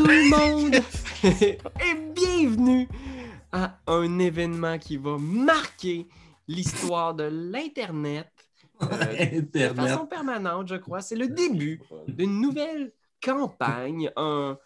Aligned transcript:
tout 0.00 0.06
le 0.06 0.30
monde 0.30 0.74
et 1.24 1.94
bienvenue 2.14 2.88
à 3.52 3.78
un 3.86 4.18
événement 4.18 4.78
qui 4.78 4.96
va 4.96 5.18
marquer 5.18 6.08
l'histoire 6.48 7.14
de 7.14 7.24
l'Internet 7.24 8.30
euh, 8.82 9.42
de 9.52 9.68
façon 9.74 10.06
permanente, 10.06 10.68
je 10.68 10.76
crois. 10.76 11.02
C'est 11.02 11.16
le 11.16 11.28
début 11.28 11.82
d'une 12.08 12.40
nouvelle 12.40 12.94
campagne, 13.22 14.10
un, 14.16 14.56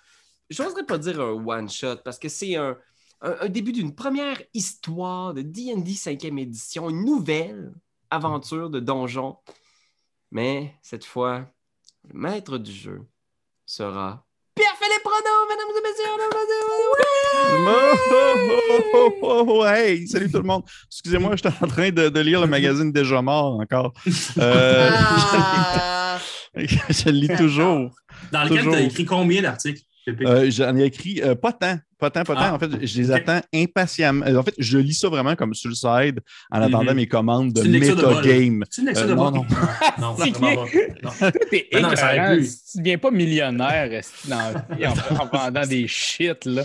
j'oserais 0.50 0.86
pas 0.86 0.98
dire 0.98 1.20
un 1.20 1.32
one-shot 1.44 1.96
parce 2.04 2.20
que 2.20 2.28
c'est 2.28 2.54
un, 2.54 2.76
un- 3.20 3.36
un 3.40 3.48
début 3.48 3.72
d'une 3.72 3.92
première 3.92 4.40
histoire 4.54 5.34
de 5.34 5.42
D&D 5.42 5.90
5e 5.94 6.38
édition, 6.38 6.90
une 6.90 7.04
nouvelle 7.04 7.74
aventure 8.08 8.70
de 8.70 8.78
donjon. 8.78 9.36
Mais 10.30 10.76
cette 10.80 11.04
fois, 11.04 11.50
le 12.08 12.20
maître 12.20 12.56
du 12.56 12.70
jeu 12.70 13.00
sera 13.66 14.24
Pierre-Philippe 14.84 15.02
Prono, 15.02 15.34
mesdames 15.48 15.72
et 15.76 15.82
messieurs. 15.82 16.12
Oh, 17.66 18.90
oh, 18.94 19.12
oh, 19.22 19.44
oh, 19.48 19.64
hey, 19.66 20.06
salut 20.06 20.30
tout 20.30 20.38
le 20.38 20.42
monde. 20.44 20.62
Excusez-moi, 20.90 21.36
j'étais 21.36 21.50
en 21.60 21.66
train 21.66 21.90
de, 21.90 22.08
de 22.08 22.20
lire 22.20 22.40
le 22.40 22.46
magazine 22.46 22.92
Déjà 22.92 23.22
mort 23.22 23.60
encore. 23.60 23.92
Euh, 24.38 24.90
Ah! 24.92 26.18
je 26.56 27.04
le 27.06 27.12
lis 27.12 27.28
toujours. 27.36 27.90
Dans 28.32 28.44
lequel 28.44 28.62
tu 28.62 28.74
as 28.74 28.80
écrit 28.80 29.04
combien 29.04 29.42
d'articles? 29.42 29.82
Euh, 30.08 30.50
J'en 30.50 30.76
ai 30.76 30.84
écrit 30.84 31.20
euh, 31.22 31.34
pas 31.34 31.52
tant, 31.52 31.78
pas 32.10 32.10
tant, 32.10 32.24
pas 32.24 32.34
tant. 32.34 32.40
Ah. 32.42 32.54
En 32.54 32.58
fait, 32.58 32.70
je 32.86 32.98
les 33.00 33.10
attends 33.10 33.40
impatiemment. 33.54 34.24
Euh, 34.26 34.36
En 34.36 34.42
fait, 34.42 34.54
je 34.58 34.78
lis 34.78 34.94
ça 34.94 35.08
vraiment 35.08 35.34
comme 35.36 35.54
sur 35.54 35.68
le 35.70 35.74
side 35.74 36.20
en 36.50 36.60
attendant 36.62 36.90
Mhm. 36.90 36.96
mes 36.96 37.06
commandes 37.06 37.52
de 37.52 37.60
C'est 37.60 37.66
une 37.66 37.72
lecture 37.72 37.96
de 37.96 38.02
bol. 38.02 38.14
metagame. 38.16 38.64
C'est 38.70 38.82
une 38.82 38.88
lecture 38.88 39.04
euh, 39.04 39.08
de 39.08 39.14
non, 39.14 39.30
bol? 39.30 39.40
non. 39.40 39.44
Non. 39.98 40.14
T'es 41.50 41.68
Ben 41.72 41.88
tu 41.88 42.78
deviens 42.78 42.98
pas 42.98 43.10
millionnaire 43.10 44.02
en, 44.30 45.16
en 45.20 45.26
vendant 45.26 45.66
des 45.66 45.86
shit, 45.86 46.44
là? 46.44 46.62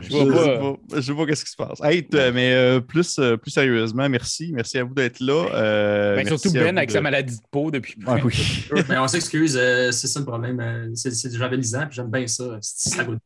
Je 0.00 0.08
Je 0.10 0.16
vois 0.16 0.44
sais 0.44 0.58
pas. 0.58 1.00
je 1.00 1.12
pas 1.12 1.26
qu'est-ce 1.26 1.44
qui 1.44 1.50
se 1.50 1.56
passe. 1.56 1.80
Hey, 1.82 2.06
mais 2.12 2.52
euh, 2.52 2.80
plus, 2.80 3.18
euh, 3.18 3.36
plus 3.36 3.50
sérieusement, 3.50 4.08
merci. 4.08 4.52
Merci 4.54 4.78
à 4.78 4.84
vous 4.84 4.94
d'être 4.94 5.20
là. 5.20 5.46
Euh, 5.54 6.16
Ben, 6.16 6.26
surtout 6.26 6.52
Ben 6.52 6.76
avec 6.76 6.88
de- 6.88 6.94
sa 6.94 7.00
maladie 7.00 7.36
de 7.36 7.42
peau 7.50 7.70
depuis. 7.70 7.96
Ah 8.06 8.16
oui. 8.24 8.32
Mais 8.88 8.98
on 8.98 9.08
s'excuse, 9.08 9.56
euh, 9.60 9.90
c'est 9.90 10.06
ça 10.06 10.20
le 10.20 10.26
problème. 10.26 10.92
c'est 10.94 11.28
du 11.30 11.38
javelisant, 11.38 11.86
puis 11.86 11.96
j'aime 11.96 12.10
bien 12.10 12.26
ça. 12.26 12.44
C'est- 12.60 12.90
Ça 12.90 13.04
goûte, 13.04 13.18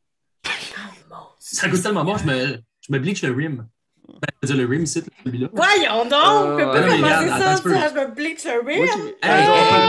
ça 1.53 1.69
goûte 1.69 1.83
tellement 1.83 2.05
bon, 2.05 2.17
je 2.17 2.25
me, 2.25 2.59
je 2.81 2.93
me 2.93 2.99
bleach 2.99 3.23
le 3.23 3.33
rim. 3.33 3.67
Ben, 4.09 4.57
le 4.57 4.67
rim 4.67 4.83
ici, 4.83 5.03
celui-là. 5.25 5.49
Voyons 5.53 6.05
donc! 6.05 6.15
Euh, 6.15 6.57
peut 6.57 6.63
ouais, 6.63 7.01
pas 7.01 7.19
commencer 7.19 7.29
ça, 7.29 7.57
ça, 7.57 7.63
je 7.63 8.01
me 8.01 8.15
bleach 8.15 8.47
on 8.47 8.51
un 8.51 8.65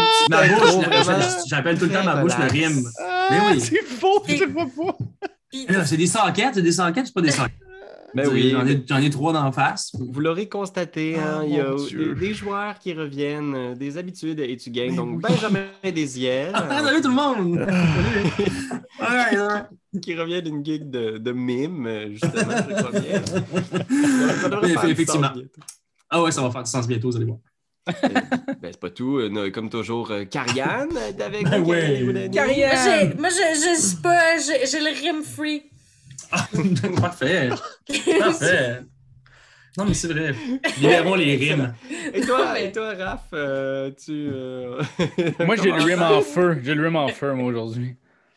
petit 0.05 0.29
ma 0.29 0.47
bouche, 0.47 1.33
j'appelle 1.47 1.77
tout 1.77 1.85
le 1.85 1.91
temps 1.91 2.03
ma 2.03 2.15
bouche 2.15 2.37
le 2.37 2.45
rim. 2.45 2.83
Mais 3.31 3.39
oui. 3.47 3.61
c'est 3.61 3.83
faux, 3.83 4.23
je 4.27 4.43
le 4.43 4.51
vois 4.51 4.65
pas. 4.65 4.97
C'est 5.85 5.97
des 5.97 6.07
sanquettes, 6.07 6.55
c'est 6.55 6.61
des 6.61 6.71
sanquettes, 6.71 7.07
c'est 7.07 7.13
pas 7.13 7.21
des 7.21 7.31
sanquettes. 7.31 7.62
Ben 8.15 8.27
oui, 8.31 8.51
J'en 8.51 8.65
ai, 8.67 8.83
j'en 8.87 8.97
ai 8.97 9.09
trois 9.09 9.33
d'en 9.33 9.51
face. 9.51 9.91
Vous 9.99 10.19
l'aurez 10.19 10.47
constaté, 10.47 11.17
hein, 11.17 11.41
Oh, 11.41 11.45
il 11.47 11.55
y 11.55 11.59
a 11.59 12.13
des, 12.15 12.33
joueurs 12.33 12.77
qui 12.79 12.93
reviennent, 12.93 13.55
euh, 13.55 13.75
des 13.75 13.97
habitudes 13.97 14.39
et 14.39 14.55
tu 14.57 14.69
gagnes. 14.69 14.91
Mais 14.91 14.97
Donc, 14.97 15.15
oui. 15.17 15.21
Benjamin 15.29 15.65
Desiel, 15.95 16.51
Ah, 16.53 16.81
salut 16.83 17.01
tout 17.01 17.09
le 17.09 17.15
monde! 17.15 17.67
Alright. 18.99 19.65
qui 20.01 20.15
revient 20.15 20.41
d'une 20.41 20.63
gig 20.63 20.89
de, 20.89 21.17
de 21.17 21.31
mime, 21.31 21.85
euh, 21.87 22.11
justement, 22.11 22.53
je 22.69 22.75
crois 22.75 22.99
bien. 22.99 23.21
Ça 24.81 24.89
effectivement. 24.89 25.31
Ah 26.09 26.21
ouais, 26.21 26.31
ça 26.31 26.41
va 26.41 26.51
faire 26.51 26.63
du 26.63 26.69
sens 26.69 26.87
bientôt, 26.87 27.09
vous 27.09 27.15
allez 27.17 27.25
voir. 27.25 27.39
Ben, 27.85 28.69
c'est 28.71 28.79
pas 28.79 28.89
tout. 28.91 29.17
euh, 29.17 29.51
comme 29.51 29.69
toujours, 29.69 30.11
euh, 30.11 30.23
Carianne 30.25 30.95
est 30.95 31.21
avec 31.21 31.49
Ben 31.49 31.61
ouais. 31.63 32.29
Carianne. 32.31 33.15
Moi, 33.19 33.29
je, 33.29 34.01
pas, 34.01 34.37
j'ai 34.37 34.65
j'ai 34.65 34.79
le 34.79 34.91
rime 35.01 35.23
free. 35.23 35.63
Parfait. 37.01 37.49
Parfait. 38.19 38.81
Non, 39.77 39.85
mais 39.85 39.93
c'est 39.93 40.07
vrai. 40.07 40.33
Libérons 40.81 41.15
les 41.15 41.35
rimes. 41.35 41.73
Et 42.13 42.21
toi, 42.21 42.59
et 42.59 42.71
toi 42.71 42.93
Raph, 42.93 43.21
euh, 43.33 43.89
tu... 43.91 44.11
euh, 44.11 44.81
Moi, 45.45 45.55
j'ai 45.55 45.71
le 45.71 45.71
comment 45.71 45.85
rim 45.85 45.97
ça? 45.99 46.13
en 46.13 46.21
feu. 46.21 46.59
J'ai 46.63 46.75
le 46.75 46.83
rim 46.85 46.95
en 46.95 47.07
feu, 47.07 47.33
moi, 47.33 47.47
aujourd'hui. 47.47 47.95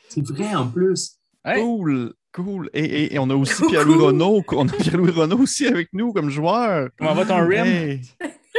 C'est 0.08 0.26
vrai 0.26 0.54
en 0.54 0.66
plus. 0.68 1.16
Hey. 1.44 1.60
Cool, 1.62 2.14
cool. 2.32 2.70
Et, 2.72 2.84
et- 2.84 3.14
et 3.14 3.18
on 3.18 3.28
a 3.28 3.34
aussi 3.34 3.62
Pierre-Louis 3.68 4.02
Renaud. 4.06 4.42
On 4.52 4.66
a 4.66 4.72
Pierre-Louis 4.72 5.10
Renaud 5.10 5.38
aussi 5.40 5.66
avec 5.66 5.88
nous 5.92 6.12
comme 6.14 6.30
joueur. 6.30 6.88
Comment 6.98 7.14
va 7.14 7.26
ton 7.26 7.46
rim? 7.46 7.66
Hey. 7.66 8.00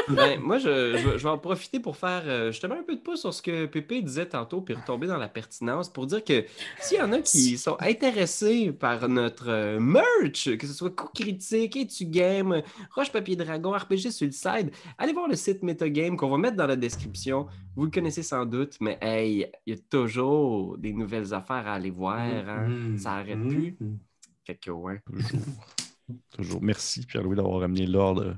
Ben, 0.10 0.40
moi, 0.40 0.58
je, 0.58 0.98
je- 0.98 1.18
je 1.18 1.24
vais 1.24 1.30
en 1.30 1.38
profiter 1.38 1.80
pour 1.80 1.98
faire 1.98 2.24
euh, 2.26 2.52
justement 2.52 2.76
un 2.76 2.84
peu 2.84 2.96
de 2.96 3.02
pouce 3.02 3.22
sur 3.22 3.34
ce 3.34 3.42
que 3.42 3.66
Pépé 3.66 4.02
disait 4.02 4.26
tantôt, 4.28 4.62
puis 4.62 4.74
retomber 4.74 5.08
dans 5.08 5.18
la 5.18 5.28
pertinence 5.28 5.90
pour 5.90 6.06
dire 6.08 6.24
que 6.24 6.46
s'il 6.80 6.98
y 6.98 7.02
en 7.02 7.12
a 7.12 7.20
qui 7.20 7.58
sont 7.58 7.76
intéressés 7.80 8.72
par 8.72 9.10
notre 9.10 9.50
euh, 9.50 9.80
merch, 9.80 10.56
que 10.58 10.66
ce 10.68 10.74
soit 10.74 10.90
Coup 10.96 11.10
Critique, 11.14 11.76
Etu 11.76 12.06
Game, 12.06 12.62
Roche 12.96 13.12
Papier 13.12 13.36
Dragon, 13.36 13.72
RPG 13.72 14.12
Suicide, 14.12 14.72
allez 14.98 15.14
voir 15.14 15.28
le 15.28 15.36
site 15.36 15.64
Metagame 15.64 16.16
qu'on 16.18 16.30
va 16.30 16.38
mettre 16.38 16.56
dans 16.58 16.68
la 16.68 16.76
description. 16.76 17.48
Vous 17.76 17.86
le 17.86 17.92
connaissez 17.92 18.24
sans 18.24 18.46
doute, 18.46 18.78
mais 18.80 18.98
hey, 19.02 19.48
il 19.66 19.74
y 19.74 19.78
a 19.78 19.80
toujours 19.90 20.78
des 20.78 20.94
nouvelles 20.94 21.34
affaires 21.34 21.68
à 21.68 21.74
aller 21.74 21.92
voir. 21.92 22.18
hein. 22.20 22.68
Mhm. 22.68 22.98
Ça 22.98 23.14
arrête 23.14 23.38
Mhm. 23.38 23.50
plus. 23.50 23.78
Fait 24.46 24.56
que 24.56 24.72
ouais. 24.72 25.02
Toujours. 25.12 25.42
Toujours. 26.32 26.62
Merci, 26.62 27.06
Pierre-Louis, 27.06 27.36
d'avoir 27.36 27.60
ramené 27.60 27.86
l'ordre 27.86 28.38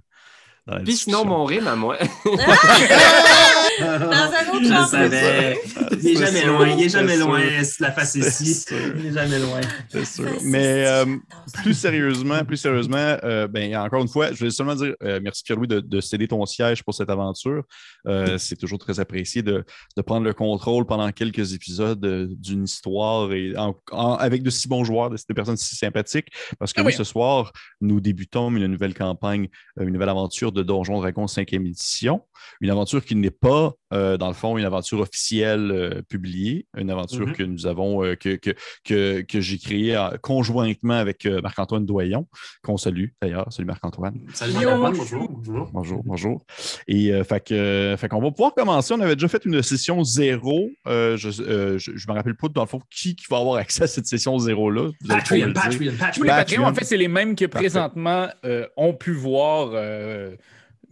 Puis 0.83 0.95
sinon, 0.95 1.25
mon 1.25 1.45
rime 1.45 1.67
à 1.67 1.75
moi. 1.75 1.97
Dans 3.79 3.85
un 3.87 4.53
autre 4.53 4.63
genre. 4.65 4.87
savais. 4.87 5.57
Il 6.01 6.07
est 6.09 6.15
jamais 6.15 6.41
sûr, 6.41 6.51
loin, 6.57 6.67
il 6.67 6.83
est 6.83 6.89
jamais 6.89 7.15
sûr. 7.17 7.27
loin. 7.27 7.41
C'est 7.63 7.79
la 7.81 7.91
face 7.91 8.15
ici. 8.15 8.53
sûr. 8.53 8.77
Il 8.97 9.05
est 9.07 9.13
jamais 9.13 9.39
loin. 9.39 9.61
C'est 9.89 10.05
sûr. 10.05 10.29
Mais 10.43 10.85
euh, 10.87 11.05
j'adore 11.05 11.19
plus 11.63 11.73
sérieusement, 11.73 12.43
plus 12.45 12.57
sérieusement, 12.57 13.17
euh, 13.23 13.47
ben, 13.47 13.75
encore 13.77 14.01
une 14.01 14.07
fois, 14.07 14.31
je 14.33 14.43
vais 14.45 14.51
seulement 14.51 14.75
dire 14.75 14.93
euh, 15.03 15.19
merci 15.23 15.43
Pierre-Louis 15.43 15.67
de, 15.67 15.79
de 15.79 16.01
céder 16.01 16.27
ton 16.27 16.45
siège 16.45 16.83
pour 16.83 16.93
cette 16.93 17.09
aventure. 17.09 17.63
Euh, 18.07 18.37
c'est 18.37 18.55
toujours 18.55 18.79
très 18.79 18.99
apprécié 18.99 19.41
de, 19.41 19.63
de 19.95 20.01
prendre 20.01 20.25
le 20.25 20.33
contrôle 20.33 20.85
pendant 20.85 21.09
quelques 21.11 21.53
épisodes 21.53 21.99
d'une 22.39 22.63
histoire 22.65 23.31
et 23.33 23.55
en- 23.57 23.75
en- 23.91 24.13
avec 24.15 24.43
de 24.43 24.49
si 24.49 24.67
bons 24.67 24.83
joueurs, 24.83 25.09
de, 25.09 25.15
des 25.27 25.33
personnes 25.33 25.57
si 25.57 25.75
sympathiques. 25.75 26.27
Parce 26.59 26.73
que 26.73 26.81
Ah 26.81 26.83
oui, 26.83 26.91
oui. 26.91 26.97
ce 26.97 27.03
soir, 27.03 27.51
nous 27.81 27.99
débutons 28.01 28.49
une 28.55 28.67
nouvelle 28.67 28.93
campagne, 28.93 29.47
une 29.79 29.89
nouvelle 29.89 30.09
aventure 30.09 30.51
de 30.51 30.58
Donjon 30.63 30.99
Dragon 30.99 31.25
5e 31.25 31.65
édition. 31.65 32.21
Une 32.61 32.69
aventure 32.69 33.03
qui 33.03 33.15
n'est 33.15 33.31
pas, 33.31 33.73
euh, 33.93 34.17
dans 34.17 34.27
le 34.27 34.33
fond, 34.33 34.57
une 34.57 34.65
aventure 34.65 34.99
officielle 35.01 35.71
euh, 35.71 36.01
publiée, 36.09 36.65
une 36.77 36.89
aventure 36.89 37.27
Mhm. 37.27 37.33
que 37.33 37.43
nous 37.43 37.67
avons, 37.67 38.03
euh, 38.03 38.15
que, 38.15 38.35
que, 38.35 38.51
que, 38.83 39.21
que 39.21 39.39
j'ai 39.41 39.57
créée 39.57 39.95
euh, 39.95 40.09
conjointement 40.21 40.93
avec 40.95 41.25
euh, 41.25 41.41
Marc-Antoine 41.41 41.85
Doyon, 41.85 42.27
qu'on 42.63 42.77
salue 42.77 43.07
d'ailleurs. 43.21 43.51
Salut 43.51 43.67
Marc-Antoine. 43.67 44.19
Salut. 44.33 44.53
Marc-Antoine, 44.53 44.93
bonjour. 44.97 45.29
bonjour. 45.29 45.69
Bonjour, 45.73 46.03
bonjour. 46.03 46.45
Et 46.87 47.11
euh, 47.13 47.23
fait 47.23 47.43
que, 47.45 47.53
euh, 47.53 47.97
fait 47.97 48.07
qu'on 48.09 48.21
va 48.21 48.31
pouvoir 48.31 48.53
commencer. 48.53 48.93
On 48.93 48.99
avait 49.01 49.15
déjà 49.15 49.27
fait 49.27 49.43
une 49.45 49.61
session 49.61 50.03
zéro. 50.03 50.69
Euh, 50.87 51.17
je 51.17 51.27
ne 51.29 52.07
me 52.07 52.13
rappelle 52.13 52.35
pas, 52.35 52.47
dans 52.47 52.61
le 52.63 52.67
fond, 52.67 52.81
qui, 52.89 53.15
qui 53.15 53.25
va 53.29 53.37
avoir 53.37 53.55
accès 53.57 53.83
à 53.83 53.87
cette 53.87 54.05
session 54.07 54.37
zéro-là. 54.39 54.89
Patreon, 55.07 55.47
dire. 55.47 55.53
Patreon, 55.53 55.71
Tous 55.79 55.79
Patreon. 55.79 55.91
les 55.91 55.97
Patreon. 55.97 56.25
Patreons, 56.27 56.65
en 56.65 56.73
fait, 56.73 56.85
c'est 56.85 56.97
les 56.97 57.07
mêmes 57.07 57.35
que 57.35 57.45
présentement 57.45 58.27
euh, 58.45 58.65
ont 58.77 58.93
pu 58.93 59.11
voir. 59.13 59.71
euh, 59.73 60.35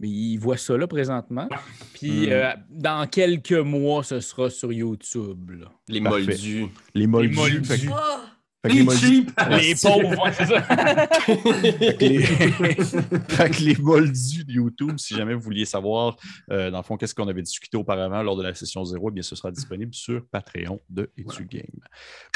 mais 0.00 0.08
ils 0.08 0.36
voient 0.38 0.56
ça 0.56 0.76
là 0.76 0.86
présentement. 0.86 1.48
Puis 1.94 2.26
Mm. 2.28 2.30
euh, 2.32 2.52
dans 2.70 3.06
quelques 3.08 3.52
mois, 3.52 4.02
ce 4.04 4.20
sera 4.20 4.50
sur 4.50 4.72
YouTube. 4.72 5.50
là. 5.50 5.66
Les 5.88 6.00
Parfait. 6.00 6.22
moldus. 6.24 6.66
Les 6.94 7.06
moldus. 7.06 7.34
moldus. 7.36 7.64
Fait 7.64 7.78
que- 7.86 7.92
Oh, 7.92 8.20
fait 8.62 8.68
que 8.70 8.74
les 8.74 8.78
Les 8.80 8.84
moldus- 8.84 9.06
cheap. 9.06 9.30
Les 9.50 9.74
pauvres, 9.82 10.24
ouais, 10.24 10.32
c'est 10.32 10.46
ça. 10.46 10.60
Fait 10.62 11.96
que 11.96 12.04
les- 12.04 12.22
fait 13.28 13.50
que 13.50 13.62
les 13.62 13.76
moldus 13.76 14.44
de 14.44 14.52
YouTube, 14.52 14.98
si 14.98 15.14
jamais 15.14 15.34
vous 15.34 15.40
vouliez 15.40 15.64
savoir, 15.64 16.16
euh, 16.50 16.70
dans 16.70 16.78
le 16.78 16.82
fond, 16.84 16.96
qu'est-ce 16.96 17.14
qu'on 17.14 17.28
avait 17.28 17.42
discuté 17.42 17.76
auparavant 17.76 18.22
lors 18.22 18.36
de 18.36 18.42
la 18.42 18.54
session 18.54 18.84
zéro, 18.84 19.10
eh 19.10 19.12
bien, 19.12 19.22
ce 19.22 19.36
sera 19.36 19.50
disponible 19.50 19.94
sur 19.94 20.24
Patreon 20.30 20.80
de 20.90 21.10
Etu 21.16 21.44
Game. 21.44 21.62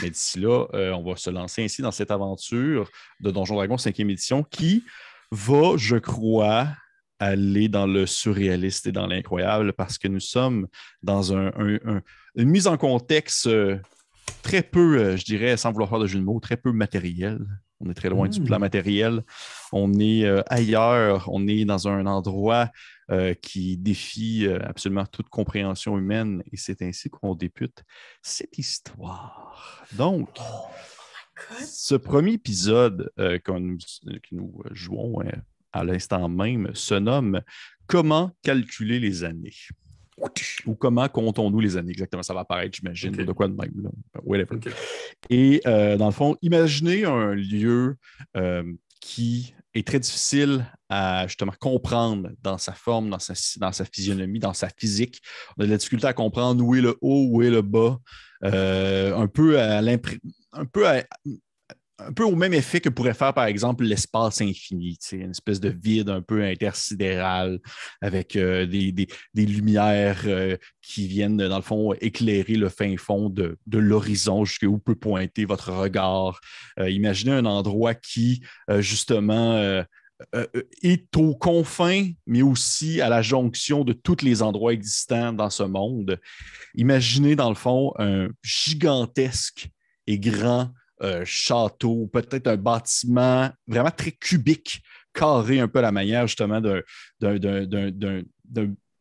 Mais 0.00 0.11
d'ici 0.11 0.38
là, 0.41 0.67
euh, 0.75 0.93
on 0.93 1.03
va 1.03 1.17
se 1.17 1.31
lancer 1.31 1.65
ainsi 1.65 1.82
dans 1.82 1.91
cette 1.93 2.11
aventure 2.11 2.88
de 3.20 3.31
Donjon 3.31 3.56
Dragon 3.56 3.76
5e 3.76 4.08
édition 4.11 4.43
qui 4.44 4.85
va, 5.31 5.76
je 5.76 5.97
crois, 5.97 6.69
aller 7.25 7.69
dans 7.69 7.87
le 7.87 8.07
surréaliste 8.07 8.87
et 8.87 8.93
dans 8.93 9.07
l'incroyable 9.07 9.73
parce 9.73 9.99
que 9.99 10.09
nous 10.09 10.21
sommes 10.21 10.67
dans 11.03 11.35
un- 11.37 11.53
un- 11.57 11.79
un- 11.97 12.03
une 12.37 12.49
mise 12.49 12.67
en 12.67 12.77
contexte 12.77 13.47
euh, 13.47 13.79
très 14.43 14.63
peu, 14.63 14.99
euh, 14.99 15.17
je 15.17 15.25
dirais, 15.25 15.57
sans 15.57 15.73
vouloir 15.73 15.89
faire 15.91 15.99
de 16.01 16.07
jeu 16.07 16.19
de 16.19 16.25
mots, 16.25 16.41
très 16.41 16.57
peu 16.57 16.73
matériel. 16.73 17.39
On 17.85 17.91
est 17.91 17.95
très 17.95 18.09
loin 18.11 18.29
du 18.29 18.41
Mm. 18.41 18.45
plan 18.45 18.59
matériel. 18.61 19.25
On 19.73 19.93
est 19.99 20.25
euh, 20.25 20.41
ailleurs. 20.47 21.29
On 21.33 21.49
est 21.49 21.65
dans 21.65 21.89
un 21.89 22.07
endroit 22.07 22.71
euh, 23.11 23.35
qui 23.35 23.77
défie 23.77 24.47
euh, 24.47 24.59
absolument 24.63 25.05
toute 25.05 25.29
compréhension 25.29 25.99
humaine. 25.99 26.43
Et 26.53 26.57
c'est 26.57 26.81
ainsi 26.83 27.11
qu'on 27.11 27.35
débute 27.35 27.83
cette 28.23 28.57
histoire. 28.57 29.85
Donc, 29.93 30.29
God. 30.37 31.67
ce 31.67 31.97
premier 31.97 32.35
épisode 32.35 33.11
qu'on 33.45 33.59
nous- 33.61 33.79
que 33.79 34.29
nous 34.33 34.63
jouons 34.71 35.21
à 35.73 35.85
l'instant 35.85 36.29
même 36.29 36.71
se 36.75 36.95
nomme 36.95 37.41
Comment 37.87 38.31
calculer 38.43 38.99
les 39.01 39.25
années? 39.25 39.53
Ou 40.67 40.75
comment 40.75 41.09
comptons-nous 41.09 41.61
les 41.61 41.77
années? 41.77 41.91
Exactement? 41.91 42.23
Ça 42.23 42.33
va 42.33 42.41
apparaître, 42.41 42.77
j'imagine, 42.77 43.11
de 43.13 43.33
quoi 43.33 43.49
de 43.49 43.55
même. 43.55 43.73
là. 43.83 43.91
Whatever. 44.25 44.61
Et 45.31 45.61
euh, 45.67 45.97
dans 45.97 46.07
le 46.07 46.13
fond, 46.13 46.37
imaginez 46.43 47.05
un 47.05 47.35
lieu 47.35 47.97
euh, 48.37 48.63
qui 49.01 49.55
est 49.75 49.87
très 49.87 49.99
difficile 49.99 50.65
à 50.89 51.27
justement 51.27 51.53
comprendre 51.59 52.31
dans 52.43 52.57
sa 52.59 52.73
forme, 52.73 53.11
dans 53.11 53.19
sa, 53.19 53.35
dans 53.59 53.73
sa 53.73 53.85
physionomie, 53.85 54.39
dans 54.39 54.55
sa 54.55 54.69
physique. 54.69 55.21
On 55.57 55.63
a 55.63 55.67
de 55.67 55.71
la 55.73 55.77
difficulté 55.79 56.07
à 56.07 56.13
comprendre 56.13 56.65
où 56.65 56.75
est 56.75 56.83
le 56.83 56.97
haut, 57.01 57.27
où 57.31 57.43
est 57.43 57.51
le 57.51 57.63
bas. 57.63 57.99
Euh, 58.45 59.17
un 59.17 59.27
peu 59.27 59.59
à 59.59 59.81
l'impré- 59.83 60.21
un 60.53 60.65
peu 60.67 60.87
à- 60.89 61.05
un 62.09 62.13
peu 62.13 62.25
au 62.25 62.35
même 62.37 62.55
effet 62.55 62.81
que 62.81 62.89
pourrait 62.89 63.15
faire, 63.15 63.35
par 63.35 63.47
exemple, 63.47 63.85
l'espace 63.85 64.41
infini, 64.41 64.99
une 65.13 65.31
espèce 65.31 65.61
de 65.61 65.69
vide 65.69 66.09
un 66.09 66.23
peu 66.23 66.45
intersidéral 66.45 67.61
avec 68.01 68.37
euh, 68.37 68.67
des, 68.67 68.93
des- 68.93 69.09
lumières 69.47 70.23
euh, 70.27 70.57
qui 70.81 71.07
viennent, 71.07 71.37
dans 71.37 71.57
le 71.57 71.63
fond, 71.63 71.93
éclairer 72.01 72.55
le 72.55 72.69
fin 72.69 72.97
fond 72.97 73.29
de, 73.29 73.59
de 73.67 73.79
l'horizon 73.79 74.45
jusqu'où 74.45 74.79
peut 74.79 74.95
pointer 74.95 75.45
votre 75.45 75.73
regard. 75.73 76.41
Euh, 76.79 76.91
imaginez 76.91 77.33
un 77.33 77.47
endroit 77.47 77.95
qui, 77.95 78.43
justement, 78.79 79.83
est 80.83 81.17
aux 81.17 81.35
confins, 81.35 82.11
mais 82.27 82.43
aussi 82.43 83.01
à 83.01 83.09
la 83.09 83.23
jonction 83.23 83.85
de 83.85 83.93
tous 83.93 84.23
les 84.23 84.43
endroits 84.43 84.73
existants 84.73 85.33
dans 85.33 85.51
ce 85.51 85.65
monde. 85.65 86.21
Imaginez, 86.75 87.35
dans 87.37 87.49
le 87.49 87.55
fond, 87.57 87.93
un 87.99 88.29
gigantesque 88.43 89.69
et 90.07 90.19
grand 90.19 90.71
euh, 91.03 91.23
château, 91.25 92.09
peut-être 92.13 92.47
un 92.47 92.57
bâtiment 92.57 93.51
vraiment 93.67 93.91
très 93.91 94.13
cubique, 94.13 94.83
carré 95.13 95.61
un 95.61 95.69
peu 95.69 95.81
la 95.81 95.93
manière 95.93 96.27
justement 96.27 96.61
d'un, 96.61 96.81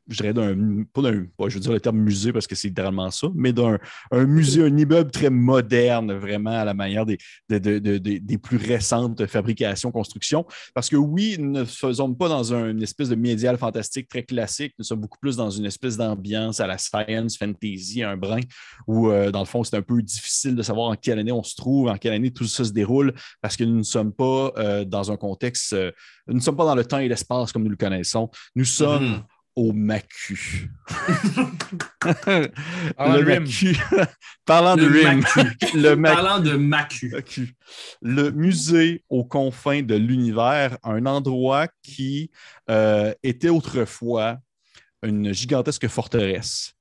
je 0.08 0.18
dirais 0.18 0.34
d'un, 0.34 0.84
pas 0.94 1.02
d'un, 1.02 1.26
je 1.48 1.54
veux 1.56 1.60
dire 1.60 1.72
le 1.72 1.80
terme 1.80 1.98
musée 1.98 2.34
parce 2.34 2.48
que 2.48 2.56
c'est 2.56 2.68
littéralement 2.70 3.10
ça, 3.12 3.28
mais 3.36 3.54
d'un 3.54 3.78
un 4.12 4.26
musée, 4.26 4.64
un 4.64 4.76
immeuble 4.78 5.12
très 5.12 5.30
moderne, 5.30 6.14
vraiment 6.14 6.52
à 6.52 6.66
la 6.66 6.74
manière 6.74 7.06
des, 7.06 7.18
de- 7.50 7.58
de- 7.60 7.80
de- 7.80 7.98
de- 7.98 8.18
des 8.18 8.38
plus 8.38 8.58
récentes 8.58 9.26
fabrications, 9.28 9.92
constructions. 9.92 10.46
Parce 10.74 10.90
que 10.90 10.96
oui, 10.96 11.36
nous 11.40 11.52
ne 11.52 11.64
faisons 11.66 12.14
pas 12.14 12.30
dans 12.30 12.54
un- 12.54 12.70
une 12.72 12.82
espèce 12.84 13.10
de 13.10 13.16
médial 13.16 13.58
fantastique 13.58 14.08
très 14.10 14.24
classique, 14.24 14.74
nous 14.80 14.86
sommes 14.86 15.02
beaucoup 15.02 15.20
plus 15.20 15.36
dans 15.38 15.50
une 15.50 15.66
espèce 15.66 15.98
d'ambiance 15.98 16.60
à 16.60 16.68
la 16.68 16.78
science, 16.78 17.38
fantasy, 17.38 18.04
un 18.04 18.18
brin, 18.18 18.40
où 18.88 19.10
euh, 19.10 19.32
dans 19.32 19.40
le 19.40 19.46
fond, 19.46 19.64
c'est 19.64 19.76
un 19.78 19.82
peu 19.82 20.02
difficile 20.02 20.56
de 20.56 20.62
savoir 20.64 20.90
en 20.90 20.96
quelle 20.96 21.20
année 21.20 21.32
on 21.32 21.44
se 21.44 21.56
trouve, 21.56 21.88
en 21.90 21.98
quelle 21.98 22.14
année 22.14 22.32
tout 22.32 22.46
ça 22.46 22.64
se 22.66 22.72
déroule, 22.72 23.14
parce 23.42 23.56
que 23.56 23.64
nous 23.64 23.78
ne 23.78 23.84
sommes 23.84 24.14
pas 24.14 24.52
euh, 24.58 24.86
dans 24.86 25.12
un 25.12 25.18
contexte, 25.18 25.74
euh, 25.74 25.92
nous 26.28 26.36
ne 26.36 26.40
sommes 26.40 26.56
pas 26.58 26.66
dans 26.66 26.76
le 26.76 26.86
temps 26.86 26.98
et 27.00 27.08
l'espace 27.08 27.52
comme 27.52 27.64
nous 27.64 27.70
le 27.70 27.76
connaissons. 27.76 28.30
Nous 28.56 28.66
sommes 28.66 29.02
Mhm. 29.02 29.24
Au 29.56 29.74
Macu. 29.74 30.70
Le. 33.00 33.40
Macu. 33.40 33.78
Parlant 34.46 34.76
de 34.76 34.86
Rim. 34.86 35.20
Macu. 35.22 35.78
le 35.78 35.96
Macu. 35.96 36.16
Parlant 36.16 36.40
de 36.40 36.56
Macu. 36.56 37.14
Le 38.02 38.32
musée 38.32 39.04
aux 39.10 39.24
confins 39.24 39.82
de 39.82 39.96
l'univers, 39.96 40.78
un 40.84 41.06
endroit 41.06 41.68
qui 41.84 42.32
euh, 42.70 43.14
était 43.24 43.50
autrefois 43.50 44.38
une 45.04 45.34
gigantesque 45.34 45.88
forteresse, 45.88 46.74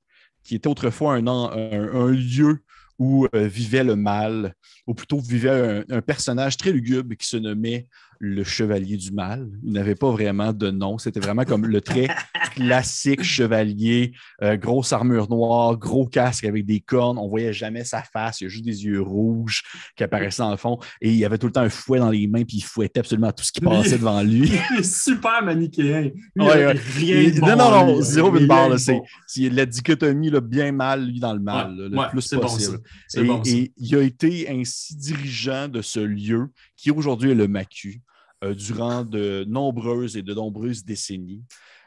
qui 0.43 0.55
était 0.55 0.67
autrefois 0.67 1.15
un, 1.15 1.27
en- 1.27 1.51
un- 1.51 1.93
un 2.07 2.11
lieu 2.11 2.63
où 2.99 3.27
euh, 3.35 3.47
vivait 3.47 3.83
le 3.83 3.95
mal, 3.95 4.53
ou 4.85 4.93
plutôt 4.93 5.19
vivait 5.19 5.83
un, 5.89 5.97
un 5.97 6.01
personnage 6.01 6.57
très 6.57 6.71
lugubre 6.71 7.15
qui 7.15 7.27
se 7.27 7.37
nommait 7.37 7.87
le 8.23 8.43
Chevalier 8.43 8.97
du 8.97 9.11
Mal. 9.11 9.49
Il 9.63 9.73
n'avait 9.73 9.95
pas 9.95 10.11
vraiment 10.11 10.53
de 10.53 10.69
nom, 10.69 10.99
c'était 10.99 11.19
vraiment 11.19 11.43
comme 11.43 11.65
le 11.65 11.81
très 11.81 12.07
classique 12.53 13.23
chevalier, 13.23 14.11
euh, 14.43 14.57
grosse 14.57 14.93
armure 14.93 15.27
noire, 15.27 15.75
gros 15.77 16.05
casque 16.05 16.45
avec 16.45 16.65
des 16.67 16.79
cornes, 16.81 17.17
on 17.17 17.27
voyait 17.27 17.51
jamais 17.51 17.83
sa 17.83 18.03
face, 18.03 18.39
il 18.39 18.43
y 18.43 18.47
a 18.47 18.49
juste 18.49 18.63
des 18.65 18.85
yeux 18.85 19.01
rouges 19.01 19.63
qui 19.95 20.03
apparaissaient 20.03 20.43
dans 20.43 20.51
le 20.51 20.57
fond, 20.57 20.77
et 21.01 21.11
il 21.11 21.25
avait 21.25 21.39
tout 21.39 21.47
le 21.47 21.51
temps 21.51 21.61
un 21.61 21.69
fouet 21.69 21.97
dans 21.97 22.11
les 22.11 22.27
mains, 22.27 22.43
puis 22.43 22.57
il 22.57 22.63
fouettait 22.63 22.99
absolument 22.99 23.31
tout 23.31 23.43
ce 23.43 23.51
qui 23.51 23.59
passait 23.61 23.97
devant 23.97 24.21
lui. 24.21 24.51
Il 24.71 24.79
est 24.79 24.83
super 24.83 25.43
manichéen. 25.43 26.01
Lui, 26.01 26.11
il 26.35 26.41
Ouais, 26.43 26.63
a 26.63 26.67
ouais. 26.73 26.79
rien 26.95 27.31
de 27.31 27.39
bon, 27.39 27.47
non, 27.47 27.55
non, 27.57 27.85
non, 27.87 28.01
zéro 28.01 28.35
une 28.37 28.45
barre. 28.45 28.77
C'est 28.77 29.49
la 29.49 29.65
dichotomie 29.65 30.29
là, 30.29 30.41
bien 30.41 30.71
mal, 30.71 31.07
lui, 31.07 31.19
dans 31.19 31.33
le 31.33 31.39
mal, 31.39 31.71
Ouais, 31.71 31.89
là, 31.89 32.05
le 32.05 32.09
plus 32.11 32.29
bon, 32.33 32.41
possible. 32.41 32.79
et, 33.15 33.23
bon, 33.23 33.41
et 33.45 33.71
il 33.77 33.95
a 33.95 34.01
été 34.03 34.47
ainsi 34.49 34.95
dirigeant 34.95 35.67
de 35.67 35.81
ce 35.81 35.99
lieu 35.99 36.49
qui 36.77 36.91
aujourd'hui 36.91 37.31
est 37.31 37.35
le 37.35 37.47
Macu 37.47 38.01
euh, 38.43 38.53
durant 38.53 39.03
de 39.03 39.45
nombreuses 39.47 40.17
et 40.17 40.23
de 40.23 40.33
nombreuses 40.33 40.83
décennies. 40.83 41.43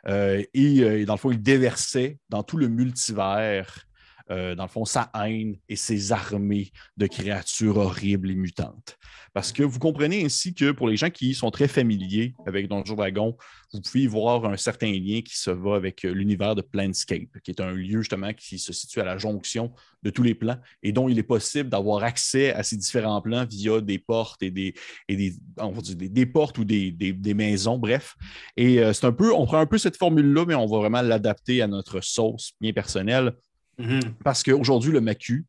Euh, 0.06 0.42
et, 0.54 0.80
euh, 0.82 1.00
et 1.00 1.04
dans 1.04 1.14
le 1.14 1.18
fond, 1.18 1.32
il 1.32 1.42
déversait 1.42 2.18
dans 2.28 2.42
tout 2.42 2.56
le 2.56 2.68
multivers, 2.68 3.86
euh, 4.30 4.54
dans 4.54 4.64
le 4.64 4.68
fond, 4.68 4.84
sa 4.84 5.10
haine 5.14 5.56
et 5.68 5.76
ses 5.76 6.12
armées 6.12 6.72
de 6.96 7.06
créatures 7.06 7.76
horribles 7.76 8.30
et 8.30 8.34
mutantes. 8.34 8.98
Parce 9.34 9.52
que 9.52 9.62
vous 9.62 9.78
comprenez 9.78 10.24
ainsi 10.24 10.54
que 10.54 10.70
pour 10.70 10.88
les 10.88 10.96
gens 10.96 11.10
qui 11.10 11.34
sont 11.34 11.50
très 11.50 11.68
familiers 11.68 12.34
avec 12.46 12.68
Donjon 12.68 12.94
Dragon, 12.94 13.36
vous 13.72 13.80
pouvez 13.80 14.06
voir 14.06 14.44
un 14.46 14.56
certain 14.56 14.92
lien 14.92 15.20
qui 15.22 15.36
se 15.36 15.50
va 15.50 15.74
avec 15.74 16.04
euh, 16.04 16.12
l'univers 16.12 16.54
de 16.54 16.62
Planscape, 16.62 17.40
qui 17.42 17.50
est 17.50 17.60
un 17.60 17.72
lieu 17.72 18.00
justement 18.00 18.32
qui 18.32 18.58
se 18.58 18.72
situe 18.72 19.00
à 19.00 19.04
la 19.04 19.18
jonction 19.18 19.72
de 20.04 20.10
tous 20.10 20.22
les 20.22 20.34
plans 20.34 20.56
et 20.82 20.92
dont 20.92 21.08
il 21.08 21.18
est 21.18 21.24
possible 21.24 21.68
d'avoir 21.68 22.04
accès 22.04 22.52
à 22.52 22.62
ces 22.62 22.76
différents 22.76 23.20
plans 23.20 23.44
via 23.44 23.80
des 23.80 23.98
portes 23.98 24.42
et 24.42 24.50
des, 24.50 24.74
et 25.08 25.16
des, 25.16 25.34
on 25.58 25.70
va 25.70 25.80
dire 25.80 25.96
des, 25.96 26.26
portes 26.26 26.58
ou 26.58 26.64
des 26.64 27.34
maisons, 27.34 27.78
bref. 27.78 28.14
Et 28.56 28.78
euh, 28.78 28.92
c'est 28.92 29.06
un 29.06 29.12
peu, 29.12 29.32
on 29.32 29.46
prend 29.46 29.58
un 29.58 29.66
peu 29.66 29.78
cette 29.78 29.96
formule-là, 29.96 30.44
mais 30.46 30.54
on 30.54 30.66
va 30.66 30.78
vraiment 30.78 31.02
l'adapter 31.02 31.60
à 31.60 31.66
notre 31.66 32.00
sauce 32.00 32.52
bien 32.60 32.72
personnelle 32.72 33.32
Mhm. 33.78 34.00
parce 34.22 34.42
qu'aujourd'hui, 34.42 34.92
le 34.92 35.00
Macu, 35.00 35.46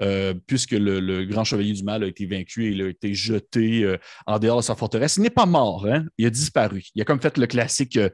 euh, 0.00 0.32
puisque 0.46 0.72
le, 0.72 1.00
le 1.00 1.24
grand 1.24 1.42
chevalier 1.44 1.72
du 1.72 1.82
mal 1.82 2.04
a 2.04 2.06
été 2.06 2.24
vaincu 2.26 2.66
et 2.66 2.70
il 2.70 2.82
a 2.82 2.88
été 2.88 3.14
jeté 3.14 3.82
euh, 3.84 3.96
en 4.26 4.38
dehors 4.38 4.58
de 4.58 4.62
sa 4.64 4.74
forteresse, 4.76 5.16
il 5.16 5.22
n'est 5.22 5.30
pas 5.30 5.46
mort, 5.46 5.86
hein? 5.86 6.04
il 6.18 6.26
a 6.26 6.30
disparu. 6.30 6.84
Il 6.94 7.02
a 7.02 7.04
comme 7.04 7.20
fait 7.20 7.36
le 7.36 7.46
classique 7.46 7.96
euh, 7.96 8.08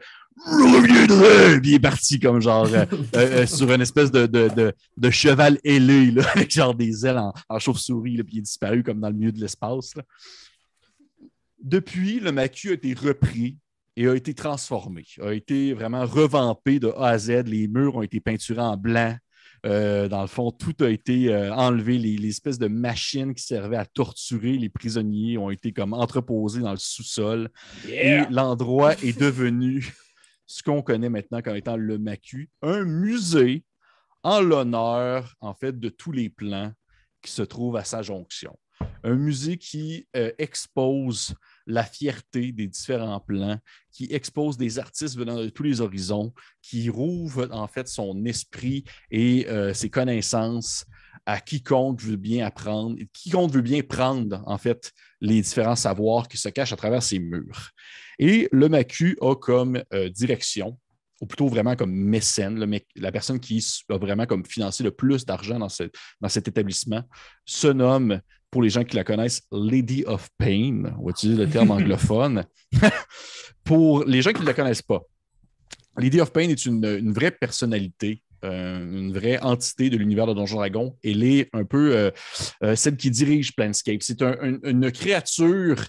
Je 0.46 0.76
reviendrai! 0.76 1.60
Puis 1.60 1.70
il 1.72 1.74
est 1.74 1.80
parti 1.80 2.18
comme 2.18 2.40
genre 2.40 2.66
sur 3.46 3.70
une 3.72 3.82
espèce 3.82 4.10
de, 4.10 4.26
de, 4.26 4.48
de- 4.56 4.72
de 4.96 5.10
cheval 5.10 5.58
ailé, 5.62 6.10
là, 6.10 6.24
avec 6.34 6.50
genre 6.50 6.74
des 6.74 7.04
ailes 7.06 7.18
en, 7.18 7.32
en 7.50 7.58
chauve-souris, 7.58 8.22
puis 8.22 8.36
il 8.36 8.38
est 8.38 8.42
disparu 8.42 8.82
comme 8.82 9.00
dans 9.00 9.08
le 9.10 9.14
milieu 9.16 9.32
de 9.32 9.40
l'espace. 9.40 9.92
Depuis, 11.62 12.20
le 12.20 12.32
Macu 12.32 12.70
a 12.70 12.74
été 12.74 12.92
repris 12.94 13.56
et 13.96 14.06
a 14.08 14.14
été 14.14 14.34
transformé, 14.34 15.04
a 15.22 15.32
été 15.32 15.72
vraiment 15.72 16.04
revampé 16.04 16.78
de 16.78 16.88
A 16.96 17.08
à 17.10 17.18
Z. 17.18 17.44
Les 17.46 17.68
murs 17.68 17.96
ont 17.96 18.02
été 18.02 18.20
peinturés 18.20 18.60
en 18.60 18.76
blanc. 18.76 19.16
Euh, 19.64 20.08
dans 20.08 20.20
le 20.20 20.26
fond, 20.26 20.50
tout 20.50 20.74
a 20.80 20.90
été 20.90 21.32
euh, 21.32 21.52
enlevé. 21.54 21.98
Les, 21.98 22.16
les 22.16 22.28
espèces 22.28 22.58
de 22.58 22.68
machines 22.68 23.34
qui 23.34 23.42
servaient 23.42 23.76
à 23.76 23.86
torturer 23.86 24.58
les 24.58 24.68
prisonniers 24.68 25.38
ont 25.38 25.50
été 25.50 25.72
comme 25.72 25.94
entreposées 25.94 26.60
dans 26.60 26.72
le 26.72 26.78
sous-sol. 26.78 27.50
Et 27.88 28.20
l'endroit 28.30 28.92
est 29.02 29.18
devenu 29.18 29.94
ce 30.46 30.62
qu'on 30.62 30.82
connaît 30.82 31.08
maintenant 31.08 31.40
comme 31.40 31.56
étant 31.56 31.76
le 31.76 31.98
Macu, 31.98 32.50
un 32.62 32.84
musée 32.84 33.64
en 34.22 34.40
l'honneur, 34.40 35.36
en 35.40 35.54
fait, 35.54 35.78
de 35.78 35.88
tous 35.88 36.12
les 36.12 36.30
plans 36.30 36.72
qui 37.22 37.30
se 37.30 37.42
trouvent 37.42 37.76
à 37.76 37.84
sa 37.84 38.02
jonction. 38.02 38.58
Un 39.02 39.14
musée 39.14 39.56
qui 39.56 40.06
euh, 40.16 40.32
expose 40.38 41.34
la 41.66 41.84
fierté 41.84 42.52
des 42.52 42.66
différents 42.66 43.20
plans, 43.20 43.58
qui 43.92 44.06
expose 44.10 44.56
des 44.56 44.78
artistes 44.78 45.16
venant 45.16 45.36
de 45.36 45.48
tous 45.48 45.62
les 45.62 45.80
horizons, 45.80 46.32
qui 46.62 46.88
rouvre 46.88 47.48
en 47.52 47.68
fait 47.68 47.88
son 47.88 48.24
esprit 48.24 48.84
et 49.10 49.48
euh, 49.48 49.72
ses 49.74 49.90
connaissances 49.90 50.84
à 51.26 51.40
quiconque 51.40 52.02
veut 52.02 52.16
bien 52.16 52.46
apprendre, 52.46 52.96
quiconque 53.12 53.52
veut 53.52 53.62
bien 53.62 53.82
prendre 53.82 54.42
en 54.46 54.58
fait 54.58 54.92
les 55.20 55.40
différents 55.40 55.76
savoirs 55.76 56.28
qui 56.28 56.36
se 56.36 56.48
cachent 56.48 56.72
à 56.72 56.76
travers 56.76 57.02
ces 57.02 57.18
murs. 57.18 57.70
Et 58.18 58.48
le 58.52 58.68
MACU 58.68 59.16
a 59.20 59.34
comme 59.34 59.82
euh, 59.92 60.08
direction, 60.10 60.78
ou 61.20 61.26
plutôt 61.26 61.48
vraiment 61.48 61.76
comme 61.76 61.92
mécène, 61.92 62.80
la 62.96 63.12
personne 63.12 63.40
qui 63.40 63.64
a 63.88 63.96
vraiment 63.96 64.26
comme 64.26 64.44
financé 64.44 64.82
le 64.82 64.90
plus 64.90 65.24
d'argent 65.24 65.58
dans 65.58 66.28
cet 66.28 66.48
établissement, 66.48 67.02
se 67.46 67.68
nomme, 67.68 68.20
pour 68.54 68.62
les 68.62 68.70
gens 68.70 68.84
qui 68.84 68.94
la 68.94 69.02
connaissent, 69.02 69.42
Lady 69.50 70.04
of 70.06 70.28
Pain. 70.38 70.84
On 71.00 71.06
va 71.06 71.10
utiliser 71.10 71.44
le 71.44 71.50
terme 71.50 71.70
anglophone. 71.76 72.44
pour 73.64 74.04
les 74.04 74.22
gens 74.22 74.32
qui 74.32 74.42
ne 74.42 74.46
la 74.46 74.54
connaissent 74.54 74.80
pas, 74.82 75.02
Lady 75.98 76.20
of 76.20 76.32
Pain 76.32 76.48
est 76.48 76.64
une, 76.64 76.84
une 76.84 77.12
vraie 77.12 77.32
personnalité, 77.32 78.22
euh, 78.44 78.78
une 78.78 79.12
vraie 79.12 79.40
entité 79.40 79.90
de 79.90 79.96
l'univers 79.96 80.28
de 80.28 80.34
Donjon 80.34 80.58
Dragon. 80.58 80.96
Elle 81.02 81.24
est 81.24 81.48
un 81.52 81.64
peu 81.64 81.96
euh, 81.96 82.10
euh, 82.62 82.76
celle 82.76 82.96
qui 82.96 83.10
dirige 83.10 83.56
Planscape. 83.56 84.02
C'est 84.02 84.22
un- 84.22 84.36
un- 84.40 84.58
une 84.70 84.92
créature 84.92 85.84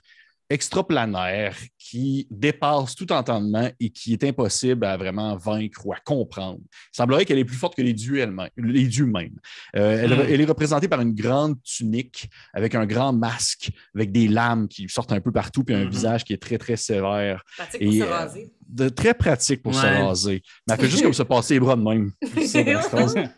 extraplanaire 0.49 1.55
qui 1.77 2.27
dépasse 2.31 2.95
tout 2.95 3.11
entendement 3.11 3.69
et 3.79 3.89
qui 3.89 4.13
est 4.13 4.23
impossible 4.23 4.85
à 4.85 4.97
vraiment 4.97 5.35
vaincre 5.37 5.85
ou 5.85 5.93
à 5.93 5.97
comprendre. 5.97 6.59
Il 6.63 6.97
semblerait 6.97 7.25
qu'elle 7.25 7.37
est 7.39 7.45
plus 7.45 7.55
forte 7.57 7.75
que 7.75 7.81
les 7.81 7.93
dieux 7.93 8.19
elles-mêmes, 8.19 8.49
les 8.57 8.87
dieux 8.87 9.05
mêmes. 9.05 9.35
Euh, 9.75 10.03
elle, 10.03 10.13
Hmm. 10.13 10.25
elle 10.29 10.41
est 10.41 10.45
représentée 10.45 10.87
par 10.87 11.01
une 11.01 11.13
grande 11.13 11.61
tunique 11.63 12.29
avec 12.53 12.73
un 12.75 12.85
grand 12.85 13.13
masque, 13.13 13.71
avec 13.95 14.11
des 14.11 14.27
lames 14.27 14.67
qui 14.67 14.87
sortent 14.89 15.11
un 15.11 15.21
peu 15.21 15.31
partout, 15.31 15.63
puis 15.63 15.75
un 15.75 15.85
Mhm. 15.85 15.89
visage 15.89 16.23
qui 16.23 16.33
est 16.33 16.41
très, 16.41 16.57
très 16.57 16.75
sévère. 16.75 17.43
Pratique 17.57 17.81
pour 17.83 17.93
se 17.93 18.01
euh, 18.01 18.05
raser. 18.09 18.51
De, 18.67 18.89
très 18.89 19.13
pratique 19.13 19.61
pour 19.63 19.73
se 19.75 19.85
raser. 19.85 20.41
Mais 20.67 20.73
elle 20.73 20.79
fait 20.81 20.89
juste 20.89 21.03
comme 21.03 21.13
se 21.13 21.23
passer 21.23 21.53
les 21.55 21.59
bras 21.59 21.75
de 21.75 21.81
même. 21.83 22.11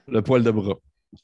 Le 0.07 0.19
poil 0.21 0.43
de 0.43 0.51
bras. 0.51 0.75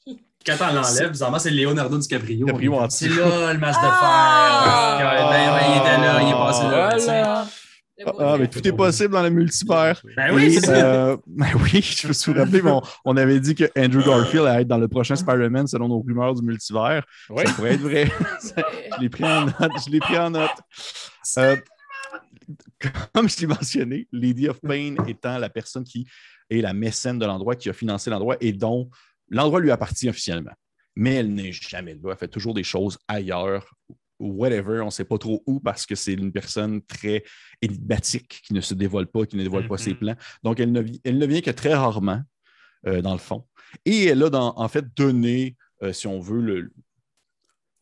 Quand 0.46 0.56
on 0.60 0.74
l'enlève, 0.74 1.10
bizarrement, 1.10 1.38
c'est 1.38 1.50
Leonardo 1.50 1.98
DiCaprio. 1.98 2.46
DiCaprio 2.46 2.74
en 2.74 2.90
C'est 2.90 3.08
là 3.08 3.52
le 3.52 3.58
masque 3.58 3.80
de 3.80 3.86
fer. 3.86 3.98
Ah! 4.02 4.98
Ah, 5.00 5.30
ben, 5.30 5.54
ouais, 5.54 5.74
il 5.74 5.80
était 5.80 6.06
là, 6.06 6.22
il 6.22 6.28
est 6.28 6.32
passé 6.32 6.62
là. 6.64 6.96
Voilà. 6.98 7.46
Ah, 8.06 8.12
ah, 8.18 8.36
mais 8.38 8.48
tout 8.48 8.66
est 8.66 8.72
possible 8.72 9.14
dans 9.14 9.22
le 9.22 9.30
multivers. 9.30 10.02
Ben 10.16 10.34
oui, 10.34 10.52
c'est 10.52 10.66
ça. 10.66 10.72
euh, 10.72 11.16
ben 11.26 11.46
oui, 11.62 11.80
je 11.80 12.08
me 12.08 12.12
suis 12.12 12.32
rappelé, 12.32 12.60
on, 12.64 12.82
on 13.04 13.16
avait 13.16 13.38
dit 13.38 13.54
que 13.54 13.70
Andrew 13.78 14.02
Garfield 14.04 14.46
allait 14.46 14.62
être 14.62 14.68
dans 14.68 14.78
le 14.78 14.88
prochain 14.88 15.14
Spider-Man 15.14 15.68
selon 15.68 15.88
nos 15.88 16.00
rumeurs 16.00 16.34
du 16.34 16.42
multivers. 16.42 17.04
Oui. 17.30 17.44
Ça 17.46 17.52
pourrait 17.52 17.74
être 17.74 17.80
vrai. 17.82 18.10
je 18.96 19.00
l'ai 19.00 19.08
pris 19.08 19.24
en 19.24 19.46
note. 19.46 19.72
Je 19.86 19.90
l'ai 19.90 20.00
pris 20.00 20.18
en 20.18 20.30
note. 20.30 20.50
Euh, 21.38 21.56
comme 23.14 23.28
je 23.28 23.40
l'ai 23.40 23.46
mentionné, 23.46 24.08
Lady 24.12 24.48
of 24.48 24.60
Pain 24.60 24.96
étant 25.06 25.38
la 25.38 25.48
personne 25.48 25.84
qui 25.84 26.06
est 26.50 26.60
la 26.60 26.74
mécène 26.74 27.18
de 27.18 27.26
l'endroit, 27.26 27.54
qui 27.54 27.70
a 27.70 27.72
financé 27.72 28.10
l'endroit 28.10 28.36
et 28.40 28.52
dont 28.52 28.90
l'endroit 29.28 29.60
lui 29.60 29.70
appartient 29.70 30.08
officiellement. 30.08 30.52
Mais 30.96 31.14
elle 31.14 31.32
n'est 31.34 31.52
jamais 31.52 31.94
là. 31.94 32.10
Elle 32.12 32.16
fait 32.16 32.28
toujours 32.28 32.54
des 32.54 32.62
choses 32.62 32.98
ailleurs, 33.08 33.66
whatever. 34.20 34.80
On 34.80 34.86
ne 34.86 34.90
sait 34.90 35.04
pas 35.04 35.18
trop 35.18 35.42
où 35.46 35.58
parce 35.60 35.86
que 35.86 35.94
c'est 35.96 36.12
une 36.14 36.30
personne 36.32 36.82
très 36.82 37.24
énigmatique 37.60 38.42
qui 38.46 38.54
ne 38.54 38.60
se 38.60 38.74
dévoile 38.74 39.06
pas, 39.06 39.26
qui 39.26 39.36
ne 39.36 39.42
dévoile 39.42 39.66
pas 39.66 39.74
Mhm. 39.74 39.78
ses 39.78 39.94
plans. 39.94 40.14
Donc, 40.44 40.60
elle 40.60 40.70
ne, 40.70 40.80
vi- 40.82 41.00
elle 41.04 41.18
ne 41.18 41.26
vient 41.26 41.40
que 41.40 41.50
très 41.50 41.74
rarement, 41.74 42.22
euh, 42.86 43.02
dans 43.02 43.12
le 43.12 43.18
fond. 43.18 43.44
Et 43.84 44.04
elle 44.04 44.22
a, 44.22 44.30
dans- 44.30 44.54
en 44.56 44.68
fait, 44.68 44.84
donné, 44.96 45.56
euh, 45.82 45.92
si 45.92 46.06
on 46.06 46.20
veut, 46.20 46.40
le- 46.40 46.72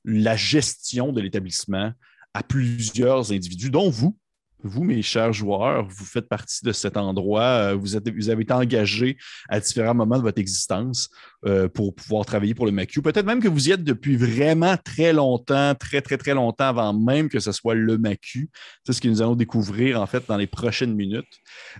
la 0.05 0.35
gestion 0.37 1.13
de 1.13 1.21
l'établissement 1.21 1.93
à 2.35 2.43
plusieurs 2.43 3.31
individus, 3.31 3.71
dont 3.71 3.91
vous. 3.91 4.17
Vous, 4.65 4.85
mes 4.85 5.03
chers 5.03 5.33
joueurs, 5.33 5.89
vous 5.89 6.05
faites 6.05 6.29
partie 6.29 6.65
de 6.65 6.73
cet 6.73 6.97
endroit. 6.97 7.43
euh, 7.43 7.75
Vous, 7.75 7.97
êtes- 7.97 8.09
vous 8.15 8.31
avez 8.31 8.43
été 8.43 8.53
engagés 8.53 9.17
à 9.49 9.59
différents 9.61 9.95
moments 9.95 10.19
de 10.19 10.23
votre 10.23 10.39
existence 10.41 11.09
euh, 11.45 11.69
pour 11.69 11.95
pouvoir 11.95 12.25
travailler 12.25 12.55
pour 12.55 12.67
le 12.67 12.73
MACU. 12.73 13.03
Peut-être 13.03 13.27
même 13.27 13.41
que 13.43 13.49
vous 13.49 13.69
y 13.69 13.73
êtes 13.73 13.83
depuis 13.83 14.17
vraiment 14.17 14.77
très 14.85 15.13
longtemps, 15.13 15.75
très, 15.75 16.01
très, 16.01 16.17
très 16.17 16.35
longtemps 16.35 16.67
avant 16.69 16.93
même 16.95 17.29
que 17.29 17.41
ce 17.41 17.51
soit 17.53 17.75
le 17.75 17.99
MACU. 17.99 18.51
C'est 18.87 18.93
ce 18.93 19.01
que 19.01 19.09
nous 19.09 19.21
allons 19.21 19.35
découvrir, 19.35 20.01
en 20.01 20.07
fait, 20.07 20.23
dans 20.29 20.37
les 20.37 20.47
prochaines 20.47 20.95
minutes. 20.95 21.27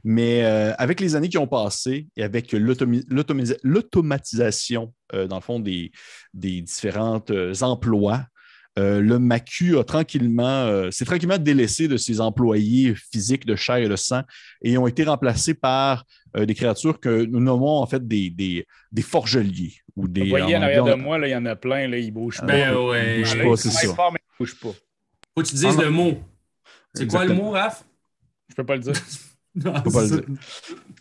Mais 0.03 0.45
euh, 0.45 0.73
avec 0.79 0.99
les 1.01 1.15
années 1.15 1.29
qui 1.29 1.39
ont 1.39 1.47
passé 1.47 2.09
et 2.17 2.23
avec 2.25 2.53
l'automatisation, 3.63 4.93
dans 5.13 5.37
le 5.37 5.43
fond, 5.43 5.61
des, 5.61 5.93
des 6.35 6.61
différents 6.63 7.23
emplois, 7.61 8.25
euh, 8.79 9.01
le 9.01 9.19
MACU 9.19 9.77
a 9.79 9.85
tranquillement, 9.85 10.65
euh, 10.65 10.91
s'est 10.91 11.05
tranquillement 11.05 11.39
délaissé 11.39 11.89
de 11.89 11.97
ses 11.97 12.21
employés 12.21 12.95
physiques 12.95 13.45
de 13.45 13.55
chair 13.55 13.77
et 13.77 13.89
de 13.89 13.97
sang 13.97 14.23
et 14.63 14.79
ont 14.79 14.87
été 14.87 15.05
remplacés 15.05 15.55
par 15.55 16.05
euh, 16.37 16.47
des 16.47 16.55
créatures 16.55 16.99
que 16.99 17.25
nous 17.25 17.41
nommons 17.41 17.79
en 17.83 17.87
fait 17.87 18.07
des, 18.07 18.31
des, 18.31 18.67
des 18.91 19.03
forgeliers 19.03 19.75
ou 19.97 20.09
des. 20.09 20.23
Vous 20.23 20.29
voyez, 20.31 20.57
en 20.57 20.63
arrière 20.63 20.85
de 20.85 20.95
moi, 20.95 21.19
il 21.19 21.31
y 21.31 21.37
en 21.37 21.45
a 21.45 21.55
plein, 21.55 21.87
là, 21.87 21.99
ils 21.99 22.11
bougent 22.11 22.41
pas. 22.41 22.47
Ben 22.47 22.75
ouais. 22.77 23.19
bouge 23.19 23.37
Là, 23.37 23.43
pas, 23.45 23.51
ils 23.51 23.57
c'est 23.59 23.71
ça. 23.71 23.95
fort, 23.95 24.13
mais 24.13 24.21
ils 24.23 24.39
bougent 24.39 24.59
pas. 24.59 24.71
Faut 25.35 25.43
que 25.43 25.49
tu 25.49 25.55
dises 25.55 25.77
Ah, 25.79 25.83
le 25.83 25.91
mot. 25.91 26.19
C'est 26.95 27.07
quoi 27.07 27.25
le 27.27 27.35
mot, 27.35 27.51
Raph? 27.51 27.85
Je 28.49 28.55
peux 28.55 28.65
pas 28.65 28.77
le 28.77 28.83
dire. 28.83 28.93
Non. 29.55 29.75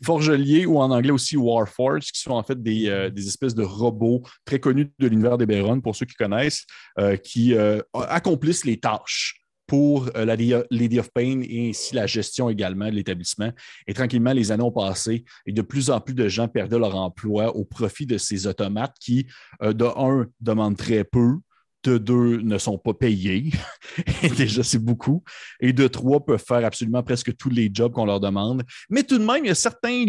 Forgeliers 0.03 0.65
ou 0.65 0.77
en 0.79 0.91
anglais 0.91 1.11
aussi 1.11 1.37
Warforged, 1.37 2.11
qui 2.11 2.19
sont 2.19 2.31
en 2.31 2.43
fait 2.43 2.61
des, 2.61 2.89
euh, 2.89 3.09
des 3.09 3.27
espèces 3.27 3.55
de 3.55 3.63
robots 3.63 4.23
très 4.45 4.59
connus 4.59 4.91
de 4.99 5.07
l'univers 5.07 5.37
des 5.37 5.45
Béron, 5.45 5.79
pour 5.79 5.95
ceux 5.95 6.05
qui 6.05 6.15
connaissent, 6.15 6.65
euh, 6.99 7.15
qui 7.15 7.55
euh, 7.55 7.81
accomplissent 7.93 8.65
les 8.65 8.77
tâches 8.77 9.37
pour 9.67 10.09
la 10.13 10.35
Lady- 10.35 10.99
of 10.99 11.09
Pain 11.13 11.43
et 11.43 11.69
ainsi 11.69 11.95
la 11.95 12.05
gestion 12.05 12.49
également 12.49 12.87
de 12.87 12.95
l'établissement. 12.95 13.53
Et 13.87 13.93
tranquillement, 13.93 14.33
les 14.33 14.51
années 14.51 14.63
ont 14.63 14.71
passé 14.71 15.23
et 15.45 15.53
de 15.53 15.61
plus 15.61 15.89
en 15.89 16.01
plus 16.01 16.13
de 16.13 16.27
gens 16.27 16.49
perdaient 16.49 16.77
leur 16.77 16.97
emploi 16.97 17.55
au 17.55 17.63
profit 17.63 18.05
de 18.05 18.17
ces 18.17 18.47
automates 18.47 18.97
qui, 18.99 19.27
de 19.61 19.85
un, 19.85 20.27
demandent 20.41 20.75
très 20.75 21.05
peu, 21.05 21.37
de 21.83 21.97
deux, 21.97 22.37
ne 22.41 22.57
sont 22.57 22.77
pas 22.77 22.93
payés. 22.93 23.51
et 24.23 24.29
déjà, 24.29 24.63
c'est 24.63 24.79
beaucoup. 24.79 25.23
Et 25.59 25.73
de 25.73 25.87
trois, 25.87 26.23
peuvent 26.23 26.43
faire 26.45 26.65
absolument 26.65 27.03
presque 27.03 27.35
tous 27.35 27.49
les 27.49 27.69
jobs 27.73 27.91
qu'on 27.91 28.05
leur 28.05 28.19
demande. 28.19 28.63
Mais 28.89 29.03
tout 29.03 29.17
de 29.17 29.25
même, 29.25 29.45
il 29.45 29.47
y 29.47 29.51
a 29.51 29.55
certains, 29.55 30.05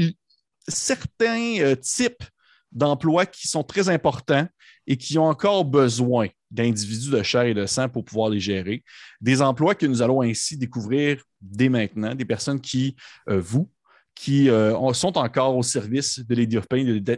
certains 0.69 1.59
euh, 1.61 1.75
types 1.77 2.25
d'emplois 2.71 3.27
qui 3.27 3.49
sont 3.49 3.63
très 3.63 3.89
importants 3.89 4.47
et 4.87 4.97
qui 4.97 5.19
ont 5.19 5.27
encore 5.27 5.65
besoin 5.65 6.29
d'individus 6.51 7.11
de 7.11 7.23
chair 7.23 7.43
et 7.43 7.55
de 7.55 7.67
sang 7.67 7.89
pour 7.89 8.05
pouvoir 8.05 8.29
les 8.29 8.41
gérer. 8.41 8.83
Des 9.21 9.41
emplois 9.41 9.75
que 9.75 9.87
nous 9.87 10.03
allons 10.03 10.23
ainsi 10.23 10.57
découvrir 10.57 11.23
dès 11.41 11.69
maintenant, 11.69 12.15
des 12.15 12.25
personnes 12.25 12.61
qui, 12.61 12.97
euh, 13.29 13.41
vous, 13.41 13.71
qui 14.15 14.49
euh, 14.49 14.77
ont- 14.77 14.93
sont 14.93 15.17
encore 15.19 15.57
au 15.57 15.63
service 15.63 16.21
de 16.25 16.35
Lady 16.35 16.59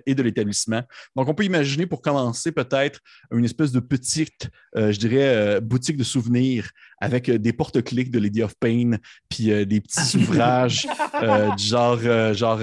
et 0.06 0.14
de 0.14 0.22
l'établissement. 0.22 0.82
Donc, 1.16 1.28
on 1.28 1.34
peut 1.34 1.44
imaginer 1.44 1.86
pour 1.86 2.00
commencer 2.02 2.52
peut-être 2.52 3.00
une 3.32 3.44
espèce 3.44 3.72
de 3.72 3.80
petite, 3.80 4.48
euh, 4.76 4.92
je 4.92 4.98
dirais, 4.98 5.36
euh, 5.36 5.60
boutique 5.60 5.96
de 5.96 6.04
souvenirs 6.04 6.70
avec 7.00 7.28
euh, 7.28 7.38
des 7.38 7.52
porte-clics 7.52 8.10
de 8.10 8.18
Lady 8.18 8.42
of 8.42 8.54
Pain, 8.58 8.92
puis 9.28 9.52
euh, 9.52 9.64
des 9.64 9.80
petits 9.82 10.16
ouvrages 10.18 10.86
euh, 11.22 11.50
du 11.54 11.64
genre, 11.64 11.98
genre 12.34 12.60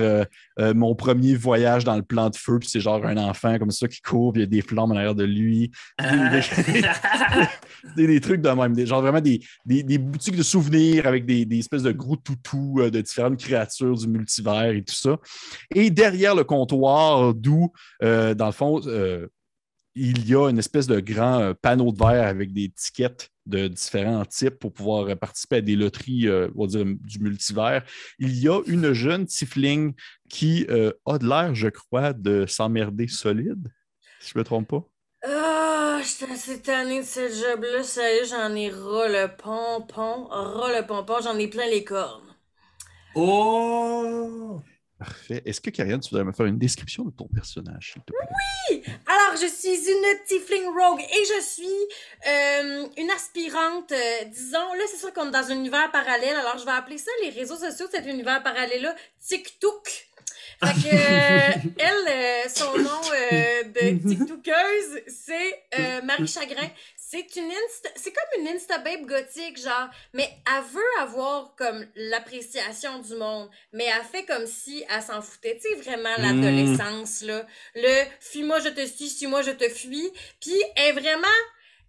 mon 0.75 0.93
premier 0.93 1.35
voyage 1.35 1.83
dans 1.83 1.95
le 1.95 2.03
plan 2.03 2.29
de 2.29 2.35
feu, 2.35 2.59
puis 2.59 2.69
c'est 2.69 2.79
genre 2.79 3.03
un 3.05 3.17
enfant 3.17 3.57
comme 3.57 3.71
ça 3.71 3.87
qui 3.87 4.01
court, 4.01 4.33
puis 4.33 4.41
il 4.41 4.45
y 4.45 4.47
a 4.47 4.49
des 4.49 4.61
flammes 4.61 4.91
en 4.91 4.95
arrière 4.95 5.15
de 5.15 5.23
lui. 5.23 5.71
des, 7.95 8.07
des 8.07 8.21
trucs 8.21 8.41
de 8.41 8.49
même, 8.49 8.73
des, 8.73 8.85
genre 8.85 9.01
vraiment 9.01 9.21
des, 9.21 9.41
des, 9.65 9.81
des 9.81 9.97
boutiques 9.97 10.35
de 10.35 10.43
souvenirs 10.43 11.07
avec 11.07 11.25
des, 11.25 11.45
des 11.45 11.59
espèces 11.59 11.83
de 11.83 11.91
gros 11.91 12.15
toutous 12.15 12.79
de 12.91 13.01
différentes 13.01 13.37
créatures 13.37 13.97
du 13.97 14.07
multivers 14.07 14.71
et 14.71 14.83
tout 14.83 14.93
ça. 14.93 15.17
Et 15.73 15.89
derrière 15.89 16.35
le 16.35 16.43
comptoir, 16.43 17.33
d'où, 17.33 17.71
euh, 18.03 18.33
dans 18.33 18.47
le 18.47 18.51
fond, 18.51 18.81
euh, 18.85 19.27
il 19.95 20.27
y 20.27 20.35
a 20.35 20.49
une 20.49 20.59
espèce 20.59 20.87
de 20.87 20.99
grand 20.99 21.39
euh, 21.41 21.53
panneau 21.53 21.91
de 21.91 21.97
verre 21.97 22.27
avec 22.27 22.53
des 22.53 22.69
tickets 22.69 23.31
de 23.45 23.67
différents 23.67 24.25
types 24.25 24.59
pour 24.59 24.73
pouvoir 24.73 25.09
euh, 25.09 25.15
participer 25.15 25.57
à 25.57 25.61
des 25.61 25.75
loteries, 25.75 26.27
euh, 26.27 26.49
on 26.55 26.65
va 26.65 26.67
dire, 26.67 26.85
du 26.85 27.19
multivers. 27.19 27.83
Il 28.19 28.37
y 28.37 28.47
a 28.47 28.61
une 28.67 28.93
jeune 28.93 29.25
Tifling 29.25 29.93
qui 30.29 30.65
euh, 30.69 30.91
a 31.05 31.17
de 31.17 31.27
l'air, 31.27 31.55
je 31.55 31.67
crois, 31.67 32.13
de 32.13 32.45
s'emmerder 32.45 33.07
solide, 33.07 33.71
si 34.19 34.31
je 34.31 34.37
ne 34.37 34.41
me 34.41 34.45
trompe 34.45 34.69
pas. 34.69 34.87
Ah, 35.23 36.01
j'étais 36.03 36.31
assez 36.31 36.61
tannée 36.61 37.01
de 37.01 37.05
ce 37.05 37.29
job-là. 37.29 37.83
Sérieux, 37.83 38.25
j'en 38.29 38.55
ai 38.55 38.69
ras 38.69 39.07
le 39.07 39.27
pompon. 39.35 40.27
Ras 40.29 40.79
le 40.79 40.85
pompon, 40.85 41.15
j'en 41.23 41.37
ai 41.37 41.47
plein 41.47 41.67
les 41.67 41.83
cornes. 41.83 42.35
Oh! 43.15 44.61
Parfait. 45.01 45.41
Est-ce 45.47 45.59
que, 45.59 45.71
Karianne, 45.71 45.99
tu 45.99 46.11
voudrais 46.11 46.25
me 46.25 46.31
faire 46.31 46.45
une 46.45 46.59
description 46.59 47.03
de 47.03 47.09
ton 47.09 47.27
personnage, 47.27 47.93
s'il 47.93 48.03
te 48.03 48.11
plaît? 48.11 48.83
Alors, 49.07 49.35
je 49.41 49.47
suis 49.47 49.89
une 49.89 50.27
Tiefling 50.27 50.67
Rogue 50.67 51.01
et 51.01 51.25
je 51.25 51.41
suis 51.41 51.65
euh, 52.27 52.87
une 52.95 53.09
aspirante, 53.09 53.91
euh, 53.91 54.25
disons, 54.25 54.59
là, 54.59 54.83
c'est 54.91 54.97
sûr 54.97 55.11
qu'on 55.11 55.29
est 55.29 55.31
dans 55.31 55.49
un 55.49 55.55
univers 55.55 55.89
parallèle, 55.89 56.35
alors 56.35 56.59
je 56.59 56.65
vais 56.65 56.71
appeler 56.71 56.99
ça 56.99 57.09
les 57.23 57.31
réseaux 57.31 57.55
sociaux 57.55 57.87
de 57.87 57.93
cet 57.93 58.05
univers 58.05 58.43
parallèle-là, 58.43 58.95
TikTok. 59.27 60.07
Fait 60.63 60.73
que, 60.73 60.93
euh, 60.93 61.71
elle, 61.79 62.51
son 62.51 62.77
nom 62.77 63.01
de 63.73 64.07
TikTokeuse, 64.07 65.01
c'est 65.07 66.03
Marie 66.03 66.27
Chagrin. 66.27 66.69
C'est 67.11 67.35
une 67.35 67.51
insta... 67.51 67.89
c'est 67.97 68.13
comme 68.13 68.41
une 68.41 68.47
Instababe 68.55 69.05
gothique, 69.05 69.61
genre, 69.61 69.89
mais 70.13 70.29
elle 70.47 70.63
veut 70.63 71.01
avoir 71.01 71.53
comme 71.57 71.85
l'appréciation 71.95 72.99
du 72.99 73.15
monde, 73.15 73.49
mais 73.73 73.83
elle 73.85 74.05
fait 74.05 74.23
comme 74.23 74.47
si 74.47 74.85
elle 74.89 75.01
s'en 75.01 75.21
foutait. 75.21 75.59
Tu 75.61 75.67
sais, 75.67 75.75
vraiment 75.81 76.15
l'adolescence, 76.17 77.21
là. 77.23 77.45
Le 77.75 78.05
fuis-moi, 78.21 78.59
je 78.59 78.69
te 78.69 78.85
suis, 78.85 79.09
suis-moi, 79.09 79.41
je 79.41 79.51
te 79.51 79.67
fuis. 79.67 80.09
Puis 80.39 80.55
elle 80.77 80.89
est 80.89 80.99
vraiment, 81.01 81.27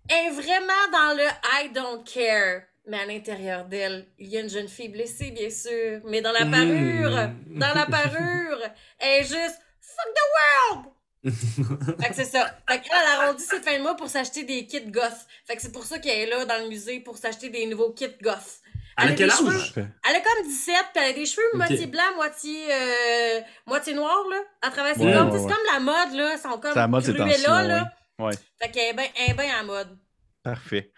elle 0.08 0.26
est 0.26 0.30
vraiment 0.30 0.88
dans 0.90 1.16
le 1.16 1.24
I 1.24 1.68
don't 1.72 2.02
care. 2.04 2.62
Mais 2.86 2.98
à 2.98 3.06
l'intérieur 3.06 3.64
d'elle, 3.66 4.08
il 4.18 4.26
y 4.26 4.36
a 4.36 4.40
une 4.40 4.50
jeune 4.50 4.66
fille 4.66 4.88
blessée, 4.88 5.30
bien 5.30 5.50
sûr. 5.50 6.00
Mais 6.04 6.20
dans 6.20 6.32
la 6.32 6.46
parure, 6.46 7.28
Mm. 7.46 7.58
dans 7.60 7.74
la 7.74 7.86
parure, 7.86 8.58
elle 8.98 9.20
est 9.20 9.22
juste 9.22 9.60
fuck 9.80 10.14
the 10.14 10.74
world! 10.74 10.86
Fait 11.24 12.08
que 12.08 12.14
c'est 12.14 12.24
ça. 12.24 12.46
Fait 12.68 12.80
qu'elle, 12.80 12.92
elle 12.92 13.20
arrondit 13.22 13.42
ses 13.44 13.60
fins 13.60 13.76
de 13.78 13.82
mois 13.82 13.96
pour 13.96 14.08
s'acheter 14.08 14.42
des 14.44 14.66
kits 14.66 14.90
goth. 14.90 15.26
Fait 15.46 15.54
que 15.56 15.62
c'est 15.62 15.72
pour 15.72 15.84
ça 15.84 15.98
qu'elle 15.98 16.20
est 16.28 16.30
là 16.30 16.44
dans 16.44 16.58
le 16.62 16.68
musée 16.68 17.00
pour 17.00 17.16
s'acheter 17.16 17.48
des 17.48 17.66
nouveaux 17.66 17.92
kits 17.92 18.08
goth. 18.22 18.60
Elle 18.98 19.08
a 19.08 19.12
a 19.12 19.14
quel 19.14 19.30
âge? 19.30 19.38
cheveux-. 19.38 19.86
Elle 20.08 20.16
a 20.16 20.20
comme 20.20 20.46
17, 20.46 20.74
puis 20.92 21.02
elle 21.02 21.10
a 21.10 21.12
des 21.14 21.24
cheveux 21.26 21.46
moitié 21.54 21.86
blanc, 21.86 22.02
moitié, 22.16 22.66
euh, 22.70 23.40
moitié 23.66 23.94
noir, 23.94 24.18
là, 24.30 24.36
à 24.60 24.70
travers 24.70 24.94
ses 24.94 25.00
Ouais, 25.04 25.12
cornes. 25.14 25.30
ouais, 25.30 25.38
C'est 25.38 25.44
ouais. 25.44 25.50
comme 25.52 25.72
la 25.72 25.80
mode, 25.80 26.14
là. 26.14 26.34
Ils 26.34 26.38
sont 26.38 26.58
comme 26.58 26.72
C'est 26.72 26.76
la 26.76 26.88
mode 26.88 27.06
là. 27.06 27.92
ouais. 28.18 28.24
Ouais. 28.26 28.32
Fait 28.60 28.70
qu'elle 28.70 28.90
est 28.90 28.92
bien 28.94 29.06
est 29.28 29.34
bien 29.34 29.60
en 29.62 29.64
mode. 29.64 29.98
Parfait. 30.42 30.91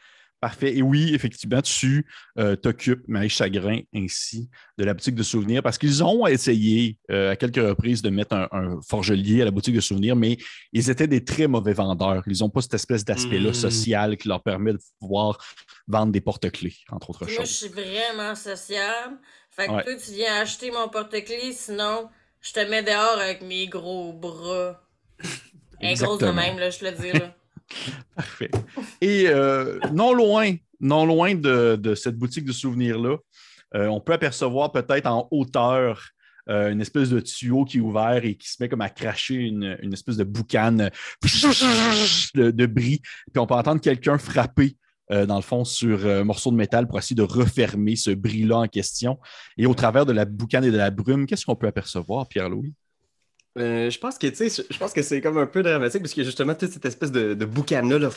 Parfait. 0.45 0.77
Et 0.77 0.83
oui, 0.83 1.15
effectivement, 1.15 1.63
tu 1.63 2.05
euh, 2.39 2.55
t'occupes, 2.55 3.01
Marie 3.09 3.31
Chagrin, 3.31 3.81
ainsi 3.95 4.51
de 4.77 4.85
la 4.85 4.93
boutique 4.93 5.15
de 5.15 5.23
souvenirs 5.23 5.63
parce 5.63 5.79
qu'ils 5.79 6.05
ont 6.05 6.27
essayé 6.27 6.99
euh, 7.11 7.31
à 7.31 7.37
quelques 7.37 7.57
reprises 7.67 8.03
de 8.03 8.11
mettre 8.11 8.35
un, 8.35 8.79
forgelier 8.87 9.41
à 9.41 9.47
la 9.47 9.51
boutique 9.51 9.75
de 9.75 9.81
souvenirs, 9.81 10.17
mais 10.17 10.37
ils 10.75 10.91
étaient 10.91 11.07
des 11.07 11.25
très 11.25 11.47
mauvais 11.47 11.73
vendeurs. 11.73 12.23
Ils 12.27 12.41
n'ont 12.41 12.51
pas 12.51 12.61
cette 12.61 12.75
espèce 12.75 13.07
d'aspect-là 13.07 13.53
Mm. 13.53 13.55
social 13.55 14.17
qui 14.19 14.29
leur 14.29 14.43
permet 14.43 14.75
de 14.75 14.79
pouvoir 15.01 15.39
vendre 15.89 16.13
des 16.13 16.21
porte-clés, 16.21 16.77
entre 16.93 17.09
autres 17.09 17.21
Moi, 17.25 17.31
je 17.31 17.37
choses. 17.37 17.49
suis 17.49 17.69
vraiment 17.69 18.35
sociable. 18.35 19.17
Fait 19.51 19.67
que 19.67 19.73
Ouais. 19.73 19.83
toi, 19.85 19.95
tu 19.95 20.13
viens 20.13 20.43
acheter 20.43 20.71
mon 20.71 20.91
porte-clés, 20.91 21.53
sinon, 21.53 22.11
je 22.43 22.53
te 22.53 22.61
mets 22.69 22.83
dehors 22.83 23.19
avec 23.19 23.41
mes 23.41 23.67
gros 23.67 24.13
bras. 24.13 24.79
Un 25.81 25.95
gros 25.95 26.19
de 26.19 26.27
même, 26.27 26.59
là, 26.59 26.69
je 26.69 26.81
te 26.81 26.85
le 26.85 26.93
dis, 26.93 27.13
là. 27.19 27.35
Parfait. 28.17 28.51
Et 29.01 29.27
euh, 29.29 29.79
non 29.93 30.13
loin, 30.13 30.55
non 30.81 31.07
loin 31.07 31.35
de, 31.35 31.95
cette 31.95 32.17
boutique 32.17 32.45
de 32.45 32.53
souvenirs-là, 32.53 33.17
euh, 33.75 33.87
on 33.87 34.01
peut 34.01 34.13
apercevoir 34.13 34.73
peut-être 34.73 35.07
en 35.07 35.29
hauteur 35.31 36.11
euh, 36.49 36.71
une 36.71 36.81
espèce 36.81 37.09
de 37.09 37.21
tuyau 37.21 37.65
qui 37.65 37.79
est 37.79 37.81
ouvert 37.81 38.25
et 38.25 38.37
qui 38.37 38.49
se 38.49 38.63
met 38.63 38.69
comme 38.69 38.83
à 38.83 38.91
cracher 38.91 39.35
une, 39.35 39.79
espèce 39.93 40.17
de 40.17 40.25
boucane 40.25 40.91
de, 42.35 42.67
bris. 42.67 43.01
Puis 43.33 43.41
on 43.41 43.47
peut 43.47 43.55
entendre 43.55 43.81
quelqu'un 43.81 44.19
frapper. 44.19 44.77
dans 45.11 45.37
le 45.37 45.43
fond, 45.43 45.65
sur 45.65 46.07
un 46.07 46.25
morceau 46.25 46.51
de 46.51 46.57
métal 46.57 46.87
pour 46.87 46.99
essayer 46.99 47.17
de 47.17 47.23
refermer 47.23 47.97
ce 47.97 48.11
bris-là 48.11 48.59
en 48.59 48.69
question. 48.69 49.19
Et 49.57 49.67
au 49.67 49.75
travers 49.75 50.07
de 50.07 50.13
la 50.13 50.27
boucane 50.27 50.65
et 50.65 50.71
de 50.71 50.77
la 50.77 50.91
brume, 50.91 51.27
qu'est-ce 51.27 51.47
qu'on 51.47 51.57
peut 51.57 51.67
apercevoir, 51.67 52.29
Pierre-Louis? 52.29 52.75
Euh, 53.57 53.89
je 53.89 53.99
pense 53.99 54.19
que, 54.19 54.27
tu 54.27 54.49
sais, 54.49 54.65
je 54.69 54.79
pense 54.79 54.93
que 54.93 55.03
c'est 55.03 55.21
comme 55.21 55.39
un 55.39 55.47
peu 55.47 55.63
dramatique 55.63 56.03
parce 56.03 56.19
a 56.19 56.23
justement 56.23 56.55
toute 56.55 56.73
cette 56.73 56.85
espèce 56.85 57.13
de, 57.13 57.35
de 57.35 57.45
boucan-là, 57.45 57.99
là. 57.99 58.11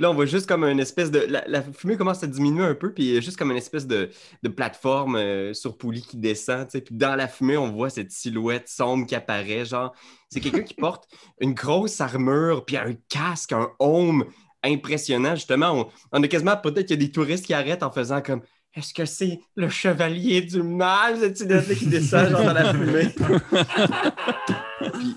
Là, 0.00 0.10
on 0.10 0.14
voit 0.14 0.24
juste 0.24 0.46
comme 0.46 0.64
une 0.64 0.80
espèce 0.80 1.10
de. 1.10 1.26
La, 1.28 1.62
fumée 1.62 1.98
commence 1.98 2.24
à 2.24 2.26
diminuer 2.26 2.64
un 2.64 2.74
peu, 2.74 2.94
puis 2.94 3.04
il 3.04 3.14
y 3.14 3.16
a 3.18 3.20
juste 3.20 3.36
comme 3.36 3.50
une 3.50 3.58
espèce 3.58 3.86
de, 3.86 4.10
plateforme 4.56 5.16
euh, 5.16 5.52
sur 5.52 5.76
poulie 5.76 6.00
qui 6.00 6.16
descend, 6.16 6.66
tu. 6.68 6.80
Puis 6.80 6.94
dans 6.94 7.14
la 7.14 7.28
fumée, 7.28 7.58
on 7.58 7.70
voit 7.70 7.90
cette 7.90 8.10
silhouette 8.10 8.66
sombre 8.66 9.06
qui 9.06 9.14
apparaît. 9.14 9.66
Genre, 9.66 9.94
c'est 10.30 10.40
quelqu'un 10.40 10.62
qui 10.62 10.72
porte 10.72 11.06
une 11.38 11.52
grosse 11.52 12.00
armure, 12.00 12.64
puis 12.64 12.78
un 12.78 12.94
casque, 13.10 13.52
un 13.52 13.68
home 13.78 14.24
impressionnant. 14.64 15.34
Justement, 15.34 15.72
on, 15.72 15.88
on 16.12 16.22
a 16.22 16.28
quasiment 16.28 16.56
peut-être 16.56 16.86
qu'il 16.86 16.98
y 16.98 17.04
a 17.04 17.06
des 17.06 17.12
touristes 17.12 17.44
qui 17.44 17.52
arrêtent 17.52 17.82
en 17.82 17.92
faisant 17.92 18.22
comme. 18.22 18.40
Est-ce 18.74 18.94
que 18.94 19.04
c'est 19.04 19.40
le 19.56 19.68
chevalier 19.68 20.42
du 20.42 20.62
mal, 20.62 21.18
cette 21.18 21.38
silhouette 21.38 21.74
qui 21.76 21.86
descend 21.86 22.30
genre 22.30 22.44
dans 22.44 22.52
la 22.52 22.72
fumée? 22.72 23.08
Puis, 24.92 25.16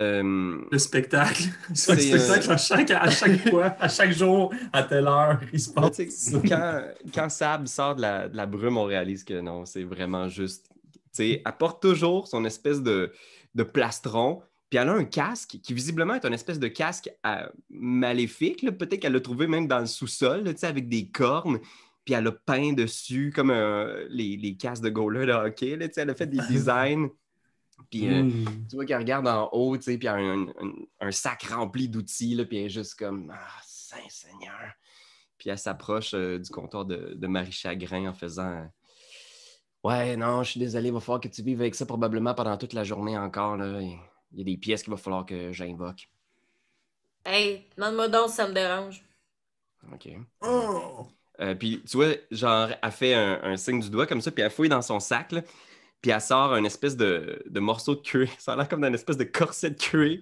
euh, 0.00 0.58
Le 0.70 0.78
spectacle. 0.78 1.44
C'est 1.74 1.92
un 1.92 1.96
C'est, 1.96 2.18
spectacle 2.18 2.52
à, 2.52 2.56
chaque, 2.56 2.90
à 2.90 3.10
chaque 3.10 3.48
fois, 3.50 3.74
à 3.80 3.88
chaque 3.88 4.12
jour, 4.12 4.52
à 4.72 4.82
telle 4.82 5.06
heure, 5.06 5.40
il 5.52 5.60
se 5.60 5.70
passe. 5.70 6.00
quand, 6.46 6.82
quand 7.14 7.28
Sab 7.30 7.66
sort 7.66 7.96
de 7.96 8.02
la, 8.02 8.28
de 8.28 8.36
la 8.36 8.46
brume, 8.46 8.76
on 8.76 8.84
réalise 8.84 9.24
que 9.24 9.40
non, 9.40 9.64
c'est 9.64 9.84
vraiment 9.84 10.28
juste. 10.28 10.68
tu 10.92 11.00
sais, 11.12 11.42
Elle 11.44 11.52
porte 11.58 11.82
toujours 11.82 12.28
son 12.28 12.44
espèce 12.44 12.82
de, 12.82 13.12
de 13.54 13.62
plastron, 13.62 14.42
puis 14.70 14.78
elle 14.78 14.88
a 14.88 14.92
un 14.92 15.04
casque 15.04 15.58
qui 15.62 15.72
visiblement 15.74 16.14
est 16.14 16.24
un 16.24 16.32
espèce 16.32 16.58
de 16.58 16.68
casque 16.68 17.10
euh, 17.26 17.48
maléfique. 17.70 18.60
Peut-être 18.76 19.00
qu'elle 19.00 19.12
l'a 19.14 19.20
trouvé 19.20 19.46
même 19.46 19.66
dans 19.66 19.78
le 19.80 19.86
sous-sol, 19.86 20.44
avec 20.62 20.88
des 20.88 21.08
cornes, 21.10 21.58
puis 22.04 22.14
elle 22.14 22.26
a 22.26 22.32
peint 22.32 22.72
dessus 22.72 23.32
comme 23.34 23.50
euh, 23.50 24.06
les, 24.10 24.36
les 24.36 24.56
casques 24.56 24.82
de 24.82 24.90
goaler 24.90 25.26
de 25.26 25.32
hockey. 25.32 25.76
là, 25.76 25.86
elle 25.96 26.10
a 26.10 26.14
fait 26.14 26.26
des 26.26 26.38
designs. 26.48 27.08
Puis 27.90 28.08
euh, 28.08 28.24
Mm. 28.24 28.66
tu 28.68 28.74
vois 28.76 28.84
qu'elle 28.84 28.98
regarde 28.98 29.28
en 29.28 29.48
haut, 29.52 29.78
puis 29.78 29.96
elle 30.00 30.06
a 30.08 30.14
un, 30.14 30.48
un- 30.48 30.72
un 31.00 31.12
sac 31.12 31.44
rempli 31.44 31.88
d'outils, 31.88 32.36
puis 32.48 32.58
elle 32.58 32.66
est 32.66 32.70
juste 32.70 32.96
comme 32.98 33.30
Ah, 33.32 33.60
Saint-Seigneur. 33.64 34.72
Puis 35.38 35.48
elle 35.50 35.58
s'approche 35.58 36.12
du 36.14 36.50
comptoir 36.50 36.84
de, 36.84 37.14
de 37.14 37.26
Marie 37.28 37.52
Chagrin 37.52 38.10
en 38.10 38.14
faisant 38.14 38.68
Ouais, 39.84 40.16
non, 40.16 40.42
je 40.42 40.50
suis 40.50 40.60
désolé, 40.60 40.88
il 40.88 40.92
va 40.92 40.98
falloir 41.00 41.20
que 41.20 41.28
tu 41.28 41.40
vives 41.42 41.60
avec 41.60 41.76
ça 41.76 41.86
probablement 41.86 42.34
pendant 42.34 42.56
toute 42.56 42.72
la 42.72 42.82
journée 42.82 43.16
encore. 43.16 43.56
Là. 43.56 43.80
Il 44.32 44.38
y 44.38 44.42
a 44.42 44.44
des 44.44 44.56
pièces 44.56 44.82
qu'il 44.82 44.90
va 44.92 44.96
falloir 44.96 45.26
que 45.26 45.52
j'invoque. 45.52 46.08
Hey, 47.24 47.68
demande-moi 47.76 48.08
donc 48.08 48.30
si 48.30 48.34
ça 48.34 48.48
me 48.48 48.52
dérange. 48.54 49.04
OK. 49.92 50.08
Oh! 50.40 51.08
Euh, 51.40 51.54
puis 51.54 51.82
tu 51.88 51.96
vois, 51.96 52.14
genre, 52.30 52.70
elle 52.82 52.90
fait 52.90 53.14
un, 53.14 53.40
un 53.42 53.56
signe 53.56 53.80
du 53.80 53.90
doigt 53.90 54.06
comme 54.06 54.20
ça, 54.20 54.30
puis 54.32 54.42
elle 54.42 54.50
fouille 54.50 54.68
dans 54.68 54.82
son 54.82 54.98
sac, 55.00 55.32
là, 55.32 55.42
puis 56.02 56.10
elle 56.10 56.20
sort 56.20 56.52
un 56.54 56.64
espèce 56.64 56.96
de, 56.96 57.42
de 57.46 57.60
morceau 57.60 57.94
de 57.96 58.00
cuir. 58.02 58.28
Ça 58.38 58.54
a 58.54 58.56
l'air 58.56 58.68
comme 58.68 58.80
d'un 58.82 58.92
espèce 58.94 59.16
de 59.16 59.24
corset 59.24 59.70
de 59.70 59.76
cuir. 59.78 60.20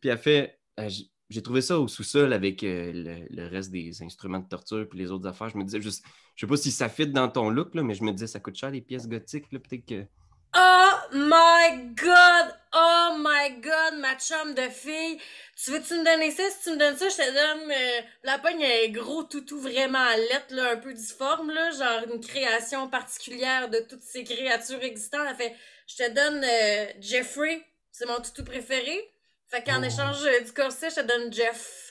Puis 0.00 0.10
elle 0.10 0.18
fait 0.18 0.58
euh, 0.80 0.88
J'ai 1.30 1.42
trouvé 1.42 1.60
ça 1.62 1.80
au 1.80 1.88
sous-sol 1.88 2.32
avec 2.32 2.62
euh, 2.64 2.92
le, 2.94 3.26
le 3.30 3.48
reste 3.48 3.70
des 3.72 4.02
instruments 4.02 4.40
de 4.40 4.48
torture 4.48 4.88
puis 4.88 4.98
les 4.98 5.10
autres 5.10 5.28
affaires. 5.28 5.48
Je 5.50 5.58
me 5.58 5.64
disais 5.64 5.80
juste, 5.80 6.04
je 6.36 6.46
sais 6.46 6.50
pas 6.50 6.56
si 6.56 6.70
ça 6.72 6.88
fit 6.88 7.08
dans 7.08 7.28
ton 7.28 7.50
look, 7.50 7.74
là, 7.74 7.82
mais 7.82 7.94
je 7.94 8.04
me 8.04 8.12
disais, 8.12 8.26
ça 8.28 8.40
coûte 8.40 8.56
cher 8.56 8.70
les 8.70 8.82
pièces 8.82 9.08
gothiques, 9.08 9.52
là, 9.52 9.58
peut-être 9.60 9.86
que. 9.86 10.06
Oh 10.54 10.92
my 11.12 11.92
god! 11.94 12.54
Oh 12.74 13.16
my 13.18 13.60
god, 13.60 13.98
ma 13.98 14.16
chum 14.18 14.54
de 14.54 14.68
fille! 14.68 15.18
Tu 15.56 15.70
veux-tu 15.70 15.94
me 15.94 16.04
donner 16.04 16.30
ça? 16.30 16.42
Si 16.50 16.62
tu 16.64 16.70
me 16.70 16.76
donnes 16.76 16.96
ça, 16.96 17.08
je 17.08 17.16
te 17.16 17.30
donne 17.32 17.70
euh, 17.70 18.00
la 18.24 18.38
pogne 18.38 18.64
un 18.64 18.88
gros 18.90 19.22
toutou 19.22 19.60
vraiment 19.60 20.08
lettre, 20.30 20.54
là, 20.54 20.72
un 20.72 20.76
peu 20.76 20.92
difforme, 20.92 21.50
là, 21.50 21.70
genre 21.70 22.12
une 22.12 22.20
création 22.20 22.88
particulière 22.88 23.68
de 23.68 23.78
toutes 23.88 24.02
ces 24.02 24.24
créatures 24.24 24.82
existantes. 24.82 25.26
Elle 25.30 25.36
fait 25.36 25.56
Je 25.86 25.96
te 25.96 26.10
donne 26.10 26.42
euh, 26.44 26.86
Jeffrey, 27.00 27.64
c'est 27.90 28.06
mon 28.06 28.20
toutou 28.20 28.44
préféré. 28.44 29.08
Fait 29.48 29.62
qu'en 29.62 29.80
Oh. 29.82 29.84
échange 29.84 30.24
euh, 30.24 30.40
du 30.40 30.52
corset, 30.52 30.90
je 30.90 30.96
te 30.96 31.00
donne 31.02 31.32
Jeff. 31.32 31.90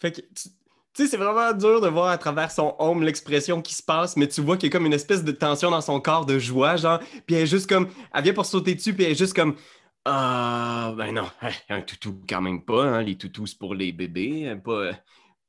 Fait 0.00 0.12
que, 0.12 0.20
tu 0.20 0.48
tu 0.94 1.04
sais, 1.04 1.10
c'est 1.10 1.16
vraiment 1.16 1.52
dur 1.52 1.80
de 1.80 1.88
voir 1.88 2.08
à 2.08 2.18
travers 2.18 2.50
son 2.50 2.74
home 2.78 3.02
l'expression 3.02 3.62
qui 3.62 3.74
se 3.74 3.82
passe, 3.82 4.16
mais 4.16 4.28
tu 4.28 4.42
vois 4.42 4.56
qu'il 4.56 4.68
y 4.68 4.70
a 4.70 4.72
comme 4.72 4.86
une 4.86 4.92
espèce 4.92 5.24
de 5.24 5.32
tension 5.32 5.70
dans 5.70 5.80
son 5.80 6.00
corps 6.00 6.26
de 6.26 6.38
joie, 6.38 6.76
genre, 6.76 6.98
puis 7.26 7.36
elle 7.36 7.42
est 7.42 7.46
juste 7.46 7.68
comme, 7.68 7.88
elle 8.14 8.22
vient 8.22 8.34
pour 8.34 8.44
sauter 8.44 8.74
dessus, 8.74 8.92
puis 8.92 9.04
elle 9.04 9.12
est 9.12 9.18
juste 9.18 9.34
comme, 9.34 9.56
ah, 10.04 10.92
ben 10.96 11.12
non, 11.12 11.30
un 11.70 11.80
toutou 11.80 12.20
quand 12.28 12.42
même 12.42 12.62
pas, 12.62 12.84
hein, 12.84 13.02
les 13.02 13.16
toutous 13.16 13.46
c'est 13.46 13.58
pour 13.58 13.74
les 13.74 13.92
bébés, 13.92 14.48
hein, 14.48 14.58
pas, 14.58 14.90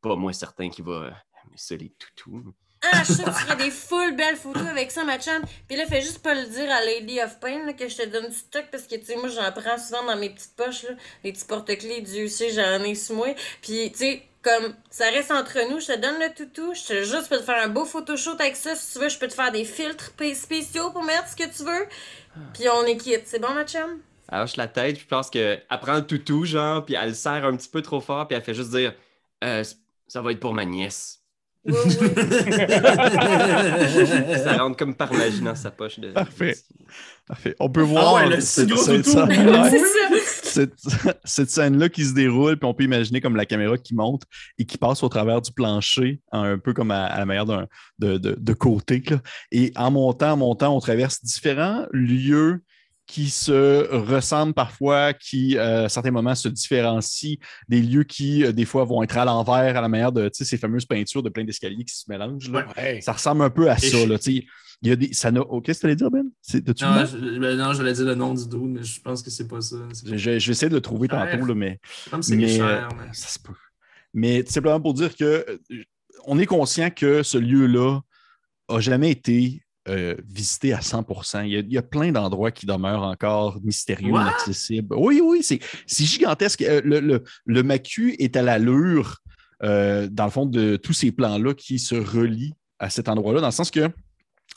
pas 0.02 0.16
moi 0.16 0.32
certain 0.32 0.70
qui 0.70 0.82
va 0.82 1.08
aimer 1.08 1.58
ça, 1.58 1.76
les 1.76 1.90
toutous. 1.90 2.54
Ah, 2.92 3.02
je 3.04 3.14
sûre 3.14 3.26
que 3.26 3.30
tu 3.30 3.36
ferais 3.36 3.56
des 3.56 3.72
full 3.72 4.16
belles 4.16 4.36
photos 4.36 4.68
avec 4.68 4.92
ça, 4.92 5.06
ma 5.06 5.18
chum. 5.18 5.42
Puis 5.70 5.78
là, 5.78 5.86
fais 5.86 6.02
juste 6.02 6.20
pas 6.20 6.34
le 6.34 6.46
dire 6.48 6.70
à 6.70 6.84
Lady 6.84 7.22
of 7.22 7.40
Pain 7.40 7.72
que 7.72 7.88
je 7.88 7.96
te 7.96 8.06
donne 8.06 8.28
du 8.28 8.36
stock 8.36 8.66
parce 8.72 8.84
que, 8.84 8.96
tu 8.96 9.06
sais, 9.06 9.16
moi, 9.16 9.30
j'en 9.30 9.50
prends 9.54 9.78
souvent 9.78 10.04
dans 10.06 10.18
mes 10.18 10.30
petites 10.30 10.56
poches, 10.58 10.84
là, 10.84 10.90
les 11.24 11.32
petits 11.32 11.46
porte-clés, 11.46 12.02
Dieu 12.02 12.28
sait, 12.28 12.52
j'en 12.52 12.84
ai 12.84 12.94
sous 12.96 13.16
moi. 13.16 13.34
Puis, 13.62 13.90
tu 13.94 14.00
sais, 14.00 14.24
comme 14.44 14.76
ça 14.90 15.06
reste 15.10 15.32
entre 15.32 15.58
nous, 15.72 15.80
je 15.80 15.88
te 15.88 15.98
donne 16.00 16.20
le 16.20 16.34
toutou, 16.36 16.74
je 16.74 16.88
te 16.88 17.04
juste 17.04 17.30
peux 17.30 17.38
te 17.38 17.44
faire 17.44 17.64
un 17.64 17.70
beau 17.70 17.86
photoshoot 17.86 18.40
avec 18.40 18.56
ça. 18.56 18.76
Si 18.76 18.94
tu 18.94 19.00
veux, 19.00 19.10
je 19.10 19.18
peux 19.18 19.28
te 19.28 19.34
faire 19.34 19.52
des 19.52 19.66
filtres 19.66 20.12
spéciaux 20.36 20.92
pour 20.92 21.04
mettre 21.04 21.28
ce 21.30 21.36
que 21.36 21.50
tu 21.56 21.64
veux. 21.64 21.86
Puis 22.54 22.64
on 22.70 22.84
est 22.86 22.98
quitte. 22.98 23.24
C'est 23.26 23.40
bon, 23.40 23.54
ma 23.54 23.66
chum? 23.66 24.00
Elle 24.32 24.42
hoche 24.42 24.56
la 24.58 24.68
tête, 24.68 24.96
puis 24.96 25.04
je 25.04 25.08
pense 25.08 25.30
qu'elle 25.30 25.64
prend 25.82 25.96
le 25.96 26.06
toutou, 26.06 26.46
genre, 26.46 26.86
puis 26.86 26.96
elle 26.96 27.10
le 27.10 27.14
serre 27.14 27.46
un 27.46 27.56
petit 27.56 27.70
peu 27.70 27.82
trop 27.82 28.02
fort, 28.02 28.28
puis 28.28 28.36
elle 28.38 28.44
fait 28.44 28.54
juste 28.54 28.72
dire, 28.72 28.94
Euh, 29.44 29.64
ça 30.08 30.22
va 30.22 30.32
être 30.32 30.40
pour 30.40 30.54
ma 30.54 30.66
nièce. 30.66 31.20
Oui, 31.66 31.74
oui. 31.86 31.96
ça 34.44 34.54
rentre 34.58 34.78
comme 34.78 34.96
par 34.96 35.14
magie 35.14 35.42
dans 35.42 35.56
sa 35.56 35.72
poche 35.72 36.00
de. 36.00 36.12
Parfait. 36.12 36.56
Parfait. 37.28 37.56
On 37.60 37.70
peut 37.70 37.82
voir 37.82 38.14
ouais, 38.16 38.24
le 38.26 38.32
gros 38.36 38.42
cette- 38.42 38.70
toutou. 38.70 38.82
Ouais. 38.88 39.02
C'est 39.70 39.80
ça. 39.80 40.10
Cette, 40.54 40.74
cette 41.26 41.50
scène-là 41.50 41.90
qui 41.90 42.06
se 42.06 42.14
déroule, 42.14 42.58
puis 42.58 42.68
on 42.68 42.74
peut 42.74 42.84
imaginer 42.84 43.20
comme 43.22 43.36
la 43.36 43.46
caméra 43.46 43.78
qui 43.78 43.96
monte 43.96 44.24
et 44.58 44.66
qui 44.66 44.78
passe 44.78 45.04
au 45.04 45.10
travers 45.10 45.42
du 45.42 45.52
plancher, 45.52 46.22
un 46.32 46.58
peu 46.58 46.74
comme 46.74 46.92
à, 46.92 47.06
à 47.06 47.20
la 47.20 47.26
manière 47.26 47.46
d'un 47.46 47.68
de, 48.00 48.18
de, 48.18 48.36
de 48.40 48.54
côté. 48.54 49.04
là. 49.10 49.20
Et 49.52 49.72
en 49.76 49.92
montant, 49.92 50.32
en 50.32 50.38
montant, 50.38 50.76
on 50.76 50.80
traverse 50.80 51.24
différents 51.24 51.86
lieux 51.92 52.62
qui 53.06 53.30
se 53.30 53.94
ressemblent 53.94 54.54
parfois, 54.54 55.12
qui 55.14 55.58
euh, 55.58 55.86
à 55.86 55.90
certains 55.90 56.12
moments 56.12 56.36
se 56.36 56.48
différencient, 56.48 57.36
des 57.68 57.82
lieux 57.82 58.06
qui, 58.06 58.46
euh, 58.46 58.54
des 58.54 58.64
fois, 58.64 58.86
vont 58.86 59.04
être 59.04 59.18
à 59.18 59.26
l'envers, 59.26 59.76
à 59.78 59.82
la 59.82 59.90
manière 59.90 60.14
de 60.14 60.30
ces 60.32 60.58
fameuses 60.58 60.86
peintures 60.86 61.22
de 61.22 61.28
plein 61.30 61.44
d'escaliers 61.44 61.84
qui 61.84 61.94
se 61.96 62.06
mélangent. 62.10 62.50
là. 62.50 62.66
Ouais. 62.78 63.02
Ça 63.02 63.12
ressemble 63.12 63.42
un 63.44 63.50
peu 63.50 63.70
à 63.70 63.76
Et 63.76 63.80
ça. 63.80 63.98
je- 63.98 64.08
Là. 64.08 64.18
Il 64.84 64.90
y 64.90 64.92
a 64.92 64.96
des, 64.96 65.14
ça 65.14 65.32
n'a- 65.32 65.42
oh, 65.50 65.62
Qu'est-ce 65.62 65.80
que 65.80 65.82
tu 65.82 65.86
allais 65.88 65.96
dire, 65.96 66.12
Ben? 66.12 66.24
Non, 66.24 67.06
je, 67.06 67.40
ben 67.40 67.58
non, 67.58 67.74
j'allais 67.74 67.94
dire 67.94 68.06
le 68.06 68.16
nom 68.16 68.34
du 68.34 68.48
dude, 68.48 68.60
mais 68.62 68.84
je 68.84 69.02
pense 69.02 69.24
que 69.24 69.30
c'est 69.32 69.48
pas 69.48 69.62
ça. 69.62 69.78
Je, 70.06 70.16
je- 70.18 70.18
je 70.18 70.46
vais 70.48 70.52
essayer 70.52 70.70
de 70.70 70.76
le 70.76 70.82
trouver 70.82 71.08
Cher. 71.10 71.28
tantôt, 71.32 71.46
là, 71.46 71.56
mais 71.56 71.80
comme 72.12 72.22
c'est 72.22 72.36
mais, 72.36 72.50
cher. 72.50 72.90
euh, 72.92 72.96
mais- 72.98 73.14
ça 73.14 73.28
se 73.30 73.40
peut. 73.40 73.54
Mais 74.14 74.44
tout 74.44 74.52
simplement 74.52 74.80
pour 74.82 74.94
dire 74.94 75.16
que 75.16 75.24
euh, 75.24 75.58
on 76.26 76.38
est 76.38 76.46
conscient 76.46 76.90
que 76.92 77.24
ce 77.24 77.38
lieu-là 77.38 78.02
n'a 78.70 78.80
jamais 78.80 79.10
été 79.12 79.64
euh, 79.90 80.16
visité 80.26 80.72
à 80.74 80.82
100 80.82 81.06
il 81.44 81.50
y, 81.50 81.58
a, 81.58 81.60
il 81.60 81.72
y 81.74 81.78
a 81.78 81.82
plein 81.82 82.12
d'endroits 82.14 82.52
qui 82.52 82.66
demeurent 82.66 83.04
encore 83.04 83.60
mystérieux, 83.64 84.12
What? 84.14 84.22
inaccessibles. 84.22 84.96
Oui, 84.98 85.20
oui, 85.24 85.44
c'est 85.44 85.60
c'est 85.88 86.06
gigantesque. 86.06 86.62
Le, 86.62 87.00
le, 87.02 87.24
le 87.46 87.64
Macu 87.64 88.16
est 88.20 88.38
à 88.38 88.42
l'allure, 88.44 89.18
euh, 89.62 90.08
dans 90.10 90.24
le 90.26 90.32
fond, 90.32 90.46
de 90.46 90.78
tous 90.78 90.94
ces 90.94 91.12
plans-là 91.12 91.54
qui 91.54 91.80
se 91.80 91.96
relient 91.96 92.54
à 92.80 92.90
cet 92.90 93.10
endroit-là, 93.10 93.42
dans 93.42 93.48
le 93.48 93.52
sens 93.52 93.72
que 93.72 93.90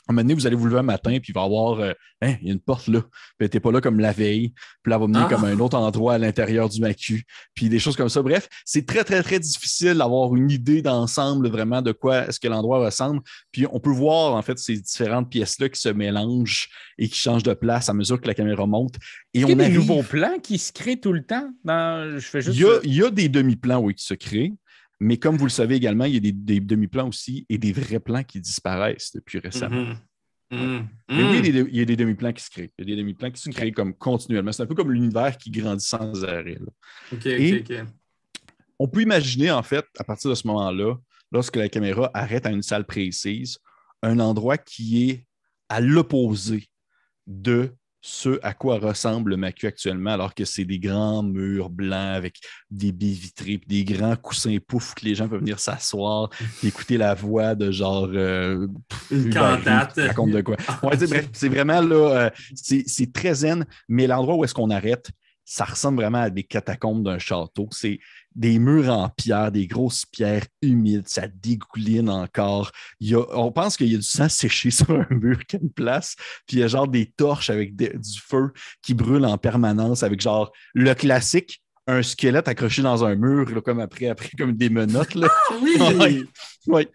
un 0.09 0.13
moment 0.13 0.21
donné, 0.23 0.33
vous 0.33 0.47
allez 0.47 0.55
vous 0.55 0.65
lever 0.65 0.79
un 0.79 0.83
matin, 0.83 1.11
puis 1.21 1.29
il 1.31 1.33
va 1.33 1.41
y 1.41 1.45
avoir, 1.45 1.79
euh, 1.79 1.91
hein, 2.21 2.35
il 2.41 2.47
y 2.47 2.49
a 2.49 2.53
une 2.53 2.59
porte 2.59 2.87
là, 2.87 3.01
puis 3.37 3.45
n'était 3.45 3.59
pas 3.59 3.71
là 3.71 3.81
comme 3.81 3.99
la 3.99 4.11
veille, 4.11 4.53
puis 4.81 4.89
là, 4.89 4.95
elle 4.95 5.01
va 5.01 5.07
mener 5.07 5.19
Ah. 5.25 5.27
comme 5.29 5.43
un 5.45 5.59
autre 5.59 5.77
endroit 5.77 6.13
à 6.13 6.17
l'intérieur 6.17 6.69
du 6.69 6.79
macu, 6.81 7.25
puis 7.53 7.69
des 7.69 7.79
choses 7.79 7.95
comme 7.95 8.09
ça. 8.09 8.21
Bref, 8.21 8.47
c'est 8.65 8.85
très, 8.85 9.03
très, 9.03 9.21
très 9.23 9.39
difficile 9.39 9.95
d'avoir 9.95 10.35
une 10.35 10.49
idée 10.51 10.81
d'ensemble 10.81 11.49
vraiment 11.49 11.81
de 11.81 11.91
quoi 11.91 12.27
est-ce 12.27 12.39
que 12.39 12.47
l'endroit 12.47 12.79
ressemble. 12.85 13.21
Puis 13.51 13.65
on 13.71 13.79
peut 13.79 13.91
voir, 13.91 14.35
en 14.35 14.41
fait, 14.41 14.57
ces 14.59 14.77
différentes 14.79 15.29
pièces-là 15.29 15.69
qui 15.69 15.79
se 15.79 15.89
mélangent 15.89 16.69
et 16.97 17.07
qui 17.09 17.17
changent 17.19 17.43
de 17.43 17.53
place 17.53 17.89
à 17.89 17.93
mesure 17.93 18.19
que 18.21 18.27
la 18.27 18.33
caméra 18.33 18.65
monte. 18.65 18.95
Et 19.33 19.43
on 19.45 19.49
a 19.49 19.55
des 19.55 19.63
arrive- 19.65 19.75
nouveaux 19.75 20.03
plans 20.03 20.39
qui 20.41 20.57
se 20.57 20.71
créent 20.71 20.99
tout 20.99 21.13
le 21.13 21.23
temps? 21.23 21.49
Dans... 21.63 22.17
Je 22.17 22.25
fais 22.25 22.41
juste. 22.41 22.57
il 22.57 22.61
y, 22.61 22.65
a, 22.65 22.79
il 22.83 22.93
y 22.95 23.03
a 23.03 23.09
des 23.09 23.29
demi-plans, 23.29 23.79
oui, 23.79 23.93
qui 23.93 24.05
se 24.05 24.13
créent. 24.13 24.53
Mais 24.99 25.17
comme 25.17 25.37
vous 25.37 25.45
le 25.45 25.51
savez 25.51 25.75
également, 25.75 26.05
il 26.05 26.13
y 26.15 26.17
a 26.17 26.19
des, 26.19 26.31
des 26.31 26.59
demi-plans 26.59 27.07
aussi 27.09 27.45
et 27.49 27.57
des 27.57 27.71
vrais 27.71 27.99
plans 27.99 28.23
qui 28.23 28.39
disparaissent 28.41 29.11
depuis 29.13 29.39
récemment. 29.39 29.75
Mhm. 29.81 29.97
Mhm. 30.59 30.87
Mais 31.09 31.23
oui, 31.23 31.37
Mhm. 31.39 31.67
il 31.71 31.75
y 31.75 31.81
a 31.81 31.85
des- 31.85 31.95
demi-plans 31.97 32.31
qui 32.33 32.43
se 32.43 32.49
créent. 32.49 32.71
Il 32.79 32.89
y 32.89 32.93
a 32.93 32.95
des 32.95 33.01
demi-plans 33.01 33.29
qui 33.31 33.41
se 33.41 33.49
créent 33.49 33.71
comme 33.71 33.93
continuellement. 33.93 34.51
C'est 34.51 34.63
un 34.63 34.65
peu 34.65 34.75
comme 34.75 34.91
l'univers 34.91 35.37
qui 35.37 35.51
grandit 35.51 35.83
sans 35.85 36.23
arrêt. 36.23 36.57
là. 36.59 36.71
Ok, 37.11 37.25
Et- 37.25 37.59
ok, 37.59 37.71
ok. 37.71 37.85
On 38.79 38.87
peut 38.87 39.01
imaginer, 39.01 39.51
en 39.51 39.63
fait, 39.63 39.85
à 39.99 40.03
partir 40.03 40.29
de 40.29 40.35
ce 40.35 40.47
moment-là, 40.47 40.95
lorsque 41.31 41.55
la 41.57 41.67
caméra 41.67 42.09
arrête 42.13 42.45
à 42.45 42.51
une 42.51 42.61
salle 42.61 42.85
précise, 42.85 43.57
un 44.03 44.19
endroit 44.19 44.57
qui 44.57 45.09
est 45.09 45.25
à 45.69 45.79
l'opposé 45.81 46.67
de 47.25 47.73
ce 48.01 48.39
à 48.43 48.53
quoi 48.53 48.79
ressemble 48.79 49.31
le 49.31 49.37
macu 49.37 49.67
actuellement, 49.67 50.11
alors 50.11 50.33
que 50.33 50.45
c'est 50.45 50.65
des 50.65 50.79
grands 50.79 51.23
murs 51.23 51.69
blancs 51.69 52.15
avec 52.15 52.37
des 52.69 52.91
baies 52.91 53.07
vitrées, 53.07 53.57
puis 53.57 53.67
des 53.67 53.83
grands 53.83 54.15
coussins 54.15 54.57
poufs 54.65 54.93
que 54.95 55.05
les 55.05 55.15
gens 55.15 55.27
peuvent 55.27 55.39
venir 55.39 55.59
s'asseoir, 55.59 56.29
écouter 56.63 56.97
la 56.97 57.13
voix 57.15 57.55
de 57.55 57.71
genre 57.71 58.07
euh, 58.13 58.67
Une 59.11 59.27
Hubert 59.27 59.57
cantate. 59.63 59.93
raconte 59.97 60.31
de 60.31 60.41
quoi. 60.41 60.57
Ouais, 60.83 60.95
bref, 60.95 61.29
c'est 61.33 61.49
vraiment 61.49 61.81
là, 61.81 61.95
euh, 61.95 62.29
c'est 62.55 62.83
c'est 62.85 63.11
très 63.11 63.33
zen, 63.33 63.65
mais 63.89 64.07
l'endroit 64.07 64.35
où 64.35 64.43
est-ce 64.43 64.53
qu'on 64.53 64.69
arrête, 64.69 65.09
ça 65.49 65.63
ressemble 65.63 66.01
vraiment 66.01 66.19
à 66.19 66.29
des 66.29 66.43
catacombes 66.43 67.05
d'un 67.05 67.19
château. 67.19 67.69
C'est 67.71 67.99
des 68.35 68.59
murs 68.59 68.89
en 68.89 69.07
pierre, 69.07 69.49
des 69.49 69.65
grosses 69.65 70.05
pierres 70.05 70.45
humides, 70.61 71.07
ça 71.07 71.29
dégouline 71.29 72.09
encore. 72.09 72.71
On 73.33 73.53
pense 73.53 73.77
qu'il 73.77 73.87
y 73.87 73.95
a 73.95 73.97
du 73.97 74.03
sang 74.03 74.27
séché 74.27 74.71
sur 74.71 74.91
un 74.91 75.07
mur 75.09 75.39
qui 75.45 75.55
a 75.55 75.59
une 75.61 75.71
place, 75.71 76.17
puis 76.45 76.57
il 76.57 76.59
y 76.59 76.63
a 76.63 76.67
genre 76.67 76.89
des 76.89 77.05
torches 77.05 77.49
avec 77.49 77.77
du 77.77 78.19
feu 78.19 78.51
qui 78.81 78.93
brûle 78.93 79.23
en 79.23 79.37
permanence, 79.37 80.03
avec 80.03 80.19
genre 80.19 80.51
le 80.73 80.93
classique, 80.93 81.61
un 81.87 82.03
squelette 82.03 82.47
accroché 82.47 82.81
dans 82.81 83.03
un 83.03 83.15
mur, 83.15 83.49
là, 83.49 83.61
comme 83.61 83.79
après, 83.79 84.07
après 84.07 84.29
comme 84.37 84.53
des 84.53 84.69
menottes. 84.69 85.15
Là. 85.15 85.29
Oui! 85.61 85.77
Ouais. 85.79 86.23
Ouais. 86.67 86.89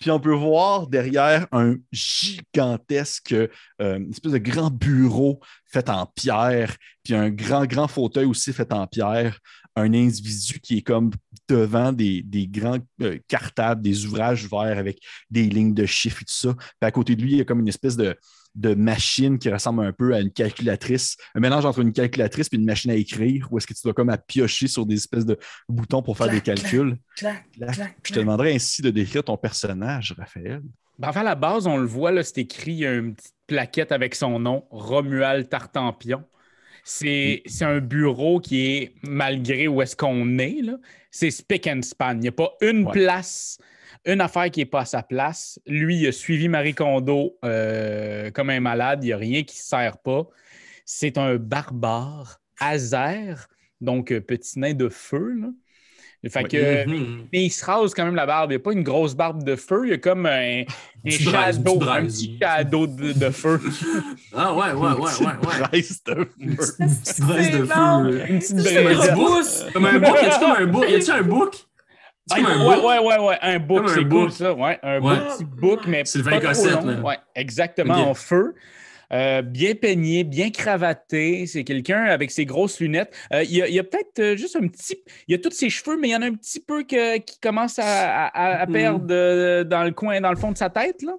Puis 0.00 0.10
on 0.10 0.20
peut 0.20 0.34
voir 0.34 0.86
derrière 0.86 1.46
un 1.50 1.74
gigantesque, 1.92 3.32
euh, 3.32 3.48
une 3.80 4.10
espèce 4.10 4.32
de 4.32 4.38
grand 4.38 4.70
bureau 4.70 5.40
fait 5.66 5.90
en 5.90 6.06
pierre, 6.06 6.76
puis 7.02 7.14
un 7.14 7.30
grand, 7.30 7.66
grand 7.66 7.88
fauteuil 7.88 8.24
aussi 8.24 8.52
fait 8.52 8.72
en 8.72 8.86
pierre. 8.86 9.38
Un 9.78 9.94
individu 9.94 10.60
qui 10.60 10.78
est 10.78 10.82
comme 10.82 11.10
devant 11.48 11.92
des, 11.92 12.22
des 12.22 12.46
grands 12.46 12.78
euh, 13.00 13.18
cartables, 13.28 13.80
des 13.80 14.06
ouvrages 14.06 14.48
verts 14.48 14.78
avec 14.78 14.98
des 15.30 15.44
lignes 15.44 15.74
de 15.74 15.86
chiffres 15.86 16.22
et 16.22 16.24
tout 16.24 16.34
ça. 16.34 16.54
Puis 16.54 16.88
à 16.88 16.90
côté 16.90 17.16
de 17.16 17.22
lui, 17.22 17.32
il 17.32 17.38
y 17.38 17.40
a 17.40 17.44
comme 17.44 17.60
une 17.60 17.68
espèce 17.68 17.96
de, 17.96 18.16
de 18.54 18.74
machine 18.74 19.38
qui 19.38 19.50
ressemble 19.50 19.84
un 19.84 19.92
peu 19.92 20.14
à 20.14 20.20
une 20.20 20.32
calculatrice, 20.32 21.16
un 21.34 21.40
mélange 21.40 21.64
entre 21.64 21.80
une 21.80 21.92
calculatrice 21.92 22.48
et 22.52 22.56
une 22.56 22.64
machine 22.64 22.90
à 22.90 22.94
écrire, 22.94 23.48
où 23.50 23.58
est-ce 23.58 23.66
que 23.66 23.74
tu 23.74 23.80
dois 23.84 23.94
comme 23.94 24.10
à 24.10 24.18
piocher 24.18 24.66
sur 24.66 24.84
des 24.84 24.96
espèces 24.96 25.24
de 25.24 25.38
boutons 25.68 26.02
pour 26.02 26.16
faire 26.16 26.28
des 26.28 26.40
calculs. 26.40 26.98
Clac, 27.16 27.44
Clac. 27.52 27.74
clac, 27.74 27.96
Je 28.02 28.14
te 28.14 28.18
demanderais 28.18 28.54
ainsi 28.54 28.82
de 28.82 28.90
décrire 28.90 29.22
ton 29.22 29.36
personnage, 29.36 30.14
Raphaël. 30.18 30.62
Ben, 30.98 31.10
enfin, 31.10 31.20
à 31.20 31.24
la 31.24 31.34
base, 31.36 31.68
on 31.68 31.76
le 31.76 31.86
voit, 31.86 32.10
là, 32.10 32.24
c'est 32.24 32.38
écrit, 32.38 32.72
il 32.72 32.78
y 32.78 32.86
a 32.86 32.94
une 32.94 33.14
petite 33.14 33.34
plaquette 33.46 33.92
avec 33.92 34.16
son 34.16 34.40
nom, 34.40 34.64
Romuald 34.70 35.48
Tartampion. 35.48 36.24
C'est 36.90 37.42
un 37.60 37.80
bureau 37.80 38.40
qui 38.40 38.66
est, 38.66 38.92
malgré 39.02 39.68
où 39.68 39.82
est-ce 39.82 39.94
qu'on 39.94 40.38
est, 40.38 40.62
c'est 41.10 41.30
spick 41.30 41.66
and 41.66 41.82
span. 41.82 42.12
Il 42.14 42.20
n'y 42.20 42.28
a 42.28 42.32
pas 42.32 42.54
une 42.62 42.86
Ouais. 42.86 42.92
place, 42.92 43.58
une 44.06 44.22
affaire 44.22 44.50
qui 44.50 44.60
n'est 44.60 44.66
pas 44.66 44.80
à 44.80 44.84
sa 44.86 45.02
place. 45.02 45.60
Lui, 45.66 45.98
il 45.98 46.06
a 46.06 46.12
suivi 46.12 46.48
Marie 46.48 46.72
Kondo 46.74 47.36
euh, 47.44 48.30
comme 48.30 48.48
un 48.48 48.60
malade. 48.60 49.04
Il 49.04 49.08
n'y 49.08 49.12
a 49.12 49.18
rien 49.18 49.42
qui 49.42 49.56
ne 49.56 49.60
se 49.60 49.68
sert 49.68 49.98
pas. 49.98 50.26
C'est 50.86 51.18
un 51.18 51.36
barbare, 51.36 52.40
Azer, 52.58 53.48
donc 53.82 54.10
euh, 54.10 54.20
petit 54.22 54.58
nain 54.58 54.72
de 54.72 54.88
feu. 54.88 55.34
Là. 55.40 55.48
Fait 56.28 56.42
Ouais. 56.42 56.48
que, 56.48 56.88
Mhm. 56.88 57.26
mais 57.32 57.44
il 57.44 57.50
se 57.50 57.64
rase 57.64 57.94
quand 57.94 58.04
même 58.04 58.16
la 58.16 58.26
barbe. 58.26 58.50
Il 58.50 58.54
n'y 58.56 58.60
a 58.60 58.64
pas 58.64 58.72
une 58.72 58.82
grosse 58.82 59.14
barbe 59.14 59.44
de 59.44 59.54
feu. 59.54 59.82
Il 59.84 59.90
y 59.90 59.92
a 59.92 59.98
comme 59.98 60.26
un, 60.26 60.62
un 60.62 60.64
Petit 61.04 61.24
braise, 61.24 61.56
shadow, 61.56 61.62
petit 61.78 61.82
un 61.82 61.86
braise. 61.86 62.12
petit 62.18 62.38
shadow 62.42 62.86
de, 62.88 63.12
de 63.12 63.30
feu. 63.30 63.60
Ah 64.36 64.52
ouais, 64.52 64.72
ouais, 64.72 64.72
ouais, 64.72 64.94
ouais, 64.94 65.26
ouais. 65.26 65.68
Braise 65.68 66.02
de 66.04 66.14
feu. 66.14 66.28
Une 66.40 66.56
petite 66.56 67.20
braise 67.20 67.50
de 67.52 67.64
feu. 67.64 68.24
Une 68.28 68.38
petite 68.40 68.60
C'est 68.60 68.74
Comme 68.74 68.86
un 68.86 68.94
braisette. 68.94 69.14
petit 69.14 69.14
book. 69.14 69.72
Comme 69.72 69.84
un 69.86 69.98
book. 69.98 70.16
Y 70.20 70.26
a-tu 70.26 70.44
un 70.44 70.66
book? 70.66 70.84
Y 70.90 70.94
a-tu 70.96 71.10
un? 71.12 71.64
Ah, 72.30 72.36
un 72.36 72.66
ouais, 72.66 72.76
ouais, 72.76 72.98
ouais, 72.98 73.18
ouais, 73.26 73.38
un 73.40 73.56
un 73.56 73.88
c'est 73.88 74.04
cool 74.08 74.30
ça. 74.32 74.52
Ouais, 74.52 74.78
un 74.82 75.00
Ouais. 75.00 75.16
petit 75.36 75.44
book, 75.44 75.80
mais 75.86 76.04
Sylvain 76.04 76.40
Cossette. 76.40 76.84
Ouais, 77.02 77.16
exactement, 77.36 78.10
en 78.10 78.14
feu. 78.14 78.54
Euh, 79.12 79.42
bien 79.42 79.74
peigné, 79.74 80.22
bien 80.24 80.50
cravaté. 80.50 81.46
C'est 81.46 81.64
quelqu'un 81.64 82.04
avec 82.04 82.30
ses 82.30 82.44
grosses 82.44 82.78
lunettes. 82.80 83.14
Euh, 83.32 83.42
il 83.42 83.56
y 83.56 83.78
a, 83.78 83.84
peut-être 83.84 84.18
euh, 84.18 84.36
juste 84.36 84.56
un 84.56 84.68
petit. 84.68 85.02
Il 85.26 85.32
y 85.32 85.34
a 85.34 85.38
tous 85.38 85.50
ses 85.50 85.70
cheveux, 85.70 85.96
mais 85.98 86.08
il 86.08 86.10
y 86.12 86.16
en 86.16 86.22
a 86.22 86.26
un 86.26 86.34
petit 86.34 86.60
peu 86.60 86.82
que- 86.84 87.16
qui 87.18 87.38
commence 87.40 87.78
à, 87.78 88.26
à- 88.26 88.60
à 88.62 88.66
Mhm. 88.66 88.72
perdre 88.72 89.62
dans 89.64 89.84
le 89.84 89.92
coin, 89.92 90.20
dans 90.20 90.30
le 90.30 90.36
fond 90.36 90.52
de 90.52 90.58
sa 90.58 90.68
tête. 90.70 91.02
Là. 91.02 91.14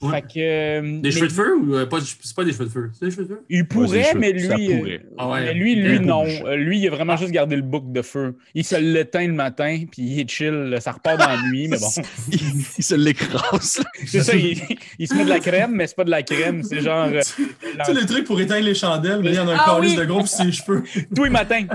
Ouais. 0.00 0.12
Fait 0.12 0.22
que, 0.22 0.28
euh, 0.38 0.80
Des 1.00 1.08
mais 1.08 1.10
cheveux 1.10 1.26
de 1.26 1.32
feu 1.32 1.56
ou 1.56 1.74
euh, 1.74 1.84
pas? 1.86 1.98
C'est 2.00 2.36
pas 2.36 2.44
des 2.44 2.52
cheveux 2.52 2.66
de 2.66 2.70
feu. 2.70 2.90
C'est 2.96 3.06
des 3.06 3.10
cheveux 3.10 3.24
de 3.24 3.28
feu? 3.30 3.42
Il 3.50 3.66
pourrait, 3.66 4.04
cheveux- 4.04 4.18
mais 4.20 4.38
ça 4.38 4.54
lui, 4.56 4.72
euh, 4.72 4.78
pourrait. 4.78 5.00
Ah 5.18 5.28
ouais. 5.28 5.40
mais 5.46 5.54
lui, 5.54 5.74
lui, 5.74 5.98
non. 5.98 6.22
bouge. 6.22 6.42
Euh, 6.46 6.54
Lui, 6.54 6.78
il 6.78 6.86
a 6.86 6.90
vraiment 6.90 7.16
juste 7.16 7.32
gardé 7.32 7.56
le 7.56 7.62
bouc 7.62 7.90
de 7.92 8.02
feu. 8.02 8.36
Il 8.54 8.62
se 8.64 8.76
l'éteint 8.76 9.26
le 9.26 9.32
matin, 9.32 9.86
puis 9.90 10.02
il 10.02 10.20
est 10.20 10.30
chill. 10.30 10.76
Ça 10.80 10.92
repart 10.92 11.18
dans 11.18 11.26
la 11.26 11.42
nuit, 11.50 11.66
mais 11.66 11.78
bon. 11.80 11.88
il, 12.30 12.38
il 12.78 12.84
se 12.84 12.94
l'écrase. 12.94 13.82
C'est 14.06 14.22
ça, 14.22 14.36
il, 14.36 14.62
il 15.00 15.08
se 15.08 15.14
met 15.14 15.24
de 15.24 15.30
la 15.30 15.40
crème, 15.40 15.72
mais 15.72 15.88
c'est 15.88 15.96
pas 15.96 16.04
de 16.04 16.10
la 16.10 16.22
crème. 16.22 16.62
C'est 16.62 16.80
genre 16.80 17.08
euh, 17.12 17.20
Tu 17.36 17.44
sais, 17.84 17.92
le 17.92 18.06
truc 18.06 18.24
pour 18.24 18.40
éteindre 18.40 18.64
les 18.66 18.74
chandelles, 18.74 19.20
mais 19.20 19.30
il 19.30 19.34
y 19.34 19.38
en 19.40 19.48
a 19.48 19.54
un 19.54 19.58
Ah 19.58 19.78
oui. 19.80 19.96
de 19.96 20.04
gros 20.04 20.18
pour 20.20 20.28
ses 20.28 20.52
cheveux. 20.52 20.84
tous 21.12 21.24
les 21.24 21.30
matins. 21.30 21.66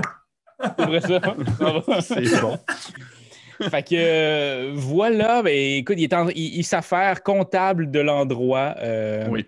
C'est 0.78 0.86
vrai 0.86 1.00
ça. 1.02 1.20
C'est 2.00 2.40
bon. 2.40 2.58
Fait 3.70 3.82
que 3.88 3.94
euh, 3.94 4.72
voilà, 4.74 5.42
ben, 5.42 5.54
écoute, 5.54 5.96
il, 5.98 6.04
est 6.04 6.12
en- 6.14 6.28
il, 6.28 6.56
il 6.56 6.64
s'affaire 6.64 7.22
comptable 7.22 7.90
de 7.90 8.00
l'endroit. 8.00 8.74
euh, 8.78 9.26
Oui. 9.30 9.46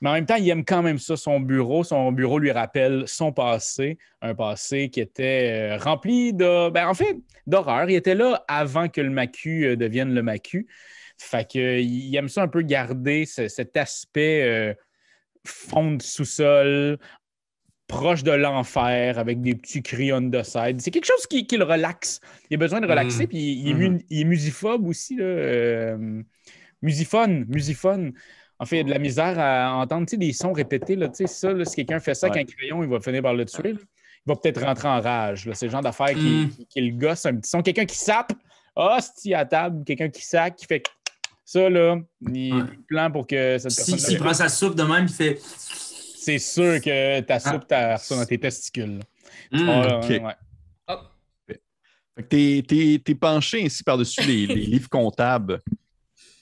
Mais 0.00 0.10
en 0.10 0.12
même 0.12 0.26
temps, 0.26 0.36
il 0.36 0.48
aime 0.48 0.64
quand 0.64 0.82
même 0.82 0.98
ça, 0.98 1.16
son 1.16 1.40
bureau. 1.40 1.82
Son 1.82 2.12
bureau 2.12 2.38
lui 2.38 2.52
rappelle 2.52 3.02
son 3.06 3.32
passé, 3.32 3.98
un 4.22 4.32
passé 4.32 4.90
qui 4.90 5.00
était 5.00 5.72
euh, 5.72 5.76
rempli 5.76 6.32
de. 6.32 6.70
Ben, 6.70 6.86
en 6.86 6.94
fait, 6.94 7.16
d'horreur. 7.48 7.90
Il 7.90 7.96
était 7.96 8.14
là 8.14 8.44
avant 8.46 8.88
que 8.88 9.00
le 9.00 9.10
macu 9.10 9.76
devienne 9.76 10.14
le 10.14 10.22
macu. 10.22 10.68
Fait 11.16 11.50
que, 11.50 11.80
il 11.80 12.14
aime 12.14 12.28
ça 12.28 12.42
un 12.42 12.48
peu 12.48 12.62
garder 12.62 13.26
ce- 13.26 13.48
cet 13.48 13.76
aspect 13.76 14.42
euh, 14.44 14.74
fond 15.44 15.92
de 15.96 16.02
sous-sol, 16.02 16.98
proche 17.88 18.22
de 18.22 18.30
l'enfer, 18.32 19.18
avec 19.18 19.40
des 19.40 19.54
petits 19.54 19.82
cris 19.82 20.12
on 20.12 20.30
the 20.30 20.42
side. 20.44 20.80
C'est 20.80 20.90
quelque 20.92 21.06
chose 21.06 21.26
qui, 21.26 21.46
qui 21.46 21.56
le 21.56 21.64
relaxe. 21.64 22.20
Il 22.50 22.54
a 22.54 22.58
besoin 22.58 22.80
de 22.80 22.86
relaxer, 22.86 23.22
Mhm. 23.24 23.28
puis 23.28 23.38
il, 23.38 23.68
il 23.68 23.82
est 23.82 24.04
il 24.10 24.20
est 24.20 24.24
musiphobe 24.24 24.86
aussi. 24.86 25.16
Là, 25.16 25.24
euh, 25.24 26.22
musiphone, 26.82 27.44
musiphone. 27.48 28.12
En 28.60 28.64
fait, 28.66 28.76
il 28.76 28.78
y 28.78 28.80
a 28.82 28.84
de 28.84 28.90
la 28.90 28.98
misère 28.98 29.38
à 29.38 29.74
entendre 29.76 30.06
des 30.16 30.32
sons 30.32 30.52
répétés. 30.52 30.96
Là, 30.96 31.08
tu 31.08 31.14
sais, 31.16 31.26
ça, 31.26 31.52
là, 31.52 31.64
si 31.64 31.76
quelqu'un 31.76 32.00
fait 32.00 32.14
ça 32.14 32.26
Ouais. 32.28 32.36
avec 32.38 32.50
un 32.50 32.52
crayon, 32.56 32.82
il 32.82 32.88
va 32.88 33.00
finir 33.00 33.22
par 33.22 33.34
le 33.34 33.44
tuer. 33.44 33.72
là. 33.72 33.78
Il 34.26 34.30
va 34.32 34.36
peut-être 34.36 34.62
rentrer 34.62 34.88
en 34.88 35.00
rage. 35.00 35.48
C'est 35.54 35.66
le 35.66 35.72
genre 35.72 35.80
d'affaire 35.80 36.08
qui, 36.12 36.16
Mm. 36.46 36.48
qui, 36.50 36.66
qui 36.66 36.80
le 36.82 36.96
gosse 36.96 37.24
un 37.24 37.36
petit 37.36 37.48
son. 37.48 37.62
Quelqu'un 37.62 37.86
qui 37.86 37.96
sape, 37.96 38.32
hostie 38.76 39.32
à 39.32 39.44
table, 39.44 39.84
quelqu'un 39.84 40.08
qui 40.10 40.22
sac, 40.24 40.56
qui 40.56 40.66
fait 40.66 40.82
ça, 41.44 41.70
là, 41.70 41.96
il 42.32 42.52
Ouais. 42.54 42.62
plan 42.88 43.10
pour 43.10 43.26
que 43.26 43.56
cette 43.58 43.70
Si, 43.70 43.92
personne 43.92 43.98
s'il 44.10 44.18
prend 44.18 44.34
sa 44.34 44.48
soupe 44.48 44.74
de 44.74 44.82
même, 44.82 45.04
il 45.04 45.08
fait. 45.14 45.38
C'est 46.28 46.38
sûr 46.38 46.78
que 46.82 47.20
ta 47.20 47.40
soupe, 47.40 47.66
t'as 47.66 47.96
ça 47.96 48.14
dans 48.16 48.26
tes 48.26 48.36
testicules. 48.38 49.00
Mm. 49.50 49.66
Ouais. 49.68 50.34
Fait 51.46 52.22
que 52.22 52.22
t'es, 52.28 52.62
t'es- 52.66 53.00
t'es 53.02 53.14
penché 53.14 53.64
ainsi 53.64 53.82
par-dessus 53.82 54.20
les, 54.22 54.46
les 54.46 54.66
livres 54.66 54.90
comptables 54.90 55.62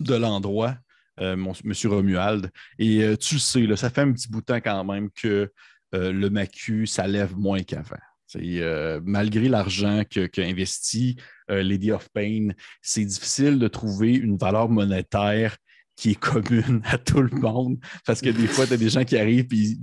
de 0.00 0.14
l'endroit, 0.16 0.76
euh, 1.20 1.36
mon- 1.36 1.52
Monsieur 1.62 1.90
Romuald. 1.90 2.50
Et 2.80 3.02
euh, 3.04 3.16
tu 3.16 3.34
le 3.34 3.40
sais, 3.40 3.60
là, 3.66 3.76
ça 3.76 3.90
fait 3.90 4.00
un 4.00 4.12
petit 4.12 4.28
bout 4.28 4.40
de 4.40 4.46
temps 4.46 4.56
quand 4.60 4.82
même 4.84 5.08
que 5.10 5.52
euh, 5.94 6.10
le 6.12 6.30
macu, 6.30 6.86
ça 6.88 7.06
lève 7.06 7.36
moins 7.36 7.62
qu'avant. 7.62 7.96
C'est, 8.26 8.40
euh, 8.42 9.00
malgré 9.04 9.48
l'argent 9.48 10.02
que- 10.10 10.26
qu'a 10.26 10.42
investi 10.42 11.14
euh, 11.48 11.62
Lady 11.62 11.92
of 11.92 12.08
Pain, 12.12 12.48
c'est 12.82 13.04
difficile 13.04 13.60
de 13.60 13.68
trouver 13.68 14.14
une 14.14 14.36
valeur 14.36 14.68
monétaire 14.68 15.56
qui 15.96 16.10
est 16.10 16.14
commune 16.14 16.82
à 16.84 16.98
tout 16.98 17.22
le 17.22 17.30
monde. 17.40 17.78
Parce 18.06 18.20
que 18.20 18.28
des 18.28 18.46
fois, 18.46 18.66
tu 18.66 18.74
as 18.74 18.76
des 18.76 18.90
gens 18.90 19.02
qui 19.04 19.16
arrivent 19.16 19.46
et 19.52 19.56
ils, 19.56 19.76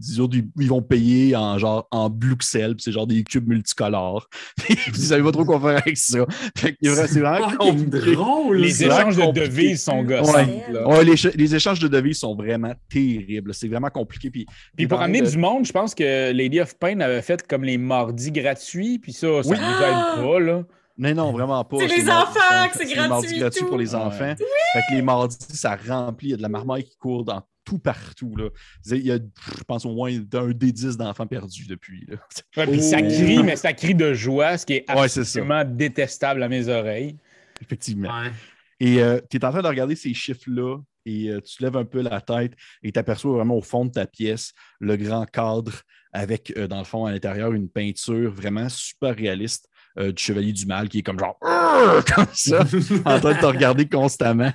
ils 0.60 0.70
vont 0.70 0.82
payer 0.84 1.36
en 1.36 1.58
genre 1.58 1.88
en 1.92 2.10
Bluxel, 2.10 2.76
puis 2.76 2.84
c'est 2.84 2.92
genre 2.92 3.08
des 3.08 3.24
cubes 3.24 3.48
multicolores. 3.48 4.30
Puis 4.58 4.78
ils 4.88 4.96
savent 4.96 5.24
pas 5.24 5.32
trop 5.32 5.44
quoi 5.46 5.60
faire 5.60 5.82
avec 5.82 5.98
ça. 5.98 6.26
Fait 6.56 6.74
que 6.74 6.78
c'est 7.08 7.20
vraiment 7.20 7.50
compliqué. 7.58 8.14
drôle. 8.14 8.58
Les 8.58 8.84
échanges 8.84 9.18
de 9.18 9.32
devises 9.32 9.82
sont 9.84 10.04
gossants. 10.04 10.46
Ouais. 10.86 11.04
les, 11.04 11.16
les 11.36 11.56
échanges 11.56 11.80
de 11.80 11.88
devises 11.88 12.20
sont 12.20 12.36
vraiment 12.36 12.74
terribles. 12.90 13.54
C'est 13.54 13.68
vraiment 13.68 13.90
compliqué. 13.90 14.30
Puis, 14.30 14.46
Puis 14.78 14.88
pour 14.88 15.02
amener 15.02 15.22
de- 15.22 15.30
du 15.30 15.38
monde, 15.38 15.66
je 15.66 15.72
pense 15.72 15.96
que 15.96 16.32
Lady 16.32 16.60
of 16.62 16.78
Pain 16.78 17.00
avait 17.00 17.22
fait 17.24 17.46
comme 17.48 17.64
les 17.64 17.78
mardis 17.78 18.32
gratuits, 18.32 19.00
puis 19.00 19.14
ça, 19.14 19.42
ça 19.44 19.50
Oui. 19.50 19.58
nous 19.58 19.86
aide 19.86 20.24
pas, 20.26 20.40
là. 20.40 20.64
Non, 20.98 21.14
non, 21.16 21.32
vraiment 21.32 21.64
pas. 21.66 21.78
C'est 21.80 21.88
les 21.88 22.10
enfants 22.10 22.70
que 22.72 22.78
c'est 22.78 22.86
les 22.86 22.96
mardis 22.96 23.10
gratuit 23.10 23.36
et 23.36 23.40
gratuits 23.40 23.60
tout. 23.62 23.68
pour 23.68 23.78
les 23.78 23.96
enfants. 23.96 24.36
Fait 24.38 24.82
que 24.90 24.94
les 24.96 25.02
mardis, 25.02 25.38
ça 25.50 25.76
remplit. 25.76 26.28
Il 26.28 26.32
y 26.32 26.34
a 26.34 26.38
de 26.38 26.42
la 26.42 26.50
marmaille 26.50 26.84
qui 26.84 26.96
court 26.98 27.26
dans 27.26 27.42
tout 27.66 27.80
partout. 27.80 28.36
Là. 28.36 28.50
Il 28.92 28.98
y 29.06 29.12
a, 29.12 29.18
je 29.18 29.64
pense, 29.64 29.86
au 29.86 29.94
moins 29.94 30.12
un 30.34 30.48
des 30.52 30.72
dix 30.72 30.96
d'enfants 30.98 31.26
perdus 31.26 31.66
depuis. 31.66 32.06
Là. 32.08 32.18
Ouais, 32.58 32.68
puis 32.68 32.82
ça 32.82 32.98
Oh. 33.02 33.08
crie, 33.08 33.42
mais 33.44 33.56
ça 33.56 33.74
crie 33.74 33.96
de 33.96 34.14
joie, 34.14 34.58
ce 34.58 34.66
qui 34.66 34.74
est 34.74 34.92
Ouais, 34.92 35.08
c'est 35.08 35.22
absolument 35.22 35.64
détestable 35.66 36.44
à 36.44 36.50
mes 36.50 36.68
oreilles. 36.68 37.18
Effectivement. 37.62 38.10
Ouais. 38.10 38.32
Et 38.80 38.96
tu 39.30 39.38
es 39.38 39.46
en 39.46 39.52
train 39.52 39.62
de 39.62 39.68
regarder 39.68 39.96
ces 39.96 40.14
chiffres-là 40.14 40.78
et 41.06 41.30
euh, 41.30 41.40
tu 41.42 41.62
lèves 41.64 41.78
un 41.78 41.86
peu 41.86 42.02
la 42.02 42.20
tête 42.22 42.54
et 42.82 42.92
tu 42.92 43.00
aperçois 43.00 43.32
vraiment 43.34 43.56
au 43.58 43.62
fond 43.62 43.86
de 43.86 43.92
ta 43.92 44.06
pièce 44.06 44.54
le 44.80 44.96
grand 44.98 45.26
cadre 45.26 45.72
avec, 46.12 46.54
euh, 46.58 46.68
dans 46.68 46.78
le 46.80 46.84
fond, 46.84 47.06
à 47.06 47.12
l'intérieur, 47.12 47.54
une 47.54 47.70
peinture 47.70 48.32
vraiment 48.32 48.68
super 48.70 49.16
réaliste 49.16 49.68
euh, 50.00 50.12
du 50.12 50.22
Chevalier 50.24 50.54
du 50.54 50.66
Mal 50.66 50.90
qui 50.90 51.00
est 51.00 51.04
comme 51.04 51.20
genre 51.20 51.38
comme 52.16 52.28
ça, 52.34 52.62
en 53.06 53.20
train 53.20 53.34
de 53.34 53.40
te 53.40 53.46
regarder 53.46 53.88
constamment. 53.88 54.52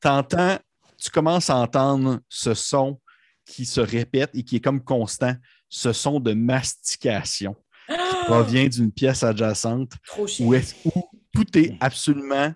T'entends, 0.00 0.58
tu 0.98 1.10
commences 1.10 1.50
à 1.50 1.56
entendre 1.56 2.20
ce 2.28 2.54
son 2.54 3.00
qui 3.44 3.64
se 3.64 3.80
répète 3.80 4.30
et 4.34 4.42
qui 4.42 4.56
est 4.56 4.60
comme 4.60 4.82
constant, 4.82 5.34
ce 5.68 5.92
son 5.92 6.20
de 6.20 6.32
mastication 6.32 7.56
qui 7.88 8.24
provient 8.26 8.68
d'une 8.68 8.92
pièce 8.92 9.22
adjacente 9.22 9.92
est- 10.54 10.74
où 10.84 10.92
tout 11.34 11.58
est 11.58 11.76
absolument 11.80 12.52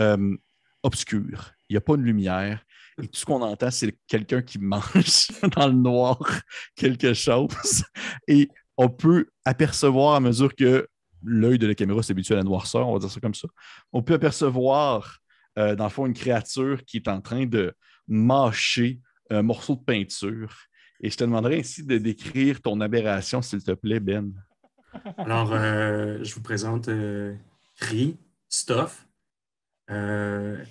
euh, 0.00 0.36
obscur. 0.82 1.52
Il 1.68 1.74
n'y 1.74 1.76
a 1.76 1.80
pas 1.80 1.96
de 1.96 2.02
lumière. 2.02 2.64
Et 3.02 3.06
tout 3.06 3.18
ce 3.20 3.24
qu'on 3.24 3.42
entend, 3.42 3.70
c'est 3.70 3.94
quelqu'un 4.06 4.42
qui 4.42 4.58
mange 4.58 5.28
dans 5.56 5.66
le 5.68 5.74
noir 5.74 6.18
quelque 6.74 7.12
chose. 7.14 7.84
Et 8.26 8.48
on 8.76 8.88
peut 8.88 9.26
apercevoir 9.44 10.14
à 10.16 10.20
mesure 10.20 10.54
que 10.54 10.88
l'œil 11.22 11.58
de 11.58 11.66
la 11.66 11.74
caméra 11.74 12.02
s'habitue 12.02 12.32
à 12.32 12.36
la 12.36 12.42
noirceur, 12.42 12.88
on 12.88 12.94
va 12.94 12.98
dire 12.98 13.10
ça 13.10 13.20
comme 13.20 13.34
ça. 13.34 13.48
On 13.92 14.02
peut 14.02 14.14
apercevoir, 14.14 15.18
euh, 15.58 15.74
dans 15.74 15.84
le 15.84 15.90
fond, 15.90 16.06
une 16.06 16.14
créature 16.14 16.84
qui 16.84 16.98
est 16.98 17.08
en 17.08 17.20
train 17.20 17.46
de 17.46 17.74
mâcher 18.08 19.00
un 19.30 19.42
morceau 19.42 19.76
de 19.76 19.82
peinture. 19.82 20.54
Et 21.02 21.10
je 21.10 21.16
te 21.16 21.24
demanderais 21.24 21.60
ainsi 21.60 21.84
de 21.84 21.98
décrire 21.98 22.60
ton 22.60 22.80
aberration, 22.80 23.42
s'il 23.42 23.62
te 23.62 23.72
plaît, 23.72 24.00
Ben. 24.00 24.32
Alors, 25.16 25.52
euh, 25.52 26.18
je 26.22 26.34
vous 26.34 26.42
présente 26.42 26.88
euh, 26.88 27.34
Stuff. 28.48 29.06
Il 29.88 30.66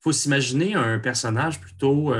faut 0.00 0.12
s'imaginer 0.12 0.74
un 0.74 0.98
personnage 0.98 1.60
plutôt. 1.60 2.12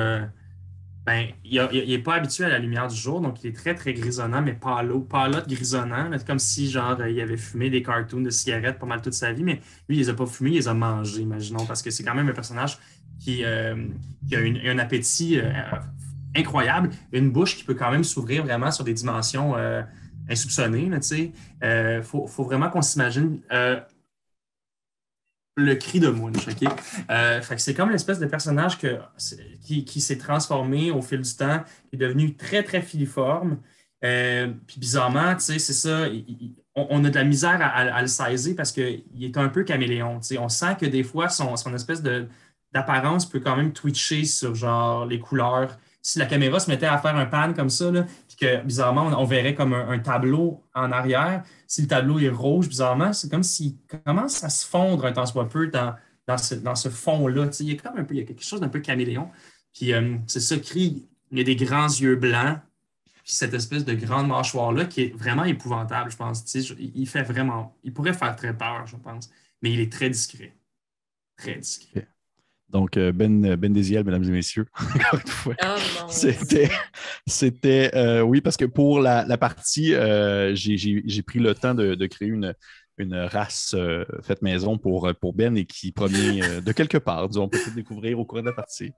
Ben, 1.08 1.28
il 1.42 1.88
n'est 1.88 1.98
pas 2.00 2.16
habitué 2.16 2.44
à 2.44 2.50
la 2.50 2.58
lumière 2.58 2.86
du 2.86 2.94
jour, 2.94 3.22
donc 3.22 3.42
il 3.42 3.46
est 3.48 3.52
très, 3.54 3.74
très 3.74 3.94
grisonnant, 3.94 4.42
mais 4.42 4.52
palo, 4.52 5.00
palote 5.00 5.48
grisonnant. 5.48 6.10
là, 6.10 6.18
comme 6.18 6.38
si, 6.38 6.70
genre, 6.70 7.02
il 7.06 7.18
avait 7.22 7.38
fumé 7.38 7.70
des 7.70 7.82
cartoons 7.82 8.20
de 8.20 8.28
cigarettes 8.28 8.78
pas 8.78 8.84
mal 8.84 9.00
toute 9.00 9.14
sa 9.14 9.32
vie, 9.32 9.42
mais 9.42 9.62
lui, 9.88 9.96
il 9.96 9.98
les 10.00 10.10
a 10.10 10.14
pas 10.14 10.26
fumés, 10.26 10.50
il 10.50 10.56
les 10.56 10.68
a 10.68 10.74
mangés, 10.74 11.22
imaginons, 11.22 11.64
parce 11.64 11.80
que 11.80 11.90
c'est 11.90 12.04
quand 12.04 12.14
même 12.14 12.28
un 12.28 12.34
personnage 12.34 12.78
qui, 13.18 13.42
euh, 13.42 13.86
qui 14.28 14.36
a 14.36 14.40
un 14.70 14.78
appétit 14.78 15.40
euh, 15.40 15.50
incroyable, 16.36 16.90
une 17.12 17.30
bouche 17.30 17.56
qui 17.56 17.64
peut 17.64 17.74
quand 17.74 17.90
même 17.90 18.04
s'ouvrir 18.04 18.44
vraiment 18.44 18.70
sur 18.70 18.84
des 18.84 18.92
dimensions 18.92 19.56
euh, 19.56 19.80
insoupçonnées, 20.28 20.90
tu 20.90 20.98
sais. 21.00 21.32
Il 21.62 22.02
faut, 22.02 22.26
faut 22.26 22.44
vraiment 22.44 22.68
qu'on 22.68 22.82
s'imagine 22.82 23.40
le 25.58 25.74
cri 25.74 26.00
de 26.00 26.08
Munch, 26.08 26.46
c'est 27.56 27.74
comme 27.74 27.88
une 27.88 27.94
espèce 27.94 28.18
de 28.18 28.26
personnage 28.26 28.78
qui, 28.78 30.00
s'est 30.00 30.18
transformé 30.18 30.90
au 30.90 31.02
fil 31.02 31.20
du 31.20 31.34
temps, 31.34 31.62
qui 31.90 31.96
est 31.96 31.98
devenu 31.98 32.34
très, 32.34 32.62
très 32.62 32.80
filiforme. 32.80 33.58
Euh, 34.04 34.52
puis 34.66 34.78
bizarrement, 34.78 35.34
c'est 35.38 35.58
ça, 35.58 36.06
on, 36.76 37.04
a 37.04 37.10
de 37.10 37.14
la 37.14 37.24
misère 37.24 37.58
à, 37.60 38.00
le 38.00 38.06
saisir 38.06 38.54
parce 38.56 38.70
qu'il 38.70 39.02
est 39.20 39.36
un 39.36 39.48
peu 39.48 39.64
caméléon. 39.64 40.20
On 40.38 40.48
sent 40.48 40.76
que 40.80 40.86
des 40.86 41.02
fois, 41.02 41.28
son, 41.28 41.54
espèce 41.74 42.02
d'apparence 42.72 43.28
peut 43.28 43.40
quand 43.40 43.56
même 43.56 43.72
twitcher 43.72 44.24
sur, 44.24 45.06
les 45.06 45.18
couleurs. 45.18 45.76
Si 46.00 46.20
la 46.20 46.26
caméra 46.26 46.60
se 46.60 46.70
mettait 46.70 46.86
à 46.86 46.98
faire 46.98 47.16
un 47.16 47.26
pan 47.26 47.52
comme 47.52 47.70
ça, 47.70 47.90
là, 47.90 48.06
que, 48.38 48.62
bizarrement, 48.62 49.06
on, 49.18 49.24
verrait 49.24 49.54
comme 49.54 49.72
un, 49.72 49.98
tableau 49.98 50.64
en 50.74 50.92
arrière, 50.92 51.42
si 51.66 51.82
le 51.82 51.88
tableau 51.88 52.18
est 52.18 52.28
rouge, 52.28 52.68
bizarrement, 52.68 53.12
c'est 53.12 53.30
comme 53.30 53.42
s'il 53.42 53.76
commence 54.04 54.44
à 54.44 54.48
se 54.48 54.66
fondre 54.66 55.04
un 55.04 55.12
temps 55.12 55.26
soit 55.26 55.48
peu 55.48 55.68
dans, 55.68 55.94
ce, 56.38 56.54
dans 56.54 56.74
ce 56.76 56.88
fond-là. 56.88 57.48
Il 57.60 57.72
y 57.72 57.72
a 57.72 57.76
comme 57.76 58.06
il 58.10 58.16
y 58.16 58.20
a 58.20 58.24
quelque 58.24 58.44
chose 58.44 58.60
d'un 58.60 58.68
peu 58.68 58.80
caméléon. 58.80 59.28
Puis 59.74 59.92
euh, 59.92 60.16
c'est 60.26 60.40
ça, 60.40 60.56
crie, 60.58 61.08
il 61.30 61.38
y 61.38 61.40
a 61.40 61.44
des 61.44 61.56
grands 61.56 61.88
yeux 61.88 62.16
blancs, 62.16 62.58
puis 63.04 63.32
cette 63.32 63.54
espèce 63.54 63.84
de 63.84 63.94
grande 63.94 64.28
mâchoire-là 64.28 64.86
qui 64.86 65.02
est 65.02 65.16
vraiment 65.16 65.44
épouvantable, 65.44 66.10
je 66.10 66.16
pense. 66.16 66.44
Il 66.78 67.08
fait 67.08 67.22
vraiment, 67.22 67.76
il 67.84 67.92
pourrait 67.92 68.14
faire 68.14 68.34
très 68.36 68.56
peur, 68.56 68.86
je 68.86 68.96
pense, 68.96 69.30
mais 69.62 69.72
il 69.72 69.80
est 69.80 69.92
très 69.92 70.10
discret. 70.10 70.54
Très 71.36 71.56
discret. 71.56 72.08
Donc, 72.70 72.96
euh, 72.96 73.12
Ben, 73.12 73.56
ben 73.56 73.72
Désiel, 73.72 74.04
mesdames 74.04 74.24
et 74.24 74.30
messieurs, 74.30 74.66
encore 74.94 75.20
une 75.24 75.30
fois. 75.30 75.54
Oh 75.62 76.04
C'était, 76.08 76.68
c'était 77.26 77.90
euh, 77.94 78.20
oui, 78.20 78.40
parce 78.40 78.56
que 78.56 78.66
pour 78.66 79.00
la, 79.00 79.24
la 79.24 79.38
partie, 79.38 79.94
euh, 79.94 80.54
j'ai, 80.54 80.76
j'ai- 80.76 81.02
j'ai 81.06 81.22
pris 81.22 81.38
le 81.38 81.54
temps 81.54 81.74
de, 81.74 81.94
de 81.94 82.06
créer 82.06 82.28
une, 82.28 82.54
une 82.98 83.14
race 83.14 83.74
euh, 83.74 84.04
faite 84.22 84.42
maison 84.42 84.76
pour, 84.76 85.10
pour 85.20 85.32
Ben 85.32 85.56
et 85.56 85.64
qui 85.64 85.92
provient 85.92 86.42
euh, 86.42 86.60
de 86.60 86.72
quelque 86.72 86.98
part, 86.98 87.28
disons, 87.28 87.44
on 87.44 87.48
peut 87.48 87.58
découvrir 87.74 88.18
au 88.18 88.24
cours 88.26 88.40
de 88.42 88.46
la 88.46 88.52
partie. 88.52 88.90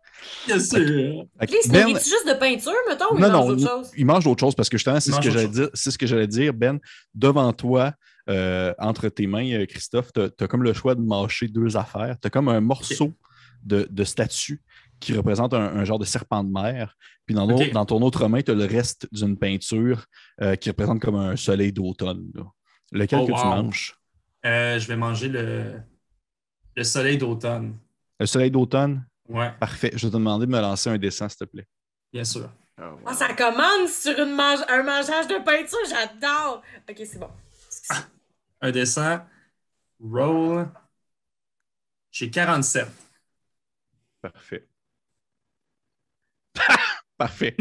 Bien 0.46 0.58
sûr. 0.58 0.78
Ben- 0.80 1.88
il 1.88 1.96
est 1.96 2.04
juste 2.04 2.26
de 2.26 2.38
peinture, 2.38 2.72
mettons, 2.88 3.12
ou 3.12 3.18
il 3.18 3.20
mange 3.20 3.30
non, 3.32 3.46
autre 3.48 3.62
chose? 3.68 3.90
il 3.96 4.06
mange 4.06 4.24
d'autres 4.24 4.40
choses 4.40 4.54
parce 4.56 4.68
que 4.68 4.78
justement, 4.78 4.98
c'est 4.98 5.12
ce 5.12 5.20
que 5.20 5.30
j'allais 5.30 5.48
dire, 5.48 5.68
c'est 5.74 5.90
ce 5.92 5.98
que 5.98 6.06
j'allais 6.06 6.26
dire, 6.26 6.52
Ben, 6.54 6.80
devant 7.14 7.52
toi, 7.52 7.92
euh, 8.28 8.74
entre 8.78 9.08
tes 9.08 9.26
mains, 9.26 9.48
euh, 9.52 9.66
Christophe, 9.66 10.12
tu 10.12 10.20
as, 10.22 10.48
comme 10.48 10.62
le 10.62 10.72
choix 10.72 10.94
de 10.94 11.00
mâcher 11.00 11.48
deux 11.48 11.76
affaires. 11.76 12.16
Tu 12.20 12.26
as 12.26 12.30
comme 12.30 12.48
un 12.48 12.60
morceau 12.60 13.12
de, 13.62 13.86
de 13.90 14.04
statue 14.04 14.62
qui 14.98 15.14
représente 15.14 15.54
un, 15.54 15.60
un 15.76 15.84
genre 15.84 15.98
de 15.98 16.04
serpent 16.04 16.44
de 16.44 16.50
mer. 16.52 16.96
Puis 17.26 17.34
dans, 17.34 17.46
ton 17.86 18.02
autre 18.02 18.26
main, 18.28 18.42
tu 18.42 18.50
as 18.50 18.54
le 18.54 18.64
reste 18.66 19.06
d'une 19.12 19.38
peinture 19.38 20.04
euh, 20.42 20.56
qui 20.56 20.68
représente 20.68 21.00
comme 21.00 21.14
un 21.16 21.36
soleil 21.36 21.72
d'automne. 21.72 22.30
Lequel 22.92 23.20
Oh, 23.22 23.26
que 23.26 23.32
tu 23.32 23.46
manges? 23.46 23.96
Euh, 24.44 24.78
je 24.78 24.88
vais 24.88 24.96
manger 24.96 25.28
le, 25.28 25.80
le 26.76 26.84
soleil 26.84 27.16
d'automne. 27.18 27.78
Le 28.18 28.26
soleil 28.26 28.50
d'automne? 28.50 29.06
Ouais, 29.28 29.52
Parfait. 29.60 29.90
Je 29.94 30.06
vais 30.06 30.10
te 30.10 30.16
demander 30.16 30.46
de 30.46 30.50
me 30.50 30.60
lancer 30.60 30.90
un 30.90 30.98
dessin, 30.98 31.28
s'il 31.28 31.38
te 31.38 31.44
plaît. 31.44 31.68
bien 32.12 32.24
sûr. 32.24 32.50
Ah, 33.06 33.12
ça 33.14 33.32
commence 33.34 33.92
sur 34.02 34.18
une 34.18 34.34
mange... 34.34 34.60
un 34.68 34.82
mangeage 34.82 35.28
de 35.28 35.36
peinture, 35.44 35.78
j'adore! 35.88 36.62
Ok, 36.88 36.96
c'est 37.04 37.18
bon. 37.18 37.28
Un 38.62 38.70
dessin. 38.72 39.24
Roll. 40.02 40.66
J'ai 42.10 42.30
47. 42.30 42.88
Parfait. 44.22 44.66
Parfait. 47.18 47.54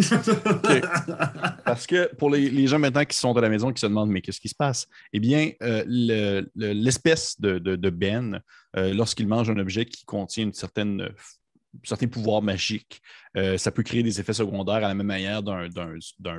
Parce 1.65 1.86
que 1.86 2.13
pour 2.15 2.30
les, 2.30 2.50
les 2.50 2.65
gens 2.67 2.80
maintenant 2.80 3.04
qui 3.04 3.17
sont 3.17 3.36
à 3.38 3.41
la 3.41 3.50
maison 3.50 3.74
qui 3.74 3.82
se 3.82 3.88
demandent 3.88 4.10
mais 4.10 4.22
qu'est-ce 4.22 4.39
qui 4.39 4.48
se 4.48 4.56
passe? 4.56 4.88
Eh 5.12 5.19
bien, 5.19 5.52
euh, 5.62 5.84
le- 5.86 6.50
le- 6.56 6.72
l'espèce 6.72 7.39
de, 7.41 7.60
de- 7.60 7.76
de 7.76 7.89
Ben, 7.89 8.41
euh, 8.78 8.93
lorsqu'il 8.93 9.28
mange 9.28 9.50
un 9.50 9.58
objet 9.58 9.84
qui 9.86 10.06
contient 10.06 10.45
une 10.45 10.54
certaine, 10.54 11.02
euh, 11.02 11.10
un 11.10 11.80
certain 11.88 12.08
pouvoir 12.08 12.41
magique, 12.41 13.02
euh, 13.36 13.58
ça 13.58 13.72
peut 13.72 13.84
créer 13.84 14.02
des 14.02 14.19
effets 14.22 14.32
secondaires 14.34 14.76
à 14.76 14.80
la 14.88 14.93
même 14.93 15.06
manière 15.08 15.43
d'un- 15.43 15.67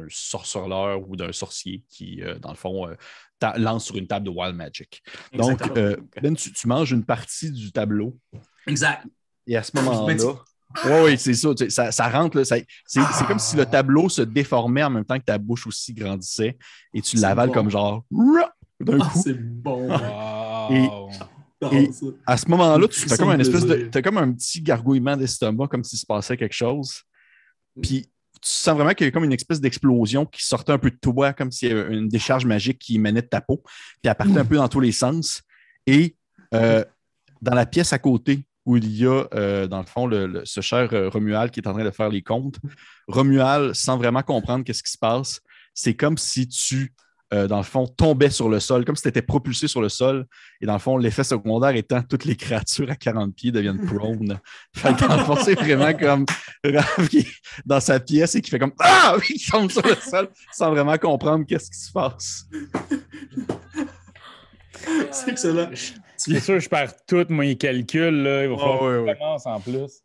sorceleur 0.09 1.07
ou 1.07 1.15
d'un 1.15 1.33
sorcier 1.33 1.85
qui, 1.91 2.23
euh, 2.23 2.39
dans 2.39 2.51
le 2.51 2.57
fond, 2.57 2.89
euh, 2.89 2.95
lance 3.59 3.85
sur 3.85 3.97
une 3.97 4.07
table 4.07 4.25
de 4.25 4.31
Wild 4.31 4.57
Magic. 4.57 5.03
Donc, 5.35 5.53
Exactement. 5.61 6.07
Ben, 6.23 6.35
tu, 6.35 6.53
tu 6.53 6.67
manges 6.69 6.91
une 6.93 7.05
partie 7.05 7.51
du 7.53 7.71
tableau 7.71 8.19
exact. 8.67 9.07
Et 9.53 9.57
à 9.57 9.63
ce 9.63 9.71
Mais 9.75 9.83
moment-là, 9.83 10.15
oui, 10.87 10.93
oui, 11.05 11.19
c'est 11.19 11.35
ça, 11.35 11.49
ça. 11.69 11.91
ça 11.91 12.09
rentre, 12.09 12.37
là, 12.39 12.45
ça- 12.45 12.57
c'est 12.87 13.01
c'est 13.13 13.27
comme 13.27 13.39
si 13.41 13.57
le 13.57 13.67
tableau 13.67 14.09
se 14.09 14.23
déformait 14.23 14.85
en 14.85 14.91
même 14.91 15.05
temps 15.05 15.19
que 15.19 15.25
ta 15.25 15.37
bouche 15.37 15.67
aussi 15.67 15.93
grandissait 15.93 16.57
et 16.95 17.03
tu 17.03 17.17
C'est 17.17 17.23
l'avales 17.23 17.49
bon. 17.49 17.55
comme 17.55 17.71
genre 17.71 18.05
d'un 18.81 18.99
Ah, 19.01 19.11
coup. 19.13 19.21
c'est 19.23 19.35
bon. 19.39 19.89
Wow. 21.63 21.75
Et-. 21.75 21.91
À 22.25 22.39
ce 22.39 22.49
moment-là, 22.49 22.89
tu 22.89 23.13
as 23.13 23.17
comme, 23.19 23.29
un 23.29 23.39
espèce 23.39 23.67
de, 23.67 23.89
t'as 23.93 24.01
comme 24.01 24.17
un 24.17 24.33
petit 24.33 24.63
gargouillement 24.63 25.15
d'estomac, 25.17 25.67
comme 25.67 25.85
s'il 25.85 25.99
se 25.99 26.07
passait 26.07 26.35
quelque 26.37 26.55
chose. 26.55 27.03
Puis 27.83 28.03
tu 28.41 28.49
sens 28.51 28.75
vraiment 28.77 28.93
qu'il 28.95 29.07
y 29.07 29.09
a 29.09 29.11
comme 29.11 29.25
une 29.25 29.33
espèce 29.35 29.61
d'explosion 29.61 30.25
qui 30.25 30.43
sortait 30.43 30.73
un 30.73 30.79
peu 30.79 30.91
de 30.91 30.97
toi, 30.97 31.35
comme 31.35 31.51
s'il 31.53 31.69
y 31.69 31.73
avait 31.73 31.95
une 31.95 32.09
décharge 32.09 32.47
magique 32.47 32.79
qui 32.79 32.95
émanait 32.95 33.21
de 33.21 33.27
ta 33.27 33.43
peau, 33.43 33.61
puis 33.65 33.75
elle 34.05 34.15
partait 34.15 34.39
un 34.39 34.45
peu 34.47 34.57
dans 34.57 34.69
tous 34.69 34.81
les 34.81 34.93
sens. 34.93 35.43
Et 35.87 36.17
euh, 36.55 36.83
dans 37.43 37.55
la 37.55 37.67
pièce 37.67 37.93
à 37.93 37.99
côté, 37.99 38.41
où 38.66 38.77
il 38.77 38.90
y 38.90 39.07
a, 39.07 39.25
euh, 39.35 39.66
dans 39.66 39.81
le 39.81 39.87
fond, 39.87 40.07
le- 40.07 40.27
le- 40.27 40.42
ce 40.44 40.61
cher 40.61 40.88
euh, 40.92 41.09
Romuald 41.09 41.51
qui 41.51 41.61
est 41.61 41.66
en 41.68 41.73
train 41.73 41.85
de 41.85 41.90
faire 41.90 42.09
les 42.11 42.23
comptes. 42.23 42.57
Romuald, 43.09 43.75
sans 43.75 43.96
vraiment 43.96 44.23
comprendre 44.23 44.64
qu'est-ce 44.64 44.83
qui 44.83 44.92
se 44.92 44.99
passe, 44.99 45.40
c'est 45.75 45.94
comme 45.94 46.18
si 46.18 46.46
tu, 46.46 46.92
euh, 47.33 47.46
dans 47.46 47.57
le 47.59 47.62
fond, 47.62 47.87
tombais 47.87 48.29
sur 48.29 48.49
le 48.49 48.59
sol, 48.61 48.85
comme 48.85 48.96
si 48.96 49.03
tu 49.03 49.09
étais 49.09 49.23
propulsé 49.23 49.66
sur 49.68 49.81
le 49.81 49.88
sol. 49.88 50.27
Et 50.61 50.66
dans 50.66 50.73
le 50.75 50.79
fond, 50.81 50.96
l'effet 50.99 51.23
secondaire 51.25 51.75
étant 51.77 52.03
toutes 52.03 52.25
les 52.25 52.35
créatures 52.37 52.90
à 52.90 52.96
40 52.96 53.35
pieds 53.35 53.53
deviennent 53.53 53.85
prone. 53.87 54.38
fait 54.77 54.94
que 54.96 55.07
dans 55.07 55.16
le 55.16 55.25
fond, 55.25 55.37
c'est 55.37 55.55
vraiment 55.55 55.94
comme 55.94 56.27
Raph 56.64 57.09
qui 57.09 57.18
est 57.20 57.27
dans 57.64 57.81
sa 57.81 57.99
pièce 58.01 58.35
et 58.35 58.40
qui 58.42 58.51
fait 58.51 58.59
comme 58.59 58.75
Ah! 58.81 59.16
Il 59.31 59.40
tombe 59.49 59.70
sur 59.70 59.83
le 59.87 59.94
sol 59.94 60.29
sans 60.53 60.70
vraiment 60.70 60.99
comprendre 60.99 61.46
qu'est-ce 61.46 61.70
qui 61.70 61.79
se 61.79 61.92
passe. 61.92 62.46
C'est 65.11 65.31
excellent. 65.31 65.71
C'est 66.16 66.40
sûr, 66.40 66.61
je 66.61 66.69
perds 66.69 66.95
tous 67.07 67.27
mes 67.31 67.57
calculs. 67.57 68.23
Là. 68.23 68.45
Il 68.45 68.51
va 68.51 68.57
falloir 68.57 68.83
ouais, 68.83 69.05
que 69.07 69.12
je 69.12 69.19
commence 69.19 69.47
en 69.47 69.61
plus. 69.61 70.03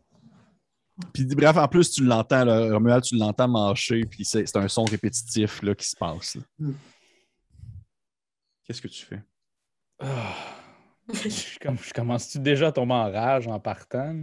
Puis 1.13 1.25
bref, 1.25 1.57
en 1.57 1.67
plus, 1.67 1.91
tu 1.91 2.03
l'entends, 2.03 2.45
Romuald, 2.45 3.03
tu 3.03 3.17
l'entends 3.17 3.49
marcher, 3.49 4.05
puis 4.05 4.23
c'est 4.23 4.45
c'est 4.45 4.57
un 4.57 4.67
son 4.67 4.85
répétitif 4.85 5.61
là, 5.61 5.75
qui 5.75 5.85
se 5.85 5.95
passe. 5.95 6.37
Mm. 6.57 6.71
Qu'est-ce 8.63 8.81
que 8.81 8.87
tu 8.87 9.05
fais? 9.05 9.21
Ah. 9.99 10.33
je, 11.13 11.59
comme- 11.59 11.77
je 11.77 11.93
commence-tu 11.93 12.39
déjà 12.39 12.67
à 12.67 12.71
tomber 12.71 12.93
en 12.93 13.11
rage 13.11 13.47
en 13.47 13.59
partant? 13.59 14.15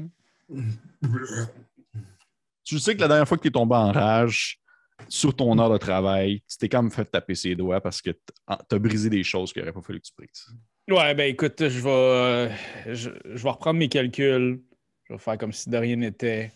Tu 2.65 2.79
sais 2.79 2.95
que 2.95 3.01
la 3.01 3.09
dernière 3.09 3.29
fois 3.29 3.37
que 3.37 3.43
tu 3.43 3.49
es 3.49 3.53
tombé 3.53 3.75
en 3.75 3.93
rage 3.93 4.62
sur 5.09 5.35
ton 5.35 5.59
heure 5.59 5.71
de 5.71 5.79
travail, 5.79 6.43
tu 6.49 6.57
t'es 6.59 6.69
quand 6.69 6.83
même 6.83 6.91
fait 6.91 7.05
taper 7.05 7.35
ses 7.35 7.55
doigts 7.55 7.81
parce 7.81 8.01
que 8.03 8.11
tu 8.11 8.75
as 8.75 8.79
brisé 8.79 9.11
des 9.11 9.23
choses 9.23 9.53
qu'il 9.53 9.63
n'aurait 9.63 9.73
pas 9.73 9.83
fallu 9.83 10.01
que 10.01 10.07
tu 10.07 10.13
brises. 10.17 10.47
Ouais, 10.89 11.15
ben 11.15 11.31
écoute, 11.31 11.69
je 11.69 11.81
vais, 11.81 11.91
euh, 11.91 12.49
je, 12.87 13.11
je 13.25 13.43
vais 13.43 13.51
reprendre 13.51 13.79
mes 13.79 13.89
calculs. 13.89 14.63
Je 15.05 15.13
vais 15.15 15.19
faire 15.19 15.39
comme 15.39 15.53
si 15.53 15.71
de 15.71 15.77
rien 15.77 15.97
n'était. 15.97 16.53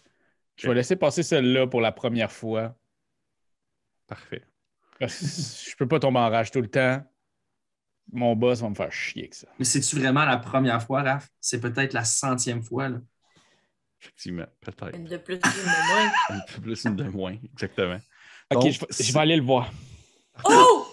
Je 0.57 0.69
vais 0.69 0.75
laisser 0.75 0.97
passer 0.97 1.23
celle-là 1.23 1.67
pour 1.67 1.81
la 1.81 1.93
première 1.93 2.33
fois. 2.33 2.75
Parfait. 4.07 4.43
Parce 4.99 5.19
que 5.19 5.71
je 5.71 5.77
peux 5.77 5.87
pas 5.87 6.01
tomber 6.01 6.19
en 6.19 6.31
rage 6.31 6.51
tout 6.51 6.61
le 6.61 6.69
temps. 6.69 7.05
Mon 8.13 8.37
boss 8.37 8.61
va 8.61 8.71
me 8.71 8.75
faire 8.75 8.93
chier 8.93 9.25
avec 9.25 9.35
ça. 9.35 9.49
Mais 9.59 9.65
c'est-tu 9.65 9.97
vraiment 9.97 10.25
la 10.25 10.39
première 10.39 10.83
fois, 10.83 11.03
Raph? 11.03 11.29
C'est 11.41 11.61
peut-être 11.61 11.93
la 11.93 12.05
centième 12.05 12.63
fois. 12.63 12.89
Là. 12.89 12.99
Effectivement, 14.01 14.47
peut-être. 14.61 14.95
Une 14.95 15.05
de 15.05 15.17
plus, 15.17 15.35
une 15.35 15.41
de 15.41 15.89
moins. 15.89 16.13
Un 16.31 16.41
peu 16.55 16.61
plus, 16.63 16.85
une 16.85 16.97
de 16.97 17.05
moins, 17.05 17.37
exactement. 17.53 17.99
Ok, 18.55 18.63
Donc, 18.63 18.73
je, 18.73 18.81
vais- 18.81 18.87
je 19.05 19.13
vais 19.13 19.19
aller 19.21 19.37
le 19.37 19.43
voir. 19.43 19.71
Oh! 20.45 20.87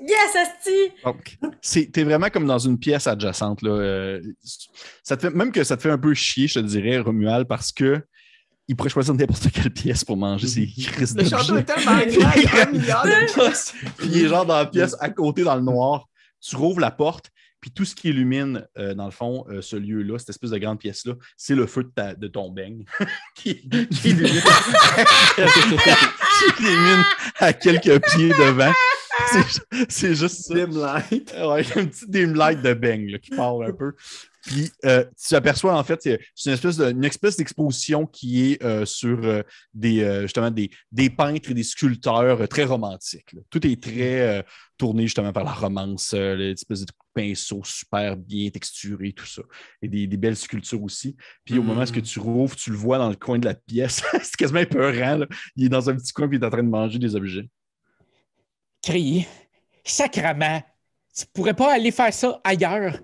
Yes, 0.00 0.36
Asti! 0.36 0.92
Donc, 1.04 1.36
c'est- 1.60 1.90
t'es 1.90 2.04
vraiment 2.04 2.28
comme 2.30 2.46
dans 2.46 2.58
une 2.58 2.78
pièce 2.78 3.06
adjacente. 3.06 3.62
Là. 3.62 3.70
euh, 3.70 4.20
ça 5.02 5.16
te 5.16 5.22
fait, 5.28 5.34
même 5.34 5.50
que 5.50 5.64
ça 5.64 5.76
te 5.76 5.82
fait 5.82 5.90
un 5.90 5.98
peu 5.98 6.14
chier, 6.14 6.46
je 6.46 6.54
te 6.60 6.64
dirais, 6.64 6.98
Romuald, 6.98 7.46
parce 7.48 7.72
que 7.72 8.00
il 8.68 8.76
pourrait 8.76 8.90
choisir 8.90 9.14
n'importe 9.14 9.50
quelle 9.50 9.70
pièce 9.72 10.04
pour 10.04 10.16
manger 10.16 10.46
ses 10.46 10.66
crises 10.66 11.16
Le 11.16 11.24
château 11.24 11.56
est 11.56 11.64
tellement 11.64 11.96
grand, 11.96 12.32
il 12.36 12.42
y 12.42 12.46
a 12.46 12.68
un 12.68 12.70
milliard 12.70 13.04
de 13.06 13.32
pièces. 13.32 13.72
Puis 13.96 14.08
il 14.12 14.24
est 14.24 14.28
genre 14.28 14.44
dans 14.46 14.56
la 14.58 14.66
pièce 14.66 14.94
à 15.00 15.08
côté, 15.10 15.42
dans 15.42 15.56
le 15.56 15.62
noir. 15.62 16.06
Tu 16.40 16.54
rouvres 16.54 16.78
la 16.78 16.90
porte, 16.92 17.30
puis 17.60 17.72
tout 17.72 17.84
ce 17.84 17.96
qui 17.96 18.10
illumine, 18.10 18.64
euh, 18.78 18.94
dans 18.94 19.06
le 19.06 19.10
fond, 19.10 19.44
euh, 19.50 19.60
ce 19.62 19.74
lieu-là, 19.74 20.18
cette 20.18 20.28
espèce 20.28 20.50
de 20.50 20.58
grande 20.58 20.78
pièce-là, 20.78 21.14
c'est 21.36 21.56
le 21.56 21.66
feu 21.66 21.82
de, 21.82 21.88
ta- 21.88 22.14
de 22.14 22.28
ton 22.28 22.50
beigne 22.50 22.84
qui, 23.34 23.68
qui 23.68 24.10
illumine, 24.10 24.40
illumine 26.60 27.04
à 27.38 27.52
quelques 27.52 28.04
pieds 28.10 28.28
devant. 28.30 28.72
C'est- 29.88 30.14
juste 30.14 30.42
ça. 30.46 30.54
Dim 30.54 30.70
light. 30.78 31.34
Ouais, 31.36 31.64
un 31.76 31.86
petit 31.86 32.06
dim 32.08 32.34
light 32.34 32.62
de 32.62 32.68
là, 33.12 33.18
qui 33.18 33.30
parle 33.30 33.66
un 33.66 33.72
peu. 33.72 33.92
Puis 34.48 34.70
euh, 34.86 35.04
tu 35.22 35.34
aperçois 35.34 35.76
en 35.78 35.84
fait, 35.84 36.00
c'est 36.02 36.18
une 36.46 36.52
espèce 36.54 36.78
de- 36.78 36.90
d'exposition 37.36 38.06
qui 38.06 38.52
est 38.52 38.64
euh, 38.64 38.86
sur 38.86 39.22
euh, 39.24 39.42
des 39.74 40.22
justement 40.22 40.50
des, 40.50 40.70
des 40.90 41.10
peintres 41.10 41.50
et 41.50 41.54
des 41.54 41.62
sculpteurs 41.62 42.48
très 42.48 42.64
romantiques. 42.64 43.30
là. 43.34 43.42
Tout 43.50 43.66
est 43.66 43.82
très 43.82 44.42
tourné 44.78 45.02
justement 45.02 45.32
par 45.34 45.44
la 45.44 45.52
romance, 45.52 46.14
l'espèce 46.14 46.86
de 46.86 46.92
pinceau 47.12 47.60
super 47.62 48.16
bien 48.16 48.48
texturé, 48.48 49.12
tout 49.12 49.26
ça. 49.26 49.42
Et 49.82 49.88
des, 49.88 50.06
des 50.06 50.16
belles 50.16 50.36
sculptures 50.36 50.82
aussi. 50.82 51.14
Puis 51.44 51.58
au 51.58 51.62
Mm. 51.62 51.66
moment 51.66 51.82
où 51.82 52.00
tu 52.00 52.18
rouvres, 52.18 52.56
tu 52.56 52.70
le 52.70 52.76
vois 52.76 52.96
dans 52.96 53.10
le 53.10 53.16
coin 53.16 53.38
de 53.38 53.44
la 53.44 53.54
pièce. 53.54 54.02
c'est 54.22 54.36
quasiment 54.36 54.60
épeurant. 54.60 55.16
là. 55.18 55.26
Il 55.56 55.66
est 55.66 55.68
dans 55.68 55.90
un 55.90 55.94
petit 55.94 56.12
coin 56.14 56.26
puis 56.26 56.38
il 56.38 56.42
est 56.42 56.46
en 56.46 56.50
train 56.50 56.62
de 56.62 56.68
manger 56.70 56.98
des 56.98 57.14
objets. 57.14 57.46
Crier. 58.82 59.26
Sacrement. 59.84 60.62
Tu 61.14 61.26
pourrais 61.34 61.54
pas 61.54 61.74
aller 61.74 61.90
faire 61.90 62.14
ça 62.14 62.40
ailleurs. 62.44 62.98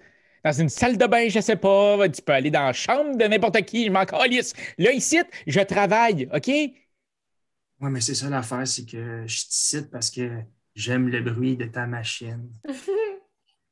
Dans 0.45 0.53
une 0.53 0.69
salle 0.69 0.99
de 0.99 1.07
bain, 1.07 1.29
je 1.29 1.41
sais 1.41 1.57
pas. 1.57 2.09
Tu 2.09 2.21
peux 2.21 2.33
aller 2.33 2.51
dans 2.51 2.67
la 2.67 2.73
chambre 2.75 3.17
de 3.17 3.25
n'importe 3.25 3.63
qui. 3.63 3.87
Je 3.87 3.91
m'en 3.91 4.05
calisse. 4.05 4.53
Là, 4.79 4.93
ici, 4.93 5.19
je 5.47 5.61
travaille, 5.61 6.29
OK? 6.35 6.49
Ouais, 6.49 7.91
mais 7.91 8.01
c'est 8.01 8.15
ça 8.15 8.29
l'affaire, 8.29 8.67
c'est 8.67 8.85
que 8.85 9.25
je 9.27 9.41
te 9.41 9.47
cite 9.49 9.91
parce 9.91 10.11
que 10.11 10.31
j'aime 10.75 11.09
le 11.09 11.21
bruit 11.23 11.57
de 11.57 11.65
ta 11.65 11.87
machine. 11.87 12.49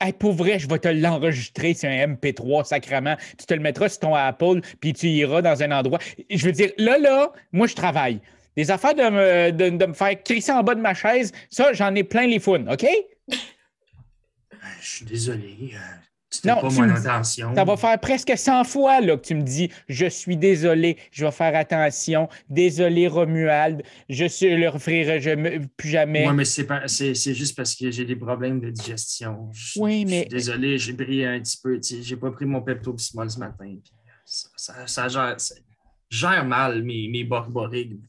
Hey, 0.05 0.13
pour 0.13 0.33
vrai, 0.33 0.59
je 0.59 0.69
vais 0.69 0.81
te 0.81 0.89
l'enregistrer 0.89 1.75
sur 1.75 1.89
un 1.89 2.09
MP3, 2.09 2.65
sacrement. 2.65 3.17
Tu 3.39 3.47
te 3.47 3.55
le 3.55 3.61
mettras 3.61 3.89
sur 3.89 4.01
ton 4.01 4.17
Apple, 4.17 4.61
puis 4.81 4.95
tu 4.95 5.07
iras 5.07 5.43
dans 5.43 5.63
un 5.63 5.71
endroit. 5.71 6.01
Je 6.29 6.45
veux 6.45 6.51
dire, 6.51 6.73
là, 6.77 6.99
là, 6.99 7.33
moi, 7.53 7.69
je 7.69 7.77
travaille. 7.77 8.21
Des 8.57 8.73
affaires 8.73 8.97
de 8.97 9.03
me, 9.03 9.53
de, 9.53 9.77
de 9.77 9.87
me 9.87 9.93
faire 9.93 10.21
crisser 10.25 10.51
en 10.51 10.65
bas 10.65 10.75
de 10.75 10.81
ma 10.81 10.93
chaise, 10.93 11.31
ça, 11.51 11.73
j'en 11.73 11.95
ai 11.95 12.03
plein 12.03 12.27
les 12.27 12.41
founes, 12.41 12.69
OK? 12.69 12.85
Je 14.81 14.89
suis 14.89 15.05
désolé. 15.05 15.73
Euh, 16.45 16.49
Non, 16.49 16.61
pas 16.61 16.69
mon 16.71 16.83
intention. 16.91 17.55
Ça 17.55 17.65
va 17.65 17.77
faire 17.77 17.99
presque 18.01 18.33
100 18.37 18.65
fois 18.65 19.01
là, 19.01 19.17
que 19.17 19.23
tu 19.27 19.35
me 19.35 19.43
dis 19.43 19.71
Je 19.89 20.07
suis 20.07 20.37
désolé, 20.37 20.97
je 21.11 21.25
vais 21.25 21.31
faire 21.31 21.55
attention. 21.57 22.29
Désolé, 22.49 23.07
Romuald, 23.09 23.83
je 24.09 24.25
ne 24.25 24.57
le 24.57 24.69
referai 24.69 25.21
jamais- 25.21 25.61
plus 25.77 25.89
jamais. 25.91 26.27
Ouais, 26.27 26.33
mais 26.33 26.45
c'est 26.45 26.65
pas- 26.67 26.89
c'est 26.89 27.15
c'est 27.15 27.35
juste 27.35 27.57
parce 27.57 27.75
que 27.75 27.91
j'ai 27.91 28.05
des 28.05 28.17
problèmes 28.17 28.61
de 28.61 28.71
digestion. 28.71 29.49
Je, 29.53 29.81
Oui, 29.81 30.03
je 30.07 30.11
mais- 30.11 30.21
suis 30.21 30.29
désolé, 30.29 30.79
j'ai 30.79 30.93
pris 30.95 31.25
un 31.25 31.41
petit 31.41 31.59
peu. 31.63 31.81
J'ai 31.83 32.17
pas 32.17 32.31
pris 32.31 32.45
mon 32.47 32.61
Pepto-Bismol 32.63 33.31
ce 33.31 33.39
matin. 33.39 33.55
puis 33.83 33.93
Ça, 34.25 34.49
ça- 34.57 34.87
ça 34.87 35.09
gère, 35.09 35.35
ça 35.39 35.55
gère 36.09 36.45
mal 36.45 36.83
mes, 36.83 37.09
mes 37.09 37.25
borborigmes. 37.25 38.01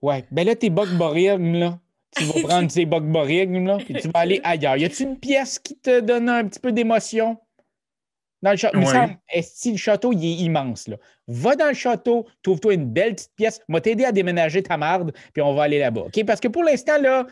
Ouais, 0.00 0.24
ben 0.32 0.44
là, 0.46 0.56
tes 0.56 0.70
bokborigmes, 0.70 1.54
là. 1.54 1.78
Tu 2.16 2.24
vas 2.24 2.40
prendre 2.42 2.68
tes 2.72 2.84
bokborigmes, 2.84 3.64
là, 3.66 3.78
puis 3.78 3.94
tu 3.94 4.08
vas 4.08 4.20
aller 4.20 4.40
ailleurs. 4.44 4.76
Y 4.76 4.84
a-tu 4.86 5.04
une 5.04 5.18
pièce 5.18 5.58
qui 5.58 5.76
te 5.78 6.00
donne 6.00 6.28
un 6.28 6.44
petit 6.46 6.58
peu 6.60 6.72
d'émotion? 6.72 7.38
Dans 8.42 8.50
le 8.50 8.56
château. 8.56 8.78
Ouais. 8.78 9.18
esti, 9.32 9.72
le 9.72 9.78
château, 9.78 10.12
il 10.12 10.24
est 10.24 10.44
immense, 10.44 10.88
là. 10.88 10.96
Va 11.28 11.54
dans 11.54 11.68
le 11.68 11.74
château, 11.74 12.26
trouve-toi 12.42 12.74
une 12.74 12.92
belle 12.92 13.14
petite 13.14 13.34
pièce. 13.36 13.60
Moi, 13.68 13.80
t'aider 13.80 14.04
à 14.04 14.10
déménager 14.10 14.62
ta 14.62 14.76
marde, 14.76 15.12
puis 15.32 15.42
on 15.42 15.54
va 15.54 15.64
aller 15.64 15.78
là-bas. 15.78 16.02
OK? 16.02 16.24
Parce 16.26 16.40
que 16.40 16.48
pour 16.48 16.64
l'instant, 16.64 16.98
là, 17.00 17.26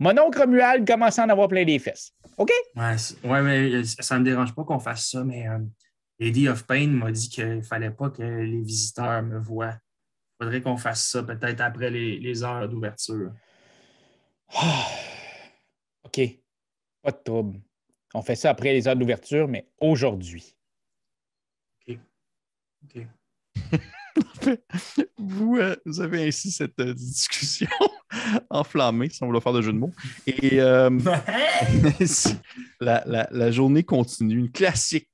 mon 0.00 0.18
oncle 0.18 0.38
Romuald 0.38 0.86
commence 0.86 1.18
à 1.18 1.24
en 1.24 1.28
avoir 1.28 1.48
plein 1.48 1.64
les 1.64 1.78
fesses. 1.78 2.12
OK? 2.38 2.50
Ouais, 2.74 2.96
ouais, 3.24 3.42
mais 3.42 3.74
euh, 3.74 3.82
ça 3.84 4.18
me 4.18 4.24
dérange 4.24 4.54
pas 4.54 4.64
qu'on 4.64 4.80
fasse 4.80 5.10
ça, 5.10 5.22
mais 5.22 5.46
euh, 5.46 5.58
Lady 6.18 6.48
of 6.48 6.66
Pain 6.66 6.88
m'a 6.88 7.12
dit 7.12 7.28
qu'il 7.28 7.62
fallait 7.62 7.90
pas 7.90 8.08
que 8.10 8.22
les 8.22 8.62
visiteurs 8.62 9.22
me 9.22 9.38
voient. 9.38 9.76
Il 10.40 10.44
faudrait 10.44 10.62
qu'on 10.62 10.78
fasse 10.78 11.06
ça 11.08 11.22
peut-être 11.22 11.60
après 11.60 11.90
les, 11.90 12.18
les 12.18 12.42
heures 12.42 12.68
d'ouverture. 12.68 13.30
Ah. 14.54 14.86
OK. 16.04 16.20
Pas 17.02 17.10
de 17.10 17.20
trouble. 17.24 17.60
On 18.14 18.22
fait 18.22 18.36
ça 18.36 18.50
après 18.50 18.72
les 18.72 18.86
heures 18.88 18.96
d'ouverture, 18.96 19.48
mais 19.48 19.66
aujourd'hui. 19.80 20.54
OK. 21.88 23.06
Vous, 25.16 25.56
euh, 25.56 25.76
vous 25.86 26.00
avez 26.00 26.26
ainsi 26.26 26.50
cette 26.50 26.78
euh, 26.80 26.92
discussion 26.92 27.68
enflammée, 28.50 29.08
si 29.08 29.22
on 29.22 29.32
veut 29.32 29.40
faire 29.40 29.52
de 29.52 29.62
jeu 29.62 29.72
de 29.72 29.78
mots. 29.78 29.92
Et 30.26 30.60
euh, 30.60 30.90
la, 32.80 33.02
la- 33.06 33.28
la 33.30 33.50
journée 33.50 33.84
continue, 33.84 34.38
une 34.38 34.50
classique, 34.50 35.08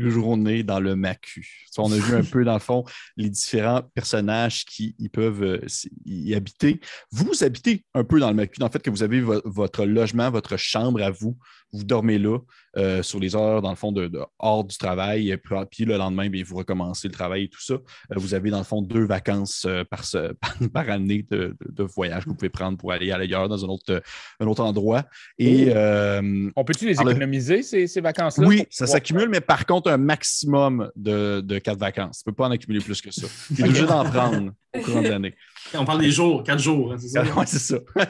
journée 0.00 0.62
dans 0.62 0.78
le 0.78 0.94
Macu. 0.94 1.66
On 1.78 1.90
a 1.90 1.96
vu 1.96 2.14
un 2.14 2.22
peu, 2.22 2.44
dans 2.44 2.52
le 2.52 2.60
fond, 2.60 2.84
les 3.16 3.28
différents 3.30 3.82
personnages 3.94 4.64
qui 4.66 4.94
y 4.98 5.08
peuvent 5.08 5.42
euh, 5.42 5.66
y 6.04 6.34
habiter. 6.34 6.80
Vous 7.10 7.42
habitez 7.42 7.84
un 7.94 8.04
peu 8.04 8.20
dans 8.20 8.28
le 8.28 8.36
Macu, 8.36 8.60
dans 8.60 8.66
le 8.66 8.72
fait 8.72 8.82
que 8.82 8.90
vous 8.90 9.02
avez 9.02 9.20
vo- 9.20 9.42
votre 9.44 9.84
logement, 9.86 10.30
votre 10.30 10.56
chambre 10.56 11.02
à 11.02 11.10
vous. 11.10 11.36
Vous 11.72 11.84
dormez 11.84 12.18
là 12.18 12.38
euh, 12.76 13.02
sur 13.02 13.18
les 13.18 13.34
heures, 13.34 13.62
dans 13.62 13.70
le 13.70 13.76
fond, 13.76 13.92
de, 13.92 14.08
de- 14.08 14.20
hors 14.38 14.64
du 14.64 14.76
travail. 14.76 15.30
Et 15.30 15.36
puis, 15.36 15.54
puis 15.70 15.84
le 15.84 15.96
lendemain, 15.96 16.28
bien, 16.28 16.42
vous 16.46 16.56
recommencez 16.56 17.08
le 17.08 17.14
travail 17.14 17.44
et 17.44 17.48
tout 17.48 17.60
ça. 17.62 17.74
Euh, 17.74 17.78
vous 18.16 18.34
avez, 18.34 18.50
dans 18.50 18.58
le 18.58 18.64
fond, 18.64 18.82
deux 18.82 19.04
vacances 19.04 19.64
euh, 19.66 19.82
par, 19.84 20.04
ce- 20.04 20.32
par, 20.40 20.54
par 20.72 20.90
année 20.90 21.24
de, 21.30 21.56
de- 21.68 21.82
voyage 21.82 22.24
que 22.24 22.28
vous 22.30 22.34
pouvez 22.36 22.50
prendre 22.50 22.76
pour 22.78 22.92
aller 22.92 23.10
ailleurs 23.12 23.48
dans 23.48 23.64
un 23.64 23.68
autre, 23.68 23.84
euh, 23.90 24.00
un 24.40 24.46
autre 24.46 24.62
endroit. 24.62 25.04
Et 25.38 25.66
euh, 25.74 26.50
On 26.56 26.64
peut-tu 26.64 26.86
les 26.86 26.94
le- 26.94 27.10
économiser, 27.10 27.62
ces, 27.62 27.86
ces 27.86 28.00
vacances-là? 28.00 28.46
oui, 28.46 28.64
ça 28.70 28.86
s'accumule, 28.86 29.28
mais 29.28 29.40
par 29.40 29.66
contre, 29.66 29.90
un 29.90 29.96
maximum 29.98 30.90
de, 30.96 31.40
de 31.40 31.58
quatre 31.58 31.78
vacances. 31.78 32.18
Tu 32.22 32.28
ne 32.28 32.32
peux 32.32 32.36
pas 32.36 32.48
en 32.48 32.50
accumuler 32.50 32.80
plus 32.84 33.00
que 33.00 33.10
ça. 33.10 33.26
Tu 33.54 33.60
es 33.62 33.64
obligé 33.64 33.86
d'en 33.86 34.04
prendre 34.04 34.52
au 34.74 34.80
courant 34.80 35.02
de 35.02 35.08
l'année. 35.08 35.34
On 35.74 35.84
parle 35.84 36.00
des 36.00 36.10
jours, 36.10 36.42
quatre 36.42 36.58
jours, 36.58 36.92
hein, 36.92 36.96
c'est 36.98 37.08
ça? 37.08 37.22
Ouais, 37.36 37.46
c'est 37.46 37.58
ça. 37.58 37.76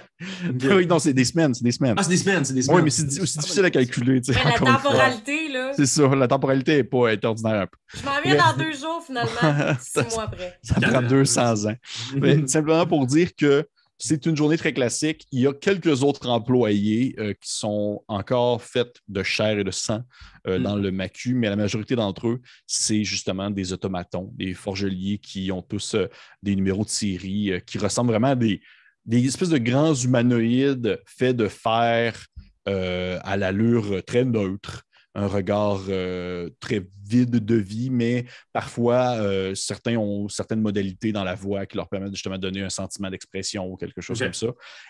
oui, 0.74 0.86
non, 0.86 0.98
c'est 0.98 1.12
des 1.12 1.24
semaines, 1.24 1.54
c'est 1.54 1.64
des 1.64 1.72
semaines. 1.72 1.94
Ah, 1.96 2.02
c'est 2.02 2.10
des 2.10 2.16
semaines, 2.16 2.44
c'est 2.44 2.54
des 2.54 2.62
semaines. 2.62 2.76
oui, 2.78 2.82
mais 2.84 2.90
c'est 2.90 3.20
aussi 3.20 3.38
difficile 3.38 3.64
à 3.64 3.70
calculer. 3.70 4.20
tu 4.20 4.32
sais, 4.32 4.38
Mais 4.44 4.50
la 4.50 4.58
temporalité, 4.58 5.48
là, 5.48 5.72
C'est 5.74 5.86
ça, 5.86 6.08
la 6.08 6.28
temporalité 6.28 6.76
n'est 6.76 6.84
pas 6.84 7.12
est 7.12 7.24
ordinaire 7.24 7.62
un 7.62 7.66
peu. 7.66 7.76
je 7.94 8.04
m'en 8.04 8.20
viens 8.24 8.36
dans 8.36 8.56
deux 8.56 8.72
jours, 8.72 9.02
finalement, 9.06 9.76
six 9.80 10.14
mois 10.14 10.24
après. 10.24 10.58
Ça 10.62 10.74
prend 10.80 10.98
ans. 10.98 11.02
200 11.02 11.66
ans. 11.66 11.74
Mais 12.16 12.46
simplement 12.46 12.86
pour 12.86 13.06
dire 13.06 13.30
que 13.36 13.66
c'est 14.04 14.26
une 14.26 14.36
journée 14.36 14.56
très 14.56 14.72
classique. 14.72 15.26
Il 15.30 15.40
y 15.40 15.46
a 15.46 15.52
quelques 15.52 16.02
autres 16.02 16.28
employés 16.28 17.14
euh, 17.18 17.34
qui 17.34 17.52
sont 17.52 18.02
encore 18.08 18.60
faits 18.60 19.00
de 19.06 19.22
chair 19.22 19.60
et 19.60 19.64
de 19.64 19.70
sang 19.70 20.02
euh, 20.48 20.58
Mm. 20.58 20.62
dans 20.64 20.76
le 20.76 20.90
MACU, 20.90 21.34
mais 21.34 21.48
la 21.48 21.54
majorité 21.54 21.94
d'entre 21.94 22.26
eux, 22.26 22.40
c'est 22.66 23.04
justement 23.04 23.48
des 23.48 23.72
automatons, 23.72 24.32
des 24.34 24.54
forgeliers 24.54 25.18
qui 25.18 25.52
ont 25.52 25.62
tous 25.62 25.94
euh, 25.94 26.08
des 26.42 26.56
numéros 26.56 26.84
de 26.84 26.90
série 26.90 27.52
qui 27.64 27.78
ressemblent 27.78 28.10
vraiment 28.10 28.28
à 28.28 28.34
des, 28.34 28.60
des 29.06 29.24
espèces 29.24 29.50
de 29.50 29.58
grands 29.58 29.94
humanoïdes 29.94 31.00
faits 31.06 31.36
de 31.36 31.46
fer 31.46 32.26
à 32.66 33.36
l'allure 33.36 34.04
très 34.04 34.24
neutre. 34.24 34.84
Un 35.14 35.26
regard 35.26 35.80
euh, 35.90 36.48
très 36.58 36.82
vide 37.06 37.44
de 37.44 37.54
vie, 37.54 37.90
mais 37.90 38.24
parfois, 38.52 39.16
euh, 39.18 39.54
certains 39.54 39.96
ont 39.98 40.26
certaines 40.28 40.62
modalités 40.62 41.12
dans 41.12 41.22
la 41.24 41.34
voix 41.34 41.66
qui 41.66 41.76
leur 41.76 41.88
permettent 41.88 42.14
justement 42.14 42.36
de 42.36 42.40
donner 42.40 42.62
un 42.62 42.70
sentiment 42.70 43.10
d'expression 43.10 43.66
ou 43.66 43.76
quelque 43.76 44.00
chose 44.00 44.18
comme 44.18 44.32
ça. 44.32 44.46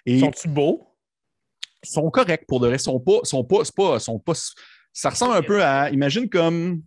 Et 0.07 0.21
Sont-tu 0.21 0.49
beaux? 0.49 0.89
sont 1.85 2.09
corrects 2.11 2.47
pour 2.47 2.61
de 2.61 2.69
vrai. 2.69 2.79
Sont 2.79 3.01
pas, 3.01 3.19
sont 3.25 3.43
pas, 3.43 3.65
c'est 3.65 3.75
pas, 3.75 3.99
sont 3.99 4.21
pas. 4.21 4.35
Ça 4.93 5.11
ressemble 5.11 5.35
un 5.35 5.43
peu 5.43 5.65
à. 5.65 5.91
Imagine 5.91 6.29
comme. 6.29 6.83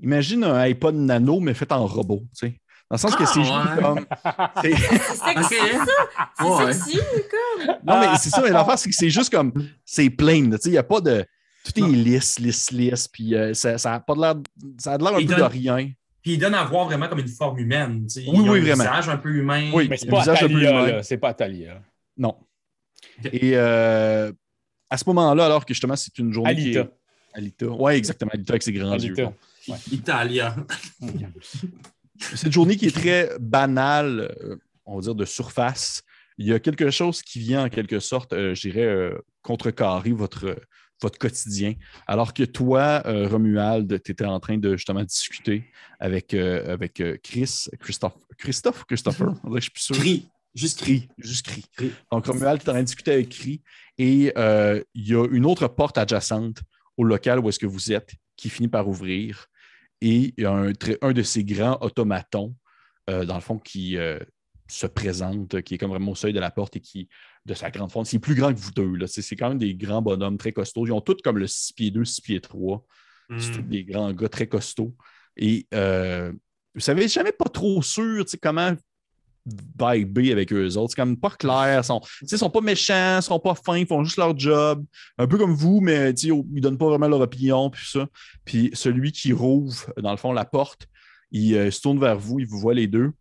Imagine 0.00 0.44
un 0.44 0.54
iPod 0.68 0.94
Nano, 0.94 1.40
mais 1.40 1.54
fait 1.54 1.70
en 1.72 1.86
robot, 1.86 2.20
tu 2.38 2.46
sais. 2.48 2.60
Dans 2.90 2.96
le 2.96 2.98
sens 2.98 3.16
que 3.16 3.22
Ah, 3.22 3.26
c'est 3.26 3.40
juste 3.40 3.52
ouais. 3.52 3.82
comme. 3.82 4.06
c'est- 4.62 4.76
sexy, 5.16 5.54
ça! 5.86 6.28
C'est 6.38 6.44
Ouais. 6.44 6.72
sexy, 6.74 6.98
comme! 7.30 7.66
Non, 7.84 8.00
mais 8.00 8.16
c'est 8.18 8.30
ça, 8.30 8.40
mais 8.42 8.50
l'affaire, 8.50 8.78
c'est 8.78 8.90
que 8.90 8.94
c'est 8.94 9.10
juste 9.10 9.32
comme. 9.32 9.52
C'est 9.84 10.10
plain, 10.10 10.50
tu 10.50 10.56
sais. 10.58 10.68
Il 10.68 10.72
n'y 10.72 10.78
a 10.78 10.82
pas 10.84 11.00
de. 11.00 11.24
Tout 11.64 11.78
est 11.78 11.82
Non. 11.82 11.88
lisse, 11.88 12.38
lisse, 12.38 12.70
lisse, 12.72 13.08
puis 13.08 13.34
euh, 13.34 13.54
ça, 13.54 13.78
ça 13.78 13.94
a 13.94 14.00
pas 14.00 14.14
de 14.14 14.20
l'air. 14.20 14.34
Ça 14.78 14.92
a 14.94 14.98
de 14.98 15.04
l'air 15.04 15.14
un 15.14 15.18
Il 15.20 15.26
peu 15.26 15.34
de 15.36 15.42
rien. 15.42 15.90
Puis 16.22 16.34
il 16.34 16.38
donne 16.38 16.54
à 16.54 16.64
voir 16.64 16.86
vraiment 16.86 17.08
comme 17.08 17.18
une 17.20 17.28
forme 17.28 17.58
humaine. 17.58 18.06
tu 18.06 18.22
sais. 18.22 18.24
Oui, 18.28 18.38
oui, 18.40 18.58
un 18.58 18.62
vraiment. 18.62 18.84
visage 18.84 19.08
un 19.08 19.16
peu 19.16 19.30
humain. 19.34 19.70
Oui, 19.72 19.86
Mais 19.88 19.96
c'est 19.96 20.06
pas 20.06 20.20
visage 20.20 20.42
un 20.42 20.48
peu 20.48 20.66
Atalia. 20.66 21.02
C'est 21.02 21.18
pas 21.18 21.28
Atalia. 21.30 21.82
Non. 22.16 22.36
Et 23.24 23.52
euh, 23.56 24.32
à 24.90 24.96
ce 24.98 25.04
moment-là, 25.08 25.46
alors 25.46 25.64
que 25.64 25.74
justement, 25.74 25.96
c'est 25.96 26.16
une 26.18 26.32
journée. 26.32 26.54
qui 26.54 26.60
Alita. 26.62 26.80
est- 26.80 26.90
Alita. 27.34 27.66
Oui, 27.66 27.92
exactement. 27.94 28.30
Alita 28.34 28.52
avec 28.52 28.62
ses 28.62 28.72
grands 28.72 28.96
yeux. 28.98 29.14
Alita. 29.18 29.32
Italia. 29.92 30.56
C'est 32.18 32.46
une 32.46 32.52
journée 32.52 32.76
qui 32.76 32.86
est 32.86 32.94
très 32.94 33.30
banale, 33.40 34.32
euh, 34.42 34.56
on 34.84 34.96
va 34.96 35.00
dire, 35.02 35.14
de 35.14 35.24
surface. 35.24 36.02
Il 36.38 36.46
y 36.46 36.52
a 36.52 36.58
quelque 36.60 36.90
chose 36.90 37.22
qui 37.22 37.38
vient 37.40 37.64
en 37.64 37.68
quelque 37.68 37.98
sorte, 38.00 38.32
euh, 38.32 38.54
je 38.54 38.68
dirais, 38.68 38.84
euh, 38.84 39.18
contrecarrer 39.42 40.12
votre, 40.12 40.56
votre 41.02 41.18
quotidien. 41.18 41.74
Alors 42.06 42.32
que 42.32 42.44
toi, 42.44 43.02
euh, 43.06 43.28
Romuald, 43.28 44.02
tu 44.02 44.12
étais 44.12 44.24
en 44.24 44.40
train 44.40 44.58
de 44.58 44.76
justement 44.76 45.02
discuter 45.02 45.64
avec, 46.00 46.34
euh, 46.34 46.72
avec 46.72 47.00
euh, 47.00 47.16
Chris, 47.22 47.66
Christophe, 47.78 48.16
Christophe 48.38 48.84
Christopher? 48.86 49.28
Que 49.42 49.54
je 49.56 49.60
suis 49.60 49.70
plus 49.70 49.82
sûr. 49.82 49.96
Cri. 49.96 50.28
Juste 50.54 50.80
cri. 50.80 51.08
Juste 51.18 51.46
cri. 51.46 51.64
Cri. 51.76 51.92
Donc, 52.10 52.26
Romuald, 52.26 52.60
tu 52.60 52.66
es 52.66 52.70
en 52.70 52.72
train 52.72 52.80
de 52.80 52.86
discuter 52.86 53.12
avec 53.12 53.30
Cri 53.30 53.62
et 53.98 54.32
euh, 54.36 54.82
il 54.94 55.08
y 55.08 55.14
a 55.14 55.26
une 55.30 55.46
autre 55.46 55.66
porte 55.68 55.98
adjacente 55.98 56.58
au 56.96 57.04
local 57.04 57.38
où 57.40 57.48
est-ce 57.48 57.58
que 57.58 57.66
vous 57.66 57.92
êtes 57.92 58.12
qui 58.36 58.50
finit 58.50 58.68
par 58.68 58.86
ouvrir 58.88 59.46
et 60.00 60.34
il 60.36 60.42
y 60.42 60.44
a 60.44 60.52
un, 60.52 60.72
un 61.02 61.12
de 61.12 61.22
ces 61.22 61.44
grands 61.44 61.78
automatons, 61.80 62.54
dans 63.06 63.34
le 63.34 63.40
fond, 63.40 63.58
qui 63.58 63.96
se 64.72 64.86
présente, 64.86 65.60
qui 65.62 65.74
est 65.74 65.78
comme 65.78 65.90
vraiment 65.90 66.12
au 66.12 66.14
seuil 66.14 66.32
de 66.32 66.40
la 66.40 66.50
porte 66.50 66.76
et 66.76 66.80
qui, 66.80 67.08
de 67.46 67.54
sa 67.54 67.70
grande 67.70 67.90
forme, 67.92 68.04
c'est 68.04 68.18
plus 68.18 68.34
grand 68.34 68.52
que 68.52 68.58
vous 68.58 68.70
deux. 68.70 68.96
là. 68.96 69.06
C'est 69.06 69.22
c'est 69.22 69.36
quand 69.36 69.48
même 69.48 69.58
des 69.58 69.74
grands 69.74 70.02
bonhommes 70.02 70.38
très 70.38 70.52
costauds. 70.52 70.86
Ils 70.86 70.92
ont 70.92 71.00
tous 71.00 71.16
comme 71.22 71.38
le 71.38 71.46
6 71.46 71.72
pieds 71.72 71.90
2, 71.90 72.04
6 72.04 72.20
pieds 72.20 72.40
3. 72.40 72.84
C'est 73.38 73.52
tous 73.52 73.60
Hmm. 73.60 73.68
des 73.68 73.84
grands 73.84 74.12
gars 74.12 74.28
très 74.28 74.46
costauds. 74.46 74.94
Et 75.36 75.66
euh, 75.72 76.32
vous 76.74 76.80
savez 76.80 77.08
jamais 77.08 77.32
pas 77.32 77.48
trop 77.48 77.80
sûr 77.82 78.24
comment 78.42 78.74
vibrer 79.46 80.32
avec 80.32 80.52
eux 80.52 80.76
autres. 80.76 80.90
C'est 80.90 81.00
comme 81.00 81.16
pas 81.16 81.30
clair. 81.30 81.80
Ils 81.80 81.84
sont, 81.84 82.00
sont 82.26 82.50
pas 82.50 82.60
méchants, 82.60 83.18
ils 83.18 83.22
sont 83.22 83.38
pas 83.40 83.54
fins, 83.54 83.78
ils 83.78 83.86
font 83.86 84.04
juste 84.04 84.16
leur 84.18 84.38
job. 84.38 84.84
Un 85.18 85.26
peu 85.26 85.38
comme 85.38 85.54
vous, 85.54 85.80
mais 85.80 86.10
ils 86.10 86.60
donnent 86.60 86.78
pas 86.78 86.86
vraiment 86.86 87.08
leur 87.08 87.20
opinion, 87.20 87.70
puis 87.70 87.86
ça. 87.86 88.06
Puis 88.44 88.70
celui 88.74 89.12
qui 89.12 89.32
rouvre, 89.32 89.92
dans 90.00 90.10
le 90.12 90.16
fond, 90.16 90.32
la 90.32 90.44
porte, 90.44 90.86
il 91.30 91.54
euh, 91.56 91.70
se 91.70 91.80
tourne 91.80 91.98
vers 91.98 92.18
vous, 92.18 92.38
il 92.40 92.46
vous 92.46 92.58
voit 92.58 92.74
les 92.74 92.86
deux, 92.86 93.12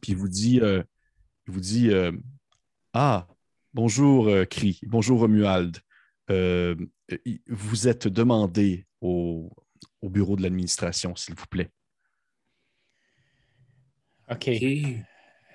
puis 0.00 0.12
il 0.12 0.16
vous 0.16 0.28
dit, 0.28 0.60
euh, 0.60 0.82
il 1.46 1.54
vous 1.54 1.60
dit 1.60 1.90
euh, 1.90 2.12
Ah, 2.92 3.26
bonjour, 3.74 4.28
euh, 4.28 4.44
Cri, 4.44 4.80
bonjour, 4.84 5.20
Romuald. 5.20 5.78
Euh, 6.30 6.74
vous 7.48 7.88
êtes 7.88 8.08
demandé 8.08 8.86
au, 9.00 9.50
au 10.02 10.08
bureau 10.10 10.36
de 10.36 10.42
l'administration, 10.42 11.14
s'il 11.14 11.34
vous 11.34 11.46
plaît. 11.46 11.70
OK. 14.30 14.48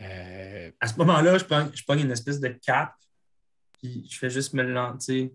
Euh, 0.01 0.71
À 0.79 0.87
ce 0.87 0.97
moment-là, 0.97 1.37
je 1.37 1.45
prends, 1.45 1.67
je 1.73 1.83
prends 1.83 1.97
une 1.97 2.11
espèce 2.11 2.39
de 2.39 2.47
cap, 2.47 2.93
puis 3.81 4.07
je 4.09 4.17
fais 4.17 4.29
juste 4.29 4.53
me 4.53 4.63
lancer. 4.63 5.33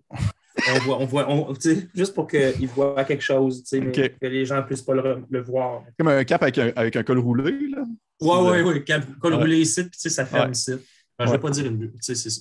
On 0.68 0.78
voit, 0.80 0.98
on 1.00 1.04
voit, 1.04 1.30
on, 1.30 1.52
tu 1.52 1.74
sais, 1.74 1.88
juste 1.94 2.14
pour 2.14 2.26
qu'ils 2.26 2.66
voient 2.68 3.04
quelque 3.04 3.22
chose, 3.22 3.62
mais 3.72 3.92
que 3.92 4.26
les 4.26 4.46
gens 4.46 4.56
ne 4.56 4.62
puissent 4.62 4.82
pas 4.82 4.94
le, 4.94 5.22
le 5.28 5.42
voir. 5.42 5.84
Comme 5.98 6.08
un 6.08 6.24
cap 6.24 6.42
avec 6.42 6.56
un, 6.56 6.72
avec 6.74 6.96
un 6.96 7.02
col 7.02 7.18
roulé, 7.18 7.68
là. 7.68 7.84
Ouais, 8.20 8.28
C'est 8.28 8.50
ouais, 8.50 8.58
de- 8.62 8.68
ouais, 8.68 8.84
cap, 8.84 9.04
col 9.18 9.34
Ouais. 9.34 9.38
roulé 9.40 9.58
ici, 9.60 9.84
puis 9.84 10.10
ça 10.10 10.24
ferme 10.26 10.46
Ouais. 10.46 10.52
ici. 10.52 10.72
Ben, 11.18 11.24
Je 11.26 11.30
ne 11.30 11.30
vais 11.32 11.38
pas 11.40 11.50
dire 11.50 11.66
une 11.66 11.76
bulle, 11.76 11.92
c'est 12.00 12.14
ça. 12.14 12.40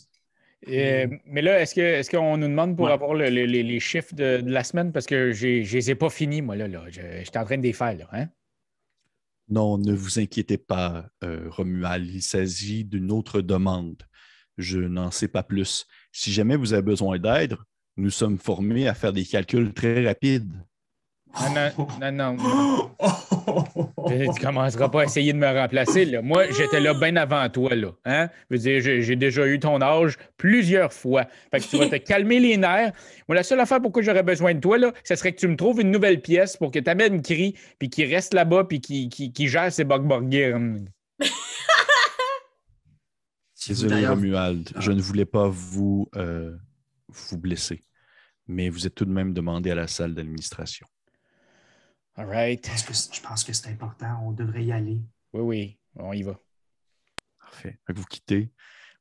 euh, 0.67 1.07
mais 1.25 1.41
là, 1.41 1.59
est-ce 1.61 1.75
que 1.75 1.81
est-ce 1.81 2.09
qu'on 2.09 2.37
nous 2.37 2.47
demande 2.47 2.75
pour 2.75 2.85
Ouais. 2.85 2.91
avoir 2.91 3.13
le- 3.13 3.29
le- 3.29 3.45
les, 3.45 3.61
les 3.63 3.79
chiffres 3.79 4.13
de, 4.15 4.41
de 4.41 4.51
la 4.51 4.63
semaine? 4.63 4.91
Parce 4.91 5.05
que 5.05 5.31
j'ai- 5.31 5.63
je 5.63 5.75
les 5.77 5.91
ai 5.91 5.95
pas 5.95 6.09
finis, 6.09 6.41
moi, 6.41 6.55
là. 6.55 6.67
là. 6.67 6.83
Je- 6.89 7.01
J'étais 7.23 7.39
en 7.39 7.45
train 7.45 7.57
de 7.57 7.63
les 7.63 7.73
faire, 7.73 7.95
là. 7.97 8.07
Hein? 8.13 8.27
Non, 9.47 9.77
ne 9.77 9.93
vous 9.93 10.19
inquiétez 10.19 10.57
pas, 10.57 11.07
euh, 11.23 11.47
Romuald. 11.49 12.09
Il 12.09 12.21
s'agit 12.21 12.83
d'une 12.83 13.11
autre 13.11 13.41
demande. 13.41 14.01
Je 14.57 14.79
n'en 14.79 15.11
sais 15.11 15.27
pas 15.27 15.43
plus. 15.43 15.85
Si 16.11 16.31
jamais 16.33 16.55
vous 16.55 16.73
avez 16.73 16.81
besoin 16.81 17.19
d'aide, 17.19 17.55
nous 17.97 18.09
sommes 18.09 18.37
formés 18.39 18.87
à 18.87 18.93
faire 18.95 19.13
des 19.13 19.25
calculs 19.25 19.73
très 19.73 20.05
rapides. 20.05 20.51
Non, 21.41 21.87
non, 21.99 22.11
non, 22.11 22.11
non. 22.11 22.91
Tu 24.07 24.13
ne 24.13 24.39
commenceras 24.39 24.89
pas 24.89 25.01
à 25.01 25.05
essayer 25.05 25.33
de 25.33 25.37
me 25.37 25.47
remplacer. 25.47 26.05
Là. 26.05 26.21
Moi, 26.21 26.51
j'étais 26.51 26.79
là 26.79 26.93
bien 26.93 27.15
avant 27.15 27.47
toi. 27.49 27.73
Là, 27.75 27.91
hein? 28.05 28.29
Je 28.49 28.55
veux 28.55 28.61
dire, 28.61 29.01
j'ai 29.01 29.15
déjà 29.15 29.47
eu 29.47 29.59
ton 29.59 29.81
âge 29.81 30.17
plusieurs 30.37 30.93
fois. 30.93 31.25
Fait 31.51 31.59
que 31.59 31.65
tu 31.65 31.77
vas 31.77 31.87
te 31.87 31.95
calmer 31.97 32.39
les 32.39 32.57
nerfs. 32.57 32.93
Moi, 33.27 33.35
la 33.35 33.43
seule 33.43 33.59
affaire 33.59 33.81
pourquoi 33.81 34.03
j'aurais 34.03 34.23
besoin 34.23 34.53
de 34.53 34.59
toi, 34.59 34.77
là, 34.77 34.93
ce 35.03 35.15
serait 35.15 35.33
que 35.33 35.39
tu 35.39 35.47
me 35.47 35.55
trouves 35.55 35.81
une 35.81 35.91
nouvelle 35.91 36.21
pièce 36.21 36.55
pour 36.55 36.71
que 36.71 36.79
tu 36.79 36.89
amènes 36.89 37.21
Cri, 37.21 37.55
puis 37.79 37.89
qu'il 37.89 38.13
reste 38.13 38.33
là-bas, 38.33 38.65
puis 38.65 38.79
qu'il 38.79 39.09
qu'il 39.09 39.47
gère 39.47 39.71
ses 39.71 39.83
bug 39.83 40.03
burgers. 40.03 40.55
Désolé, 43.67 44.05
Romuald. 44.05 44.71
Je 44.79 44.91
ne 44.91 45.01
voulais 45.01 45.25
pas 45.25 45.47
vous, 45.47 46.07
euh, 46.15 46.55
vous 47.07 47.37
blesser, 47.39 47.81
mais 48.47 48.69
vous 48.69 48.85
êtes 48.85 48.93
tout 48.93 49.05
de 49.05 49.11
même 49.11 49.33
demandé 49.33 49.71
à 49.71 49.75
la 49.75 49.87
salle 49.87 50.13
d'administration. 50.13 50.85
All 52.17 52.27
right. 52.27 52.65
Je 52.65 52.69
pense 52.71 52.83
que 52.83 52.93
c'est- 52.93 53.15
je 53.15 53.21
pense 53.21 53.43
que 53.43 53.53
c'est 53.53 53.69
important, 53.69 54.19
on 54.23 54.31
devrait 54.31 54.63
y 54.65 54.71
aller. 54.71 54.99
Oui, 55.33 55.41
oui, 55.43 55.77
on 55.95 56.13
y 56.13 56.23
va. 56.23 56.39
Parfait. 57.39 57.79
Vous 57.93 58.05
quittez. 58.05 58.49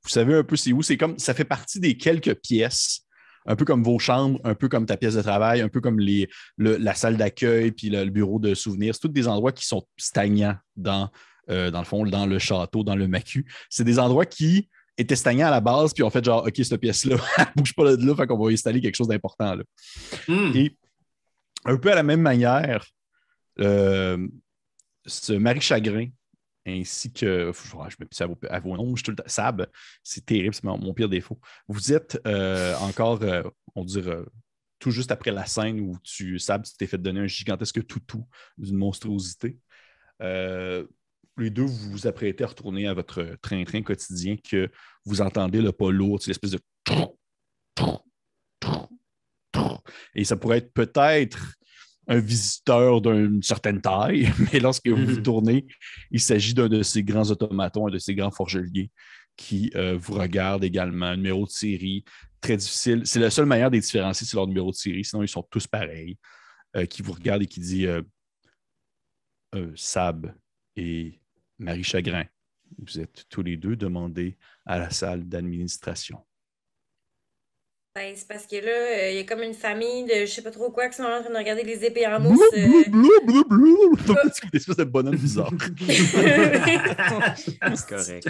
Vous 0.03 0.09
savez 0.11 0.35
un 0.35 0.45
peu 0.45 0.57
c'est 0.57 0.73
où? 0.73 0.83
C'est 0.83 0.97
comme 0.97 1.19
ça 1.19 1.33
fait 1.35 1.45
partie 1.45 1.81
des 1.81 1.97
quelques 1.97 2.35
pièces, 2.35 3.03
un 3.47 3.57
peu 3.57 3.65
comme 3.65 3.83
vos 3.83 3.99
chambres, 3.99 4.41
un 4.45 4.55
peu 4.55 4.69
comme 4.69 4.85
ta 4.87 4.97
pièce 4.97 5.15
de 5.15 5.23
travail, 5.23 5.61
un 5.61 5.69
peu 5.69 5.81
comme 5.81 5.99
les, 6.01 6.29
le- 6.57 6.77
la 6.77 6.95
salle 6.95 7.17
d'accueil 7.17 7.71
puis 7.73 7.89
le, 7.89 8.05
le 8.05 8.11
bureau 8.11 8.39
de 8.39 8.55
souvenirs. 8.55 8.95
C'est 8.95 9.01
tous 9.01 9.09
des 9.09 9.29
endroits 9.29 9.53
qui 9.53 9.67
sont 9.67 9.87
stagnants 9.97 10.57
dans, 10.77 11.11
euh, 11.51 11.71
dans 11.71 11.79
le 11.79 11.85
fond, 11.87 12.05
dans 12.05 12.27
le 12.27 12.39
château, 12.39 12.83
dans 12.85 12.97
le 12.97 13.07
macu. 13.09 13.47
C'est 13.71 13.85
des 13.85 13.99
endroits 13.99 14.27
qui 14.27 14.69
étaient 14.99 15.17
stagnants 15.17 15.47
à 15.49 15.51
la 15.51 15.61
base, 15.61 15.93
puis 15.95 16.03
on 16.03 16.11
fait 16.11 16.25
genre 16.25 16.45
OK, 16.47 16.55
cette 16.57 16.81
pièce-là, 16.81 17.17
elle 17.39 17.47
bouge 17.57 17.75
pas 17.75 17.97
de 17.97 18.05
là, 18.07 18.15
fait 18.15 18.27
qu'on 18.27 18.39
va 18.39 18.51
installer 18.51 18.81
quelque 18.81 18.97
chose 18.97 19.09
d'important. 19.09 19.55
là. 19.55 19.63
Hmm. 20.29 20.53
Et 20.55 20.77
un 21.65 21.77
peu 21.79 21.91
à 21.91 21.95
la 21.95 22.03
même 22.03 22.21
manière, 22.21 22.85
ce 23.59 25.33
Marie 25.33 25.61
Chagrin, 25.61 26.09
ainsi 26.67 27.13
que, 27.13 27.53
je 27.53 27.97
me 28.01 28.49
à 28.49 28.61
vos, 28.61 28.77
noms, 28.77 28.97
je 28.97 29.05
tout 29.05 29.11
le 29.11 29.17
Sab, 29.27 29.67
c'est 30.03 30.25
terrible, 30.25 30.55
c'est 30.55 30.65
mon, 30.65 30.95
pire 30.95 31.09
défaut. 31.09 31.39
Vous 31.69 31.93
êtes 31.93 32.21
euh, 32.27 32.75
encore, 32.77 33.23
euh, 33.23 33.43
on 33.75 33.85
dirait, 33.85 34.17
euh, 34.17 34.25
tout 34.79 34.91
juste 34.91 35.11
après 35.11 35.31
la 35.31 35.47
scène 35.47 35.81
où 35.81 35.99
tu, 36.03 36.39
Sab, 36.39 36.65
tu 36.65 36.73
t'es 36.77 36.87
fait 36.87 36.99
donner 36.99 37.21
un 37.21 37.27
gigantesque 37.27 37.87
toutou 37.87 38.27
d'une 38.57 38.77
monstruosité. 38.77 39.59
Euh, 40.23 40.87
les 41.37 41.51
deux, 41.51 41.65
vous 41.65 41.91
vous 41.91 42.07
apprêtez 42.07 42.45
à 42.45 42.47
retourner 42.47 42.87
à 42.87 42.95
votre 42.95 43.37
train-train 43.43 43.83
quotidien 43.83 44.37
que 44.37 44.71
vous 45.05 45.21
entendez 45.21 45.61
le 45.61 45.73
pas 45.73 45.91
lourd, 45.91 46.21
l'espèce 46.27 46.53
de 46.53 46.61
et 50.15 50.25
ça 50.25 50.37
pourrait 50.37 50.59
être 50.59 50.73
peut-être 50.73 51.55
un 52.07 52.19
visiteur 52.19 53.01
d'une 53.01 53.43
certaine 53.43 53.81
taille, 53.81 54.29
mais 54.53 54.61
lorsque 54.61 54.89
vous 54.89 55.05
vous 55.05 55.17
Mhm. 55.17 55.23
tournez, 55.23 55.67
il 56.11 56.21
s'agit 56.21 56.55
d'un 56.55 56.69
de 56.69 56.83
ces 56.83 57.03
grands 57.03 57.31
automatons, 57.31 57.89
un 57.89 57.91
de 57.91 57.99
ces 57.99 58.15
grands 58.15 58.31
forgeliers 58.31 58.91
qui 59.37 59.71
euh, 59.75 59.97
vous 59.97 60.15
regarde 60.15 60.63
également. 60.65 61.17
Numéro 61.17 61.45
de 61.45 61.51
série 61.51 62.05
très 62.41 62.57
difficile. 62.57 63.03
C'est 63.05 63.19
la 63.21 63.31
seule 63.31 63.47
manière 63.47 63.71
de 63.71 63.77
les 63.77 63.81
différencier, 63.81 64.27
c'est 64.27 64.37
leur 64.37 64.47
numéro 64.47 64.71
de 64.71 64.77
série. 64.77 65.05
Sinon, 65.05 65.23
ils 65.23 65.29
sont 65.29 65.43
tous 65.51 65.67
pareils. 65.67 66.19
Euh, 66.77 66.87
qui 66.87 67.03
vous 67.03 67.13
regarde 67.13 67.41
et 67.43 67.47
qui 67.47 67.61
dit 67.61 67.87
euh, 67.87 68.03
Sab 69.77 70.35
et 70.75 71.21
Marie 71.59 71.85
Chagrin, 71.85 72.25
vous 72.79 72.99
êtes 72.99 73.27
tous 73.29 73.43
les 73.43 73.57
deux 73.57 73.77
demandés 73.77 74.37
à 74.67 74.79
la 74.79 74.91
salle 74.91 75.29
d'administration. 75.29 76.19
Ben, 77.97 78.13
c'est 78.17 78.27
parce 78.27 78.45
que 78.49 78.57
là, 78.57 78.73
euh, 78.73 79.11
il 79.11 79.17
y 79.19 79.21
a 79.21 79.25
comme 79.25 79.43
une 79.45 79.55
famille 79.55 80.05
de 80.05 80.27
je 80.27 80.27
sais 80.27 80.43
pas 80.43 80.51
trop 80.51 80.69
quoi 80.73 80.89
qui 80.89 80.97
sont 80.97 81.05
en 81.05 81.21
train 81.23 81.31
de 81.31 81.37
regarder 81.37 81.63
les 81.63 81.85
épées 81.85 82.05
en 82.09 82.19
mousse. 82.19 82.41
Blou, 82.53 82.61
euh. 82.61 82.85
blou, 82.89 83.11
blou, 83.25 83.45
blou, 83.45 83.95
blou. 83.95 84.17
C'est 84.35 84.43
une 84.43 84.51
espèce 84.53 84.77
de 84.77 84.83
bonhomme 84.85 85.15
bizarre. 85.15 85.53
C'est 87.37 87.87
correct. 87.89 88.29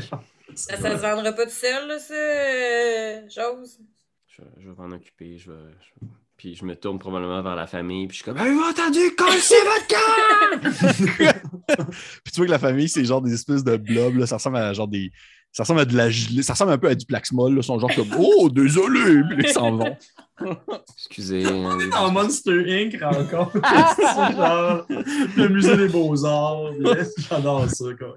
Ça, 0.54 0.76
ça 0.76 0.90
se 0.96 1.00
vendra 1.00 1.32
pas 1.32 1.46
tout 1.46 1.50
seul, 1.50 1.88
là, 1.88 1.98
ça, 1.98 2.12
euh, 2.14 3.22
chose. 3.30 3.78
Je, 4.28 4.42
je 4.58 4.68
vais 4.68 4.74
m'en 4.76 4.94
occuper. 4.94 5.38
Je 5.38 5.50
vais, 5.50 5.58
je- 5.80 6.06
Puis 6.36 6.56
je 6.56 6.64
me 6.64 6.74
tourne 6.74 6.98
probablement 6.98 7.42
vers 7.42 7.54
la 7.56 7.66
famille. 7.66 8.06
Puis 8.08 8.18
je 8.18 8.22
suis 8.22 8.30
comme 8.30 8.38
Avez-vous 8.38 8.62
entendu? 8.62 8.98
Cassez 9.16 9.54
votre 9.64 9.86
cœur! 9.86 11.34
Puis 12.24 12.32
tu 12.32 12.36
vois 12.38 12.46
que 12.46 12.50
la 12.50 12.58
famille, 12.58 12.88
c'est 12.88 13.04
genre 13.04 13.22
des 13.22 13.32
espèces 13.34 13.62
de 13.64 13.76
blobs. 13.76 14.16
là. 14.16 14.26
Ça 14.26 14.36
ressemble 14.36 14.56
à 14.56 14.72
genre 14.72 14.88
des. 14.88 15.10
Ça 15.52 15.62
ressemble 15.62 15.80
à 15.80 15.84
de 15.84 15.96
la. 15.96 16.10
Ça 16.42 16.54
ressemble 16.54 16.72
un 16.72 16.78
peu 16.78 16.88
à 16.88 16.94
du 16.96 17.06
Plaxmol. 17.06 17.52
Là. 17.54 17.60
Ils 17.60 17.64
sont 17.64 17.78
genre 17.78 17.94
comme 17.94 18.08
Oh, 18.18 18.50
désolé! 18.50 19.22
Puis 19.36 19.46
ils 19.46 19.52
s'en 19.52 19.76
vont. 19.76 19.96
Excusez. 20.96 21.44
hein, 21.48 21.78
les- 21.78 21.88
Dans 21.90 22.10
Monster 22.10 22.64
Inc. 22.66 23.00
encore. 23.02 23.52
c'est 23.96 24.36
genre 24.36 24.84
le 24.88 25.48
musée 25.48 25.76
des 25.76 25.88
beaux-arts. 25.88 26.72
J'adore 27.30 27.70
ça, 27.70 27.84
quoi. 27.96 28.16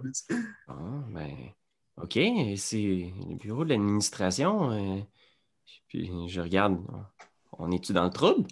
Ah, 0.68 0.74
ben, 1.14 1.30
OK, 2.02 2.18
c'est 2.58 3.12
le 3.30 3.36
bureau 3.38 3.64
de 3.64 3.70
l'administration. 3.70 4.72
euh, 4.72 5.00
Puis 5.88 6.10
je 6.28 6.42
regarde. 6.42 6.78
On 7.58 7.72
est-tu 7.72 7.94
dans 7.94 8.04
le 8.06 8.10
trouble? 8.12 8.48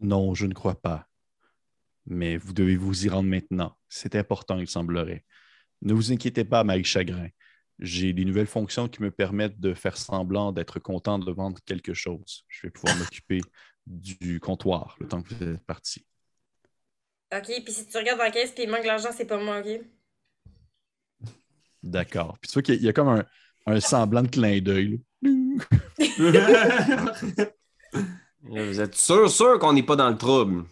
Non, 0.00 0.34
je 0.34 0.46
ne 0.46 0.54
crois 0.54 0.80
pas. 0.80 1.06
Mais 2.06 2.36
vous 2.36 2.52
devez 2.52 2.76
vous 2.76 3.06
y 3.06 3.08
rendre 3.08 3.28
maintenant. 3.28 3.76
C'est 3.88 4.16
important, 4.16 4.58
il 4.58 4.68
semblerait. 4.68 5.24
Ne 5.82 5.94
vous 5.94 6.12
inquiétez 6.12 6.44
pas, 6.44 6.64
Marie 6.64 6.84
Chagrin. 6.84 7.28
J'ai 7.78 8.12
des 8.12 8.24
nouvelles 8.24 8.46
fonctions 8.46 8.88
qui 8.88 9.02
me 9.02 9.10
permettent 9.10 9.60
de 9.60 9.74
faire 9.74 9.96
semblant 9.96 10.52
d'être 10.52 10.78
content 10.78 11.18
de 11.18 11.30
vendre 11.32 11.58
quelque 11.64 11.94
chose. 11.94 12.44
Je 12.48 12.66
vais 12.66 12.70
pouvoir 12.70 12.96
m'occuper 12.96 13.40
du 13.86 14.40
comptoir 14.40 14.96
le 15.00 15.08
temps 15.08 15.22
que 15.22 15.34
vous 15.34 15.42
êtes 15.42 15.64
parti. 15.64 16.06
Ok, 17.34 17.46
puis 17.64 17.72
si 17.72 17.86
tu 17.86 17.96
regardes 17.96 18.18
dans 18.18 18.24
la 18.24 18.30
caisse 18.30 18.52
puis 18.52 18.64
il 18.64 18.70
manque 18.70 18.84
l'argent, 18.84 19.08
c'est 19.12 19.24
pas 19.26 19.42
moi, 19.42 19.60
ok? 19.60 19.80
D'accord. 21.82 22.38
Puis 22.38 22.48
tu 22.48 22.54
vois 22.54 22.62
qu'il 22.62 22.74
y 22.74 22.78
a- 22.78 22.80
il 22.80 22.84
y 22.84 22.88
a 22.88 22.92
comme 22.92 23.08
un, 23.08 23.24
un 23.66 23.80
semblant 23.80 24.22
de 24.22 24.28
clin 24.28 24.60
d'œil. 24.60 25.02
Vous 28.42 28.80
êtes 28.80 28.94
sûr, 28.94 29.30
sûr 29.30 29.58
qu'on 29.58 29.72
n'est 29.72 29.82
pas 29.82 29.96
dans 29.96 30.10
le 30.10 30.16
trouble? 30.18 30.64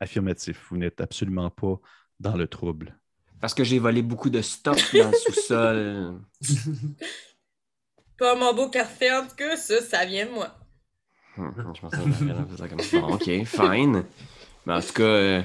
Affirmatif, 0.00 0.66
vous 0.70 0.78
n'êtes 0.78 1.00
absolument 1.00 1.50
pas 1.50 1.78
dans 2.18 2.36
le 2.36 2.46
trouble. 2.48 2.98
Parce 3.40 3.54
que 3.54 3.64
j'ai 3.64 3.78
volé 3.78 4.02
beaucoup 4.02 4.30
de 4.30 4.42
stock 4.42 4.78
dans 4.94 5.10
le 5.10 5.16
sous-sol. 5.16 6.20
Pas 8.18 8.34
mon 8.34 8.52
beau 8.54 8.68
café, 8.68 9.10
en 9.12 9.26
tout 9.26 9.34
cas, 9.36 9.56
ça, 9.56 9.80
ça 9.80 10.04
vient 10.04 10.26
de 10.26 10.30
moi. 10.32 10.54
Hum, 11.38 11.54
Je 11.74 11.80
pensais 11.80 11.96
que 11.96 12.56
ça 12.56 12.68
comme 12.68 12.80
ça. 12.80 13.00
Bon, 13.00 13.14
OK, 13.14 13.44
fine. 13.44 14.04
Mais 14.66 14.74
en 14.74 14.80
tout 14.80 14.92
cas, 14.92 15.02
euh, 15.02 15.42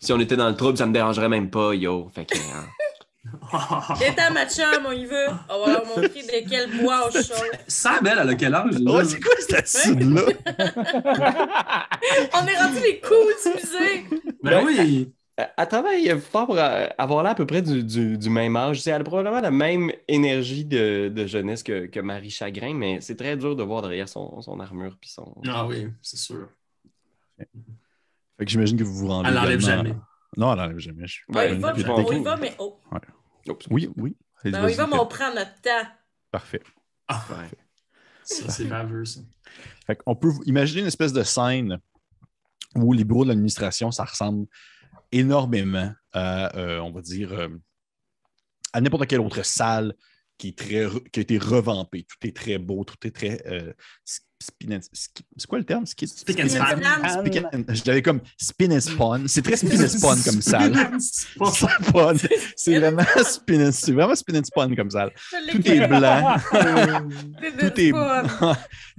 si 0.00 0.12
on 0.12 0.18
était 0.20 0.36
dans 0.36 0.48
le 0.48 0.56
trouble, 0.56 0.76
ça 0.76 0.86
me 0.86 0.92
dérangerait 0.92 1.28
même 1.28 1.50
pas, 1.50 1.72
yo. 1.74 2.08
Fait 2.14 2.26
que, 2.26 2.36
hein. 2.36 2.66
À 3.52 4.30
ma 4.30 4.46
chum, 4.48 4.84
on 4.86 4.92
y 4.92 5.04
va. 5.06 5.44
On 5.50 5.64
va 5.66 5.72
leur 5.72 5.86
montrer 5.86 6.08
de 6.08 6.48
quel 6.48 6.80
bois 6.80 7.08
on 7.08 7.10
chaud. 7.10 7.34
Ça, 7.66 8.00
Belle, 8.00 8.18
elle 8.22 8.28
a 8.30 8.34
quel 8.34 8.54
âge? 8.54 8.74
Ouais, 8.80 9.04
c'est 9.04 9.20
quoi 9.20 9.32
cette 9.38 9.54
attitude-là? 9.54 10.22
On 12.34 12.46
est 12.46 12.56
rendu 12.58 12.80
les 12.82 13.00
cool 13.00 13.32
du 13.44 13.50
musée. 13.54 14.04
Ben 14.42 14.64
oui! 14.64 15.12
Elle 15.36 15.50
elle 15.54 15.68
travaille 15.68 16.18
fort 16.18 16.46
pour 16.46 16.56
euh, 16.58 16.86
avoir 16.96 17.22
l'air 17.22 17.32
à 17.32 17.34
peu 17.34 17.44
près 17.46 17.60
du, 17.60 17.84
du- 17.84 18.16
du 18.16 18.30
même 18.30 18.56
âge. 18.56 18.86
Elle 18.88 18.94
a 19.02 19.04
probablement 19.04 19.40
la 19.40 19.50
même 19.50 19.92
énergie 20.08 20.64
de, 20.64 21.08
de 21.14 21.26
jeunesse 21.26 21.62
que, 21.62 21.86
que 21.86 22.00
Marie 22.00 22.30
Chagrin, 22.30 22.72
mais 22.72 23.02
c'est 23.02 23.16
très 23.16 23.36
dur 23.36 23.54
de 23.54 23.62
voir 23.62 23.82
derrière 23.82 24.08
son, 24.08 24.40
son 24.40 24.58
armure 24.60 24.96
puis 24.98 25.10
son. 25.10 25.34
Ah 25.46 25.66
oui, 25.66 25.88
c'est 26.00 26.16
sûr. 26.16 26.48
Fait 27.38 28.44
que 28.46 28.50
j'imagine 28.50 28.78
que 28.78 28.84
vous 28.84 28.94
vous 28.94 29.08
rendez. 29.08 29.28
Elle 29.28 29.36
également- 29.36 29.60
jamais. 29.60 29.94
Non, 30.38 30.52
elle 30.52 30.58
l'enlève 30.58 30.78
jamais. 30.78 31.06
Je- 31.06 31.20
va, 31.28 31.46
mais 31.74 31.84
on 31.90 32.12
y 32.12 32.22
va, 32.24 32.36
mais 32.36 32.54
oh. 32.58 32.78
Oups. 33.48 33.66
Oui, 33.70 33.90
oui. 33.96 34.16
Ben, 34.44 34.64
on 34.64 34.68
y 34.68 34.74
va, 34.74 34.86
mais 34.86 34.96
on 34.98 35.06
prend 35.06 35.32
notre 35.34 35.60
temps. 35.60 35.88
Parfait. 36.30 36.62
Ah, 37.08 37.24
Ouais. 37.30 37.48
ça, 38.24 38.50
c'est 38.50 38.64
baveux, 38.64 39.04
ça. 39.04 39.20
Fait 39.86 39.96
qu'on 39.96 40.16
peut 40.16 40.32
imaginer 40.44 40.80
une 40.82 40.86
espèce 40.88 41.12
de 41.12 41.22
scène 41.22 41.78
où 42.74 42.92
les 42.92 43.04
bureaux 43.04 43.24
de 43.24 43.28
l'administration, 43.30 43.90
ça 43.90 44.04
ressemble 44.04 44.46
énormément 45.12 45.92
à, 46.12 46.56
euh, 46.56 46.78
on 46.80 46.90
va 46.90 47.00
dire, 47.00 47.32
euh, 47.32 47.48
à 48.72 48.80
n'importe 48.80 49.06
quelle 49.06 49.20
autre 49.20 49.44
salle 49.44 49.94
qui, 50.38 50.48
est 50.48 50.58
très, 50.58 50.86
qui 51.12 51.20
a 51.20 51.22
été 51.22 51.38
revampée. 51.38 52.04
Tout 52.04 52.26
est 52.26 52.36
très 52.36 52.58
beau, 52.58 52.84
tout 52.84 52.96
est 53.06 53.10
très. 53.14 53.40
euh, 53.46 53.72
spin 54.40 54.76
and- 54.76 54.80
c'est 54.92 55.46
quoi 55.46 55.58
le 55.58 55.64
terme? 55.64 55.86
Ski- 55.86 56.06
Speak 56.06 56.40
and 56.40 56.48
Spin 56.48 56.60
and 56.60 57.08
span. 57.08 57.20
Speak 57.20 57.36
and- 57.52 57.74
Je 57.74 57.82
l'avais 57.86 58.02
comme 58.02 58.20
spin 58.38 58.70
and 58.70 58.80
spawn. 58.80 59.28
C'est 59.28 59.42
très 59.42 59.56
spin 59.56 59.82
and 59.82 59.88
spawn 59.88 60.18
comme 60.22 60.42
salle. 60.42 60.72
Spawn. 61.00 62.18
C'est 62.56 62.78
vraiment 62.78 63.02
spin 63.24 63.66
and, 63.68 63.72
c'est 63.72 63.92
vraiment 63.92 64.14
spin 64.14 64.38
and 64.38 64.44
spawn 64.44 64.76
comme 64.76 64.90
salle. 64.90 65.10
Tout 65.50 65.66
est 65.68 65.88
blanc. 65.88 66.36
Tout 67.58 67.80
est 67.80 67.92
blanc. 67.92 68.22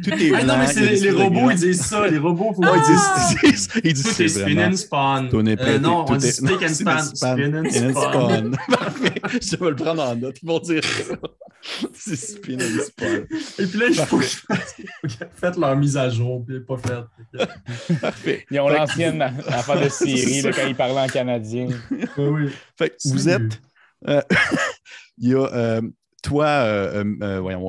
Tout 0.04 0.10
est 0.14 0.32
Ah 0.34 0.44
blanc. 0.44 0.46
non, 0.46 0.58
mais 0.60 0.74
c'est 0.74 0.86
les 0.96 1.12
robots, 1.12 1.52
ils 1.52 1.58
disent 1.58 1.82
ça. 1.82 2.08
Les 2.08 2.18
robots, 2.18 2.54
Ouais, 2.58 2.68
ils 2.76 2.94
disent 2.94 3.38
ils 3.44 3.52
disent, 3.52 3.70
ils 3.84 3.94
disent 3.94 4.04
Tout 4.04 4.12
c'est 4.14 4.26
est 4.26 4.28
spin 4.30 4.72
and 4.72 4.76
spawn. 4.76 5.30
Euh, 5.34 5.80
non, 5.80 6.06
tout 6.06 6.14
on 6.14 6.16
dit 6.18 6.28
and 6.28 6.32
spin 6.32 6.58
and 6.64 6.74
span. 6.74 7.06
Spin 7.16 7.70
spawn. 7.92 7.92
spawn. 7.92 8.58
Parfait. 8.70 9.22
Je 9.42 9.56
vais 9.56 9.70
le 9.70 9.76
prendre 9.76 10.02
en 10.04 10.16
note. 10.16 10.38
Ils 10.42 10.48
vont 10.48 10.60
dire 10.60 10.84
ça. 10.84 11.16
C'est 11.94 12.16
spin 12.16 12.58
and. 12.60 13.26
Et 13.60 13.66
puis 13.66 13.80
là, 13.80 13.88
il 13.90 13.96
faut 13.96 14.18
que 14.18 14.24
je 14.24 14.38
fasse. 14.38 14.76
faut 15.02 15.52
qu'ils 15.52 15.62
leur 15.62 15.76
mise 15.76 15.98
à 15.98 16.10
jour, 16.10 16.46
puis 16.46 16.60
pas 16.62 16.78
fait. 16.78 17.96
Parfait. 18.02 18.46
Ils 18.52 18.60
ont 18.60 18.70
l'ancienne 18.70 19.22
affaire 19.22 19.82
de 19.82 19.90
Syrie, 19.90 20.42
là, 20.42 20.52
quand 20.52 20.68
ils 20.68 20.76
parlaient 20.76 21.02
en 21.02 21.08
canadien. 21.08 21.68
Oui, 21.92 22.08
oui. 22.18 22.50
Fait 22.78 22.90
que 22.90 22.96
vous 23.10 23.28
êtes. 23.30 23.62
euh, 24.08 24.22
Il 25.18 25.30
y 25.30 25.34
a 25.34 25.46
euh, 25.54 25.82
toi, 26.24 26.46
euh, 26.46 27.40
voyons, 27.42 27.68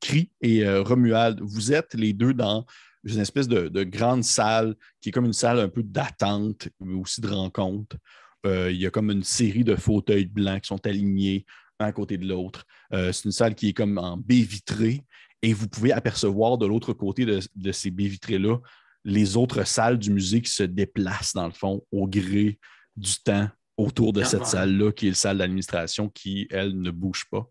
Chris, 0.00 0.30
et 0.42 0.64
euh, 0.64 0.82
Romuald, 0.82 1.40
vous 1.40 1.72
êtes 1.72 1.94
les 1.94 2.12
deux 2.12 2.34
dans 2.34 2.66
une 3.04 3.18
espèce 3.20 3.48
de, 3.48 3.68
de 3.68 3.82
grande 3.82 4.24
salle 4.24 4.74
qui 5.00 5.08
est 5.08 5.12
comme 5.12 5.24
une 5.24 5.32
salle 5.32 5.58
un 5.58 5.68
peu 5.68 5.82
d'attente, 5.82 6.68
mais 6.80 6.94
aussi 7.00 7.20
de 7.20 7.28
rencontre. 7.28 7.96
Euh, 8.44 8.70
il 8.70 8.76
y 8.80 8.86
a 8.86 8.90
comme 8.90 9.10
une 9.10 9.22
série 9.22 9.64
de 9.64 9.76
fauteuils 9.76 10.26
blancs 10.26 10.62
qui 10.62 10.68
sont 10.68 10.86
alignés 10.86 11.46
un 11.82 11.86
à 11.86 11.92
côté 11.92 12.16
de 12.18 12.26
l'autre. 12.26 12.64
Euh, 12.92 13.12
c'est 13.12 13.24
une 13.26 13.32
salle 13.32 13.54
qui 13.54 13.68
est 13.68 13.72
comme 13.72 13.98
en 13.98 14.16
baie 14.16 14.40
vitrée 14.42 15.02
et 15.42 15.52
vous 15.52 15.68
pouvez 15.68 15.92
apercevoir 15.92 16.56
de 16.58 16.66
l'autre 16.66 16.92
côté 16.92 17.24
de, 17.24 17.40
de 17.56 17.72
ces 17.72 17.90
baies 17.90 18.06
vitrées-là 18.08 18.58
les 19.04 19.36
autres 19.36 19.64
salles 19.64 19.98
du 19.98 20.10
musée 20.12 20.40
qui 20.40 20.50
se 20.52 20.62
déplacent 20.62 21.34
dans 21.34 21.46
le 21.46 21.52
fond 21.52 21.84
au 21.90 22.06
gré 22.06 22.58
du 22.96 23.14
temps 23.24 23.48
autour 23.76 24.12
de 24.12 24.22
cette 24.22 24.46
salle-là 24.46 24.92
qui 24.92 25.06
est 25.08 25.10
la 25.10 25.16
salle 25.16 25.38
d'administration 25.38 26.08
qui, 26.08 26.46
elle, 26.50 26.80
ne 26.80 26.90
bouge 26.92 27.24
pas. 27.30 27.44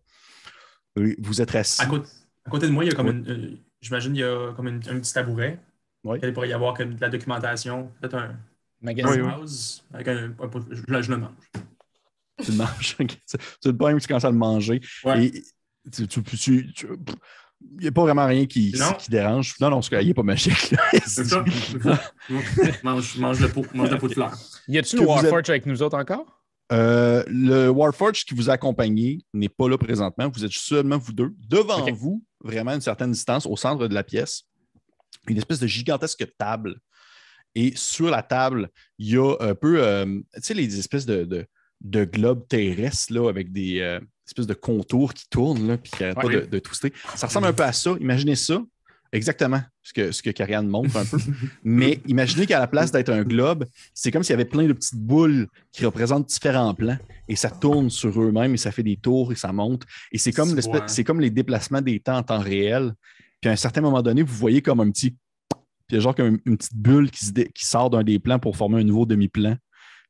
Vous 0.96 1.42
êtes 1.42 1.54
assis. 1.54 1.82
À 1.82 1.86
côté, 1.86 2.08
à 2.46 2.50
côté 2.50 2.66
de 2.68 2.72
moi, 2.72 2.84
il 2.84 2.88
y 2.88 2.92
a 2.92 2.94
comme 2.96 3.08
une. 3.08 3.28
euh, 3.28 3.56
J'imagine 3.80 4.12
qu'il 4.12 4.20
y 4.20 4.24
a 4.24 4.52
comme 4.54 4.68
une- 4.68 4.76
un 4.88 5.00
petit 5.00 5.12
tabouret. 5.12 5.58
Oui. 6.04 6.18
Il 6.22 6.32
pourrait 6.32 6.48
y 6.48 6.52
avoir 6.52 6.74
comme 6.74 6.94
de 6.94 7.00
la 7.00 7.08
documentation, 7.08 7.90
peut-être 8.00 8.14
un 8.16 8.36
Magazine. 8.80 9.22
Oui, 9.22 9.82
avec 9.92 10.08
un. 10.08 10.34
je, 10.70 11.02
je 11.02 11.10
le 11.10 11.16
mange. 11.18 11.30
Tu 12.44 12.50
le 12.52 12.56
manges. 12.58 12.96
C'est 13.26 13.38
le 13.68 13.76
problème 13.76 13.98
que 13.98 14.02
tu 14.02 14.08
commences 14.08 14.24
à 14.24 14.30
le 14.30 14.36
manger. 14.36 14.80
Ouais. 15.04 15.26
Et 15.26 15.42
tu, 15.92 16.06
tu- 16.08 16.22
tu- 16.22 16.72
tu- 16.72 16.86
il 17.74 17.82
n'y 17.82 17.86
a 17.86 17.92
pas 17.92 18.02
vraiment 18.02 18.26
rien 18.26 18.44
qui, 18.46 18.72
qui 18.98 19.10
dérange. 19.10 19.54
Non, 19.60 19.70
non, 19.70 19.82
c'est 19.82 19.96
qu'il 19.96 20.08
n'est 20.08 20.14
pas 20.14 20.22
magique. 20.24 20.74
C'est 21.06 21.24
ça. 21.24 21.44
mange, 22.82 23.16
mange 23.18 23.40
le 23.40 23.48
pot, 23.48 23.64
mange 23.74 23.90
le 23.90 23.98
pot 23.98 24.08
de 24.08 24.14
fleurs. 24.14 24.34
Y 24.68 24.78
a-tu 24.78 24.96
Que 24.96 25.02
le 25.02 25.08
êtes- 25.08 25.08
Warforge 25.08 25.50
avec 25.50 25.66
nous 25.66 25.82
autres 25.82 25.96
encore? 25.98 26.42
Euh, 26.72 27.22
le 27.28 27.68
Warforge 27.68 28.24
qui 28.24 28.34
vous 28.34 28.48
a 28.50 28.54
accompagné 28.54 29.18
n'est 29.34 29.48
pas 29.48 29.68
là 29.68 29.76
présentement. 29.78 30.28
Vous 30.32 30.44
êtes 30.44 30.52
seulement 30.52 30.98
vous 30.98 31.12
deux. 31.12 31.32
Devant 31.48 31.84
vous, 31.92 32.24
vraiment 32.42 32.70
à 32.72 32.74
une 32.76 32.80
certaine 32.80 33.12
distance, 33.12 33.46
au 33.46 33.56
centre 33.56 33.86
de 33.86 33.94
la 33.94 34.02
pièce, 34.02 34.44
une 35.28 35.36
espèce 35.36 35.60
de 35.60 35.66
gigantesque 35.66 36.26
table. 36.38 36.76
Et 37.54 37.74
sur 37.76 38.08
la 38.10 38.22
table, 38.22 38.70
il 38.98 39.10
y 39.10 39.18
a 39.18 39.36
un 39.40 39.54
peu, 39.54 39.84
euh, 39.84 40.06
tu 40.34 40.40
sais, 40.42 40.54
les 40.54 40.78
espèces 40.78 41.04
de, 41.04 41.24
de, 41.24 41.46
de 41.82 42.04
globes 42.04 42.46
terrestres 42.48 43.12
là, 43.12 43.28
avec 43.28 43.52
des 43.52 43.80
euh, 43.80 44.00
espèces 44.26 44.46
de 44.46 44.54
contours 44.54 45.12
qui 45.14 45.28
tournent 45.28 45.66
là, 45.66 45.76
puis 45.78 45.90
qui 45.90 46.02
n'arrêtent 46.02 46.16
Ouais. 46.24 46.40
pas 46.40 46.46
de, 46.46 46.50
de 46.50 46.58
twister. 46.58 46.92
Ça 47.16 47.26
ressemble 47.26 47.46
un 47.46 47.52
peu 47.52 47.64
à 47.64 47.72
ça. 47.72 47.94
Imaginez 48.00 48.36
ça. 48.36 48.62
exactement 49.12 49.60
ce 49.82 49.92
que, 49.92 50.12
ce 50.12 50.22
que 50.22 50.30
Karianne 50.30 50.68
montre 50.68 50.96
un 50.96 51.04
peu. 51.04 51.18
Mais 51.64 52.00
imaginez 52.06 52.46
qu'à 52.46 52.58
la 52.60 52.66
place 52.68 52.92
d'être 52.92 53.10
un 53.10 53.24
globe, 53.24 53.66
c'est 53.92 54.10
comme 54.10 54.22
s'il 54.22 54.32
y 54.32 54.34
avait 54.34 54.44
plein 54.44 54.66
de 54.66 54.72
petites 54.72 54.98
boules 55.00 55.48
qui 55.72 55.84
représentent 55.84 56.28
différents 56.28 56.72
plans 56.74 56.96
et 57.28 57.36
ça 57.36 57.50
tourne 57.50 57.90
sur 57.90 58.20
eux-mêmes 58.22 58.54
et 58.54 58.58
ça 58.58 58.70
fait 58.70 58.82
des 58.84 58.96
tours 58.96 59.32
et 59.32 59.34
ça 59.36 59.52
monte. 59.52 59.82
Et 60.12 60.18
c'est 60.18 60.32
comme, 60.32 60.48
C'est 60.50 60.54
l'espèce- 60.56 60.80
ouais. 60.80 60.86
c'est 60.88 61.04
comme 61.04 61.20
les 61.20 61.30
déplacements 61.30 61.80
des 61.82 61.98
temps 62.00 62.16
en 62.18 62.22
temps 62.22 62.38
réel. 62.38 62.94
Puis 63.40 63.50
à 63.50 63.52
un 63.52 63.56
certain 63.56 63.80
moment 63.80 64.02
donné, 64.02 64.22
vous 64.22 64.34
voyez 64.36 64.62
comme 64.62 64.80
un 64.80 64.90
petit. 64.90 65.10
Puis 65.10 65.58
il 65.90 65.94
y 65.96 65.98
a 65.98 66.00
genre 66.00 66.14
comme 66.14 66.38
une 66.46 66.56
petite 66.56 66.76
bulle 66.76 67.10
qui, 67.10 67.26
se 67.26 67.32
dé- 67.32 67.50
qui 67.52 67.66
sort 67.66 67.90
d'un 67.90 68.04
des 68.04 68.18
plans 68.20 68.38
pour 68.38 68.56
former 68.56 68.80
un 68.80 68.84
nouveau 68.84 69.04
demi-plan, 69.04 69.56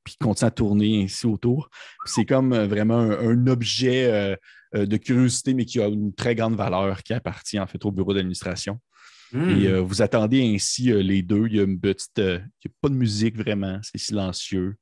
puis 0.04 0.14
qui 0.14 0.18
continue 0.18 0.48
à 0.48 0.50
tourner 0.50 1.02
ainsi 1.04 1.26
autour. 1.26 1.68
C'est 2.04 2.24
comme 2.24 2.52
euh, 2.52 2.66
vraiment 2.66 2.98
un, 2.98 3.10
un 3.28 3.46
objet 3.46 4.04
euh, 4.10 4.36
euh, 4.74 4.86
de 4.86 4.96
curiosité, 4.96 5.54
mais 5.54 5.64
qui 5.64 5.80
a 5.80 5.86
une 5.88 6.14
très 6.14 6.34
grande 6.34 6.56
valeur, 6.56 7.02
qui 7.02 7.12
appartient 7.12 7.58
en 7.60 7.66
fait 7.66 7.84
au 7.84 7.90
bureau 7.92 8.14
d'administration. 8.14 8.78
Hmm. 9.32 9.48
Et 9.50 9.66
euh, 9.68 9.80
vous 9.80 10.02
attendez 10.02 10.42
ainsi 10.54 10.92
euh, 10.92 11.02
les 11.02 11.22
deux. 11.22 11.46
Il 11.46 11.56
y 11.56 11.60
a 11.60 11.62
une 11.64 11.80
petite. 11.80 12.18
euh, 12.18 12.38
il 12.64 12.68
n'y 12.68 12.72
a 12.72 12.74
pas 12.82 12.88
de 12.90 12.94
musique 12.94 13.36
vraiment, 13.36 13.78
c'est 13.82 13.98
silencieux. 13.98 14.74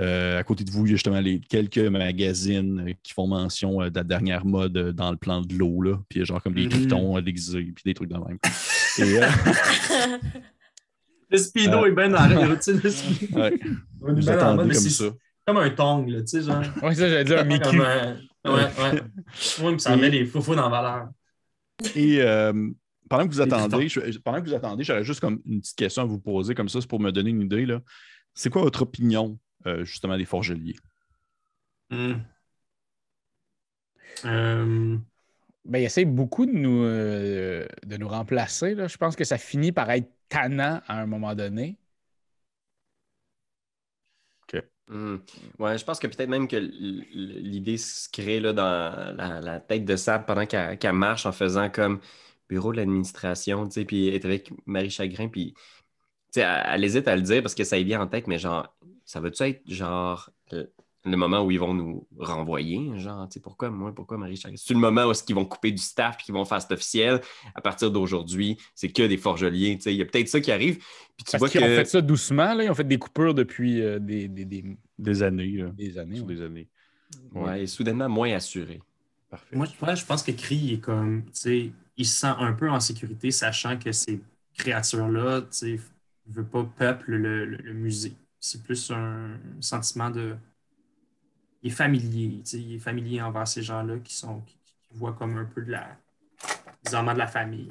Euh, 0.00 0.38
à 0.38 0.44
côté 0.44 0.62
de 0.62 0.70
vous, 0.70 0.86
il 0.86 0.90
y 0.90 0.92
a 0.92 0.94
justement 0.94 1.18
les, 1.18 1.40
quelques 1.40 1.78
magazines 1.78 2.94
qui 3.02 3.12
font 3.12 3.26
mention 3.26 3.82
euh, 3.82 3.90
de 3.90 3.96
la 3.96 4.04
dernière 4.04 4.44
mode 4.46 4.76
euh, 4.76 4.92
dans 4.92 5.10
le 5.10 5.16
plan 5.16 5.40
de 5.40 5.52
l'eau, 5.56 5.82
là. 5.82 5.96
Puis 6.08 6.18
il 6.18 6.20
y 6.20 6.22
a 6.22 6.24
genre 6.24 6.40
comme 6.40 6.54
des 6.54 6.62
Mhm. 6.66 6.68
tritons 6.70 7.16
euh, 7.16 7.20
déguisés, 7.20 7.72
puis 7.74 7.82
des 7.84 7.94
trucs 7.94 8.08
de 8.10 8.14
même. 8.16 8.38
Et, 8.98 9.18
euh, 9.20 9.26
Le 11.30 11.38
speedo 11.38 11.84
Euh. 11.84 11.86
est 11.88 11.92
bien 11.92 12.08
dans 12.08 12.26
la 12.26 12.46
routine. 12.46 12.80
le 12.82 12.90
speedo. 12.90 13.38
ouais, 13.40 13.58
On 14.00 14.08
est 14.08 14.12
vous 14.12 14.20
bien 14.20 14.32
en 14.34 14.36
attendez 14.36 14.56
mode, 14.56 14.56
comme 14.58 14.66
mais 14.68 14.74
c'est 14.74 14.90
ça. 14.90 15.04
comme 15.46 15.56
un 15.58 15.70
tong, 15.70 16.08
là, 16.08 16.20
tu 16.20 16.26
sais, 16.28 16.42
genre. 16.42 16.62
Ouais, 16.82 16.94
ça, 16.94 17.08
j'allais 17.08 17.24
dire 17.24 17.38
un 17.40 17.44
Mickey. 17.44 17.76
Un- 17.78 18.16
Ouais, 18.44 18.52
ouais. 18.52 19.78
Ça 19.78 19.96
met 19.96 20.08
les 20.10 20.24
faux 20.24 20.54
dans 20.54 20.62
la 20.62 20.68
valeur. 20.68 21.08
Et 21.96 22.22
euh, 22.22 22.70
pendant 23.10 23.26
que 23.28 23.32
vous 23.34 23.40
attendez, 23.42 23.88
je- 23.88 24.18
pendant 24.20 24.40
que 24.40 24.46
vous 24.48 24.54
attendez, 24.54 24.84
j'aurais 24.84 25.04
juste 25.04 25.20
comme 25.20 25.40
une 25.44 25.60
petite 25.60 25.76
question 25.76 26.02
à 26.02 26.06
vous 26.06 26.20
poser, 26.20 26.54
comme 26.54 26.68
ça, 26.68 26.80
c'est 26.80 26.86
pour 26.88 27.00
me 27.00 27.10
donner 27.12 27.30
une 27.30 27.42
idée. 27.42 27.66
là. 27.66 27.80
C'est 28.34 28.48
quoi 28.48 28.62
votre 28.62 28.82
opinion, 28.82 29.38
euh, 29.66 29.84
justement, 29.84 30.16
des 30.16 30.24
forgeliers? 30.24 30.76
Hmm. 31.90 32.14
Euh, 34.24 34.96
Ben, 35.64 35.80
il 35.80 35.84
essaie 35.84 36.04
beaucoup 36.04 36.46
de 36.46 36.52
nous, 36.52 36.82
euh, 36.84 37.66
de 37.84 37.96
nous 37.96 38.08
remplacer. 38.08 38.74
Là. 38.74 38.88
Je 38.88 38.96
pense 38.96 39.16
que 39.16 39.24
ça 39.24 39.38
finit 39.38 39.72
par 39.72 39.90
être 39.90 40.10
tannant 40.28 40.80
à 40.86 41.00
un 41.00 41.06
moment 41.06 41.34
donné. 41.34 41.76
Hmm. 44.88 45.16
Ouais, 45.58 45.76
je 45.76 45.84
pense 45.84 45.98
que 45.98 46.06
peut-être 46.06 46.30
même 46.30 46.48
que 46.48 46.56
l'idée 46.56 47.76
se 47.76 48.08
crée 48.08 48.40
là, 48.40 48.54
dans 48.54 49.14
la, 49.16 49.40
la 49.40 49.60
tête 49.60 49.84
de 49.84 49.96
Sab 49.96 50.24
pendant 50.24 50.46
qu'elle 50.46 50.92
marche 50.94 51.26
en 51.26 51.32
faisant 51.32 51.68
comme 51.68 52.00
bureau 52.48 52.72
de 52.72 52.78
l'administration, 52.78 53.66
tu 53.68 53.72
sais, 53.72 53.84
puis 53.84 54.08
elle 54.08 54.14
est 54.14 54.24
avec 54.24 54.50
Marie 54.66 54.88
Chagrin, 54.90 55.28
puis 55.28 55.52
tu 55.54 56.40
sais, 56.40 56.40
elle, 56.42 56.62
elle 56.74 56.84
hésite 56.84 57.08
à 57.08 57.16
le 57.16 57.22
dire 57.22 57.42
parce 57.42 57.54
que 57.54 57.64
ça 57.64 57.78
est 57.78 57.84
bien 57.84 58.00
en 58.00 58.06
tête, 58.06 58.26
mais 58.26 58.38
genre, 58.38 58.74
ça 59.04 59.20
va-tu 59.20 59.42
être 59.44 59.62
genre 59.70 60.30
le, 61.10 61.16
moment 61.16 61.42
où 61.44 61.50
ils 61.50 61.58
vont 61.60 61.74
nous 61.74 62.06
renvoyer? 62.18 62.98
Genre, 62.98 63.28
tu 63.28 63.34
sais, 63.34 63.40
pourquoi 63.40 63.70
moi, 63.70 63.94
pourquoi 63.94 64.18
Marie 64.18 64.36
Chagrin? 64.36 64.56
C'est 64.56 64.74
le 64.74 64.80
moment 64.80 65.04
où 65.06 65.10
est-ce 65.10 65.22
qu'ils 65.22 65.34
vont 65.34 65.44
couper 65.44 65.70
du 65.72 65.82
staff 65.82 66.16
puis 66.16 66.26
qu'ils 66.26 66.34
vont 66.34 66.44
faire 66.44 66.60
cet 66.62 66.72
officiel? 66.72 67.20
À 67.54 67.60
partir 67.60 67.90
d'aujourd'hui, 67.90 68.56
c'est 68.74 68.88
que 68.90 69.02
des 69.06 69.16
forgeliers, 69.16 69.76
tu 69.76 69.82
sais, 69.82 69.94
il 69.94 69.98
y 69.98 70.02
a 70.02 70.04
peut-être 70.06 70.28
ça 70.28 70.40
qui 70.40 70.52
arrive, 70.52 70.76
puis 71.16 71.24
tu 71.24 71.36
vois 71.38 71.48
qu'ils 71.48 71.62
ont 71.62 71.66
fait 71.66 71.84
ça 71.86 72.00
doucement. 72.00 72.54
Là. 72.54 72.64
Ils 72.64 72.70
ont 72.70 72.74
fait 72.74 72.84
des 72.84 72.98
coupures 72.98 73.34
depuis 73.34 73.80
euh, 73.82 73.98
des, 73.98 74.28
des, 74.28 74.44
des, 74.44 74.64
Des 74.98 75.22
années. 75.22 75.48
là. 75.56 75.68
des 75.70 75.98
années. 75.98 76.20
Ouais. 76.20 76.26
des 76.34 76.42
années. 76.42 76.68
Ouais, 77.32 77.62
et 77.62 77.66
soudainement 77.66 78.08
moins 78.08 78.32
assuré. 78.34 78.80
Parfait. 79.30 79.56
moi, 79.56 79.66
je- 79.66 79.84
ouais, 79.86 79.96
je 79.96 80.04
pense 80.04 80.22
que 80.22 80.32
Cree 80.32 80.74
est 80.74 80.78
comme, 80.80 81.22
tu 81.26 81.30
sais, 81.32 81.70
il 81.96 82.06
se 82.06 82.20
sent 82.20 82.34
un 82.38 82.52
peu 82.52 82.70
en 82.70 82.80
sécurité, 82.80 83.30
sachant 83.30 83.78
que 83.78 83.92
ces 83.92 84.20
créatures-là, 84.56 85.42
tu 85.42 85.46
sais, 85.50 85.80
ne 86.26 86.32
veulent 86.34 86.48
pas 86.48 86.64
peuple 86.64 87.12
le, 87.12 87.44
le- 87.46 87.56
le 87.56 87.72
musée. 87.72 88.12
C'est 88.40 88.62
plus 88.62 88.90
un 88.90 89.30
sentiment 89.60 90.10
de. 90.10 90.34
Il 91.62 91.68
est 91.72 91.74
familier, 91.74 92.40
tu 92.44 92.46
sais, 92.50 92.60
il 92.62 92.74
est 92.76 92.78
familier 92.78 93.22
envers 93.22 93.48
ces 93.48 93.62
gens-là 93.62 93.98
qui 94.00 94.14
sont 94.14 94.40
qui, 94.42 94.58
qui 94.90 94.94
voient 94.96 95.14
comme 95.14 95.36
un 95.38 95.44
peu 95.44 95.62
de 95.62 95.72
la. 95.72 95.98
des 96.84 96.94
amants 96.96 97.14
de 97.14 97.18
la 97.20 97.28
famille. 97.28 97.68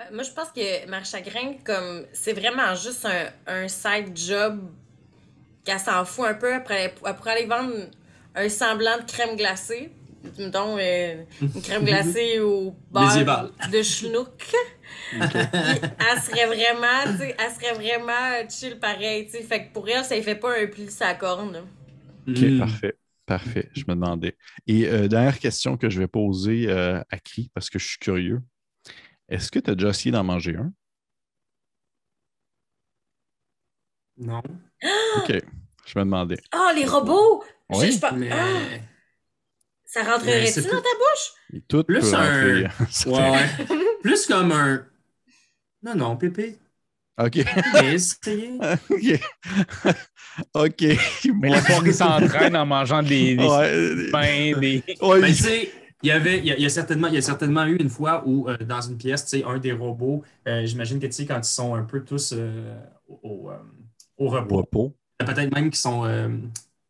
Euh, 0.00 0.04
Moi, 0.12 0.22
je 0.22 0.30
pense 0.32 0.50
que 0.50 0.86
Marie 0.88 1.04
Chagrin, 1.04 1.54
comme, 1.64 2.06
c'est 2.12 2.32
vraiment 2.32 2.74
juste 2.74 3.04
un, 3.06 3.30
un 3.46 3.68
side 3.68 4.16
job 4.16 4.60
qu'elle 5.64 5.80
s'en 5.80 6.04
fout 6.04 6.26
un 6.26 6.34
peu 6.34 6.52
après, 6.54 6.94
elle 7.04 7.16
pourrait 7.16 7.32
aller 7.32 7.46
vendre 7.46 7.74
un 8.34 8.48
semblant 8.48 8.98
de 8.98 9.04
crème 9.10 9.36
glacée. 9.36 9.92
Mettons, 10.38 10.76
euh, 10.78 11.24
une 11.54 11.62
crème 11.62 11.84
glacée 11.84 12.40
au 12.40 12.72
beurre 12.90 13.26
de 13.62 13.82
schnook. 13.82 14.42
Elle 15.98 16.18
serait 16.22 16.46
vraiment, 16.46 17.12
tu 17.16 17.18
sais, 17.24 17.36
elle 17.38 17.52
serait 17.54 17.74
vraiment 17.74 18.48
chill 18.48 18.78
pareil, 18.78 19.26
tu 19.26 19.32
sais. 19.32 19.42
Fait 19.42 19.66
que 19.66 19.72
pour 19.72 19.88
elle, 19.88 20.04
ça 20.04 20.16
ne 20.16 20.22
fait 20.22 20.34
pas 20.36 20.58
un 20.58 20.66
pli 20.66 20.90
sa 20.90 21.14
corne. 21.14 21.66
OK, 22.28 22.38
Hmm. 22.38 22.58
parfait. 22.58 22.94
Parfait, 23.26 23.70
je 23.74 23.82
me 23.88 23.94
demandais. 23.94 24.36
Et 24.66 24.86
euh, 24.88 25.06
dernière 25.08 25.38
question 25.38 25.76
que 25.76 25.90
je 25.90 25.98
vais 25.98 26.08
poser 26.08 26.68
euh, 26.70 27.00
à 27.10 27.18
Cri, 27.18 27.50
parce 27.54 27.68
que 27.68 27.78
je 27.78 27.86
suis 27.86 27.98
curieux. 27.98 28.40
Est-ce 29.28 29.50
que 29.50 29.58
tu 29.58 29.70
as 29.70 29.74
déjà 29.74 29.90
essayé 29.90 30.10
d'en 30.12 30.24
manger 30.24 30.56
un? 30.56 30.72
Non. 34.16 34.42
OK, 35.18 35.32
je 35.86 35.98
me 35.98 36.04
demandais. 36.04 36.38
Oh, 36.54 36.70
les 36.74 36.84
robots! 36.86 37.44
Je- 37.70 37.76
Oui. 37.78 37.92
je 37.92 37.98
pense- 37.98 38.12
Mais. 38.12 38.30
Ah, 38.32 38.78
ça 39.84 40.02
rentrerait-tu 40.04 40.62
dans 40.62 40.68
ta 40.70 40.76
bouche? 40.76 41.32
Et 41.52 41.60
tout 41.62 41.84
Plus 41.84 42.00
peut 42.00 42.14
un- 42.16 42.62
Ouais, 42.62 43.30
ouais. 43.30 43.48
Plus 44.02 44.26
comme 44.26 44.52
un. 44.52 44.86
Non, 45.82 45.94
non, 45.94 46.16
Pépé. 46.16 46.58
OK. 47.26 47.44
Mais 47.72 47.94
essayez. 47.94 48.64
OK. 48.90 49.20
OK. 50.54 50.84
Mais 51.40 51.50
la 51.50 51.60
soirée 51.62 51.92
s'entraîne 51.92 52.56
en 52.56 52.66
mangeant 52.66 53.02
des, 53.02 53.36
des 53.36 53.44
Ouais. 53.44 54.10
pains, 54.10 54.52
des. 54.58 54.84
Ouais, 55.00 55.20
Ben, 55.20 55.34
tu 55.34 55.34
sais, 55.34 55.70
il 56.02 56.08
y 56.08 56.12
avait, 56.12 56.38
il 56.38 56.46
y 56.46 56.52
a, 56.52 56.56
il 56.56 56.62
y 56.62 56.66
a 56.66 56.68
certainement, 56.68 57.08
il 57.08 57.14
y 57.14 57.18
a 57.18 57.22
certainement 57.22 57.64
eu 57.66 57.76
une 57.76 57.88
fois 57.88 58.22
où, 58.26 58.48
euh, 58.48 58.56
dans 58.58 58.80
une 58.80 58.96
pièce, 58.96 59.24
tu 59.24 59.38
sais, 59.38 59.44
un 59.44 59.58
des 59.58 59.72
robots, 59.72 60.22
euh, 60.46 60.64
j'imagine 60.66 61.00
que, 61.00 61.06
tu 61.06 61.12
sais, 61.12 61.26
quand 61.26 61.38
ils 61.38 61.44
sont 61.44 61.74
un 61.74 61.84
peu 61.84 62.04
tous 62.04 62.32
euh, 62.36 62.74
au, 63.08 63.18
au, 63.22 63.50
euh, 63.50 63.56
au 64.18 64.26
au 64.26 64.28
repos, 64.28 64.56
repos. 64.58 64.96
peut-être 65.18 65.52
même 65.54 65.70
qu'ils 65.70 65.76
sont 65.76 66.04
euh, 66.04 66.28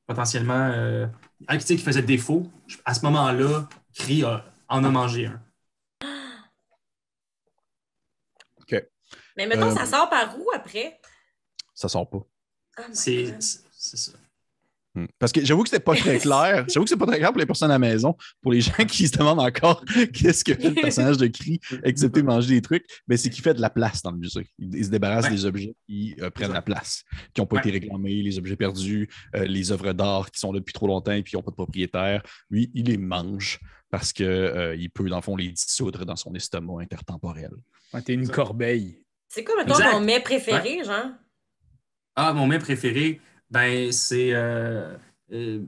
potentiellement, 0.06 0.70
euh, 0.74 1.06
ah, 1.46 1.56
tu 1.58 1.64
sais, 1.66 1.76
qui 1.76 1.82
faisaient 1.82 2.02
défaut, 2.02 2.46
à 2.84 2.94
ce 2.94 3.04
moment-là, 3.06 3.68
Cree 3.94 4.24
a- 4.24 4.44
en 4.68 4.84
a 4.84 4.90
mangé 4.90 5.26
un. 5.26 5.40
Mais 9.38 9.46
mettons, 9.46 9.70
Euh, 9.70 9.74
ça 9.74 9.86
sort 9.86 10.10
par 10.10 10.36
où 10.38 10.44
après? 10.54 11.00
Ça 11.74 11.88
sort 11.88 12.10
pas. 12.10 12.18
Oh 12.78 12.82
C'est 12.92 13.34
ça. 13.40 14.12
Hmm. 14.94 15.04
Parce 15.18 15.30
que 15.32 15.44
j'avoue 15.44 15.62
que 15.62 15.68
c'était 15.68 15.82
pas 15.84 15.94
très 15.94 16.18
clair. 16.18 16.64
J'avoue 16.68 16.84
que 16.84 16.88
c'est 16.88 16.96
pas 16.96 17.06
très 17.06 17.18
clair 17.18 17.30
pour 17.30 17.38
les 17.38 17.46
personnes 17.46 17.70
à 17.70 17.74
la 17.74 17.78
maison. 17.78 18.16
Pour 18.42 18.50
les 18.52 18.60
gens 18.62 18.72
qui 18.88 19.06
se 19.06 19.16
demandent 19.16 19.38
encore 19.38 19.84
qu'est-ce 20.12 20.42
que 20.42 20.54
fait 20.54 20.70
le 20.70 20.74
personnage 20.80 21.18
de 21.18 21.26
Cri, 21.28 21.60
excepté 21.84 22.22
manger 22.24 22.54
des 22.56 22.62
trucs, 22.62 22.84
ben 23.06 23.16
c'est 23.16 23.30
qu'il 23.30 23.42
fait 23.44 23.54
de 23.54 23.60
la 23.60 23.70
place 23.70 24.02
dans 24.02 24.10
le 24.10 24.16
musée. 24.18 24.48
Il, 24.58 24.74
il 24.74 24.84
se 24.84 24.90
débarrasse 24.90 25.26
Ouais. 25.26 25.30
des 25.30 25.44
objets 25.44 25.76
qui 25.86 26.16
euh, 26.20 26.30
prennent 26.30 26.52
la 26.52 26.62
place, 26.62 27.04
qui 27.32 27.40
n'ont 27.40 27.46
pas 27.46 27.56
Ouais. 27.56 27.62
été 27.62 27.70
réclamés, 27.70 28.22
les 28.22 28.38
objets 28.38 28.56
perdus, 28.56 29.08
euh, 29.36 29.44
les 29.44 29.70
œuvres 29.70 29.92
d'art 29.92 30.30
qui 30.32 30.40
sont 30.40 30.52
là 30.52 30.58
depuis 30.58 30.72
trop 30.72 30.88
longtemps 30.88 31.12
et 31.12 31.22
qui 31.22 31.36
n'ont 31.36 31.42
pas 31.42 31.50
de 31.52 31.56
propriétaire. 31.56 32.22
Lui, 32.50 32.70
il 32.74 32.86
les 32.86 32.98
mange 32.98 33.60
parce 33.90 34.12
qu'il 34.12 34.90
peut, 34.94 35.08
dans 35.08 35.16
le 35.16 35.22
fond, 35.22 35.36
les 35.36 35.52
dissoudre 35.52 36.04
dans 36.06 36.16
son 36.16 36.34
estomac 36.34 36.82
intertemporel. 36.82 37.50
Ouais, 37.94 38.02
T'es 38.02 38.14
une 38.14 38.28
corbeille. 38.28 39.04
C'est 39.28 39.44
quoi, 39.44 39.56
mettons, 39.56 39.74
Exact. 39.74 39.90
ton 39.92 40.00
mets 40.00 40.20
préféré, 40.20 40.82
genre? 40.84 41.10
Ah, 42.16 42.32
mon 42.32 42.46
mets 42.46 42.58
préféré, 42.58 43.20
ben, 43.50 43.92
c'est. 43.92 44.32
euh, 44.32 44.96
euh, 45.32 45.60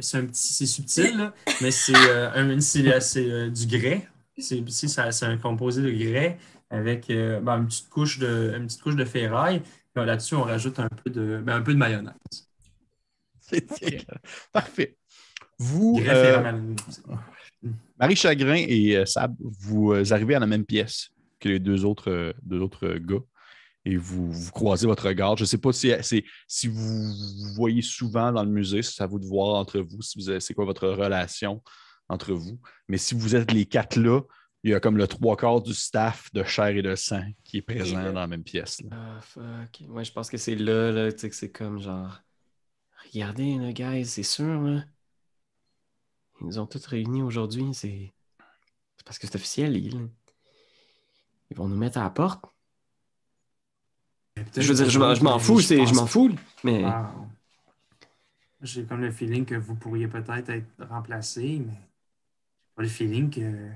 c'est 0.00 0.18
un 0.18 0.26
petit. 0.26 0.52
C'est 0.52 0.66
subtil, 0.66 1.16
là, 1.16 1.34
mais 1.60 1.70
c'est 1.70 1.92
euh, 1.96 2.30
un- 2.34 2.60
c'est, 2.60 3.00
c'est, 3.00 3.30
euh, 3.30 3.50
du 3.50 3.66
grès. 3.66 4.08
C'est, 4.38 5.22
un 5.24 5.36
composé 5.36 5.82
de 5.82 5.90
grès 5.90 6.38
avec 6.70 7.10
euh, 7.10 7.40
ben, 7.40 7.58
une, 7.58 7.66
petite 7.66 7.90
couche 7.90 8.18
de, 8.18 8.54
une 8.56 8.66
petite 8.66 8.80
couche 8.82 8.96
de 8.96 9.04
ferraille. 9.04 9.62
Là-dessus, 9.96 10.34
on 10.36 10.42
rajoute 10.44 10.78
un 10.78 10.88
peu 10.88 11.10
de, 11.10 11.38
ben, 11.44 11.56
un 11.56 11.62
peu 11.62 11.72
de 11.74 11.78
mayonnaise. 11.78 12.14
C'est 13.40 13.66
Parfait. 14.52 14.96
Vous, 15.58 15.98
Grès, 16.00 16.08
euh, 16.14 16.24
ferraille, 16.36 16.42
mayonnaise. 16.54 17.02
Marie 17.98 18.16
Chagrin 18.16 18.54
et 18.66 18.96
euh, 18.96 19.04
Sab, 19.04 19.34
vous 19.40 19.92
euh, 19.92 20.04
arrivez 20.12 20.34
à 20.36 20.38
la 20.38 20.46
même 20.46 20.64
pièce 20.64 21.10
que 21.40 21.48
les 21.48 21.58
deux 21.58 21.84
autres, 21.84 22.10
euh, 22.10 22.32
deux 22.42 22.60
autres 22.60 22.86
euh, 22.86 22.98
gars 22.98 23.22
et 23.86 23.96
vous, 23.96 24.30
vous 24.30 24.50
croisez 24.52 24.86
votre 24.86 25.06
regard. 25.08 25.36
Je 25.38 25.44
ne 25.44 25.46
sais 25.46 25.58
pas 25.58 25.72
si, 25.72 25.90
si 26.46 26.68
vous 26.68 27.12
vous 27.14 27.54
voyez 27.54 27.80
souvent 27.82 28.30
dans 28.30 28.44
le 28.44 28.50
musée, 28.50 28.82
c'est 28.82 29.02
à 29.02 29.06
vous 29.06 29.18
de 29.18 29.26
voir 29.26 29.54
entre 29.58 29.80
vous, 29.80 30.02
si 30.02 30.18
vous 30.18 30.28
avez- 30.28 30.40
c'est 30.40 30.52
quoi 30.52 30.66
votre 30.66 30.86
relation 30.88 31.62
entre 32.08 32.34
vous. 32.34 32.60
Mais 32.88 32.98
si 32.98 33.14
vous 33.14 33.34
êtes 33.34 33.52
les 33.52 33.64
quatre 33.64 33.96
là, 33.98 34.20
il 34.62 34.72
y 34.72 34.74
a 34.74 34.80
comme 34.80 34.98
le 34.98 35.06
trois 35.06 35.36
quarts 35.38 35.62
du 35.62 35.72
staff 35.72 36.30
de 36.34 36.44
chair 36.44 36.66
et 36.76 36.82
de 36.82 36.94
sang 36.94 37.24
qui 37.42 37.56
est 37.56 37.62
présent 37.62 38.02
dans 38.02 38.12
la 38.20 38.26
même 38.26 38.44
pièce. 38.44 38.82
Ah, 38.90 39.18
fuck. 39.22 39.80
Moi, 39.88 40.02
je 40.02 40.12
pense 40.12 40.28
que 40.28 40.36
c'est 40.36 40.56
là, 40.56 40.92
là, 40.92 41.10
tu 41.10 41.18
sais, 41.20 41.30
que 41.30 41.34
c'est 41.36 41.50
comme 41.50 41.80
genre. 41.80 42.20
Regardez, 43.14 43.56
là, 43.56 43.72
guys, 43.72 44.04
c'est 44.04 44.22
sûr, 44.22 44.60
là. 44.60 44.84
Ils 46.42 46.46
nous 46.48 46.58
ont 46.58 46.66
tous 46.66 46.84
réunis 46.84 47.22
aujourd'hui. 47.22 47.72
C'est 47.72 48.12
c'est 48.98 49.06
parce 49.06 49.18
que 49.18 49.26
c'est 49.26 49.36
officiel, 49.36 49.76
il. 49.78 50.10
Ils 51.50 51.56
vont 51.56 51.68
nous 51.68 51.76
mettre 51.76 51.98
à 51.98 52.02
la 52.04 52.10
porte. 52.10 52.44
Je 54.56 54.62
veux 54.68 54.74
dire, 54.74 54.88
je 54.90 54.98
m'en- 54.98 55.38
je 55.38 55.44
fous, 55.44 55.60
c'est, 55.60 55.76
je 55.78 55.82
pense- 55.84 55.94
m'en 55.94 56.06
fous. 56.06 56.30
Mais 56.64 56.84
Wow. 56.84 57.26
J'ai 58.62 58.84
comme 58.84 59.00
le 59.00 59.10
feeling 59.10 59.44
que 59.46 59.54
vous 59.54 59.74
pourriez 59.74 60.06
peut-être 60.06 60.50
être 60.50 60.66
remplacé, 60.88 61.62
mais 61.66 61.72
j'ai 61.72 62.74
pas 62.76 62.82
le 62.82 62.88
feeling 62.88 63.30
que 63.30 63.68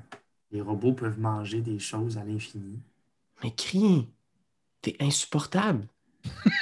les 0.51 0.61
robots 0.61 0.93
peuvent 0.93 1.19
manger 1.19 1.61
des 1.63 1.79
choses 1.79 2.19
à 2.19 2.25
l'infini. 2.25 2.79
Mais 3.43 3.51
crie, 3.51 4.07
t'es 4.83 4.95
insupportable. 5.01 5.87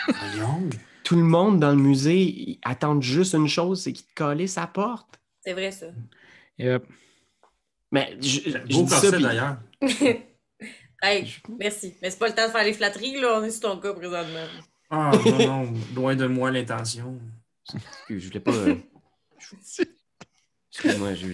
Voyons. 0.07 0.71
Tout 1.05 1.17
le 1.17 1.25
monde 1.25 1.59
dans 1.59 1.71
le 1.71 1.77
musée 1.83 2.23
ils 2.23 2.59
attendent 2.63 3.03
juste 3.03 3.35
une 3.35 3.49
chose, 3.49 3.83
c'est 3.83 3.93
qu'ils 3.93 4.07
te 4.07 4.15
collent 4.15 4.49
sa 4.49 4.69
porte. 4.69 5.21
C'est 5.41 5.53
vrai, 5.53 5.73
ça. 5.73 5.87
Yep. 6.59 6.87
Mais 7.91 8.17
je, 8.21 8.39
je 8.51 8.59
dis 8.59 8.89
ça, 8.89 9.11
d'ailleurs. 9.11 9.59
Hey, 11.03 11.34
merci. 11.59 11.94
Mais 12.00 12.11
c'est 12.11 12.18
pas 12.18 12.28
le 12.28 12.34
temps 12.34 12.46
de 12.46 12.53
faire 12.53 12.64
les 12.64 12.72
flatteries, 12.72 13.20
là. 13.20 13.40
On 13.40 13.44
est 13.44 13.50
sur 13.50 13.61
ton 13.70 13.78
cas 13.78 13.92
présentement. 13.92 14.46
Ah 14.90 15.11
non, 15.26 15.46
non, 15.64 15.72
loin 15.96 16.14
de 16.14 16.26
moi 16.26 16.50
l'intention. 16.50 17.18
Je 18.09 18.26
voulais 18.28 18.40
pas. 18.40 18.53
euh, 18.53 18.76
je- 19.38 19.82
Excuse-moi, 20.74 21.12
je, 21.14 21.26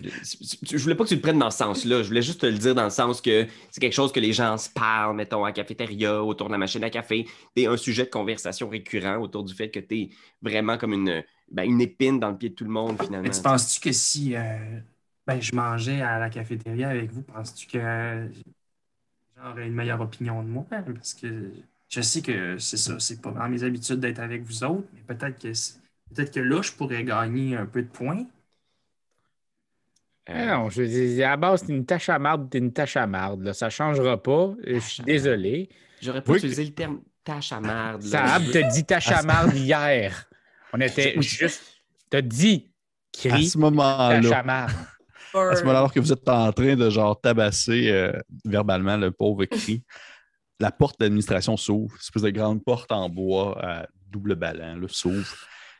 je 0.64 0.82
voulais 0.82 0.96
pas 0.96 1.04
que 1.04 1.10
tu 1.10 1.14
le 1.14 1.20
prennes 1.20 1.38
dans 1.38 1.50
ce 1.50 1.58
sens-là. 1.58 2.02
Je 2.02 2.08
voulais 2.08 2.22
juste 2.22 2.40
te 2.40 2.46
le 2.46 2.58
dire 2.58 2.74
dans 2.74 2.82
le 2.84 2.90
sens 2.90 3.20
que 3.20 3.46
c'est 3.70 3.80
quelque 3.80 3.92
chose 3.92 4.10
que 4.10 4.18
les 4.18 4.32
gens 4.32 4.58
se 4.58 4.68
parlent, 4.68 5.14
mettons, 5.14 5.44
à 5.44 5.48
la 5.48 5.52
cafétéria, 5.52 6.24
autour 6.24 6.48
de 6.48 6.52
la 6.52 6.58
machine 6.58 6.82
à 6.82 6.90
café. 6.90 7.24
T'es 7.54 7.66
un 7.66 7.76
sujet 7.76 8.04
de 8.04 8.10
conversation 8.10 8.68
récurrent 8.68 9.18
autour 9.18 9.44
du 9.44 9.54
fait 9.54 9.70
que 9.70 9.78
t'es 9.78 10.10
vraiment 10.42 10.76
comme 10.76 10.92
une, 10.92 11.22
ben, 11.52 11.62
une 11.62 11.80
épine 11.80 12.18
dans 12.18 12.30
le 12.30 12.36
pied 12.36 12.48
de 12.48 12.54
tout 12.56 12.64
le 12.64 12.70
monde, 12.70 13.00
finalement. 13.00 13.28
Mais 13.28 13.30
tu 13.30 13.40
penses-tu 13.40 13.78
que 13.80 13.92
si 13.92 14.34
euh, 14.34 14.80
ben, 15.24 15.40
je 15.40 15.54
mangeais 15.54 16.00
à 16.02 16.18
la 16.18 16.30
cafétéria 16.30 16.88
avec 16.88 17.12
vous, 17.12 17.22
penses-tu 17.22 17.68
que 17.68 18.28
j'aurais 19.42 19.66
une 19.66 19.74
meilleure 19.74 20.00
opinion 20.00 20.42
de 20.42 20.48
moi? 20.48 20.66
Parce 20.70 21.14
que 21.14 21.50
je 21.88 22.00
sais 22.00 22.22
que 22.22 22.58
c'est 22.58 22.76
ça, 22.76 22.98
c'est 22.98 23.20
pas 23.20 23.30
dans 23.30 23.48
mes 23.48 23.62
habitudes 23.62 24.00
d'être 24.00 24.18
avec 24.20 24.42
vous 24.42 24.64
autres, 24.64 24.88
mais 24.94 25.00
peut-être 25.14 25.38
que 25.38 25.48
peut-être 26.14 26.32
que 26.34 26.40
là, 26.40 26.62
je 26.62 26.72
pourrais 26.72 27.04
gagner 27.04 27.56
un 27.56 27.66
peu 27.66 27.82
de 27.82 27.88
points. 27.88 28.24
Euh, 30.30 30.46
Non, 30.46 30.68
je 30.68 30.82
dis, 30.82 31.22
à 31.22 31.30
la 31.30 31.36
base, 31.36 31.64
t'es 31.64 31.72
une 31.72 31.86
tâche 31.86 32.08
à 32.08 32.18
marde, 32.18 32.50
t'es 32.50 32.58
une 32.58 32.72
tâche 32.72 32.96
à 32.96 33.06
marde. 33.06 33.42
Là. 33.42 33.54
Ça 33.54 33.70
changera 33.70 34.22
pas. 34.22 34.54
Je 34.66 34.78
suis 34.78 35.02
désolé. 35.02 35.70
J'aurais 36.02 36.22
pas 36.22 36.32
Oui. 36.32 36.38
utilisé 36.38 36.64
le 36.64 36.72
terme 36.74 37.00
tâche 37.24 37.52
à 37.52 37.60
marde. 37.60 38.02
Saab 38.02 38.50
t'a 38.50 38.62
dit 38.64 38.84
tâche 38.84 39.10
à 39.10 39.22
marde 39.22 39.54
hier. 39.54 40.28
On 40.72 40.80
était 40.80 41.20
juste. 41.22 41.62
T'as 42.10 42.20
dit 42.22 42.70
À 43.24 43.30
cri 43.30 43.48
ce 43.48 43.52
tâche 43.54 43.60
moment-là, 43.60 44.38
à 44.38 44.42
marde. 44.42 44.72
À 45.34 45.56
ce 45.56 45.60
moment-là, 45.62 45.78
alors 45.78 45.92
que 45.92 46.00
vous 46.00 46.12
êtes 46.12 46.28
en 46.28 46.52
train 46.52 46.76
de 46.76 46.90
genre 46.90 47.20
tabasser 47.20 47.90
euh, 47.90 48.12
verbalement 48.44 48.96
le 48.96 49.10
pauvre 49.10 49.44
cri, 49.44 49.82
la 50.60 50.70
porte 50.70 50.98
d'administration 51.00 51.56
s'ouvre, 51.56 51.92
une 51.94 52.00
espèce 52.00 52.22
de 52.22 52.30
grande 52.30 52.64
porte 52.64 52.90
en 52.92 53.08
bois 53.08 53.58
à 53.64 53.86
double 54.10 54.34
ballon 54.34 54.76
là, 54.76 54.86
s'ouvre. 54.88 55.34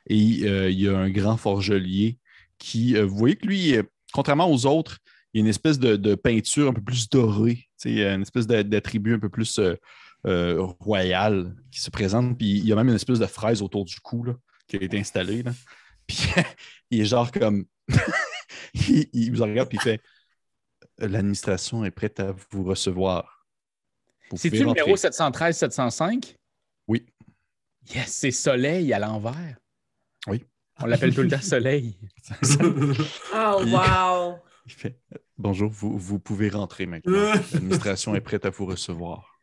Et 0.09 0.41
euh, 0.45 0.71
il 0.71 0.81
y 0.81 0.89
a 0.89 0.97
un 0.97 1.11
grand 1.11 1.37
forgelier 1.37 2.19
qui, 2.59 2.97
euh, 2.97 3.05
vous 3.05 3.17
voyez 3.17 3.37
que 3.37 3.47
lui, 3.47 3.75
contrairement 4.13 4.51
aux 4.51 4.67
autres, 4.67 4.99
il 5.33 5.39
y 5.39 5.41
a 5.41 5.45
une 5.45 5.51
espèce 5.51 5.79
de, 5.79 5.97
de 5.97 6.15
peinture 6.15 6.69
un 6.69 6.73
peu 6.73 6.81
plus 6.81 7.09
dorée, 7.11 7.69
une 7.85 8.23
espèce 8.23 8.47
d'a- 8.47 8.63
d'attribut 8.63 9.15
un 9.15 9.19
peu 9.19 9.29
plus 9.29 9.61
royal 10.81 11.55
qui 11.71 11.81
se 11.81 11.91
présente. 11.91 12.39
Puis 12.39 12.51
il 12.59 12.67
y 12.67 12.73
a 12.73 12.77
même 12.77 12.89
une 12.89 12.95
espèce 12.95 13.19
de 13.19 13.27
fraise 13.27 13.63
autour 13.63 13.85
du 13.85 14.01
cou 14.01 14.25
là, 14.25 14.35
qui 14.67 14.77
a 14.77 14.83
été 14.83 14.99
installée. 14.99 15.43
là. 15.43 15.53
Puis 16.07 16.19
il 16.91 17.01
est 17.03 17.05
genre 17.05 17.31
comme. 17.31 17.67
Il, 18.89 19.09
il 19.13 19.37
vous 19.37 19.43
regarde 19.43 19.69
puis 19.69 19.79
il 19.79 19.83
fait 19.83 20.01
L'administration 20.99 21.85
est 21.85 21.91
prête 21.93 22.19
à 22.19 22.35
vous 22.51 22.65
recevoir. 22.65 23.47
C'est-tu 24.35 24.59
le 24.59 24.67
numéro 24.67 24.97
713-705? 24.97 26.35
Oui. 26.89 27.07
Yes, 27.95 28.09
c'est 28.09 28.31
Soleil 28.31 28.93
à 28.93 28.99
l'envers. 28.99 29.57
Oui. 30.27 30.45
On 30.81 30.87
l'appelle 30.87 31.15
tout 31.15 31.23
le 31.23 31.29
temps 31.29 31.41
Soleil. 31.41 31.99
Oh, 33.35 33.63
wow. 33.65 34.39
Il 34.67 34.73
fait 34.73 35.01
Bonjour, 35.39 35.71
vous, 35.71 35.97
vous 35.97 36.19
pouvez 36.19 36.49
rentrer 36.51 36.87
maintenant. 36.87 37.33
L'administration 37.53 38.15
est 38.15 38.21
prête 38.21 38.45
à 38.45 38.51
vous 38.51 38.67
recevoir. 38.67 39.39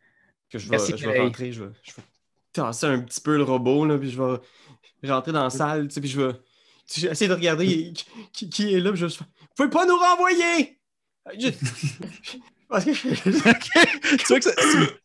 que 0.49 0.59
je 0.59 0.65
vais, 0.69 0.77
Merci, 0.77 0.97
je 0.97 1.05
vais 1.05 1.13
Clay. 1.13 1.21
rentrer, 1.21 1.51
je 1.51 1.63
vais, 1.63 1.73
je 1.83 1.91
vais 1.95 2.03
tasser 2.51 2.85
un 2.85 2.99
petit 2.99 3.21
peu 3.21 3.37
le 3.37 3.43
robot, 3.43 3.85
là, 3.85 3.97
puis 3.97 4.11
je 4.11 4.21
vais 4.21 5.11
rentrer 5.11 5.31
dans 5.31 5.43
la 5.43 5.49
salle, 5.49 5.87
tu 5.87 5.93
sais, 5.95 6.01
puis 6.01 6.09
je 6.09 6.21
vais 6.21 6.33
tu 6.87 6.93
sais, 6.93 7.01
je 7.01 7.05
vais 7.07 7.11
essayer 7.13 7.27
de 7.29 7.33
regarder 7.33 7.93
qui, 8.33 8.73
est 8.73 8.79
là, 8.79 8.91
je 8.93 9.05
Vous 9.05 9.15
pouvez 9.55 9.69
pas 9.69 9.85
nous 9.85 9.97
renvoyer! 9.97 10.79
Je- 11.39 11.49
Parce 12.69 12.85
que 12.85 12.91
tu 12.91 14.25
vois 14.27 14.39
que 14.39 14.49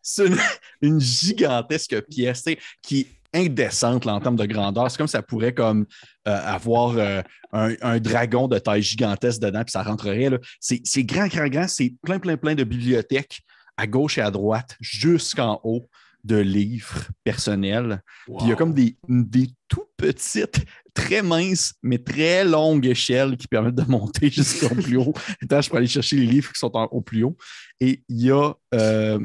c'est- 0.02 0.26
une, 0.26 0.38
une 0.82 1.00
gigantesque 1.00 2.00
pièce 2.08 2.44
qui 2.82 3.00
est 3.00 3.06
indécente 3.34 4.04
là, 4.06 4.14
en 4.14 4.20
termes 4.20 4.36
de 4.36 4.46
grandeur. 4.46 4.90
C'est 4.90 4.96
comme 4.98 5.06
ça 5.06 5.22
pourrait 5.22 5.54
comme 5.54 5.86
euh, 6.26 6.40
avoir 6.42 6.96
euh, 6.96 7.20
un, 7.52 7.74
un 7.82 8.00
dragon 8.00 8.48
de 8.48 8.58
taille 8.58 8.82
gigantesque 8.82 9.40
dedans, 9.40 9.62
puis 9.62 9.72
ça 9.72 9.82
rentrerait. 9.82 10.30
c'est 10.60 11.04
grand, 11.04 11.28
grand, 11.28 11.48
grand. 11.48 11.68
C'est 11.68 11.94
plein, 12.02 12.18
plein, 12.18 12.36
plein 12.36 12.54
de 12.54 12.64
bibliothèques 12.64 13.42
à 13.76 13.86
gauche 13.86 14.18
et 14.18 14.22
à 14.22 14.30
droite, 14.30 14.76
jusqu'en 14.80 15.60
haut 15.64 15.86
de 16.24 16.36
livres 16.36 17.08
personnels. 17.24 18.02
Puis 18.26 18.34
il 18.40 18.48
y 18.48 18.52
a 18.52 18.56
comme 18.56 18.74
des, 18.74 18.96
des 19.08 19.48
tout 19.68 19.84
petites, 19.96 20.64
très 21.00 21.22
minces, 21.22 21.74
mais 21.82 21.98
très 21.98 22.44
longues 22.44 22.86
échelles 22.86 23.36
qui 23.36 23.48
permettent 23.48 23.74
de 23.74 23.84
monter 23.90 24.30
jusqu'au 24.30 24.74
plus 24.74 24.96
haut. 24.96 25.14
Attends, 25.42 25.60
je 25.60 25.70
peux 25.70 25.76
aller 25.76 25.86
chercher 25.86 26.16
les 26.16 26.26
livres 26.26 26.52
qui 26.52 26.58
sont 26.58 26.70
au 26.90 27.00
plus 27.00 27.24
haut. 27.24 27.36
Et 27.80 28.02
il 28.08 28.22
y, 28.22 28.30
a, 28.30 28.52
euh, 28.74 29.18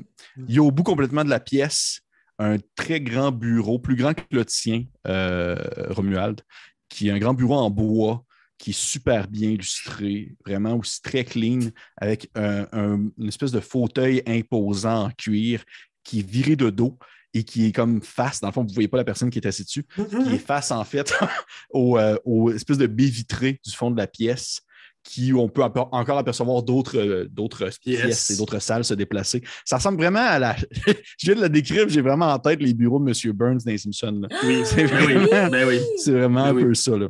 y 0.47 0.57
a 0.57 0.63
au 0.63 0.71
bout 0.71 0.83
complètement 0.83 1.23
de 1.23 1.29
la 1.29 1.39
pièce 1.39 2.01
un 2.37 2.57
très 2.75 2.99
grand 2.99 3.31
bureau, 3.31 3.79
plus 3.79 3.95
grand 3.95 4.13
que 4.13 4.23
le 4.31 4.43
tien, 4.45 4.83
euh, 5.07 5.55
Romuald, 5.89 6.41
qui 6.89 7.07
est 7.07 7.11
un 7.11 7.19
grand 7.19 7.33
bureau 7.33 7.55
en 7.55 7.69
bois 7.69 8.23
qui 8.57 8.69
est 8.71 8.79
super 8.79 9.27
bien 9.27 9.49
illustré, 9.49 10.35
vraiment 10.45 10.75
aussi 10.77 11.01
très 11.01 11.25
clean, 11.25 11.59
avec 11.97 12.29
un- 12.35 12.67
un- 12.71 13.09
une 13.17 13.27
espèce 13.27 13.51
de 13.51 13.59
fauteuil 13.59 14.21
imposant 14.25 15.05
en 15.07 15.09
cuir 15.11 15.63
qui 16.03 16.19
est 16.19 16.27
viré 16.29 16.55
de 16.55 16.69
dos 16.69 16.97
et 17.37 17.43
qui 17.43 17.67
est 17.67 17.71
comme 17.71 18.01
face, 18.01 18.39
dans 18.41 18.47
le 18.47 18.53
fond, 18.53 18.61
vous 18.61 18.69
ne 18.69 18.73
voyez 18.73 18.87
pas 18.87 18.97
la 18.97 19.03
personne 19.03 19.29
qui 19.29 19.39
est 19.39 19.45
assise 19.47 19.65
dessus, 19.65 19.85
qui 19.95 20.35
est 20.35 20.37
face 20.39 20.71
en 20.71 20.83
fait 20.83 21.13
au, 21.69 21.97
euh, 21.97 22.17
aux 22.25 22.51
espèces 22.51 22.77
de 22.77 22.87
baies 22.87 23.05
vitrées 23.05 23.59
du 23.65 23.71
fond 23.75 23.91
de 23.91 23.97
la 23.97 24.07
pièce 24.07 24.61
qui 25.03 25.31
où 25.33 25.39
on 25.39 25.47
peut 25.49 25.61
encore 25.61 26.17
apercevoir 26.17 26.63
d'autres 26.63 26.97
euh, 26.97 27.69
pièces 27.79 28.31
et 28.31 28.37
d'autres 28.37 28.57
salles 28.57 28.83
se 28.83 28.95
déplacer. 28.95 29.43
Ça 29.63 29.77
ressemble 29.77 29.97
vraiment 29.99 30.19
à 30.25 30.39
la. 30.39 30.55
Je 31.19 31.25
viens 31.27 31.35
de 31.35 31.41
la 31.41 31.49
décrire, 31.49 31.87
j'ai 31.87 32.01
vraiment 32.01 32.25
en 32.33 32.39
tête 32.39 32.59
les 32.59 32.73
bureaux 32.73 32.99
de 32.99 33.07
M. 33.07 33.33
Burns 33.33 33.59
dans 33.63 33.71
les 33.71 33.77
Simpsons. 33.77 34.19
là. 34.27 34.27
Oui, 34.43 34.61
C'est 34.65 34.87
ben 34.87 35.05
oui, 35.05 35.13
vraiment, 35.13 35.49
ben 35.51 35.67
oui. 35.67 35.79
c'est 35.97 36.11
vraiment 36.11 36.45
un 36.45 36.53
Ben 36.53 36.57
oui. 36.57 36.63
peu 36.63 36.73
ça. 36.73 36.97
Là. 36.97 37.07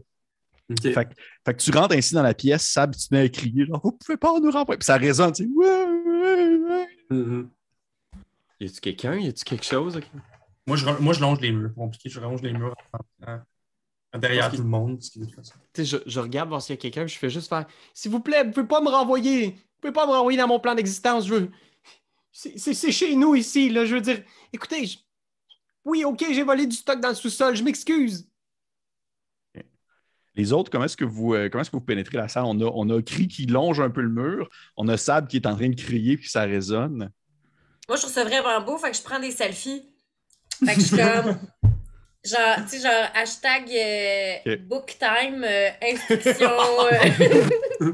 Fait, 0.81 0.91
que- 1.05 1.13
fait 1.45 1.53
que 1.53 1.61
tu 1.61 1.71
rentres 1.71 1.95
ainsi 1.95 2.13
dans 2.15 2.23
la 2.23 2.33
pièce, 2.33 2.63
Sab, 2.67 2.93
tu 2.95 3.07
te 3.07 3.13
mets 3.15 3.21
à 3.21 3.29
crier, 3.29 3.65
genre, 3.65 3.79
vous 3.81 3.91
pouvez 3.93 4.17
pas 4.17 4.37
nous 4.41 4.51
renvoyer. 4.51 4.77
Puis 4.79 4.85
ça 4.85 4.97
résonne, 4.97 5.31
tu 5.31 5.43
sais, 5.43 5.49
ouais, 5.55 5.65
ouais, 5.65 6.59
ouais. 6.69 6.87
Mhm. 7.17 7.49
Y 8.59 8.65
a-tu 8.65 8.79
quelqu'un? 8.81 9.15
Y 9.15 9.27
a-tu 9.27 9.43
quelque 9.43 9.65
chose? 9.65 9.97
ok? 9.97 10.03
Moi, 10.67 10.77
je, 10.77 10.85
moi, 10.99 11.13
je 11.13 11.21
longe 11.21 11.39
les 11.41 11.51
murs. 11.51 11.73
Compliqué, 11.75 12.09
je 12.09 12.19
longe 12.19 12.41
les 12.41 12.53
murs 12.53 12.75
derrière 14.19 14.49
tout 14.49 14.57
le 14.57 14.63
monde. 14.63 14.99
je, 15.77 15.97
je 16.05 16.19
regarde 16.19 16.49
voir 16.49 16.61
s'il 16.61 16.75
y 16.75 16.77
a 16.77 16.81
quelqu'un, 16.81 17.05
puis 17.05 17.13
je 17.13 17.19
fais 17.19 17.29
juste 17.29 17.49
faire 17.49 17.65
S'il 17.93 18.11
vous 18.11 18.19
plaît, 18.21 18.43
vous 18.43 18.51
pouvez 18.51 18.67
pas 18.67 18.81
me 18.81 18.89
renvoyer. 18.89 19.51
Vous 19.51 19.81
pouvez 19.81 19.93
pas 19.93 20.07
me 20.07 20.11
renvoyer 20.11 20.37
dans 20.37 20.47
mon 20.47 20.59
plan 20.59 20.73
d'existence. 20.73 21.27
Je 21.27 21.33
veux. 21.33 21.51
C'est 22.31 22.91
chez 22.91 23.15
nous 23.15 23.35
ici, 23.35 23.69
là. 23.69 23.85
Je 23.85 23.95
veux 23.95 24.01
dire, 24.01 24.21
écoutez, 24.51 24.85
je- 24.85 24.97
oui, 25.85 26.03
ok, 26.03 26.25
j'ai 26.31 26.43
volé 26.43 26.65
du 26.65 26.75
stock 26.75 26.99
dans 26.99 27.09
le 27.09 27.15
sous-sol, 27.15 27.55
je 27.55 27.63
m'excuse. 27.63 28.27
Les 30.37 30.51
autres, 30.51 30.69
comment 30.69 30.83
est-ce 30.83 30.97
que 30.97 31.05
vous 31.05 31.33
euh, 31.33 31.47
comment 31.47 31.61
est-ce 31.61 31.71
que 31.71 31.77
vous 31.77 31.81
pénétrez 31.85 32.17
la 32.17 32.27
salle? 32.27 32.43
On 32.45 32.59
a, 32.59 32.65
on 32.73 32.89
a 32.89 33.01
Cri 33.01 33.29
qui 33.29 33.45
longe 33.45 33.79
un 33.79 33.89
peu 33.89 34.01
le 34.01 34.09
mur, 34.09 34.49
on 34.75 34.89
a 34.89 34.97
Sab 34.97 35.27
qui 35.27 35.37
est 35.37 35.47
en 35.47 35.55
train 35.55 35.69
de 35.69 35.75
crier 35.81 36.17
puis 36.17 36.27
ça 36.29 36.41
résonne. 36.41 37.09
Moi, 37.87 37.97
je 37.97 38.01
trouve 38.01 38.13
ça 38.13 38.23
vraiment 38.23 38.61
beau, 38.61 38.77
fait 38.77 38.91
que 38.91 38.97
je 38.97 39.01
prends 39.03 39.19
des 39.19 39.31
selfies. 39.31 39.83
Fait 40.65 40.75
que 40.75 40.81
je 40.81 40.85
suis 40.87 40.97
comme. 40.97 41.37
Genre, 42.25 42.55
tu 42.63 42.69
sais, 42.69 42.79
genre, 42.79 43.07
hashtag 43.13 43.69
euh, 43.69 44.35
Ok. 44.53 44.59
book 44.61 44.97
time, 44.97 45.43
euh, 45.43 45.69
instruction. 45.83 46.49
euh, 46.49 47.93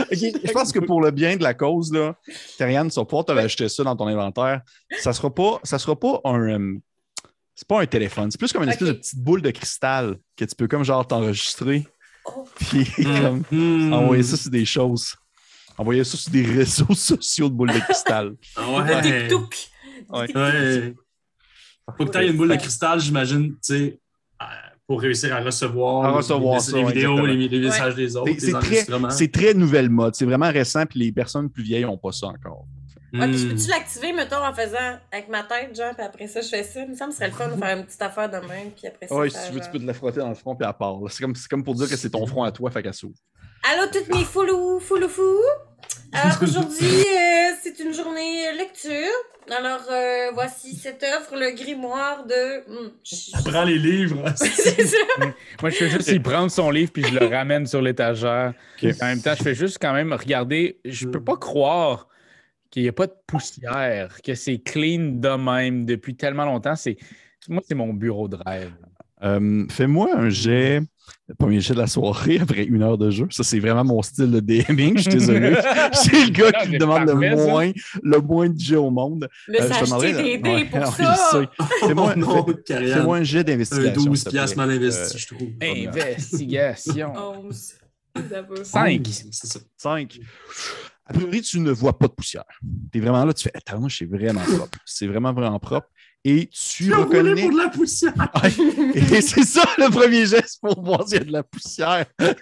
Ok, 0.00 0.18
Je 0.44 0.52
pense 0.52 0.72
que 0.72 0.80
pour 0.80 1.00
le 1.00 1.12
bien 1.12 1.36
de 1.36 1.42
la 1.44 1.54
cause, 1.54 1.92
là, 1.92 2.16
Karianne, 2.58 2.90
tu 2.90 2.96
vas 2.96 3.04
pouvoir 3.04 3.24
te 3.24 3.30
rajouter 3.30 3.68
ça 3.68 3.84
dans 3.84 3.94
ton 3.94 4.08
inventaire. 4.08 4.62
Ça 4.98 5.12
sera 5.12 5.32
pas, 5.32 5.60
ça 5.62 5.78
sera 5.78 5.94
pas 5.94 6.20
un. 6.24 6.48
euh, 6.60 6.76
c'est 7.54 7.68
pas 7.68 7.80
un 7.80 7.86
téléphone, 7.86 8.30
c'est 8.32 8.38
plus 8.38 8.52
comme 8.52 8.64
une 8.64 8.68
espèce 8.70 8.88
de 8.88 8.92
petite 8.94 9.18
boule 9.20 9.42
de 9.42 9.50
cristal 9.52 10.16
que 10.36 10.44
tu 10.44 10.54
peux 10.56 10.66
comme 10.68 10.84
genre 10.84 11.06
t'enregistrer. 11.06 11.86
Oh. 12.24 12.44
Puis 12.56 12.84
comme 13.20 13.44
Mhm. 13.50 13.92
envoyer 13.92 14.22
ça 14.24 14.36
sur 14.36 14.50
des 14.50 14.64
choses. 14.64 15.14
Envoyer 15.78 16.04
ça 16.04 16.16
sur 16.16 16.30
des 16.32 16.42
réseaux 16.44 16.86
sociaux 16.94 17.48
de 17.48 17.54
boules 17.54 17.72
de 17.72 17.78
cristal. 17.78 18.34
Ah 18.56 18.70
ouais. 18.70 19.00
tic-touc. 19.02 19.70
Ouais. 20.10 20.36
Ouais. 20.36 20.94
Faut 21.96 22.04
que 22.04 22.10
tu 22.10 22.18
aies 22.18 22.28
une 22.28 22.36
boule 22.36 22.48
de 22.50 22.56
cristal, 22.56 23.00
j'imagine, 23.00 23.52
tu 23.52 23.58
sais, 23.62 24.00
euh, 24.42 24.44
pour 24.86 25.00
réussir 25.00 25.34
à 25.34 25.40
recevoir, 25.40 26.04
À 26.04 26.10
recevoir 26.10 26.54
les, 26.56 26.60
ça, 26.60 26.76
les 26.76 26.84
ouais, 26.84 26.92
vidéos, 26.92 27.12
exactement. 27.12 27.34
les, 27.40 27.48
les 27.48 27.60
messages 27.60 27.94
des 27.94 28.16
autres, 28.16 28.30
C'est- 28.38 28.46
très, 28.50 28.54
enregistrements. 28.56 29.10
c'est 29.10 29.32
très 29.32 29.54
nouvelle 29.54 29.88
mode. 29.88 30.14
C'est 30.14 30.24
vraiment 30.26 30.50
récent, 30.50 30.84
puis 30.86 30.98
les 31.00 31.12
personnes 31.12 31.48
plus 31.50 31.62
vieilles 31.62 31.84
n'ont 31.84 31.96
pas 31.98 32.12
ça 32.12 32.26
encore. 32.26 32.66
Ouais, 33.14 33.26
puis 33.26 33.38
je 33.38 33.46
Hmm. 33.46 33.50
peux-tu 33.54 33.70
l'activer, 33.70 34.12
mettons, 34.12 34.36
en 34.44 34.52
faisant 34.52 34.98
avec 35.10 35.28
ma 35.30 35.42
tête, 35.44 35.74
genre, 35.74 35.94
puis 35.94 36.04
après 36.04 36.26
ça, 36.26 36.42
je 36.42 36.48
fais 36.48 36.62
ça? 36.62 36.82
Il 36.82 36.90
me 36.90 36.94
semble 36.94 37.10
que 37.10 37.16
ce 37.16 37.24
serait 37.24 37.28
le 37.28 37.32
fun 37.34 37.48
de 37.48 37.56
faire 37.58 37.78
une 37.78 37.84
petite 37.86 38.02
affaire 38.02 38.28
de 38.28 38.46
même, 38.46 38.70
puis 38.76 38.86
après 38.86 39.08
ça. 39.08 39.14
Ouais, 39.14 39.30
faire 39.30 39.40
si 39.40 39.46
tu 39.48 39.52
veux, 39.54 39.60
tu 39.60 39.64
genre- 39.64 39.72
peux 39.72 39.78
te 39.78 39.84
la 39.86 39.94
frotter 39.94 40.20
dans 40.20 40.28
le 40.28 40.34
front 40.34 40.54
puis 40.54 40.66
à 40.66 40.72
part. 40.74 40.98
C'est 41.08 41.22
comme, 41.22 41.34
c'est 41.34 41.48
comme 41.48 41.64
pour 41.64 41.74
dire 41.74 41.88
que 41.88 41.96
c'est 41.96 42.10
ton 42.10 42.26
front 42.26 42.42
à 42.42 42.52
toi, 42.52 42.70
fait 42.70 42.82
qu'elle 42.82 42.92
s'ouvre. 42.92 43.14
Allô, 43.62 43.88
toutes 43.90 44.08
mes 44.14 44.24
foulous, 44.24 44.78
foulou 44.80 45.08
fou. 45.08 45.22
Alors 46.12 46.36
aujourd'hui, 46.42 46.86
euh, 46.86 47.52
c'est 47.62 47.78
une 47.80 47.92
journée 47.92 48.52
lecture. 48.56 49.12
Alors 49.50 49.80
euh, 49.90 50.30
voici 50.34 50.74
cette 50.76 51.02
œuvre, 51.02 51.36
le 51.38 51.54
grimoire 51.56 52.26
de. 52.26 52.60
Hmm, 52.70 52.90
je- 53.04 53.30
Elle 53.36 53.52
prend 53.52 53.64
les 53.64 53.78
livres. 53.78 54.24
c'est 54.36 54.84
ça. 54.86 54.96
Moi, 55.62 55.70
je 55.70 55.76
fais 55.76 55.88
juste 55.90 56.08
y 56.08 56.18
prendre 56.20 56.50
son 56.50 56.70
livre 56.70 56.92
puis 56.92 57.04
je 57.04 57.18
le 57.18 57.26
ramène 57.26 57.66
sur 57.66 57.80
l'étagère. 57.82 58.52
En 58.82 59.04
même 59.06 59.22
temps, 59.22 59.34
je 59.36 59.42
fais 59.42 59.54
juste 59.54 59.78
quand 59.80 59.92
même 59.92 60.12
regarder. 60.12 60.78
Je 60.84 61.06
peux 61.06 61.22
pas 61.22 61.36
croire 61.36 62.08
qu'il 62.70 62.82
n'y 62.82 62.88
a 62.88 62.92
pas 62.92 63.06
de 63.06 63.14
poussière, 63.26 64.18
que 64.22 64.34
c'est 64.34 64.58
clean 64.58 65.12
de 65.14 65.36
même 65.42 65.86
depuis 65.86 66.14
tellement 66.16 66.44
longtemps. 66.44 66.76
C'est 66.76 66.96
Moi, 67.48 67.62
c'est 67.66 67.74
mon 67.74 67.94
bureau 67.94 68.28
de 68.28 68.36
rêve. 68.44 68.72
Euh, 69.22 69.64
Fais-moi 69.70 70.10
un 70.14 70.28
jet, 70.28 70.80
le 71.28 71.34
premier 71.34 71.60
jet 71.60 71.74
de 71.74 71.78
la 71.78 71.86
soirée 71.86 72.38
après 72.42 72.64
une 72.64 72.82
heure 72.82 72.98
de 72.98 73.10
jeu. 73.10 73.26
Ça, 73.30 73.42
c'est 73.44 73.58
vraiment 73.60 73.84
mon 73.84 74.02
style 74.02 74.30
de 74.30 74.40
DMing. 74.40 74.96
Je 74.96 75.02
suis 75.02 75.10
désolé. 75.10 75.54
C'est 75.92 76.24
le 76.24 76.30
gars 76.30 76.50
Non, 76.52 76.64
qui 76.64 76.70
me 76.70 76.78
demande 76.78 77.06
le 77.06 77.14
moins, 77.14 77.72
le 78.02 78.18
moins 78.20 78.48
de 78.48 78.58
jets 78.58 78.76
au 78.76 78.90
monde. 78.90 79.28
Mais 79.48 79.60
Euh, 79.60 79.68
demanderais- 79.84 80.12
des 80.22 80.38
dés 80.38 80.48
Ouais, 80.50 80.64
pour 80.66 80.80
ouais, 80.80 80.86
ça. 80.96 81.50
Fais-moi 81.86 82.12
Oh 82.16 82.18
non, 82.18 82.46
fais- 82.66 83.10
un 83.12 83.22
jet 83.22 83.44
d'investigation. 83.44 83.92
12 84.04 84.18
s'il 84.18 84.24
te 84.24 84.30
piastres 84.30 84.56
mal 84.56 84.70
investi, 84.70 85.14
Euh, 85.16 85.18
je 85.18 85.26
trouve. 85.26 85.48
Investigation. 85.62 87.12
Onze. 87.16 87.74
D'abord. 88.30 88.64
Cinq. 88.64 89.06
C'est 89.30 89.46
ça. 89.46 89.60
5. 89.76 90.18
A 91.06 91.12
priori, 91.14 91.40
tu 91.40 91.60
ne 91.60 91.70
vois 91.70 91.96
pas 91.98 92.06
de 92.06 92.12
poussière. 92.12 92.44
Tu 92.92 92.98
es 92.98 93.00
vraiment 93.00 93.24
là, 93.24 93.32
tu 93.32 93.44
fais 93.44 93.52
Attends, 93.54 93.88
c'est 93.88 94.04
vraiment 94.04 94.40
propre. 94.40 94.78
C'est 94.84 95.06
vraiment, 95.06 95.32
vraiment 95.32 95.58
propre. 95.58 95.88
Et 96.24 96.48
tu 96.48 96.92
reconnais. 96.92 97.40
pour 97.40 97.52
de 97.52 97.56
la 97.56 97.68
poussière. 97.68 98.12
Et 98.94 99.20
c'est 99.20 99.44
ça 99.44 99.62
le 99.78 99.88
premier 99.90 100.26
geste 100.26 100.58
pour 100.60 100.82
voir 100.84 101.06
s'il 101.08 101.18
y 101.18 101.20
a 101.20 101.24
de 101.24 101.32
la 101.32 101.42
poussière. 101.42 102.04
Mais, 102.18 102.34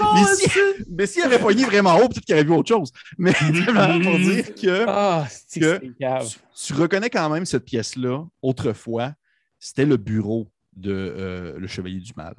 bon, 0.00 0.14
mais 0.14 0.24
si- 0.36 0.50
mais 0.88 1.06
s'il 1.06 1.22
avait 1.24 1.38
poigné 1.38 1.64
vraiment 1.64 1.96
haut, 1.96 2.08
peut-être 2.08 2.24
qu'il 2.24 2.34
aurait 2.34 2.44
vu 2.44 2.52
autre 2.52 2.68
chose. 2.68 2.90
Mais 3.18 3.32
vraiment 3.52 4.00
pour 4.00 4.18
dire 4.18 4.54
que 4.54 4.84
Ah, 4.86 5.26
Que- 5.52 5.78
tu, 5.78 6.38
tu 6.66 6.72
reconnais 6.74 7.10
quand 7.10 7.28
même 7.28 7.44
cette 7.44 7.64
pièce-là, 7.64 8.24
autrefois, 8.40 9.12
c'était 9.58 9.84
le 9.84 9.96
bureau 9.96 10.48
de 10.76 10.92
euh, 10.92 11.58
le 11.58 11.66
Chevalier 11.66 12.00
du 12.00 12.12
Mal. 12.16 12.34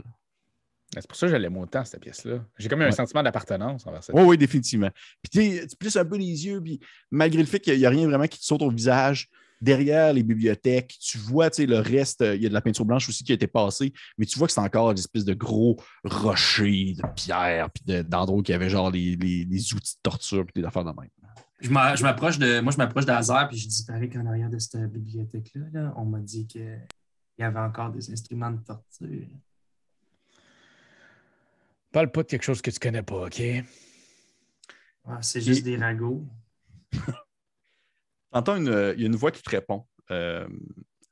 C'est 0.93 1.07
pour 1.07 1.17
ça 1.17 1.27
que 1.27 1.33
je 1.33 1.37
l'aime 1.37 1.57
autant, 1.57 1.83
cette 1.83 1.99
pièce-là. 1.99 2.37
J'ai 2.57 2.69
comme 2.69 2.79
eu 2.79 2.83
un 2.83 2.87
Ouais. 2.87 2.91
sentiment 2.93 3.21
d'appartenance 3.21 3.85
envers 3.85 4.01
cette 4.03 4.15
Oui, 4.15 4.23
oui, 4.23 4.37
définitivement. 4.37 4.89
Puis 5.21 5.59
tu 5.67 5.75
plisses 5.77 5.97
un 5.97 6.05
peu 6.05 6.15
les 6.17 6.45
yeux, 6.45 6.61
puis 6.61 6.79
malgré 7.11 7.41
le 7.41 7.47
fait 7.47 7.59
qu'il 7.59 7.77
n'y 7.77 7.85
a 7.85 7.89
rien 7.89 8.07
vraiment 8.07 8.27
qui 8.27 8.39
te 8.39 8.45
saute 8.45 8.61
au 8.61 8.69
visage, 8.71 9.27
derrière 9.61 10.13
les 10.13 10.23
bibliothèques, 10.23 10.95
tu 10.99 11.17
vois 11.17 11.49
tu 11.49 11.57
sais, 11.57 11.65
le 11.65 11.79
reste, 11.79 12.21
euh, 12.21 12.35
il 12.35 12.43
y 12.43 12.45
a 12.45 12.49
de 12.49 12.53
la 12.53 12.61
peinture 12.61 12.85
blanche 12.85 13.07
aussi 13.09 13.23
qui 13.23 13.31
a 13.31 13.35
été 13.35 13.47
passée, 13.47 13.93
mais 14.17 14.25
tu 14.25 14.37
vois 14.37 14.47
que 14.47 14.53
c'est 14.53 14.59
encore 14.61 14.93
des 14.93 14.99
espèces 15.01 15.25
de 15.25 15.33
gros 15.33 15.77
rochers, 16.03 16.93
de 16.97 17.03
pierres, 17.15 17.69
puis 17.71 17.83
de- 17.85 18.01
d'endroits 18.01 18.43
qui 18.43 18.53
avaient 18.53 18.69
genre 18.69 18.91
les, 18.91 19.15
les- 19.15 19.45
les 19.45 19.73
outils 19.73 19.95
de 19.95 20.01
torture, 20.03 20.45
puis 20.45 20.61
des 20.61 20.67
affaires 20.67 20.83
de 20.85 20.91
même. 20.99 21.09
Je 21.61 21.69
m'a- 21.69 21.95
je 21.95 22.03
m'approche 22.03 22.37
de. 22.37 22.59
Moi, 22.59 22.73
je 22.73 22.77
m'approche 22.77 23.05
d'Azar, 23.05 23.47
puis 23.47 23.57
je 23.57 23.67
dis 23.69 23.85
pareil 23.85 24.09
qu'en 24.09 24.25
arrière 24.25 24.49
de 24.49 24.59
cette 24.59 24.77
bibliothèque-là, 24.91 25.65
là, 25.71 25.93
on 25.95 26.03
m'a 26.05 26.19
dit 26.19 26.45
qu'il 26.45 26.85
y 27.39 27.43
avait 27.43 27.59
encore 27.59 27.91
des 27.91 28.11
instruments 28.11 28.51
de 28.51 28.59
torture. 28.61 29.27
Parle 31.93 32.11
pas 32.11 32.23
de 32.23 32.27
quelque 32.27 32.43
chose 32.43 32.61
que 32.61 32.69
tu 32.71 32.77
connais 32.79 33.03
pas, 33.03 33.25
OK? 33.27 33.41
Ah, 35.05 35.19
c'est 35.21 35.39
juste 35.39 35.61
Et- 35.61 35.63
des 35.63 35.77
ragots. 35.77 36.25
T'entends 38.35 38.57
une, 38.57 38.67
euh, 38.67 38.93
il 38.97 38.99
y 38.99 39.03
a 39.05 39.07
une 39.07 39.15
voix 39.15 39.31
qui 39.31 39.41
te 39.41 39.49
répond, 39.49 39.85
euh, 40.11 40.45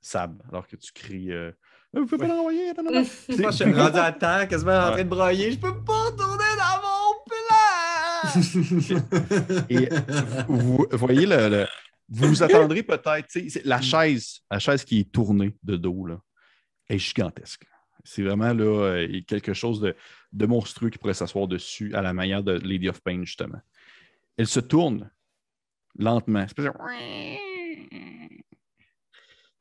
Sab, 0.01 0.41
alors 0.49 0.67
que 0.67 0.75
tu 0.75 0.91
cries 0.91 1.31
euh, 1.31 1.53
Vous 1.93 2.05
pouvez 2.05 2.17
pas 2.17 2.23
Ouais. 2.25 2.29
l'envoyer 2.35 2.73
non, 2.73 2.83
non, 2.83 2.91
non. 2.91 3.05
Moi, 3.39 3.51
je 3.51 3.55
suis 3.63 3.73
rendu 3.73 3.97
à 3.97 4.11
terre, 4.11 4.45
quasiment 4.49 4.73
en 4.77 4.91
train 4.91 5.03
de 5.05 5.09
broyer. 5.09 5.53
Je 5.53 5.57
peux 5.57 5.81
pas 5.85 6.03
retourner 6.07 6.43
dans 6.57 6.81
mon 6.83 7.13
plan! 7.25 7.39
Et 9.69 9.87
vous 10.49 10.85
voyez, 10.91 11.25
le, 11.25 11.47
le- 11.47 11.67
vous 12.09 12.27
vous 12.27 12.43
attendrez 12.43 12.83
peut-être, 12.83 13.39
la 13.63 13.79
chaise, 13.79 14.41
la 14.51 14.59
chaise 14.59 14.83
qui 14.83 14.99
est 14.99 15.09
tournée 15.09 15.55
de 15.63 15.77
dos, 15.77 16.05
là, 16.05 16.19
est 16.89 16.97
gigantesque. 16.97 17.65
C'est 18.03 18.23
vraiment 18.23 18.51
là, 18.53 18.65
euh, 18.65 19.21
quelque 19.25 19.53
chose 19.53 19.79
de, 19.79 19.95
de 20.33 20.45
monstrueux 20.45 20.89
qui 20.89 20.97
pourrait 20.97 21.13
s'asseoir 21.13 21.47
dessus 21.47 21.95
à 21.95 22.01
la 22.01 22.11
manière 22.11 22.43
de 22.43 22.51
Lady 22.59 22.89
of 22.89 22.99
Pain, 23.01 23.23
justement. 23.23 23.61
Elle 24.35 24.47
se 24.47 24.59
tourne 24.59 25.09
lentement. 25.97 26.41
espèce 26.41 26.65
de- 26.65 26.71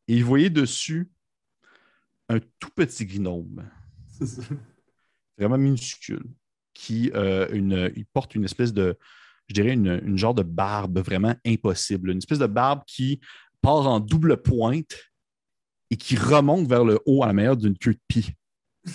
Et 0.09 0.21
vous 0.21 0.27
voyez 0.29 0.51
dessus 0.51 1.11
un 2.29 2.39
tout 2.59 2.71
petit 2.75 3.07
gnome 3.07 3.69
vraiment 5.39 5.59
minuscule, 5.59 6.25
qui 6.75 7.11
euh, 7.15 7.49
une, 7.53 7.91
il 7.97 8.07
porte 8.07 8.35
une 8.35 8.45
espèce 8.45 8.73
de, 8.73 8.97
je 9.49 9.55
dirais, 9.55 9.73
une, 9.73 10.01
une 10.05 10.19
genre 10.19 10.35
de 10.35 10.43
barbe 10.43 10.99
vraiment 11.01 11.35
impossible. 11.47 12.11
Une 12.11 12.19
espèce 12.19 12.39
de 12.39 12.47
barbe 12.47 12.83
qui 12.87 13.21
part 13.61 13.87
en 13.87 14.01
double 14.01 14.37
pointe 14.41 14.97
et 15.91 15.97
qui 15.97 16.17
remonte 16.17 16.69
vers 16.69 16.85
le 16.85 16.99
haut 17.07 17.23
à 17.23 17.27
la 17.27 17.33
manière 17.33 17.57
d'une 17.57 17.77
queue 17.77 17.95
de 17.95 18.01
pie. 18.09 18.33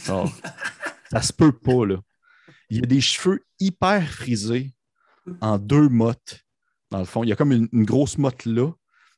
Alors, 0.07 0.31
ça 1.11 1.21
se 1.21 1.31
peut 1.33 1.51
pas, 1.51 1.85
là. 1.85 1.97
Il 2.69 2.77
y 2.77 2.83
a 2.83 2.85
des 2.85 3.01
cheveux 3.01 3.45
hyper 3.59 4.07
frisés 4.09 4.73
en 5.41 5.57
deux 5.57 5.89
mottes, 5.89 6.45
dans 6.91 6.99
le 6.99 7.05
fond. 7.05 7.23
Il 7.23 7.29
y 7.29 7.31
a 7.31 7.35
comme 7.35 7.51
une, 7.51 7.67
une 7.73 7.83
grosse 7.85 8.17
motte 8.17 8.45
là, 8.45 8.71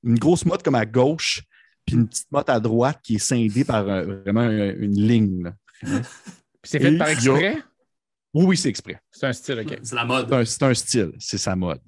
une 0.03 0.17
grosse 0.17 0.45
motte 0.45 0.63
comme 0.63 0.75
à 0.75 0.85
gauche, 0.85 1.41
puis 1.85 1.95
une 1.95 2.07
petite 2.07 2.31
motte 2.31 2.49
à 2.49 2.59
droite 2.59 2.99
qui 3.03 3.15
est 3.15 3.19
scindée 3.19 3.63
par 3.65 3.87
euh, 3.87 4.03
vraiment 4.23 4.41
euh, 4.47 4.73
une 4.79 4.99
ligne. 4.99 5.43
là. 5.43 5.53
Puis 6.61 6.71
c'est 6.71 6.79
fait 6.79 6.93
Et 6.93 6.97
par 6.97 7.07
exprès? 7.07 7.57
Oui, 8.33 8.45
oui, 8.45 8.57
c'est 8.57 8.67
exprès. 8.69 8.99
C'est 9.09 9.25
un 9.27 9.33
style, 9.33 9.59
OK. 9.59 9.79
C'est 9.81 9.95
la 9.95 10.01
C'est 10.01 10.07
mode. 10.07 10.33
un, 10.33 10.45
c'est 10.45 10.63
un 10.63 10.73
style, 10.73 11.11
c'est 11.17 11.37
sa 11.37 11.55
mode. 11.55 11.79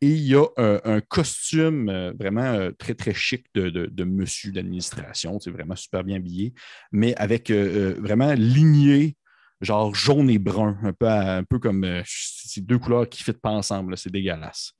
Et 0.00 0.08
il 0.08 0.22
y 0.22 0.34
a 0.34 0.46
un, 0.56 0.80
un 0.84 1.00
costume 1.02 1.90
euh, 1.90 2.12
vraiment 2.18 2.44
euh, 2.54 2.70
très, 2.78 2.94
très 2.94 3.12
chic 3.12 3.44
de, 3.54 3.68
de- 3.68 3.86
de 3.86 4.04
monsieur 4.04 4.50
d'administration. 4.52 5.38
C'est 5.38 5.50
vraiment 5.50 5.76
super 5.76 6.02
bien 6.02 6.16
habillé, 6.16 6.54
mais 6.90 7.14
avec 7.16 7.50
euh, 7.50 7.92
euh, 7.94 8.00
vraiment 8.00 8.32
ligné, 8.32 9.16
genre 9.60 9.94
jaune 9.94 10.30
et 10.30 10.38
brun, 10.38 10.78
un 10.82 10.94
peu, 10.94 11.06
à- 11.06 11.36
un 11.36 11.44
peu 11.44 11.58
comme 11.58 11.84
euh, 11.84 12.02
ces 12.06 12.62
deux 12.62 12.78
couleurs 12.78 13.06
qui 13.08 13.20
ne 13.22 13.24
fitent 13.26 13.42
pas 13.42 13.50
ensemble. 13.50 13.90
là, 13.90 13.96
C'est 13.98 14.10
dégueulasse. 14.10 14.72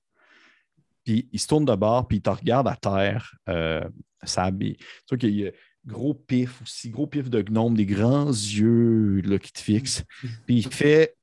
Puis 1.05 1.29
il 1.33 1.41
se 1.41 1.47
tourne 1.47 1.65
de 1.65 1.75
bord, 1.75 2.07
puis 2.09 2.19
il 2.19 2.23
te 2.23 2.31
regarde 2.31 2.69
à 2.69 2.77
terre, 2.77 3.35
euh, 3.49 3.83
s'habille. 4.23 4.77
Tu 4.77 4.87
vois 5.11 5.19
qu'il 5.19 5.35
y 5.35 5.47
a 5.47 5.51
gros 5.87 6.15
pif 6.15 6.63
aussi, 6.63 6.91
gros 6.91 7.07
pif 7.07 7.31
de 7.31 7.43
gnome, 7.43 7.75
des 7.75 7.87
grands 7.87 8.29
yeux 8.29 9.21
là, 9.23 9.39
qui 9.39 9.53
te 9.53 9.61
fixent. 9.61 10.05
Puis 10.47 10.59
il 10.59 10.69
fait. 10.73 11.17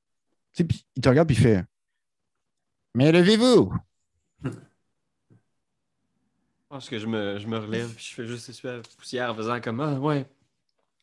tu 0.53 0.57
sais, 0.57 0.63
puis 0.63 0.85
il 0.95 1.01
te 1.01 1.09
regarde, 1.09 1.27
puis 1.27 1.37
il 1.37 1.41
fait 1.41 1.63
Mais 2.95 3.11
levez-vous 3.11 3.71
Je 4.43 4.49
pense 6.69 6.89
que 6.89 6.97
je 6.99 7.07
me, 7.07 7.37
je 7.39 7.47
me 7.47 7.57
relève 7.57 7.93
puis 7.93 8.05
je 8.09 8.13
fais 8.13 8.25
juste 8.25 8.49
essuyer 8.49 8.73
la 8.73 8.81
poussière 8.97 9.31
en 9.31 9.35
faisant 9.35 9.61
comme 9.61 9.79
Ah 9.79 9.99
ouais. 9.99 10.25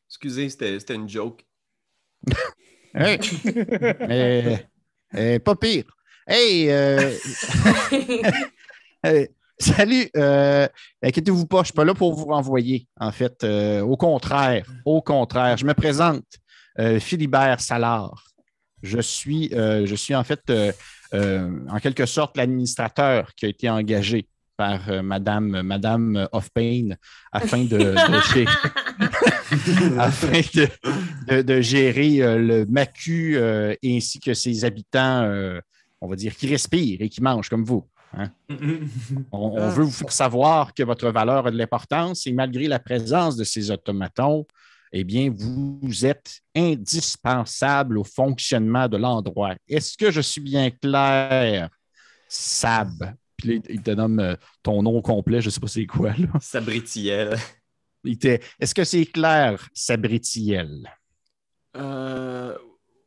Excusez, 0.08 0.50
c'était 0.50 0.78
c'était 0.78 0.96
une 0.96 1.08
joke. 1.08 1.46
Hey. 2.94 3.18
Euh, 4.10 4.56
euh, 5.16 5.38
Pas 5.40 5.56
pire. 5.56 5.84
Hey, 6.26 6.70
euh, 6.70 7.12
euh, 9.04 9.26
salut. 9.58 10.08
euh, 10.16 10.66
Inquiétez-vous 11.02 11.46
pas, 11.46 11.58
je 11.58 11.60
ne 11.62 11.64
suis 11.66 11.72
pas 11.74 11.84
là 11.84 11.94
pour 11.94 12.14
vous 12.14 12.26
renvoyer. 12.26 12.86
En 12.98 13.12
fait, 13.12 13.42
Euh, 13.44 13.80
au 13.82 13.96
contraire, 13.96 14.66
au 14.84 15.02
contraire, 15.02 15.56
je 15.56 15.64
me 15.66 15.74
présente, 15.74 16.24
euh, 16.78 16.98
Philibert 17.00 17.60
Salard. 17.60 18.24
Je 18.82 19.00
suis, 19.00 19.48
je 19.50 19.94
suis 19.94 20.14
en 20.14 20.24
fait, 20.24 20.42
en 21.12 21.78
quelque 21.80 22.04
sorte, 22.04 22.36
l'administrateur 22.36 23.34
qui 23.34 23.46
a 23.46 23.48
été 23.48 23.70
engagé 23.70 24.26
par 24.58 24.88
euh, 24.90 25.02
Madame, 25.02 25.62
Madame 25.62 26.28
of 26.32 26.50
Pain 26.50 26.90
afin 27.32 27.64
de, 27.64 27.78
de 27.78 28.20
gérer, 28.34 28.46
afin 29.98 30.40
de, 30.54 30.68
de- 31.28 31.42
de 31.42 31.60
gérer 31.60 32.22
euh, 32.22 32.38
le 32.38 32.66
Macu 32.66 33.36
euh, 33.36 33.74
ainsi 33.84 34.20
que 34.20 34.34
ses 34.34 34.64
habitants, 34.64 35.24
on 36.00 36.08
va 36.08 36.16
dire, 36.16 36.34
qui 36.36 36.46
respirent 36.46 37.00
et 37.00 37.08
qui 37.08 37.22
mangent 37.22 37.48
comme 37.48 37.64
vous. 37.64 37.86
On, 39.32 39.38
on 39.38 39.56
Ah. 39.58 39.68
veut 39.70 39.84
vous 39.84 39.90
faire 39.90 40.12
savoir 40.12 40.74
que 40.74 40.82
votre 40.82 41.08
valeur 41.10 41.46
a 41.46 41.50
de 41.50 41.56
l'importance 41.56 42.26
et 42.26 42.32
malgré 42.32 42.68
la 42.68 42.78
présence 42.78 43.36
de 43.36 43.44
ces 43.44 43.70
automatons, 43.70 44.46
eh 44.92 45.02
bien, 45.04 45.32
vous 45.36 46.06
êtes 46.06 46.40
indispensable 46.54 47.98
au 47.98 48.04
fonctionnement 48.04 48.88
de 48.88 48.96
l'endroit. 48.96 49.54
Est-ce 49.68 49.96
que 49.96 50.10
je 50.10 50.20
suis 50.20 50.40
bien 50.40 50.70
clair, 50.70 51.68
Sab? 52.28 53.14
Puis 53.36 53.56
là, 53.56 53.62
il 53.68 53.82
te 53.82 53.90
nomme 53.90 54.20
euh, 54.20 54.36
ton 54.62 54.82
nom 54.82 55.02
complet, 55.02 55.40
je 55.40 55.48
ne 55.48 55.50
sais 55.50 55.60
pas 55.60 55.66
c'est 55.66 55.86
quoi. 55.86 56.12
Là. 56.16 56.28
Sabritiel. 56.40 57.36
Est-ce 58.04 58.74
que 58.74 58.84
c'est 58.84 59.06
clair, 59.06 59.68
Sabritiel? 59.72 60.88
Euh, 61.76 62.56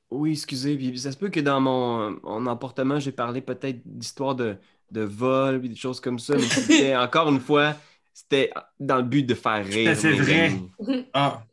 oui, 0.10 0.32
excusez. 0.32 0.76
Puis 0.76 1.00
ça 1.00 1.12
se 1.12 1.18
peut 1.18 1.30
que 1.30 1.40
dans 1.40 1.62
mon, 1.62 2.20
mon 2.24 2.46
emportement, 2.48 3.00
j'ai 3.00 3.12
parlé 3.12 3.40
peut-être 3.42 3.80
d'histoire 3.86 4.36
de, 4.36 4.58
de 4.92 5.02
vol, 5.02 5.60
puis 5.60 5.70
des 5.70 5.76
choses 5.76 6.00
comme 6.00 6.20
ça. 6.20 6.36
Mais 6.36 6.44
c'était, 6.44 6.96
encore 6.98 7.30
une 7.30 7.40
fois, 7.40 7.76
c'était 8.14 8.52
dans 8.80 8.98
le 8.98 9.04
but 9.04 9.24
de 9.24 9.34
faire 9.34 9.66
rire. 9.66 9.96
mes 10.04 10.12
vrai. 10.14 10.54
Ah, 11.14 11.44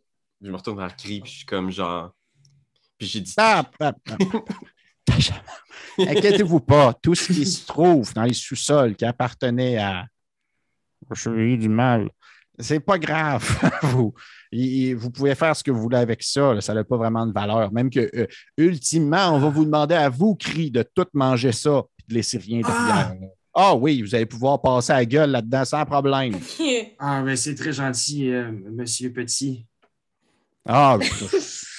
Je 0.41 0.51
me 0.51 0.57
retourne 0.57 0.78
vers 0.78 0.89
le 0.89 0.93
cri, 0.97 1.20
puis 1.20 1.30
je 1.30 1.37
suis 1.39 1.47
comme 1.47 1.70
genre. 1.70 2.12
Puis 2.99 3.09
j'ai 3.09 3.20
dit. 3.20 3.30
Stop, 3.30 3.68
stop, 3.74 3.97
stop. 4.07 4.51
Inquiétez-vous 5.99 6.61
pas, 6.61 6.93
tout 6.95 7.14
ce 7.14 7.32
qui 7.32 7.47
se 7.47 7.66
trouve 7.66 8.12
dans 8.14 8.24
les 8.24 8.32
sous-sols 8.32 8.97
qui 8.97 9.05
appartenait 9.05 9.78
à 9.78 10.07
au 11.11 11.14
chevalier 11.14 11.57
du 11.57 11.68
mal, 11.68 12.09
c'est 12.59 12.80
pas 12.80 12.99
grave. 12.99 13.45
vous, 13.82 14.14
vous 14.97 15.11
pouvez 15.11 15.35
faire 15.35 15.55
ce 15.57 15.62
que 15.62 15.70
vous 15.70 15.80
voulez 15.80 15.99
avec 15.99 16.22
ça, 16.22 16.55
là, 16.55 16.61
ça 16.61 16.74
n'a 16.74 16.85
pas 16.85 16.97
vraiment 16.97 17.26
de 17.26 17.32
valeur. 17.32 17.72
Même 17.72 17.91
que, 17.91 18.11
euh, 18.14 18.26
ultimement, 18.57 19.35
on 19.35 19.39
va 19.39 19.49
vous 19.49 19.64
demander 19.64 19.95
à 19.95 20.09
vous, 20.09 20.35
cri, 20.35 20.70
de 20.70 20.85
tout 20.95 21.07
manger 21.12 21.53
ça 21.53 21.82
de 22.09 22.15
laisser 22.15 22.39
rien 22.39 22.61
derrière. 22.61 23.15
là. 23.21 23.27
Ah 23.57 23.75
oui, 23.75 24.03
vous 24.03 24.15
allez 24.15 24.27
pouvoir 24.27 24.61
passer 24.61 24.93
à 24.93 24.97
la 24.97 25.05
gueule 25.05 25.31
là-dedans 25.31 25.65
sans 25.65 25.85
problème. 25.85 26.35
ah 26.99 27.23
ben 27.23 27.37
c'est 27.37 27.55
très 27.55 27.73
gentil, 27.73 28.31
euh, 28.33 28.51
Monsieur 28.51 29.13
Petit. 29.13 29.65
Ah, 30.67 30.99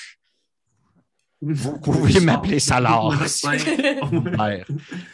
vous 1.54 1.80
pouvez 1.80 2.20
m'appeler 2.20 2.60
Salard. 2.60 3.12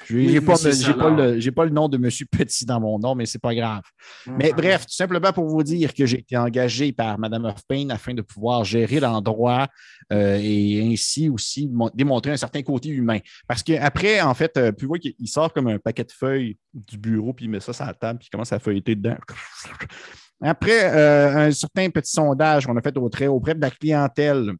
Je 0.05 0.15
Oui, 0.15 0.33
n'ai 0.33 0.41
pas, 0.41 1.09
le- 1.09 1.39
j'ai 1.39 1.51
pas 1.51 1.65
le 1.65 1.71
nom 1.71 1.87
de 1.89 1.97
Monsieur 1.97 2.25
Petit 2.25 2.65
dans 2.65 2.79
mon 2.79 2.97
nom, 2.99 3.15
mais 3.15 3.25
c'est 3.25 3.39
pas 3.41 3.53
grave. 3.53 3.81
Mais 4.27 4.51
bref, 4.53 4.85
tout 4.85 4.93
simplement 4.93 5.31
pour 5.33 5.45
vous 5.47 5.63
dire 5.63 5.93
que 5.93 6.05
j'ai 6.05 6.19
été 6.19 6.37
engagé 6.37 6.91
par 6.91 7.17
Mme 7.19 7.45
Huffpain 7.55 7.89
afin 7.89 8.13
de 8.13 8.21
pouvoir 8.21 8.63
gérer 8.63 8.99
l'endroit 8.99 9.67
euh, 10.11 10.39
et 10.41 10.87
ainsi 10.91 11.29
aussi 11.29 11.67
mon- 11.67 11.89
démontrer 11.93 12.31
un 12.31 12.37
certain 12.37 12.61
côté 12.61 12.89
humain. 12.89 13.19
Parce 13.47 13.63
qu'après, 13.63 14.21
en 14.21 14.33
fait, 14.33 14.55
euh, 14.57 14.71
puis 14.71 14.85
vous 14.85 14.89
voyez 14.89 15.01
qu'il 15.01 15.15
il 15.19 15.27
sort 15.27 15.53
comme 15.53 15.67
un 15.67 15.79
paquet 15.79 16.03
de 16.03 16.11
feuilles 16.11 16.57
du 16.73 16.97
bureau, 16.97 17.33
puis 17.33 17.45
il 17.45 17.49
met 17.49 17.59
ça 17.59 17.73
sur 17.73 17.85
la 17.85 17.93
table, 17.93 18.19
puis 18.19 18.27
il 18.27 18.31
commence 18.31 18.51
à 18.53 18.59
feuilleter 18.59 18.95
dedans. 18.95 19.17
Après 20.43 20.91
euh, 20.95 21.47
un 21.47 21.51
certain 21.51 21.89
petit 21.89 22.11
sondage 22.11 22.65
qu'on 22.65 22.75
a 22.75 22.81
fait 22.81 22.97
auprès, 22.97 23.27
auprès 23.27 23.53
de 23.53 23.61
la 23.61 23.69
clientèle, 23.69 24.51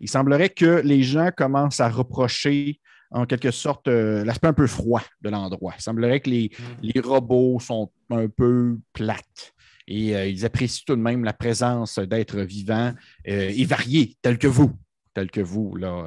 il 0.00 0.08
semblerait 0.08 0.50
que 0.50 0.80
les 0.84 1.02
gens 1.02 1.30
commencent 1.36 1.80
à 1.80 1.88
reprocher 1.88 2.80
en 3.12 3.26
quelque 3.26 3.50
sorte 3.50 3.88
euh, 3.88 4.24
l'aspect 4.24 4.48
un 4.48 4.52
peu 4.52 4.66
froid 4.66 5.02
de 5.20 5.30
l'endroit. 5.30 5.74
Il 5.78 5.82
semblerait 5.82 6.20
que 6.20 6.30
les, 6.30 6.50
les 6.82 7.00
robots 7.00 7.60
sont 7.60 7.90
un 8.10 8.28
peu 8.28 8.78
plates 8.92 9.52
et 9.86 10.16
euh, 10.16 10.26
ils 10.26 10.44
apprécient 10.44 10.84
tout 10.86 10.96
de 10.96 11.00
même 11.00 11.24
la 11.24 11.32
présence 11.32 11.98
d'êtres 11.98 12.40
vivants 12.40 12.94
euh, 13.28 13.52
et 13.54 13.64
variés, 13.64 14.16
tels 14.22 14.38
que 14.38 14.46
vous, 14.46 14.72
tels 15.14 15.30
que 15.30 15.40
vous, 15.40 15.76
là, 15.76 16.06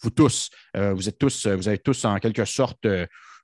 vous 0.00 0.10
tous. 0.10 0.50
Vous 0.74 1.08
êtes 1.08 1.18
tous, 1.18 1.46
vous 1.46 1.68
avez 1.68 1.78
tous 1.78 2.06
en 2.06 2.16
quelque 2.18 2.46
sorte, 2.46 2.86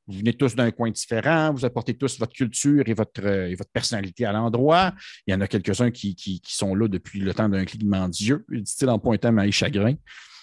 vous 0.06 0.18
venez 0.18 0.34
tous 0.34 0.54
d'un 0.54 0.70
coin 0.70 0.90
différent, 0.90 1.52
vous 1.52 1.64
apportez 1.64 1.94
tous 1.94 2.18
votre 2.18 2.32
culture 2.32 2.82
et 2.86 2.94
votre, 2.94 3.24
euh, 3.24 3.48
et 3.48 3.54
votre 3.54 3.70
personnalité 3.70 4.24
à 4.26 4.32
l'endroit. 4.32 4.92
Il 5.26 5.32
y 5.32 5.34
en 5.34 5.40
a 5.40 5.46
quelques-uns 5.46 5.90
qui, 5.90 6.14
qui- 6.14 6.40
sont 6.44 6.74
là 6.74 6.88
depuis 6.88 7.20
le 7.20 7.32
temps 7.32 7.48
d'un 7.48 7.64
clignement 7.64 8.08
d'yeux, 8.08 8.44
dit-il 8.50 8.88
en 8.90 8.98
pointant 8.98 9.32
Maï 9.32 9.50
Chagrin. 9.50 9.94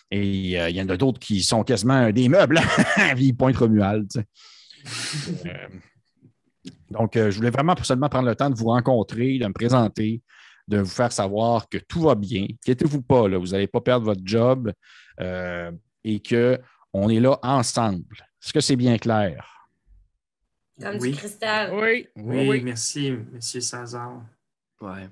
Et 0.10 0.60
euh, 0.60 0.70
il 0.70 0.76
y 0.76 0.82
en 0.82 0.90
a 0.90 0.98
d'autres 0.98 1.20
qui 1.20 1.42
sont 1.44 1.64
quasiment 1.64 2.10
des 2.12 2.28
meubles. 2.28 2.60
Ils 3.18 3.34
pointent 3.36 3.58
Romuald. 3.58 4.10
Euh, 5.46 5.68
donc, 6.90 7.16
euh, 7.16 7.32
je 7.32 7.38
voulais 7.38 7.50
vraiment 7.50 7.76
seulement 7.84 8.10
prendre 8.10 8.28
le 8.28 8.36
temps 8.36 8.50
de 8.50 8.56
vous 8.56 8.66
rencontrer, 8.68 9.38
de 9.38 9.48
me 9.48 9.54
présenter, 9.54 10.22
de 10.68 10.80
vous 10.80 10.90
faire 10.90 11.12
savoir 11.12 11.70
que 11.70 11.78
tout 11.78 12.02
va 12.02 12.16
bien. 12.16 12.46
Inquiétez-vous 12.50 13.02
pas, 13.04 13.28
là, 13.30 13.38
vous 13.38 13.48
n'allez 13.48 13.68
pas 13.68 13.80
perdre 13.82 14.06
votre 14.06 14.22
job 14.24 14.72
euh, 15.20 15.72
et 16.04 16.20
qu'on 16.22 17.10
est 17.10 17.20
là 17.20 17.40
ensemble. 17.44 18.18
Est-ce 18.44 18.54
que 18.54 18.60
c'est 18.60 18.76
bien 18.76 18.98
clair? 18.98 19.48
Comme 20.82 20.98
Oui. 21.00 21.12
du 21.12 21.18
cristal. 21.18 21.72
Oui, 21.74 22.08
oui, 22.16 22.24
Oui, 22.40 22.50
oui. 22.50 22.62
merci, 22.64 23.12
Monsieur 23.34 23.62
César. 23.62 24.22
Ouais. 24.82 25.08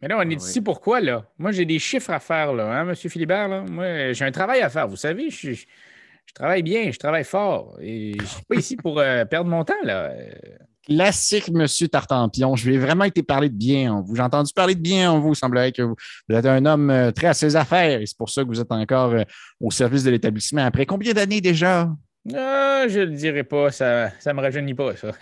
Mais 0.00 0.08
là, 0.08 0.16
on 0.18 0.22
est 0.22 0.24
Ah 0.24 0.26
oui. 0.28 0.34
ici 0.36 0.60
pourquoi, 0.60 1.00
là? 1.00 1.24
Moi, 1.38 1.52
j'ai 1.52 1.64
des 1.64 1.78
chiffres 1.78 2.10
à 2.10 2.18
faire, 2.18 2.52
là, 2.52 2.80
hein, 2.80 2.88
M. 2.88 2.94
Philibert, 2.96 3.48
là? 3.48 3.62
Moi, 3.62 4.12
j'ai 4.12 4.24
un 4.24 4.32
travail 4.32 4.60
à 4.60 4.68
faire. 4.68 4.88
Vous 4.88 4.96
savez, 4.96 5.30
je, 5.30 5.52
je- 5.52 5.66
je 6.26 6.34
travaille 6.34 6.62
bien, 6.64 6.90
je 6.90 6.98
travaille 6.98 7.24
fort. 7.24 7.76
Et 7.80 8.14
je 8.20 8.24
suis 8.26 8.42
pas 8.44 8.56
ici 8.56 8.76
pour 8.76 8.98
euh, 8.98 9.24
perdre 9.24 9.48
mon 9.48 9.64
temps, 9.64 9.74
là. 9.84 10.12
Classique, 10.84 11.48
Monsieur 11.50 11.86
Tartampion. 11.86 12.56
Je 12.56 12.68
vais 12.68 12.78
vraiment 12.78 13.04
été 13.04 13.22
parler 13.22 13.48
de 13.48 13.54
bien 13.54 13.92
en 13.92 14.02
vous. 14.02 14.16
J'ai 14.16 14.22
entendu 14.22 14.52
parler 14.52 14.74
de 14.74 14.80
bien 14.80 15.12
en 15.12 15.20
vous. 15.20 15.32
Il 15.34 15.36
semblerait 15.36 15.70
que 15.70 15.82
vous, 15.82 15.94
vous 16.28 16.34
êtes 16.34 16.46
un 16.46 16.66
homme 16.66 16.90
euh, 16.90 17.12
très 17.12 17.28
à 17.28 17.34
ses 17.34 17.54
affaires 17.54 18.00
et 18.00 18.06
c'est 18.06 18.16
pour 18.18 18.30
ça 18.30 18.42
que 18.42 18.48
vous 18.48 18.60
êtes 18.60 18.72
encore 18.72 19.12
euh, 19.12 19.22
au 19.60 19.70
service 19.70 20.02
de 20.02 20.10
l'établissement. 20.10 20.64
Après 20.64 20.84
combien 20.86 21.12
d'années 21.12 21.40
déjà? 21.40 21.88
Ah, 22.30 22.84
je 22.88 23.00
le 23.00 23.10
dirai 23.10 23.42
pas, 23.42 23.72
ça 23.72 24.12
ça 24.20 24.32
me 24.32 24.40
rajeunit 24.40 24.74
pas, 24.74 24.94
ça. 24.96 25.12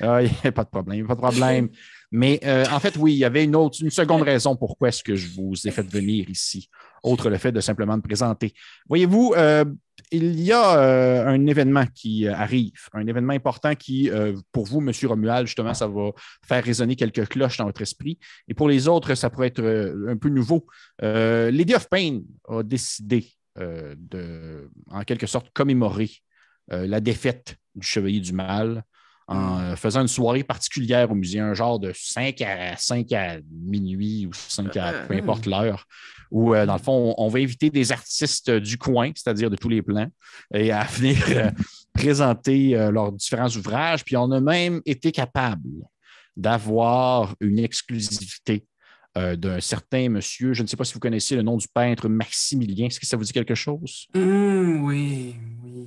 Ah, 0.00 0.20
pas 0.54 0.64
de 0.64 0.70
problème, 0.70 1.06
pas 1.06 1.14
de 1.14 1.20
problème. 1.20 1.68
Mais 2.10 2.40
euh, 2.44 2.64
en 2.72 2.80
fait, 2.80 2.96
oui, 2.96 3.12
il 3.12 3.18
y 3.18 3.24
avait 3.24 3.44
une 3.44 3.54
autre, 3.54 3.78
une 3.82 3.90
seconde 3.90 4.22
raison 4.22 4.56
pourquoi 4.56 4.88
est-ce 4.88 5.02
que 5.02 5.14
je 5.14 5.28
vous 5.34 5.54
ai 5.66 5.70
fait 5.70 5.86
venir 5.86 6.28
ici, 6.30 6.68
autre 7.02 7.28
le 7.28 7.36
fait 7.36 7.52
de 7.52 7.60
simplement 7.60 7.96
me 7.96 8.02
présenter. 8.02 8.54
Voyez-vous, 8.88 9.34
euh, 9.36 9.64
il 10.10 10.40
y 10.40 10.52
a 10.52 10.78
euh, 10.78 11.26
un 11.26 11.46
événement 11.46 11.84
qui 11.94 12.26
arrive, 12.26 12.72
un 12.94 13.06
événement 13.06 13.34
important 13.34 13.74
qui, 13.74 14.10
pour 14.52 14.66
vous, 14.66 14.80
M. 14.80 14.90
Romuald, 15.04 15.46
justement, 15.46 15.74
ça 15.74 15.86
va 15.86 16.10
faire 16.46 16.64
résonner 16.64 16.96
quelques 16.96 17.28
cloches 17.28 17.58
dans 17.58 17.66
votre 17.66 17.82
esprit. 17.82 18.18
Et 18.48 18.54
pour 18.54 18.68
les 18.68 18.88
autres, 18.88 19.14
ça 19.14 19.28
pourrait 19.28 19.48
être 19.48 19.62
un 20.08 20.16
peu 20.16 20.28
nouveau. 20.30 20.66
Lady 21.00 21.74
of 21.74 21.88
Pain 21.88 22.20
a 22.48 22.62
décidé 22.62 23.26
euh, 23.58 23.94
de, 23.98 24.70
en 24.90 25.02
quelque 25.02 25.26
sorte, 25.26 25.50
commémorer 25.52 26.10
euh, 26.72 26.86
la 26.86 27.00
défaite 27.00 27.56
du 27.74 27.86
Chevalier 27.86 28.20
du 28.20 28.32
Mal 28.32 28.84
en 29.28 29.60
euh, 29.60 29.76
faisant 29.76 30.02
une 30.02 30.08
soirée 30.08 30.44
particulière 30.44 31.10
au 31.10 31.14
musée, 31.14 31.40
un 31.40 31.54
genre 31.54 31.78
de 31.78 31.92
5 31.94 32.40
à 32.42 32.76
5 32.76 33.12
à 33.12 33.36
minuit 33.50 34.26
ou 34.26 34.32
5 34.32 34.76
à 34.76 34.92
peu 35.06 35.14
importe 35.14 35.46
l'heure, 35.46 35.86
où, 36.30 36.54
euh, 36.54 36.66
dans 36.66 36.74
le 36.74 36.82
fond, 36.82 37.14
on, 37.16 37.24
on 37.26 37.28
va 37.28 37.38
inviter 37.38 37.70
des 37.70 37.92
artistes 37.92 38.50
du 38.50 38.78
coin, 38.78 39.10
c'est-à-dire 39.14 39.50
de 39.50 39.56
tous 39.56 39.68
les 39.68 39.82
plans, 39.82 40.08
et 40.52 40.72
à 40.72 40.84
venir 40.92 41.22
euh, 41.28 41.50
présenter 41.92 42.76
euh, 42.76 42.90
leurs 42.90 43.12
différents 43.12 43.50
ouvrages. 43.50 44.04
Puis 44.04 44.16
on 44.16 44.30
a 44.32 44.40
même 44.40 44.80
été 44.86 45.12
capable 45.12 45.68
d'avoir 46.36 47.34
une 47.40 47.58
exclusivité 47.58 48.64
euh, 49.16 49.36
d'un 49.36 49.60
certain 49.60 50.08
monsieur, 50.08 50.54
je 50.54 50.62
ne 50.62 50.66
sais 50.66 50.76
pas 50.76 50.84
si 50.84 50.94
vous 50.94 51.00
connaissez 51.00 51.36
le 51.36 51.42
nom 51.42 51.56
du 51.56 51.68
peintre 51.68 52.08
Maximilien, 52.08 52.86
est-ce 52.86 52.98
que 53.00 53.06
ça 53.06 53.16
vous 53.16 53.24
dit 53.24 53.32
quelque 53.32 53.54
chose? 53.54 54.06
Hum, 54.14 54.84
oui, 54.84 55.36
oui. 55.62 55.86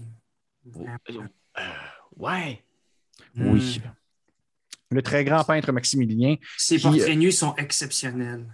Euh, 1.57 1.61
ouais. 2.17 2.63
Oui. 3.37 3.81
Le 4.91 5.01
très 5.01 5.23
grand 5.23 5.43
peintre 5.43 5.71
Maximilien 5.71 6.35
Ces 6.57 6.77
Qui- 6.77 6.83
portraits 6.83 7.17
nus 7.17 7.31
sont 7.31 7.55
exceptionnels. 7.55 8.45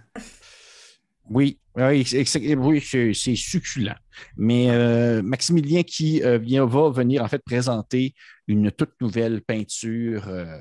Oui, 1.30 1.58
oui, 1.76 2.04
c'est- 2.04 2.24
c'est 2.24 2.54
oui, 2.56 2.80
c'est- 2.80 3.14
c'est 3.14 3.36
succulent. 3.36 3.94
Mais 4.36 4.70
euh, 4.70 5.22
Maximilien 5.22 5.82
qui 5.82 6.22
euh, 6.22 6.36
vient, 6.38 6.66
va 6.66 6.90
venir 6.90 7.22
en 7.22 7.28
fait 7.28 7.42
présenter 7.44 8.14
une 8.48 8.70
toute 8.72 9.00
nouvelle 9.00 9.40
peinture 9.42 10.26
euh, 10.28 10.58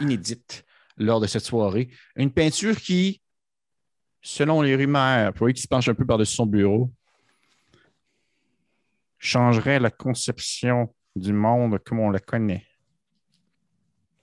inédite 0.00 0.64
lors 0.96 1.20
de 1.20 1.26
cette 1.26 1.44
soirée. 1.44 1.88
Une 2.16 2.32
peinture 2.32 2.76
qui, 2.76 3.20
selon 4.22 4.62
les 4.62 4.74
rumeurs, 4.76 5.32
vous 5.32 5.38
voyez 5.38 5.54
qui 5.54 5.62
se 5.62 5.68
penche 5.68 5.88
un 5.88 5.94
peu 5.94 6.04
par-dessus 6.06 6.34
son 6.34 6.46
bureau, 6.46 6.90
changerait 9.18 9.78
la 9.78 9.90
conception 9.90 10.94
du 11.16 11.32
monde 11.32 11.78
comme 11.84 12.00
on 12.00 12.10
le 12.10 12.18
connaît. 12.18 12.64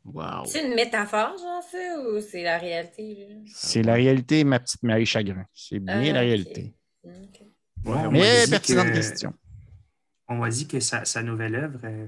Wow. 0.06 0.46
C'est 0.46 0.66
une 0.66 0.74
métaphore, 0.74 1.38
genre 1.38 1.62
ça, 1.70 1.78
ou 2.00 2.22
c'est 2.22 2.42
la 2.44 2.58
réalité? 2.58 3.28
C'est 3.54 3.84
la 3.84 3.94
réalité, 3.96 4.44
ma 4.46 4.60
petite 4.60 4.82
Marie 4.84 5.06
Chagrin. 5.06 5.46
C'est 5.54 5.80
bien 5.80 6.00
Ah, 6.12 6.14
la 6.14 6.20
réalité. 6.22 6.74
Ok. 7.04 7.12
Ouais, 7.42 7.48
on 7.86 8.04
m'a 8.04 8.10
Mais 8.12 8.48
pertinente 8.50 8.88
que- 8.88 8.94
question. 8.94 9.34
On 10.30 10.36
m'a 10.38 10.50
dit 10.50 10.66
que 10.68 10.80
sa, 10.80 11.04
sa 11.06 11.22
nouvelle 11.24 11.56
œuvre, 11.56 11.80
euh, 11.84 12.08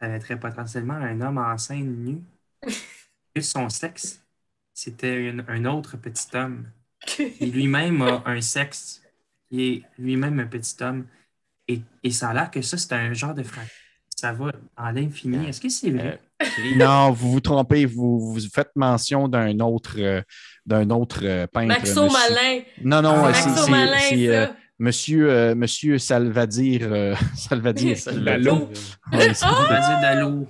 ça 0.00 0.08
mettrait 0.08 0.38
potentiellement 0.40 0.94
un 0.94 1.20
homme 1.20 1.38
en 1.38 1.56
scène 1.58 2.04
nu. 2.04 2.22
Que 3.34 3.40
son 3.42 3.68
sexe, 3.68 4.23
c'était 4.74 5.32
un 5.48 5.64
autre 5.64 5.96
petit 5.96 6.26
homme. 6.36 6.66
Et 7.18 7.46
lui-même 7.46 8.02
a 8.02 8.22
un 8.26 8.40
sexe 8.40 9.00
qui 9.48 9.62
est 9.68 9.82
lui-même 9.98 10.40
un 10.40 10.46
petit 10.46 10.74
homme. 10.82 11.06
Et, 11.68 11.80
et 12.02 12.10
ça 12.10 12.30
a 12.30 12.34
l'air 12.34 12.50
que 12.50 12.60
ça, 12.60 12.76
c'est 12.76 12.92
un 12.92 13.12
genre 13.14 13.34
de 13.34 13.42
frappe. 13.42 13.68
Ça 14.16 14.32
va 14.32 14.52
en 14.76 14.90
l'infini. 14.90 15.46
Est-ce 15.48 15.60
que 15.60 15.68
c'est 15.68 15.90
vrai? 15.90 16.20
Non, 16.76 17.10
vous 17.12 17.32
vous 17.32 17.40
trompez, 17.40 17.86
vous, 17.86 18.18
vous 18.34 18.40
faites 18.52 18.70
mention 18.74 19.28
d'un 19.28 19.58
autre, 19.60 19.94
euh, 19.98 20.20
d'un 20.66 20.90
autre 20.90 21.20
euh, 21.22 21.46
peintre. 21.46 21.68
Maxo 21.68 22.04
monsieur- 22.04 22.18
Malin. 22.34 22.60
Non, 22.82 23.02
non, 23.02 23.24
Ah, 23.24 23.28
euh, 23.28 23.32
c'est- 23.32 24.50
Monsieur, 24.80 25.30
euh, 25.30 25.54
monsieur 25.54 25.98
Salvadir, 25.98 26.80
euh, 26.82 27.14
Salvadir, 27.36 27.96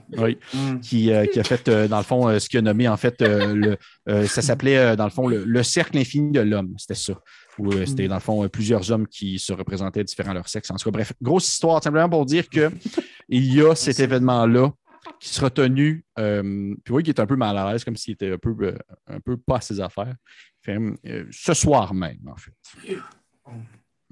oui, 0.17 0.39
Hum. 0.55 0.81
qui, 0.81 1.13
euh, 1.13 1.27
qui 1.27 1.39
a 1.41 1.45
fait, 1.45 1.69
euh, 1.69 1.89
dans 1.89 1.99
le 1.99 2.05
fond, 2.05 2.29
euh, 2.29 2.39
ce 2.39 2.49
qu'il 2.49 2.59
a 2.59 2.63
nommé, 2.63 2.89
en 2.89 2.97
fait, 2.97 3.21
euh, 3.21 3.55
le, 3.55 3.77
euh, 4.09 4.27
ça 4.27 4.41
s'appelait, 4.41 4.79
euh, 4.79 4.97
dans 4.97 5.05
le 5.05 5.11
fond, 5.11 5.29
le, 5.29 5.45
le 5.45 5.63
cercle 5.63 5.99
infini 5.99 6.33
de 6.33 6.41
l'homme. 6.41 6.75
C'était 6.79 6.95
ça. 6.95 7.15
où 7.59 7.71
euh, 7.73 7.85
c'était 7.85 8.09
dans 8.09 8.15
le 8.15 8.21
fond 8.21 8.43
euh, 8.45 8.49
plusieurs 8.49 8.91
hommes 8.91 9.07
qui 9.07 9.39
se 9.39 9.53
représentaient 9.53 10.05
différents 10.05 10.33
leur 10.33 10.49
sexe. 10.49 10.71
En 10.71 10.77
tout 10.77 10.85
cas, 10.85 10.91
bref, 10.91 11.13
grosse 11.21 11.47
histoire, 11.49 11.83
simplement 11.83 12.09
pour 12.09 12.25
dire 12.25 12.49
que 12.49 12.71
il 13.29 13.55
y 13.55 13.61
a 13.61 13.75
cet 13.75 14.01
événement-là 14.01 14.73
qui 15.21 15.29
sera 15.29 15.51
tenu, 15.51 16.03
euh, 16.19 16.75
puis 16.83 16.95
oui, 16.95 17.03
qui 17.03 17.11
est 17.11 17.21
un 17.21 17.27
peu 17.27 17.37
mal 17.37 17.59
à 17.59 17.73
l'aise, 17.73 17.85
comme 17.85 17.97
s'il 17.97 18.15
était 18.15 18.33
un 18.33 18.39
peu, 18.39 18.55
euh, 18.63 18.75
un 19.07 19.21
peu 19.21 19.37
pas 19.37 19.57
à 19.57 19.61
ses 19.61 19.79
affaires. 19.81 20.15
Fait, 20.63 20.79
euh, 21.07 21.27
ce 21.31 21.53
soir 21.53 21.93
même, 21.93 22.21
en 22.27 22.37
fait. 22.37 22.97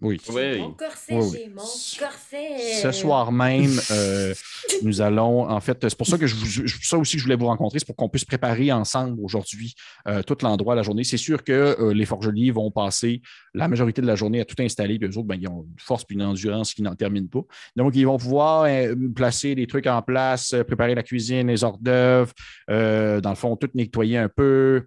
Oui. 0.03 0.21
Oui. 0.31 0.59
Mon 0.59 0.73
corset, 0.73 1.15
Oui, 1.15 1.25
oui. 1.31 1.39
j'ai 1.45 1.49
mon 1.49 1.63
corset. 1.63 2.83
Ce 2.83 2.91
soir 2.91 3.31
même, 3.31 3.71
euh, 3.93 4.35
nous 4.83 5.01
allons, 5.01 5.49
en 5.49 5.61
fait, 5.61 5.79
c'est 5.81 5.97
pour 5.97 6.09
ça 6.09 6.19
que 6.19 6.27
je 6.27 6.35
vous, 6.35 6.69
ça 6.83 6.99
aussi 6.99 7.13
que 7.13 7.19
je 7.21 7.25
voulais 7.25 7.37
vous 7.37 7.47
rencontrer, 7.47 7.79
c'est 7.79 7.87
pour 7.87 7.95
qu'on 7.95 8.09
puisse 8.09 8.25
préparer 8.25 8.73
ensemble 8.73 9.21
aujourd'hui 9.23 9.75
euh, 10.09 10.23
tout 10.23 10.37
l'endroit, 10.43 10.75
la 10.75 10.83
journée. 10.83 11.05
C'est 11.05 11.17
sûr 11.17 11.45
que 11.45 11.53
euh, 11.53 11.95
les 11.95 12.05
forgeliers 12.05 12.51
vont 12.51 12.71
passer 12.73 13.23
la 13.55 13.69
majorité 13.69 14.03
de 14.03 14.07
la 14.07 14.17
journée 14.17 14.41
à 14.41 14.45
tout 14.45 14.61
installer, 14.61 14.99
puis 14.99 15.09
eux 15.09 15.19
autres, 15.19 15.29
ben, 15.29 15.39
ils 15.41 15.49
ont 15.49 15.67
une 15.71 15.79
force 15.79 16.05
puis 16.05 16.17
une 16.17 16.23
endurance 16.23 16.75
qui 16.75 16.83
n'en 16.83 16.97
termine 16.97 17.29
pas. 17.29 17.43
Donc, 17.77 17.95
ils 17.95 18.05
vont 18.07 18.19
pouvoir 18.19 18.65
euh, 18.65 18.95
placer 19.15 19.55
des 19.55 19.67
trucs 19.69 19.87
en 19.87 20.03
place, 20.03 20.55
préparer 20.67 20.97
la 20.97 21.03
cuisine, 21.03 21.47
les 21.47 21.63
hors 21.63 21.79
d'œuvre, 21.79 22.33
euh, 22.71 23.21
dans 23.21 23.31
le 23.31 23.37
fond, 23.37 23.57
tout 23.57 23.71
nettoyer 23.75 24.19
un 24.19 24.29
peu, 24.29 24.85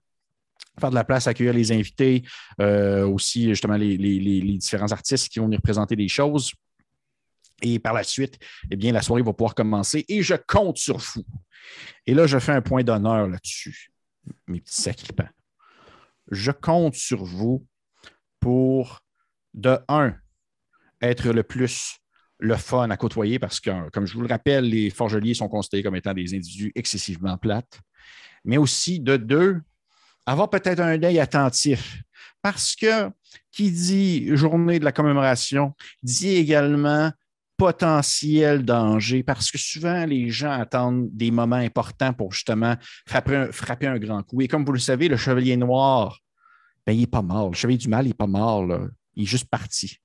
faire 0.79 0.89
de 0.89 0.95
la 0.95 1.03
place, 1.03 1.27
accueillir 1.27 1.53
les 1.53 1.71
invités, 1.71 2.23
euh, 2.61 3.05
aussi 3.07 3.47
justement 3.49 3.77
les, 3.77 3.97
les- 3.97 4.19
les- 4.19 4.57
différents 4.57 4.91
artistes 4.91 5.29
qui 5.29 5.39
vont 5.39 5.45
venir 5.45 5.61
présenter 5.61 5.95
des 5.95 6.07
choses. 6.07 6.53
Et 7.61 7.79
par 7.79 7.93
la 7.93 8.03
suite, 8.03 8.37
eh 8.69 8.75
bien, 8.75 8.91
la 8.91 9.01
soirée 9.01 9.21
va 9.21 9.31
pouvoir 9.33 9.55
commencer 9.55 10.03
et 10.09 10.21
je 10.21 10.35
compte 10.35 10.77
sur 10.77 10.97
vous. 10.97 11.23
Et 12.05 12.13
là, 12.13 12.27
je 12.27 12.37
fais 12.37 12.51
un 12.51 12.61
point 12.61 12.83
d'honneur 12.83 13.27
là-dessus, 13.27 13.91
mes 14.47 14.59
petits 14.59 14.81
sacripants. 14.81 15.29
Je 16.31 16.51
compte 16.51 16.95
sur 16.95 17.23
vous 17.23 17.65
pour, 18.39 19.01
de 19.53 19.77
un, 19.87 20.15
être 21.01 21.31
le 21.31 21.43
plus 21.43 21.97
le 22.39 22.57
fun 22.57 22.89
à 22.89 22.97
côtoyer 22.97 23.39
parce 23.39 23.61
que, 23.61 23.89
comme 23.91 24.05
je 24.05 24.13
vous 24.13 24.21
le 24.21 24.27
rappelle, 24.27 24.65
les 24.69 24.89
forgeliers 24.89 25.33
sont 25.33 25.47
considérés 25.47 25.83
comme 25.83 25.95
étant 25.95 26.13
des 26.13 26.35
individus 26.35 26.71
excessivement 26.75 27.37
plates, 27.37 27.79
mais 28.43 28.57
aussi, 28.57 28.99
de 28.99 29.15
deux, 29.17 29.61
avoir 30.25 30.49
peut-être 30.49 30.79
un 30.79 31.01
œil 31.01 31.19
attentif 31.19 32.01
parce 32.41 32.75
que 32.75 33.09
qui 33.51 33.71
dit 33.71 34.35
journée 34.35 34.79
de 34.79 34.85
la 34.85 34.91
commémoration 34.91 35.73
dit 36.03 36.35
également 36.35 37.11
potentiel 37.57 38.65
danger 38.65 39.23
parce 39.23 39.49
que 39.51 39.57
souvent 39.57 40.05
les 40.05 40.29
gens 40.29 40.51
attendent 40.51 41.09
des 41.11 41.31
moments 41.31 41.55
importants 41.55 42.13
pour 42.13 42.33
justement 42.33 42.75
frapper 43.07 43.87
un, 43.87 43.97
grand 43.97 44.23
coup. 44.23 44.41
Et 44.41 44.47
comme 44.47 44.65
vous 44.65 44.73
le 44.73 44.79
savez, 44.79 45.07
le 45.07 45.17
chevalier 45.17 45.55
noir, 45.55 46.19
ben, 46.85 46.93
il 46.93 46.99
n'est 46.99 47.07
pas 47.07 47.21
mort. 47.21 47.49
Le 47.49 47.55
chevalier 47.55 47.77
du 47.77 47.87
mal, 47.87 48.05
il 48.05 48.09
n'est 48.09 48.13
pas 48.13 48.27
mort. 48.27 48.67
Il 49.15 49.23
est 49.23 49.25
juste 49.25 49.49
parti. 49.49 49.97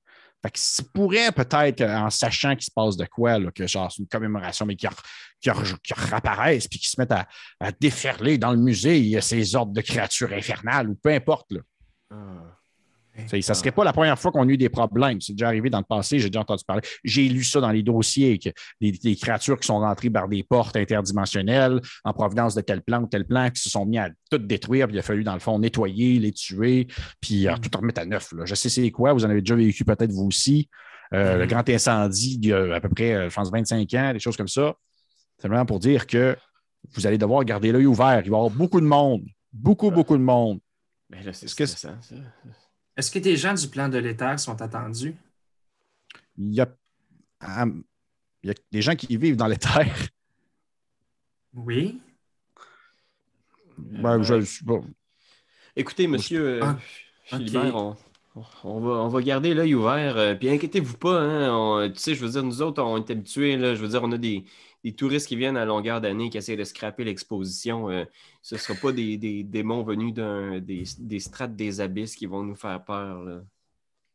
Fait 0.43 0.51
que 0.51 0.59
ça 0.59 0.83
pourrait 0.93 1.31
peut-être, 1.31 1.81
en 1.81 2.09
sachant 2.09 2.55
qu'il 2.55 2.63
se 2.63 2.71
passe 2.71 2.97
de 2.97 3.05
quoi, 3.05 3.37
là, 3.37 3.51
que 3.51 3.67
genre 3.67 3.91
c'est 3.91 4.01
une 4.01 4.07
commémoration, 4.07 4.65
mais 4.65 4.75
qu'il 4.75 4.89
qu'il 5.39 5.53
réapparaisse 5.95 6.67
puis 6.67 6.79
qu'ils 6.79 6.89
se 6.89 6.99
mettent 6.99 7.11
à, 7.11 7.27
déferler 7.79 8.37
dans 8.37 8.51
le 8.51 8.57
musée, 8.57 8.99
y 8.99 9.17
a 9.17 9.21
ces 9.21 9.55
ordres 9.55 9.73
de 9.73 9.81
créatures 9.81 10.33
infernales 10.33 10.89
ou 10.89 10.95
peu 10.95 11.09
importe. 11.09 11.51
là. 11.51 11.59
Ah. 12.11 12.60
Ça 13.27 13.37
ne 13.37 13.57
serait 13.57 13.71
pas 13.71 13.83
la 13.83 13.93
première 13.93 14.17
fois 14.17 14.31
qu'on 14.31 14.47
a 14.47 14.51
eu 14.51 14.57
des 14.57 14.69
problèmes. 14.69 15.19
C'est 15.21 15.33
déjà 15.33 15.47
arrivé 15.47 15.69
dans 15.69 15.79
le 15.79 15.83
passé, 15.83 16.19
j'ai 16.19 16.29
déjà 16.29 16.39
entendu 16.41 16.63
parler. 16.65 16.81
J'ai 17.03 17.27
lu 17.27 17.43
ça 17.43 17.59
dans 17.59 17.71
les 17.71 17.83
dossiers, 17.83 18.39
que 18.39 18.49
des, 18.79 18.91
des 18.93 19.15
créatures 19.15 19.59
qui 19.59 19.67
sont 19.67 19.79
rentrées 19.79 20.09
par 20.09 20.27
des 20.27 20.43
portes 20.43 20.75
interdimensionnelles 20.77 21.81
en 22.03 22.13
provenance 22.13 22.55
de 22.55 22.61
tel 22.61 22.81
plan 22.81 23.03
ou 23.03 23.07
tel 23.07 23.25
plan, 23.25 23.49
qui 23.49 23.61
se 23.61 23.69
sont 23.69 23.85
mis 23.85 23.97
à 23.97 24.09
tout 24.29 24.37
détruire, 24.37 24.87
puis 24.87 24.95
il 24.95 24.99
a 24.99 25.03
fallu, 25.03 25.23
dans 25.23 25.33
le 25.33 25.39
fond, 25.39 25.59
nettoyer, 25.59 26.19
les 26.19 26.31
tuer, 26.31 26.87
puis 27.19 27.47
euh, 27.47 27.55
tout 27.57 27.69
remettre 27.77 28.01
à 28.01 28.05
neuf. 28.05 28.31
là. 28.31 28.45
Je 28.45 28.55
sais 28.55 28.69
c'est 28.69 28.89
quoi, 28.91 29.13
vous 29.13 29.25
en 29.25 29.29
avez 29.29 29.41
déjà 29.41 29.55
vécu 29.55 29.83
peut-être 29.83 30.11
vous 30.11 30.25
aussi. 30.27 30.69
Euh, 31.13 31.37
Le 31.39 31.45
grand 31.45 31.67
incendie, 31.69 32.39
il 32.41 32.47
y 32.47 32.53
a 32.53 32.75
à 32.75 32.79
peu 32.79 32.87
près, 32.89 33.13
euh, 33.13 33.29
je 33.29 33.35
pense, 33.35 33.51
25 33.51 33.93
ans, 33.95 34.13
des 34.13 34.19
choses 34.19 34.37
comme 34.37 34.47
ça. 34.47 34.73
C'est 35.37 35.49
vraiment 35.49 35.65
pour 35.65 35.79
dire 35.79 36.07
que 36.07 36.37
vous 36.93 37.05
allez 37.05 37.17
devoir 37.17 37.43
garder 37.43 37.71
l'œil 37.73 37.85
ouvert. 37.85 38.21
Il 38.23 38.31
va 38.31 38.37
y 38.37 38.39
avoir 38.39 38.49
beaucoup 38.49 38.79
de 38.79 38.85
monde, 38.85 39.23
beaucoup, 39.51 39.91
beaucoup 39.91 40.17
de 40.17 40.23
monde. 40.23 40.59
Ben 41.09 41.23
là, 41.25 41.33
c'est 41.33 41.47
Est-ce 41.47 41.55
que- 41.55 41.65
ça. 41.65 41.97
Est-ce 42.97 43.11
que 43.11 43.19
des 43.19 43.37
gens 43.37 43.53
du 43.53 43.67
plan 43.67 43.89
de 43.89 43.97
l'éther 43.97 44.39
sont 44.39 44.61
attendus? 44.61 45.15
il 46.37 46.53
y 46.53 46.61
a, 46.61 46.67
ah, 47.39 47.65
il 48.43 48.47
y 48.47 48.51
a 48.51 48.53
des 48.71 48.81
gens 48.81 48.95
qui 48.95 49.15
vivent 49.17 49.35
dans 49.35 49.47
les 49.47 49.57
terres. 49.57 50.07
Oui. 51.53 51.99
Ben, 53.77 54.21
je- 54.23 54.41
je- 54.41 54.63
bon, 54.63 54.85
Écoutez, 55.75 56.07
monsieur 56.07 56.61
euh, 56.61 56.63
Ah, 56.63 56.77
Philibert, 57.25 57.75
on, 57.75 57.95
on 58.63 58.79
va, 58.79 58.91
on 59.03 59.07
va 59.07 59.21
garder 59.21 59.53
l'œil 59.53 59.73
ouvert. 59.75 60.17
euh, 60.17 60.35
puis 60.35 60.49
inquiétez-vous 60.49 60.97
pas, 60.97 61.19
hein, 61.21 61.49
on- 61.53 61.89
tu 61.91 61.99
sais, 61.99 62.15
je 62.15 62.23
veux 62.25 62.31
dire, 62.31 62.43
nous 62.43 62.61
autres, 62.61 62.81
on 62.81 62.97
est 62.97 63.09
habitués, 63.09 63.57
là, 63.57 63.75
je 63.75 63.81
veux 63.81 63.87
dire, 63.89 64.03
on 64.03 64.11
a 64.11 64.17
des, 64.17 64.43
des 64.83 64.93
touristes 64.93 65.27
qui 65.27 65.35
viennent 65.35 65.57
à 65.57 65.65
longueur 65.65 66.01
d'année 66.01 66.29
qui 66.29 66.37
essaient 66.37 66.57
de 66.57 66.63
scraper 66.63 67.03
l'exposition. 67.03 67.89
euh, 67.89 68.05
ce 68.41 68.55
ne 68.55 68.59
sera 68.59 68.79
pas 68.79 68.91
des, 68.91 69.17
des 69.17 69.43
démons 69.43 69.83
venus 69.83 70.13
d'un, 70.13 70.59
des, 70.59 70.83
des 70.99 71.19
strates 71.19 71.55
des 71.55 71.81
abysses 71.81 72.15
qui 72.15 72.25
vont 72.25 72.43
nous 72.43 72.55
faire 72.55 72.83
peur. 72.83 73.23
là. 73.23 73.41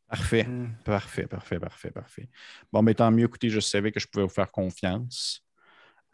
parfait, 0.07 0.43
Hmm. 0.45 0.67
parfait, 0.83 1.27
parfait, 1.27 1.59
parfait, 1.59 1.91
parfait. 1.91 2.29
Bon, 2.71 2.81
mais 2.81 2.93
tant 2.93 3.11
mieux, 3.11 3.25
écoutez, 3.25 3.49
je 3.49 3.59
savais 3.59 3.91
que 3.91 3.99
je 3.99 4.07
pouvais 4.07 4.23
vous 4.25 4.29
faire 4.29 4.51
confiance. 4.51 5.43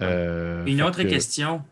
Euh, 0.01 0.65
Une 0.65 0.81
autre 0.81 1.03
que- 1.03 1.09
question. 1.09 1.63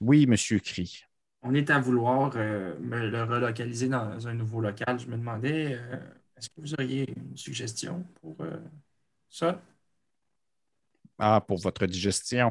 Oui, 0.00 0.26
monsieur 0.26 0.58
Cri. 0.60 1.02
On 1.42 1.54
est 1.54 1.70
à 1.70 1.78
vouloir 1.80 2.32
euh, 2.36 2.78
me 2.80 3.08
le 3.08 3.22
relocaliser 3.24 3.88
dans 3.88 4.26
un 4.26 4.34
nouveau 4.34 4.60
local. 4.60 4.98
Je 4.98 5.06
me 5.06 5.16
demandais, 5.16 5.74
euh, 5.74 5.96
est-ce 6.36 6.48
que 6.50 6.60
vous 6.60 6.74
auriez 6.74 7.10
une 7.16 7.36
suggestion 7.36 8.04
pour 8.20 8.36
euh, 8.40 8.58
ça? 9.30 9.60
Ah, 11.22 11.40
pour 11.46 11.58
votre 11.58 11.84
digestion. 11.84 12.50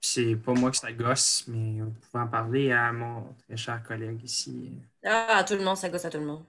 C'est 0.00 0.36
pas 0.36 0.54
moi 0.54 0.70
que 0.70 0.76
ça 0.76 0.92
gosse, 0.92 1.44
mais 1.48 1.80
vous 1.80 1.90
pouvez 1.90 2.22
en 2.22 2.28
parler 2.28 2.70
à 2.70 2.92
mon 2.92 3.34
très 3.34 3.56
cher 3.56 3.82
collègue 3.82 4.22
ici. 4.22 4.72
Ah, 5.04 5.44
tout 5.46 5.54
le 5.54 5.64
monde, 5.64 5.76
ça 5.76 5.90
gosse 5.90 6.04
à 6.04 6.10
tout 6.10 6.18
le 6.20 6.26
monde. 6.26 6.44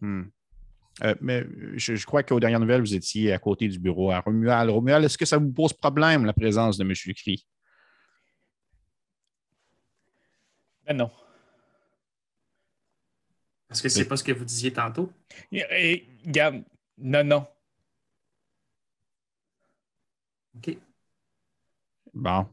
Hmm. 0.00 0.24
Euh, 1.04 1.14
mais 1.20 1.44
je, 1.74 1.94
je 1.94 2.06
crois 2.06 2.22
qu'aux 2.22 2.40
dernières 2.40 2.60
nouvelles, 2.60 2.80
vous 2.80 2.94
étiez 2.94 3.32
à 3.32 3.38
côté 3.38 3.68
du 3.68 3.78
bureau 3.78 4.10
à 4.10 4.20
Romuald. 4.20 4.70
Romuald, 4.70 5.04
est-ce 5.04 5.18
que 5.18 5.26
ça 5.26 5.36
vous 5.36 5.52
pose 5.52 5.74
problème, 5.74 6.24
la 6.24 6.32
présence 6.32 6.78
de 6.78 6.84
monsieur 6.84 7.12
Cri? 7.12 7.46
Ben 10.86 10.96
non. 10.96 11.10
Parce 13.68 13.82
que 13.82 13.88
c'est 13.90 14.06
pas 14.06 14.16
ce 14.16 14.24
que 14.24 14.32
vous 14.32 14.44
disiez 14.44 14.72
tantôt. 14.72 15.12
Et, 15.52 15.64
et, 15.70 16.08
regarde, 16.24 16.64
non, 16.96 17.22
non. 17.22 17.46
OK. 20.56 20.78
Bon. 22.14 22.46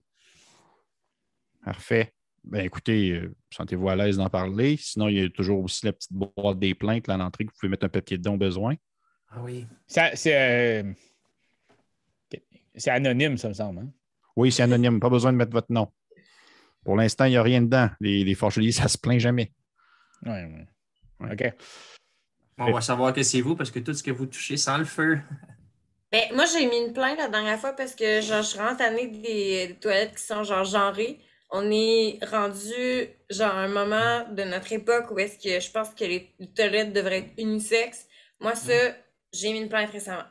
Parfait. 1.63 2.13
Ben, 2.43 2.65
écoutez, 2.65 3.11
euh, 3.11 3.33
sentez-vous 3.49 3.87
à 3.89 3.95
l'aise 3.95 4.17
d'en 4.17 4.29
parler. 4.29 4.75
Sinon, 4.77 5.07
il 5.07 5.17
y 5.17 5.23
a 5.23 5.29
toujours 5.29 5.63
aussi 5.63 5.85
la 5.85 5.93
petite 5.93 6.11
boîte 6.11 6.59
des 6.59 6.75
plaintes 6.75 7.07
là, 7.07 7.13
à 7.13 7.17
l'entrée 7.17 7.45
que 7.45 7.51
vous 7.51 7.57
pouvez 7.59 7.69
mettre 7.69 7.85
un 7.85 7.89
papier 7.89 8.17
dedans 8.17 8.33
au 8.33 8.37
besoin. 8.37 8.75
Ah 9.29 9.41
oui. 9.41 9.65
Ça- 9.87 10.15
C'est 10.15 10.35
euh, 10.83 10.93
c'est 12.75 12.89
anonyme, 12.91 13.37
ça 13.37 13.47
me 13.49 13.53
semble. 13.53 13.79
hein? 13.79 13.89
Oui, 14.35 14.51
c'est 14.51 14.63
anonyme. 14.63 14.99
Pas 14.99 15.09
besoin 15.09 15.31
de 15.31 15.37
mettre 15.37 15.51
votre 15.53 15.71
nom. 15.71 15.91
Pour 16.83 16.97
l'instant, 16.97 17.25
il 17.25 17.29
n'y 17.31 17.37
a 17.37 17.43
rien 17.43 17.61
dedans. 17.61 17.89
Les, 18.01 18.23
les 18.25 18.35
forgeliers, 18.35 18.71
ça 18.73 18.87
se 18.89 18.97
plaint 18.97 19.19
jamais. 19.19 19.53
Ouais, 20.25 20.43
ouais. 20.43 20.67
Ouais. 21.21 21.33
OK. 21.33 21.53
On 22.57 22.71
va 22.71 22.81
savoir 22.81 23.13
que 23.13 23.23
c'est 23.23 23.41
vous 23.41 23.55
parce 23.55 23.71
que 23.71 23.79
tout 23.79 23.93
ce 23.93 24.03
que 24.03 24.11
vous 24.11 24.25
touchez 24.25 24.57
sent 24.57 24.77
le 24.77 24.85
feu. 24.85 25.19
Ben, 26.13 26.25
moi, 26.35 26.45
j'ai 26.45 26.67
mis 26.67 26.77
une 26.77 26.93
plainte 26.93 27.17
la 27.17 27.27
dernière 27.27 27.59
fois 27.59 27.73
parce 27.73 27.95
que 27.95 28.21
genre, 28.21 28.43
je 28.43 28.49
suis 28.49 28.59
tannée 28.77 29.07
des, 29.07 29.67
des 29.69 29.75
toilettes 29.81 30.15
qui 30.15 30.23
sont 30.23 30.43
genre 30.43 30.63
genrées. 30.63 31.19
On 31.49 31.71
est 31.71 32.19
rendu 32.23 33.09
genre 33.31 33.49
à 33.55 33.61
un 33.61 33.67
moment 33.67 34.23
de 34.31 34.43
notre 34.43 34.71
époque 34.73 35.09
où 35.09 35.17
est-ce 35.17 35.39
que 35.39 35.59
je 35.59 35.71
pense 35.71 35.89
que 35.95 36.03
les 36.03 36.31
toilettes 36.55 36.93
devraient 36.93 37.17
être 37.19 37.33
unisexes. 37.39 38.05
Moi, 38.39 38.53
ça, 38.53 38.73
j'ai 39.33 39.53
mis 39.53 39.61
une 39.61 39.69
plainte 39.69 39.89
récemment. 39.89 40.25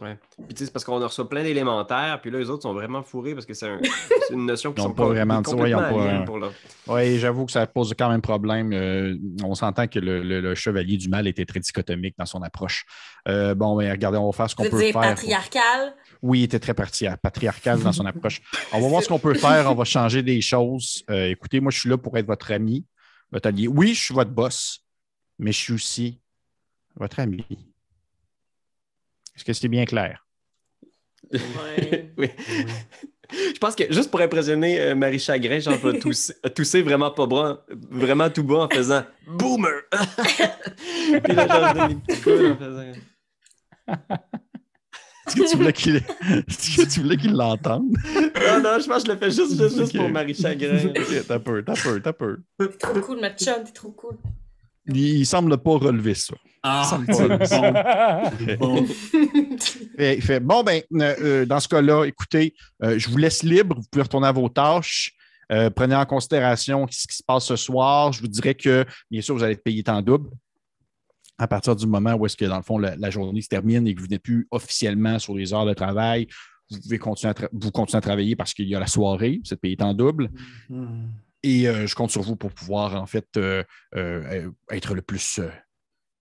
Ouais. 0.00 0.16
Puis 0.38 0.54
tu 0.54 0.56
sais, 0.60 0.64
c'est 0.64 0.72
parce 0.72 0.84
qu'on 0.84 1.02
en 1.02 1.06
reçoit 1.06 1.28
plein 1.28 1.42
d'élémentaires, 1.42 2.20
puis 2.22 2.30
là, 2.30 2.38
les 2.38 2.48
autres 2.48 2.62
sont 2.62 2.72
vraiment 2.72 3.02
fourrés 3.02 3.34
parce 3.34 3.44
que 3.44 3.52
c'est 3.52 3.68
un- 3.68 3.78
c'est 4.28 4.32
une 4.34 4.46
notion 4.46 4.72
qui 4.72 4.80
sont 4.82 4.92
pas 4.94 5.04
vraiment- 5.06 5.42
complètement 5.42 5.62
ouais, 5.62 5.70
ils 5.70 5.74
ont 5.74 5.78
pas, 5.78 5.86
aliens 6.08 6.22
euh, 6.22 6.24
pour 6.24 6.38
leur- 6.38 6.52
Oui, 6.86 7.18
j'avoue 7.18 7.44
que 7.44 7.52
ça 7.52 7.66
pose 7.66 7.92
quand 7.98 8.08
même 8.08 8.22
problème. 8.22 8.72
Euh, 8.72 9.14
on 9.44 9.54
s'entend 9.54 9.86
que 9.88 9.98
le, 9.98 10.22
le- 10.22 10.40
le 10.40 10.54
chevalier 10.54 10.96
du 10.96 11.08
mal 11.10 11.26
était 11.26 11.44
très 11.44 11.60
dichotomique 11.60 12.14
dans 12.18 12.24
son 12.24 12.42
approche. 12.42 12.86
Euh, 13.28 13.54
bon, 13.54 13.76
mais 13.76 13.90
regardez, 13.90 14.16
on 14.16 14.26
va 14.30 14.32
faire 14.32 14.48
ce 14.48 14.54
qu'on 14.56 14.62
peut 14.70 14.78
dire 14.78 14.92
faire. 14.92 15.02
patriarcal? 15.02 15.94
Oui, 16.22 16.40
il 16.40 16.44
était 16.44 16.58
très 16.60 16.74
parti- 16.74 17.06
patriarcal 17.22 17.80
dans 17.82 17.92
son 17.92 18.06
approche. 18.06 18.40
On 18.72 18.80
va 18.80 18.88
voir 18.88 19.02
ce 19.02 19.08
qu'on 19.08 19.18
peut 19.18 19.34
faire. 19.34 19.70
On 19.70 19.74
va 19.74 19.84
changer 19.84 20.22
des 20.22 20.40
choses. 20.40 21.04
Euh, 21.10 21.26
écoutez, 21.28 21.60
moi, 21.60 21.70
je 21.70 21.78
suis 21.78 21.90
là 21.90 21.98
pour 21.98 22.16
être 22.16 22.26
votre 22.26 22.50
ami, 22.52 22.86
votre 23.30 23.48
allié. 23.48 23.68
Oui, 23.68 23.92
je 23.94 24.00
suis 24.02 24.14
votre 24.14 24.30
boss, 24.30 24.80
mais 25.38 25.52
je 25.52 25.58
suis 25.58 25.72
aussi 25.74 26.20
votre 26.96 27.20
ami. 27.20 27.44
Est-ce 29.40 29.44
que 29.46 29.52
c'est 29.54 29.68
bien 29.68 29.86
clair? 29.86 30.26
Ouais. 31.32 32.12
oui. 32.18 32.28
Je 33.32 33.58
pense 33.58 33.74
que 33.74 33.90
juste 33.90 34.10
pour 34.10 34.20
impressionner 34.20 34.78
euh, 34.78 34.94
Marie 34.94 35.18
Chagrin, 35.18 35.60
genre, 35.60 35.78
je 35.82 35.88
vais 35.88 35.98
tousser, 36.00 36.34
tousser 36.54 36.82
vraiment 36.82 37.10
pas 37.10 37.26
bas, 37.26 37.64
vraiment 37.90 38.28
tout 38.28 38.42
bas 38.44 38.64
en 38.64 38.68
faisant 38.68 39.02
Boomer! 39.26 39.80
Puis 41.24 41.34
là, 41.34 41.48
genre, 41.48 41.68
je 41.68 41.74
donne 41.74 41.88
des 41.88 41.94
petits 41.94 42.20
coups 42.20 42.50
en 42.50 42.56
faisant. 42.58 42.92
Est-ce 45.26 46.76
que 46.76 46.92
tu 46.92 47.00
voulais 47.00 47.16
qu'il 47.16 47.32
l'entende? 47.32 47.96
Non, 48.14 48.60
non, 48.62 48.78
je 48.78 48.86
pense 48.86 49.04
que 49.04 49.08
je 49.08 49.12
le 49.12 49.18
fais 49.18 49.30
juste, 49.30 49.58
juste, 49.58 49.78
juste 49.78 49.96
pour 49.96 50.10
Marie 50.10 50.34
Chagrin. 50.34 50.88
Ok, 50.88 51.26
T'as 51.26 51.38
peur, 51.38 51.62
t'as 51.64 51.82
peur, 51.82 51.98
t'as 52.02 52.12
peur. 52.12 52.36
Trop 52.78 53.00
cool, 53.00 53.20
ma 53.20 53.30
chum, 53.30 53.64
t'es 53.64 53.72
trop 53.72 53.92
cool. 53.92 54.18
Il, 54.86 54.98
il 54.98 55.24
semble 55.26 55.56
pas 55.56 55.78
relever 55.78 56.14
ça. 56.14 56.34
Ah, 56.62 56.84
Ça 56.88 56.98
me 56.98 57.06
c'est 57.44 58.56
bon. 58.58 58.76
bon. 58.82 58.86
Fait- 58.86 60.16
il 60.16 60.22
fait, 60.22 60.40
bon, 60.40 60.62
ben, 60.62 60.82
euh, 60.94 61.14
euh, 61.20 61.46
dans 61.46 61.58
ce 61.60 61.68
cas-là, 61.68 62.04
écoutez, 62.04 62.54
euh, 62.82 62.98
je 62.98 63.08
vous 63.08 63.16
laisse 63.16 63.42
libre, 63.42 63.76
vous 63.76 63.86
pouvez 63.90 64.02
retourner 64.02 64.26
à 64.26 64.32
vos 64.32 64.48
tâches. 64.48 65.12
Euh, 65.52 65.68
prenez 65.70 65.96
en 65.96 66.04
considération 66.06 66.86
ce 66.90 67.06
qui 67.08 67.16
se 67.16 67.22
passe 67.26 67.46
ce 67.46 67.56
soir. 67.56 68.12
Je 68.12 68.20
vous 68.20 68.28
dirais 68.28 68.54
que, 68.54 68.84
bien 69.10 69.20
sûr, 69.20 69.34
vous 69.34 69.42
allez 69.42 69.54
être 69.54 69.64
payé 69.64 69.82
en 69.88 70.00
double 70.02 70.28
à 71.38 71.48
partir 71.48 71.74
du 71.74 71.86
moment 71.86 72.12
où 72.14 72.26
est-ce 72.26 72.36
que, 72.36 72.44
dans 72.44 72.58
le 72.58 72.62
fond, 72.62 72.76
la, 72.78 72.94
la 72.96 73.08
journée 73.10 73.40
se 73.40 73.48
termine 73.48 73.86
et 73.86 73.94
que 73.94 74.00
vous 74.00 74.06
n'êtes 74.08 74.22
plus 74.22 74.46
officiellement 74.50 75.18
sur 75.18 75.34
les 75.34 75.54
heures 75.54 75.64
de 75.66 75.72
travail. 75.72 76.26
Vous 76.70 76.78
pouvez 76.78 76.98
continuer 76.98 77.30
à, 77.30 77.34
tra- 77.34 77.48
vous 77.52 77.70
continuer 77.70 77.96
à 77.98 78.02
travailler 78.02 78.36
parce 78.36 78.52
qu'il 78.54 78.68
y 78.68 78.74
a 78.76 78.78
la 78.80 78.86
soirée, 78.86 79.40
vous 79.44 79.52
êtes 79.54 79.60
payé 79.60 79.76
en 79.80 79.94
double. 79.94 80.28
Et 81.42 81.66
euh, 81.66 81.86
je 81.86 81.94
compte 81.94 82.10
sur 82.10 82.20
vous 82.22 82.36
pour 82.36 82.52
pouvoir, 82.52 82.94
en 82.94 83.06
fait, 83.06 83.26
euh, 83.38 83.64
euh, 83.96 84.22
euh, 84.46 84.50
être 84.70 84.94
le 84.94 85.00
plus 85.02 85.38
euh, 85.38 85.48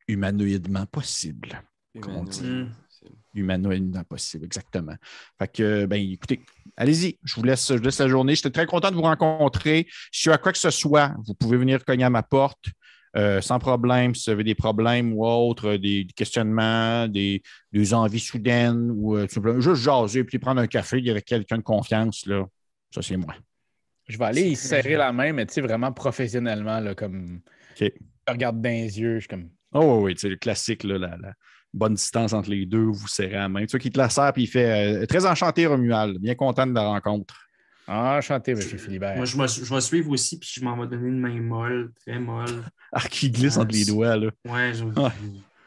humanoïdement 0.09 0.85
possible. 0.87 1.61
Comment 2.01 2.21
on 2.21 2.23
dit? 2.23 2.65
Humanoïdement 3.33 4.03
possible, 4.03 4.45
exactement. 4.45 4.95
Fait 5.37 5.47
que, 5.47 5.85
ben, 5.85 6.01
écoutez, 6.01 6.41
allez-y, 6.75 7.17
je 7.23 7.35
vous 7.35 7.43
laisse, 7.43 7.67
je 7.67 7.75
vous 7.75 7.83
laisse 7.83 7.99
la 7.99 8.07
journée. 8.07 8.35
J'étais 8.35 8.49
très 8.49 8.65
content 8.65 8.89
de 8.89 8.95
vous 8.95 9.03
rencontrer. 9.03 9.87
Si 10.11 10.23
tu 10.23 10.31
as 10.31 10.37
quoi 10.37 10.51
que 10.51 10.57
ce 10.57 10.71
soit, 10.71 11.13
vous 11.25 11.35
pouvez 11.35 11.57
venir 11.57 11.85
cogner 11.85 12.03
à 12.03 12.09
ma 12.09 12.23
porte 12.23 12.65
euh, 13.15 13.39
sans 13.39 13.59
problème. 13.59 14.15
Si 14.15 14.25
vous 14.29 14.33
avez 14.33 14.43
des 14.43 14.55
problèmes 14.55 15.13
ou 15.13 15.25
autres, 15.25 15.75
des, 15.75 16.03
des 16.03 16.13
questionnements, 16.13 17.07
des, 17.07 17.43
des 17.71 17.93
envies 17.93 18.19
soudaines 18.19 18.91
ou 18.95 19.15
euh, 19.15 19.27
tout 19.27 19.35
simplement 19.35 19.59
juste 19.59 19.83
jaser 19.83 20.23
puis 20.23 20.39
prendre 20.39 20.61
un 20.61 20.67
café 20.67 21.07
avec 21.09 21.25
quelqu'un 21.25 21.57
de 21.57 21.63
confiance, 21.63 22.25
là, 22.25 22.45
ça, 22.93 23.01
c'est 23.01 23.17
moi. 23.17 23.35
Je 24.07 24.17
vais 24.17 24.25
aller 24.25 24.49
y 24.49 24.55
serrer 24.55 24.95
la 24.95 25.11
main, 25.13 25.33
mais 25.33 25.45
tu 25.45 25.53
sais, 25.53 25.61
vraiment 25.61 25.91
professionnellement, 25.91 26.79
là, 26.79 26.95
comme. 26.95 27.41
Je 27.79 27.89
regarde 28.27 28.59
dans 28.59 28.69
les 28.69 28.99
yeux, 28.99 29.15
je 29.15 29.19
suis 29.19 29.27
comme. 29.27 29.49
Oh 29.73 29.99
oui, 29.99 30.03
oui, 30.11 30.15
c'est 30.17 30.29
le 30.29 30.35
classique, 30.37 30.83
là, 30.83 30.97
la, 30.97 31.17
la 31.17 31.33
bonne 31.73 31.93
distance 31.93 32.33
entre 32.33 32.49
les 32.49 32.65
deux, 32.65 32.85
vous 32.85 33.07
serrez 33.07 33.33
la 33.33 33.49
main. 33.49 33.61
Tu 33.65 33.71
vois, 33.71 33.79
qui 33.79 33.91
te 33.91 33.97
la 33.97 34.09
serre, 34.09 34.33
puis 34.33 34.43
il 34.43 34.47
fait 34.47 35.01
euh, 35.01 35.05
très 35.05 35.25
enchanté, 35.25 35.65
Romuald. 35.67 36.17
Bien 36.19 36.35
content 36.35 36.65
de 36.65 36.73
la 36.73 36.87
rencontre. 36.87 37.35
Enchanté, 37.87 38.51
M. 38.51 38.61
Philibert. 38.61 39.15
Moi, 39.15 39.25
je 39.25 39.35
vais, 39.37 39.47
je 39.47 39.79
suivre 39.79 40.11
aussi, 40.11 40.37
puis 40.39 40.49
je 40.53 40.63
m'en 40.63 40.77
vais 40.79 40.87
donner 40.87 41.07
une 41.09 41.19
main 41.19 41.39
molle, 41.41 41.91
très 42.05 42.19
molle. 42.19 42.63
Ah, 42.91 43.01
qui 43.07 43.29
glisse 43.29 43.57
Ah, 43.57 43.61
entre 43.61 43.75
les 43.75 43.85
doigts, 43.85 44.15
là. 44.17 44.31
Ouais, 44.47 44.73
je- 44.73 44.83
Ouais. 44.83 45.11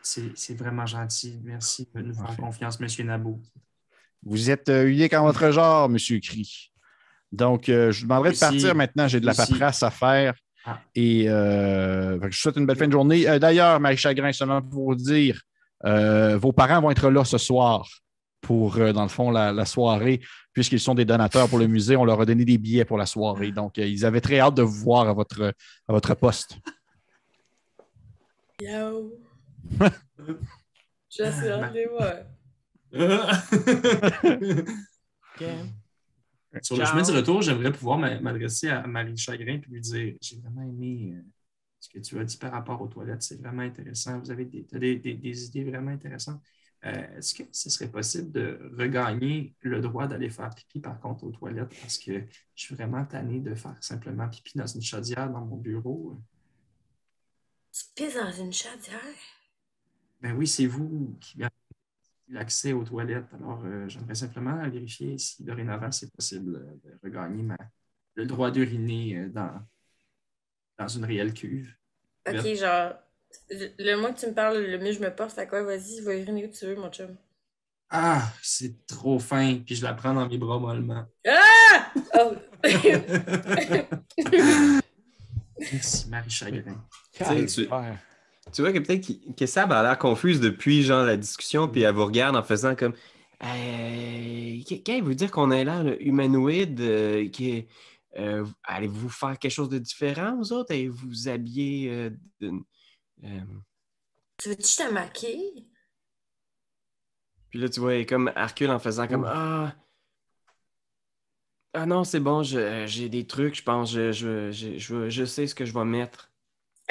c'est 0.02 0.36
c'est 0.36 0.54
vraiment 0.58 0.86
gentil. 0.86 1.38
Merci 1.44 1.88
de 1.94 2.00
nous 2.02 2.14
faire 2.14 2.36
confiance, 2.36 2.78
M. 2.80 3.06
Nabo. 3.06 3.40
Vous 4.24 4.50
êtes 4.50 4.68
euh, 4.68 4.88
unique 4.90 5.12
en 5.14 5.22
votre 5.24 5.48
genre, 5.52 5.84
M. 5.88 5.96
Cri. 6.20 6.72
Donc, 7.30 7.68
euh, 7.68 7.92
je 7.92 8.00
vous 8.00 8.06
demanderai 8.08 8.32
de 8.32 8.38
partir 8.38 8.74
maintenant. 8.74 9.06
J'ai 9.06 9.20
de 9.20 9.26
la 9.26 9.34
paperasse 9.34 9.82
à 9.84 9.90
faire. 9.92 10.34
Ah. 10.64 10.80
Et 10.94 11.28
euh, 11.28 12.20
je 12.22 12.26
vous 12.26 12.32
souhaite 12.32 12.56
une 12.56 12.66
belle 12.66 12.76
fin 12.76 12.86
de 12.86 12.92
journée. 12.92 13.28
Euh, 13.28 13.38
D'ailleurs, 13.38 13.80
Marie 13.80 13.96
Chagrin, 13.96 14.32
seulement 14.32 14.62
pour 14.62 14.84
vous 14.84 14.94
dire, 14.94 15.40
euh, 15.84 16.36
vos 16.38 16.52
parents 16.52 16.80
vont 16.80 16.90
être 16.90 17.10
là 17.10 17.24
ce 17.24 17.38
soir 17.38 17.88
pour, 18.40 18.76
euh, 18.76 18.92
dans 18.92 19.02
le 19.02 19.08
fond, 19.08 19.30
la, 19.30 19.52
la 19.52 19.64
soirée, 19.64 20.20
puisqu'ils 20.52 20.80
sont 20.80 20.94
des 20.94 21.04
donateurs 21.04 21.48
pour 21.48 21.58
le 21.58 21.66
musée. 21.66 21.96
On 21.96 22.04
leur 22.04 22.20
a 22.20 22.26
donné 22.26 22.44
des 22.44 22.58
billets 22.58 22.84
pour 22.84 22.98
la 22.98 23.06
soirée. 23.06 23.50
Donc, 23.52 23.78
euh, 23.78 23.86
ils 23.86 24.04
avaient 24.04 24.20
très 24.20 24.38
hâte 24.40 24.54
de 24.54 24.62
vous 24.62 24.84
voir 24.84 25.08
à 25.08 25.12
votre, 25.12 25.42
à 25.88 25.92
votre 25.92 26.14
poste. 26.14 26.58
Yo. 28.60 29.18
Je 31.10 31.30
suis 31.30 31.48
hâte 31.48 31.72
de 31.72 31.78
les 31.78 31.86
voir. 31.86 32.14
Sur 36.60 36.76
le 36.76 36.84
Ciao. 36.84 36.86
chemin 36.86 37.02
du 37.02 37.10
retour, 37.12 37.40
j'aimerais 37.42 37.72
pouvoir 37.72 37.98
m'a- 37.98 38.20
m'adresser 38.20 38.68
à 38.68 38.86
Marie 38.86 39.16
Chagrin 39.16 39.54
et 39.54 39.62
lui 39.68 39.80
dire 39.80 40.14
J'ai 40.20 40.36
vraiment 40.40 40.62
aimé 40.62 41.14
euh, 41.16 41.22
ce 41.80 41.88
que 41.88 41.98
tu 41.98 42.18
as 42.18 42.24
dit 42.24 42.36
par 42.36 42.52
rapport 42.52 42.80
aux 42.82 42.88
toilettes. 42.88 43.22
C'est 43.22 43.40
vraiment 43.40 43.62
intéressant. 43.62 44.18
Vous 44.20 44.30
avez 44.30 44.44
des, 44.44 44.64
t'as 44.66 44.78
des, 44.78 44.96
des- 44.98 45.14
des 45.14 45.46
idées 45.46 45.64
vraiment 45.64 45.90
intéressantes. 45.92 46.42
Euh, 46.84 47.16
Est-ce 47.18 47.34
que 47.34 47.44
ce 47.52 47.70
serait 47.70 47.90
possible 47.90 48.32
de 48.32 48.58
regagner 48.76 49.54
le 49.60 49.80
droit 49.80 50.06
d'aller 50.06 50.28
faire 50.30 50.50
pipi, 50.50 50.80
par 50.80 50.98
contre, 51.00 51.24
aux 51.24 51.30
toilettes? 51.30 51.74
Parce 51.80 51.98
que 51.98 52.12
je 52.54 52.62
suis 52.64 52.74
vraiment 52.74 53.04
tanné 53.06 53.40
de 53.40 53.54
faire 53.54 53.76
simplement 53.82 54.28
pipi 54.28 54.58
dans 54.58 54.66
une 54.66 54.82
chaudière 54.82 55.30
dans 55.30 55.44
mon 55.44 55.56
bureau. 55.56 56.20
Tu 57.70 57.84
pisses 57.94 58.14
dans 58.14 58.32
une 58.32 58.52
chaudière? 58.52 59.00
Ben 60.20 60.36
oui, 60.36 60.46
c'est 60.46 60.66
vous 60.66 61.16
qui 61.20 61.36
l'accès 62.32 62.72
aux 62.72 62.84
toilettes. 62.84 63.32
Alors, 63.34 63.62
euh, 63.64 63.88
j'aimerais 63.88 64.14
simplement 64.14 64.56
vérifier 64.68 65.16
si 65.18 65.44
dorénavant 65.44 65.90
c'est 65.92 66.10
possible 66.12 66.56
euh, 66.56 66.74
de 66.90 66.98
regagner 67.02 67.42
ma- 67.42 67.56
le 68.14 68.26
droit 68.26 68.50
d'uriner 68.50 69.16
euh, 69.18 69.28
dans, 69.28 69.60
dans 70.78 70.88
une 70.88 71.04
réelle 71.04 71.32
cuve. 71.34 71.72
Ok, 72.26 72.34
Vert. 72.34 72.56
genre, 72.56 72.94
le 73.50 73.96
moins 73.96 74.12
que 74.12 74.20
tu 74.20 74.26
me 74.26 74.34
parles, 74.34 74.58
le 74.58 74.78
mieux 74.78 74.92
je 74.92 75.00
me 75.00 75.14
porte. 75.14 75.38
À 75.38 75.46
quoi? 75.46 75.62
Vas-y, 75.62 76.00
va 76.00 76.14
uriner 76.16 76.46
où 76.46 76.50
tu 76.50 76.66
veux, 76.66 76.76
mon 76.76 76.90
chum. 76.90 77.16
Ah, 77.90 78.32
c'est 78.42 78.86
trop 78.86 79.18
fin, 79.18 79.58
puis 79.66 79.74
je 79.76 79.84
la 79.84 79.92
prends 79.92 80.14
dans 80.14 80.26
mes 80.28 80.38
bras 80.38 80.58
mollement. 80.58 81.04
Oh! 82.14 82.34
Merci, 85.72 86.08
Marie 86.08 86.30
Chagrin. 86.30 86.84
tu-. 87.46 87.68
Tu 88.52 88.62
vois 88.62 88.72
que 88.72 88.78
peut-être 88.78 89.34
que 89.36 89.46
Sab 89.46 89.72
a 89.72 89.82
l'air 89.82 89.98
confuse 89.98 90.40
depuis 90.40 90.82
genre 90.82 91.04
la 91.04 91.16
discussion, 91.16 91.68
puis 91.68 91.82
elle 91.82 91.94
vous 91.94 92.04
regarde 92.06 92.36
en 92.36 92.42
faisant 92.42 92.74
comme 92.76 92.94
Euh, 93.44 94.60
qu- 94.64 94.82
Quand 94.84 94.92
il 94.94 95.02
veut 95.02 95.16
dire 95.16 95.30
qu'on 95.32 95.50
a 95.50 95.64
l'air 95.64 95.82
là, 95.84 95.96
humanoïde, 96.00 96.80
euh, 96.80 97.28
que, 97.28 97.64
euh, 98.18 98.46
allez-vous 98.64 99.08
faire 99.08 99.38
quelque 99.38 99.50
chose 99.50 99.68
de 99.68 99.78
différent, 99.78 100.36
vous 100.36 100.52
autres? 100.52 100.72
Allez-vous 100.72 101.08
vous 101.08 101.28
habiller 101.28 101.90
euh, 101.90 102.10
de- 102.40 102.52
euh, 103.24 103.40
tu 104.38 104.50
veux-tu 104.50 104.76
te 104.76 104.92
maquille? 104.92 105.68
Puis 107.50 107.58
là, 107.60 107.68
tu 107.68 107.80
vois, 107.80 107.94
elle 107.94 108.00
est 108.02 108.06
comme 108.06 108.32
Hercule 108.36 108.70
en 108.70 108.78
faisant 108.78 109.06
comme 109.08 109.24
Ah. 109.26 109.74
Ah 111.74 111.86
non, 111.86 112.04
c'est 112.04 112.20
bon, 112.20 112.42
je- 112.42 112.86
j'ai 112.86 113.08
des 113.08 113.26
trucs, 113.26 113.54
je 113.56 113.62
pense, 113.62 113.92
je, 113.92 114.12
je, 114.12 114.50
je, 114.52 114.78
je, 114.78 115.10
je 115.10 115.24
sais 115.24 115.46
ce 115.46 115.54
que 115.54 115.64
je 115.64 115.72
vais 115.74 115.84
mettre. 115.84 116.31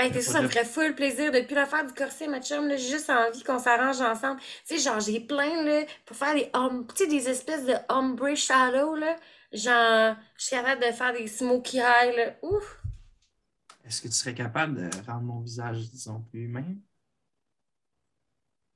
Hey, 0.02 0.12
t'es 0.12 0.22
sûr, 0.22 0.32
ça 0.32 0.42
me 0.42 0.48
ferait 0.48 0.66
full 0.66 0.96
plaisir. 0.96 1.32
Depuis 1.32 1.54
l'affaire 1.56 1.86
du 1.86 1.94
corset, 1.94 2.28
ma 2.28 2.42
chum, 2.42 2.68
là, 2.68 2.76
j'ai 2.78 2.90
juste 2.90 3.10
envie 3.10 3.44
qu'on 3.44 3.60
s'arrange 3.60 4.02
ensemble. 4.02 4.40
Tu 4.68 4.78
sais, 4.78 4.80
genre, 4.80 5.00
j'ai 5.00 5.20
plein, 5.20 5.64
là, 5.64 5.84
pour 6.06 6.16
faire 6.18 6.34
des, 6.36 6.50
om- 6.54 6.88
tu 6.96 7.04
sais, 7.04 7.08
des 7.10 7.30
espèces 7.30 7.66
de 7.66 7.76
ombre 7.90 8.34
shadow, 8.36 8.96
là. 8.96 9.16
Genre, 9.54 10.16
je 10.38 10.46
suis 10.46 10.56
capable 10.56 10.82
de 10.86 10.92
faire 10.92 11.14
des 11.14 11.28
smoky 11.28 11.78
eyes, 11.80 12.16
là. 12.18 12.34
Ouf! 12.42 12.80
Est-ce 13.84 14.02
que 14.02 14.08
tu 14.08 14.16
serais 14.16 14.34
capable 14.34 14.74
de 14.90 14.90
rendre 15.06 15.22
mon 15.22 15.40
visage, 15.42 15.92
disons, 15.92 16.22
plus 16.32 16.46
humain? 16.46 16.76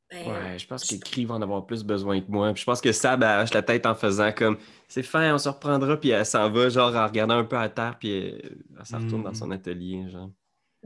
Ben, 0.10 0.18
Ouais, 0.22 0.58
je 0.58 0.66
pense 0.68 0.86
qu'Écrit 0.86 1.26
va 1.26 1.36
en 1.36 1.42
avoir 1.42 1.66
plus 1.66 1.84
besoin 1.84 2.22
que 2.22 2.32
moi. 2.32 2.54
Puis 2.54 2.62
je 2.62 2.66
pense 2.66 2.82
que 2.82 2.92
Sab 2.92 3.22
hoche 3.24 3.54
la 3.54 3.62
tête 3.62 3.86
en 3.86 3.96
faisant 3.96 4.32
comme 4.32 4.58
c'est 4.88 5.04
fin, 5.04 5.34
on 5.36 5.38
se 5.38 5.50
reprendra, 5.50 5.98
puis 6.00 6.10
elle 6.10 6.26
s'en 6.26 6.50
va, 6.50 6.70
genre 6.70 6.96
en 6.96 7.06
regardant 7.08 7.38
un 7.38 7.44
peu 7.44 7.58
à 7.58 7.70
terre, 7.70 7.98
puis 8.00 8.10
elle, 8.12 8.58
elle 8.80 8.86
s'en 8.86 9.00
retourne 9.00 9.24
Mm. 9.24 9.26
dans 9.26 9.34
son 9.34 9.52
atelier, 9.52 10.10
genre. 10.10 10.32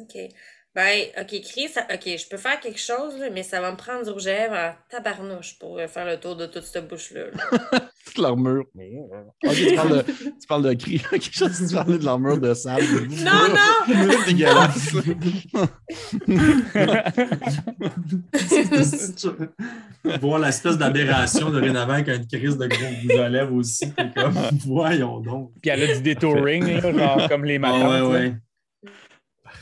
OK. 0.01 0.17
Ben, 0.75 1.07
OK, 1.19 1.41
Chris, 1.41 1.67
ça- 1.69 1.87
OK, 1.91 2.03
je 2.05 2.27
peux 2.29 2.37
faire 2.37 2.59
quelque 2.59 2.79
chose, 2.79 3.17
là, 3.19 3.29
mais 3.31 3.41
ça 3.41 3.59
va 3.59 3.71
me 3.71 3.77
prendre 3.77 4.03
du 4.05 4.11
rouge 4.11 4.27
à 4.27 4.33
lèvres 4.33 4.53
en 4.55 4.73
tabarnouche 4.91 5.57
pour 5.57 5.79
euh, 5.79 5.87
faire 5.87 6.05
le 6.05 6.19
tour 6.19 6.35
de 6.35 6.45
toute 6.45 6.61
cette 6.63 6.87
bouche-là. 6.87 7.21
là. 7.31 7.79
Toute 8.05 8.17
l'armure. 8.19 8.65
Ok, 9.45 9.53
tu 9.53 9.75
parles 9.75 9.97
de, 9.97 10.01
tu 10.11 10.47
parles 10.47 10.63
de 10.63 10.73
cri. 10.73 11.01
Ok, 11.13 11.29
je 11.31 11.39
pensais 11.45 11.63
que 11.63 11.69
tu 11.69 11.75
parlais 11.75 11.97
de 11.99 12.05
l'armure 12.05 12.39
de 12.39 12.53
sable. 12.55 12.83
non, 13.23 13.49
non! 13.49 13.85
C'est 13.87 14.25
dégueulasse. 14.33 14.93
Voir 20.21 20.39
l'espèce 20.39 20.77
d'aberration 20.77 21.49
dorénavant 21.49 21.93
avec 21.93 22.07
une 22.07 22.27
crise 22.27 22.57
de 22.57 22.67
gros 22.67 22.79
bout 23.03 23.19
à 23.19 23.29
lèvres 23.29 23.53
aussi. 23.53 23.91
comme, 24.15 24.33
voyons 24.65 25.19
donc. 25.19 25.51
Puis 25.61 25.69
elle 25.71 25.83
a 25.83 25.95
du 25.95 26.01
détouring, 26.01 26.81
là, 26.81 26.91
genre 26.91 27.29
comme 27.29 27.45
les 27.45 27.55
Ah, 27.57 27.59
matins. 27.59 27.89
ouais, 27.89 28.01
ouais. 28.17 28.33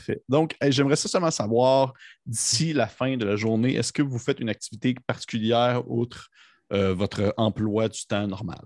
Parfait. 0.08 0.22
Donc, 0.28 0.56
j'aimerais 0.62 0.96
ça 0.96 1.08
seulement 1.08 1.30
savoir, 1.30 1.92
d'ici 2.26 2.72
la 2.72 2.86
fin 2.86 3.16
de 3.16 3.24
la 3.24 3.36
journée, 3.36 3.74
est-ce 3.74 3.92
que 3.92 4.02
vous 4.02 4.18
faites 4.18 4.40
une 4.40 4.48
activité 4.48 4.94
particulière 5.06 5.82
outre 5.90 6.30
euh, 6.72 6.94
votre 6.94 7.34
emploi 7.36 7.88
du 7.88 8.04
temps 8.06 8.26
normal? 8.26 8.64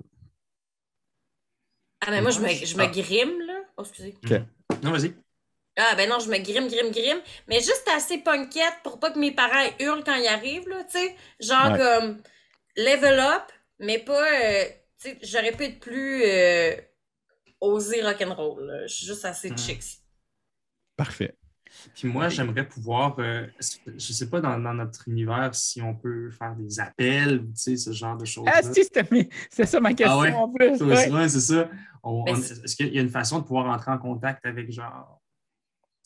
Ah, 2.01 2.11
ben 2.11 2.23
moi, 2.23 2.31
je 2.33 2.41
me, 2.41 2.49
je 2.49 2.77
me 2.77 2.87
grime, 2.87 3.41
là. 3.47 3.61
Oh, 3.77 3.83
excusez. 3.83 4.15
Non, 4.83 4.91
vas-y. 4.93 5.15
Ah, 5.77 5.95
ben 5.97 6.09
non, 6.09 6.19
je 6.19 6.29
me 6.29 6.39
grime, 6.39 6.69
grime, 6.69 6.91
grime. 6.91 7.21
Mais 7.49 7.61
juste 7.61 7.89
assez 7.95 8.19
punkette 8.19 8.75
pour 8.83 8.99
pas 8.99 9.11
que 9.11 9.19
mes 9.19 9.33
parents 9.33 9.71
hurlent 9.81 10.05
quand 10.05 10.17
ils 10.17 10.27
arrivent, 10.27 10.69
là, 10.69 10.85
tu 10.85 10.99
sais. 10.99 11.17
Genre 11.41 11.73
Ouais. 11.73 11.79
comme 11.79 12.23
level 12.77 13.19
up, 13.21 13.45
mais 13.79 13.99
pas, 13.99 14.23
euh, 14.23 14.65
tu 15.01 15.11
sais, 15.11 15.19
j'aurais 15.23 15.53
pu 15.53 15.65
être 15.65 15.81
plus 15.81 16.25
euh, 16.25 16.77
osé 17.61 18.03
rock'n'roll. 18.03 18.83
Je 18.87 18.93
suis 18.93 19.07
juste 19.07 19.25
assez 19.25 19.51
Hmm. 19.51 19.57
chic. 19.57 19.83
Parfait. 21.05 21.35
Puis 21.95 22.07
moi, 22.07 22.29
j'aimerais 22.29 22.69
pouvoir, 22.69 23.17
euh, 23.19 23.47
je 23.87 24.13
sais 24.13 24.29
pas 24.29 24.41
dans, 24.41 24.59
dans 24.59 24.75
notre 24.75 25.09
univers 25.09 25.55
si 25.55 25.81
on 25.83 25.95
peut 25.95 26.31
faire 26.31 26.55
des 26.55 26.79
appels 26.79 27.41
ou 27.41 27.47
tu 27.47 27.53
sais, 27.57 27.77
ce 27.77 27.93
genre 27.93 28.17
de 28.17 28.25
choses. 28.25 28.45
Ah, 28.47 28.63
si, 28.63 28.83
c'est 29.51 29.67
ça 29.67 29.81
ma 29.81 29.93
question 29.95 30.19
Ah 30.19 30.21
ouais? 30.21 30.33
en 30.33 30.53
plus. 30.53 30.81
ouais. 30.83 31.11
Ouais, 31.11 31.29
c'est 31.29 31.41
ça. 31.41 31.69
C'est- 32.37 32.65
Est-ce 32.65 32.77
qu'il 32.77 32.95
y 32.95 32.99
a 32.99 33.03
une 33.03 33.09
façon 33.09 33.39
de 33.41 33.45
pouvoir 33.45 33.67
entrer 33.67 33.91
en 33.91 33.99
contact 33.99 34.45
avec 34.47 34.71
genre. 34.71 35.21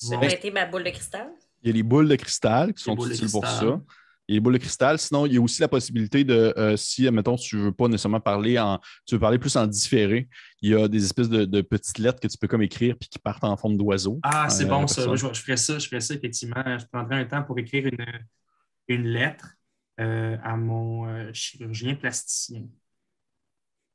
J'ai 0.03 0.17
prêté 0.17 0.51
ma 0.51 0.67
boule 0.67 0.85
de 0.85 0.91
cristal. 0.91 1.31
Il 1.63 1.69
y 1.69 1.71
a 1.71 1.75
les 1.75 1.83
boules 1.83 2.09
de 2.09 2.17
cristal 2.17 2.73
qui 2.73 2.89
Les 2.89 2.97
sont 2.97 3.07
utiles 3.07 3.31
pour 3.31 3.47
ça. 3.47 3.81
Il 4.29 4.33
y 4.33 4.35
a 4.35 4.37
les 4.37 4.41
boules 4.41 4.55
de 4.55 4.59
cristal. 4.59 4.99
Sinon, 4.99 5.27
il 5.27 5.35
y 5.35 5.37
a 5.37 5.41
aussi 5.41 5.61
la 5.61 5.69
possibilité 5.69 6.25
de, 6.25 6.53
euh, 6.57 6.77
si, 6.77 7.07
admettons, 7.07 7.37
tu 7.37 7.57
ne 7.57 7.63
veux 7.63 7.73
pas 7.73 7.87
nécessairement 7.89 8.21
parler 8.21 8.59
en. 8.59 8.81
Tu 9.07 9.15
veux 9.15 9.21
parler 9.21 9.39
plus 9.39 9.55
en 9.57 9.67
différé, 9.67 10.29
il 10.63 10.71
y 10.71 10.75
a 10.75 10.89
des 10.89 11.05
espèces 11.05 11.29
de, 11.29 11.45
de 11.45 11.61
petites 11.61 11.99
lettres 11.99 12.19
que 12.21 12.27
tu 12.29 12.37
peux 12.39 12.49
comme 12.49 12.63
écrire 12.63 12.97
puis 12.99 13.09
qui 13.09 13.19
partent 13.19 13.45
en 13.45 13.57
forme 13.57 13.77
d'oiseau. 13.77 14.19
Ah, 14.23 14.49
c'est 14.51 14.65
Euh, 14.65 14.69
bon 14.69 14.81
la 14.83 14.87
ça. 14.89 15.15
Je, 15.15 15.27
je 15.33 15.41
ferais 15.43 15.57
ça, 15.57 15.79
je 15.79 15.87
ferais 15.89 16.01
ça 16.01 16.15
effectivement. 16.15 16.79
Je 16.79 16.87
prendrais 16.87 17.17
un 17.21 17.25
temps 17.25 17.43
pour 17.45 17.59
écrire 17.59 17.87
une, 17.87 18.07
une 18.89 19.07
lettre 19.07 19.47
euh, 20.01 20.37
à 20.43 20.57
mon 20.57 21.33
chirurgien 21.33 21.95
plasticien. 21.95 22.65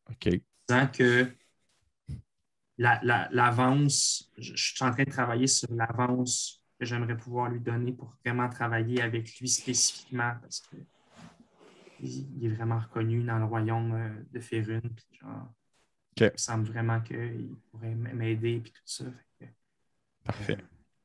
OK. 0.10 0.42
disant 0.68 0.88
que 0.88 1.28
la- 2.78 3.00
la- 3.04 3.30
l'avance, 3.32 4.32
je, 4.38 4.56
je 4.56 4.74
suis 4.76 4.84
en 4.86 4.92
train 4.92 5.04
de 5.04 5.12
travailler 5.12 5.48
sur 5.48 5.68
l'avance 5.74 6.61
que 6.82 6.88
j'aimerais 6.88 7.16
pouvoir 7.16 7.48
lui 7.52 7.60
donner 7.60 7.92
pour 7.92 8.12
vraiment 8.26 8.50
travailler 8.50 9.04
avec 9.04 9.38
lui 9.40 9.48
spécifiquement 9.48 10.34
parce 10.42 10.62
que 10.62 10.78
il, 12.00 12.44
est 12.44 12.50
vraiment 12.50 12.80
reconnu 12.80 13.22
dans 13.24 13.38
le 13.38 13.46
royaume 13.46 13.94
euh, 13.94 14.10
de 14.34 14.40
Férune. 14.40 14.82
Puis 14.82 15.20
genre. 15.20 15.54
Il 16.20 16.24
me 16.26 16.38
semble 16.38 16.68
vraiment 16.68 17.00
qu'il 17.02 17.56
pourrait 17.70 17.94
m'aider 17.94 18.60
puis 18.60 18.72
tout 18.72 18.82
ça. 18.84 19.06
Que, 19.40 19.46
Parfait. 20.24 20.58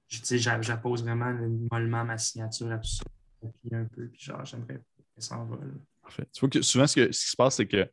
je- 0.09 0.37
j'a- 0.39 0.63
j'appose 0.63 1.03
vraiment 1.03 1.33
mollement 1.71 2.05
ma 2.05 2.17
signature 2.17 2.73
à 2.73 2.79
tout 2.79 2.89
ça. 2.89 3.05
Puis 3.41 3.75
un 3.75 3.85
peu, 3.85 4.09
puis 4.09 4.21
genre, 4.21 4.45
j'aimerais 4.47 4.81
qu'elle 5.15 5.23
s'envole. 5.23 5.79
Parfait. 6.03 6.27
Tu 6.33 6.41
vois 6.41 6.49
que 6.49 6.63
souvent, 6.63 6.87
ce, 6.87 6.95
que- 6.97 7.13
ce 7.13 7.25
qui 7.25 7.31
se 7.31 7.37
passe, 7.37 7.57
c'est 7.57 7.67
que 7.67 7.89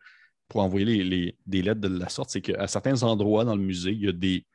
pour 0.47 0.61
envoyer 0.61 0.85
les, 0.85 1.03
les- 1.03 1.37
des 1.45 1.61
lettres 1.61 1.81
de 1.81 1.89
la 1.89 2.07
sorte, 2.09 2.29
c'est 2.29 2.41
qu'à 2.41 2.67
certains 2.67 3.03
endroits 3.03 3.43
dans 3.43 3.55
le 3.57 3.61
musée, 3.63 3.91
il 3.91 4.01
y 4.01 4.07
a 4.07 4.11
des, 4.13 4.45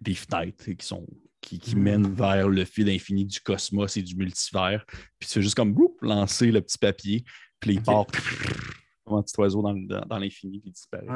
des 0.00 0.14
fenêtres 0.14 0.70
qui, 0.70 0.86
sont, 0.86 1.04
qui, 1.46 1.58
qui 1.60 1.76
Mm. 1.76 1.82
mènent 1.82 2.12
vers 2.14 2.48
le 2.48 2.64
fil 2.64 2.88
infini 2.90 3.24
du 3.24 3.40
cosmos 3.40 3.96
et 3.96 4.02
du 4.02 4.16
multivers. 4.16 4.84
Puis 5.18 5.28
tu 5.28 5.34
fais 5.34 5.42
juste 5.42 5.54
comme 5.54 5.74
lancer 6.02 6.50
le 6.50 6.60
petit 6.60 6.76
papier, 6.78 7.24
puis 7.60 7.74
il 7.74 7.82
part 7.82 8.06
comme 9.04 9.18
un 9.18 9.22
petit 9.22 9.38
oiseau 9.40 9.62
dans, 9.62 9.72
dans- 9.74 10.04
dans 10.04 10.18
l'infini, 10.18 10.58
puis 10.58 10.70
il 10.70 10.72
disparaît. 10.72 11.06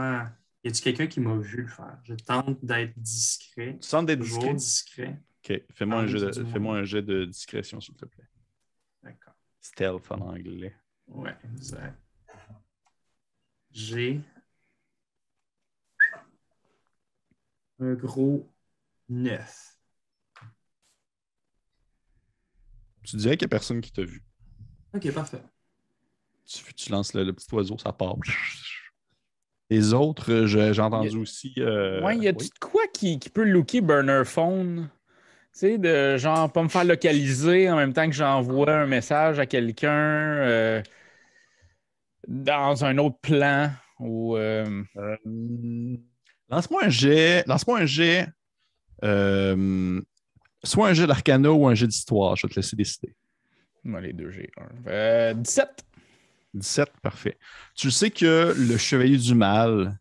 Y 0.62 0.69
a-tu 0.69 0.82
quelqu'un 0.82 1.07
qui 1.09 1.20
m'a 1.20 1.36
vu 1.36 1.62
le 1.62 1.69
faire? 1.69 1.98
Je 2.05 2.15
tente 2.15 2.65
d'être 2.65 2.97
discret. 2.98 3.78
Tu 3.81 3.89
sens 3.89 4.05
d'être 4.05 4.20
discret? 4.20 4.55
discret. 4.55 5.23
OK. 5.43 5.62
Fais-moi 5.74 6.01
un, 6.01 6.07
jeu 6.07 6.19
de- 6.20 6.31
dis-moi. 6.31 6.52
fais-moi 6.52 6.77
un 6.78 6.85
jet 6.85 7.02
de 7.02 7.24
discrétion, 7.24 7.81
s'il 7.81 7.94
te 7.97 8.05
plaît. 8.05 8.28
D'accord. 9.02 9.35
Stealth 9.61 10.11
en 10.12 10.20
anglais. 10.20 10.74
Ouais, 11.09 11.35
exact. 11.55 11.98
J'ai 13.73 14.20
un 17.78 17.94
gros 17.94 18.47
9. 19.09 19.77
Tu 23.11 23.16
dirais 23.16 23.37
qu'il 23.37 23.47
n'y 23.47 23.51
a 23.51 23.57
personne 23.59 23.81
qui 23.81 23.91
t'a 23.91 24.05
vu? 24.05 24.23
Ok, 24.95 25.11
parfait. 25.12 25.43
Tu, 26.47 26.74
tu 26.74 26.91
lances 26.93 27.15
le, 27.15 27.24
le 27.24 27.32
petit 27.32 27.53
oiseau, 27.55 27.77
ça 27.78 27.93
part. 27.93 28.16
Les 29.70 29.95
autres, 29.95 30.47
j'ai 30.47 30.81
entendu 30.81 31.09
Il 31.09 31.12
y 31.16 31.19
a- 31.19 31.23
aussi. 31.23 31.55
euh, 31.59 32.03
Ouais, 32.03 32.19
y 32.19 32.28
a-tu 32.28 32.47
oui. 32.47 32.51
quoi 32.61 32.82
qui, 32.95 33.19
qui 33.19 33.31
peut 33.31 33.45
looker 33.45 33.81
burner 33.81 34.23
phone? 34.24 34.91
Tu 35.53 35.61
sais, 35.61 35.78
de 35.78 36.16
genre 36.19 36.53
pas 36.53 36.62
me 36.62 36.69
faire 36.69 36.85
localiser 36.85 37.70
en 37.70 37.77
même 37.77 37.93
temps 37.93 38.07
que 38.07 38.12
j'envoie 38.15 38.73
un 38.73 38.87
message 38.87 39.39
à 39.41 39.47
quelqu'un 39.47 39.91
euh, 39.93 40.82
dans 42.28 42.85
un 42.85 42.99
autre 42.99 43.19
plan 43.20 43.70
ou. 43.99 44.37
euh, 44.37 44.82
Euh, 44.97 45.16
lance-moi 46.49 46.85
un 46.85 46.89
jet. 46.89 47.45
Lance-moi 47.47 47.78
un 47.81 47.87
jet. 47.87 48.27
Euh, 50.65 50.66
soit 50.66 50.89
un 50.89 50.93
jet 50.95 51.07
d'arcana 51.07 51.53
ou 51.53 51.66
un 51.66 51.74
jet 51.74 51.87
d'histoire. 51.87 52.37
Je 52.37 52.47
vais 52.47 52.53
te 52.53 52.57
laisser 52.57 52.77
décider. 52.77 53.15
moi, 53.85 54.01
les 54.01 54.12
deux, 54.12 54.31
j'ai 54.31 54.51
un. 54.57 54.89
Euh, 54.91 55.35
17. 55.35 55.85
17, 56.55 56.89
parfait. 57.03 57.39
Tu 57.74 57.91
sais 57.91 58.11
que 58.11 58.55
le 58.57 58.77
chevalier 58.77 59.16
du 59.16 59.35
mal, 59.35 59.99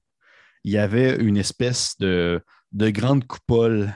il 0.64 0.72
y 0.72 0.77
avait 0.77 1.15
une 1.18 1.38
espèce 1.38 1.95
de, 1.99 2.41
de 2.72 2.90
grande 2.90 3.26
coupole 3.26 3.94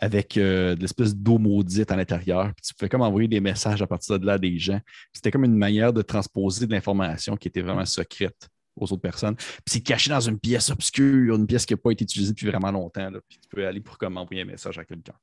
avec 0.00 0.36
euh, 0.36 0.74
de 0.74 0.80
l'espèce 0.82 1.14
d'eau 1.16 1.38
maudite 1.38 1.90
à 1.90 1.96
l'intérieur. 1.96 2.52
Puis 2.54 2.66
tu 2.66 2.74
pouvais 2.74 2.88
comme 2.88 3.02
envoyer 3.02 3.28
des 3.28 3.40
messages 3.40 3.80
à 3.80 3.86
partir 3.86 4.18
de 4.18 4.26
là 4.26 4.34
à 4.34 4.38
des 4.38 4.58
gens. 4.58 4.80
C'était 5.12 5.30
comme 5.30 5.44
une 5.44 5.56
manière 5.56 5.92
de 5.92 6.02
transposer 6.02 6.66
de 6.66 6.72
l'information 6.72 7.36
qui 7.36 7.48
était 7.48 7.62
vraiment 7.62 7.86
secrète 7.86 8.48
aux 8.76 8.84
autres 8.84 9.02
personnes. 9.02 9.36
Puis 9.36 9.62
c'est 9.66 9.80
caché 9.80 10.10
dans 10.10 10.20
une 10.20 10.38
pièce 10.38 10.70
obscure, 10.70 11.36
une 11.36 11.46
pièce 11.46 11.64
qui 11.64 11.72
n'a 11.72 11.78
pas 11.78 11.90
été 11.90 12.04
utilisée 12.04 12.32
depuis 12.32 12.48
vraiment 12.48 12.70
longtemps. 12.70 13.08
là. 13.08 13.18
Puis 13.28 13.38
tu 13.40 13.48
peux 13.48 13.66
aller 13.66 13.80
pour 13.80 13.96
comme 13.96 14.16
envoyer 14.16 14.42
un 14.42 14.46
message 14.46 14.78
à 14.78 14.84
quelqu'un. 14.84 15.14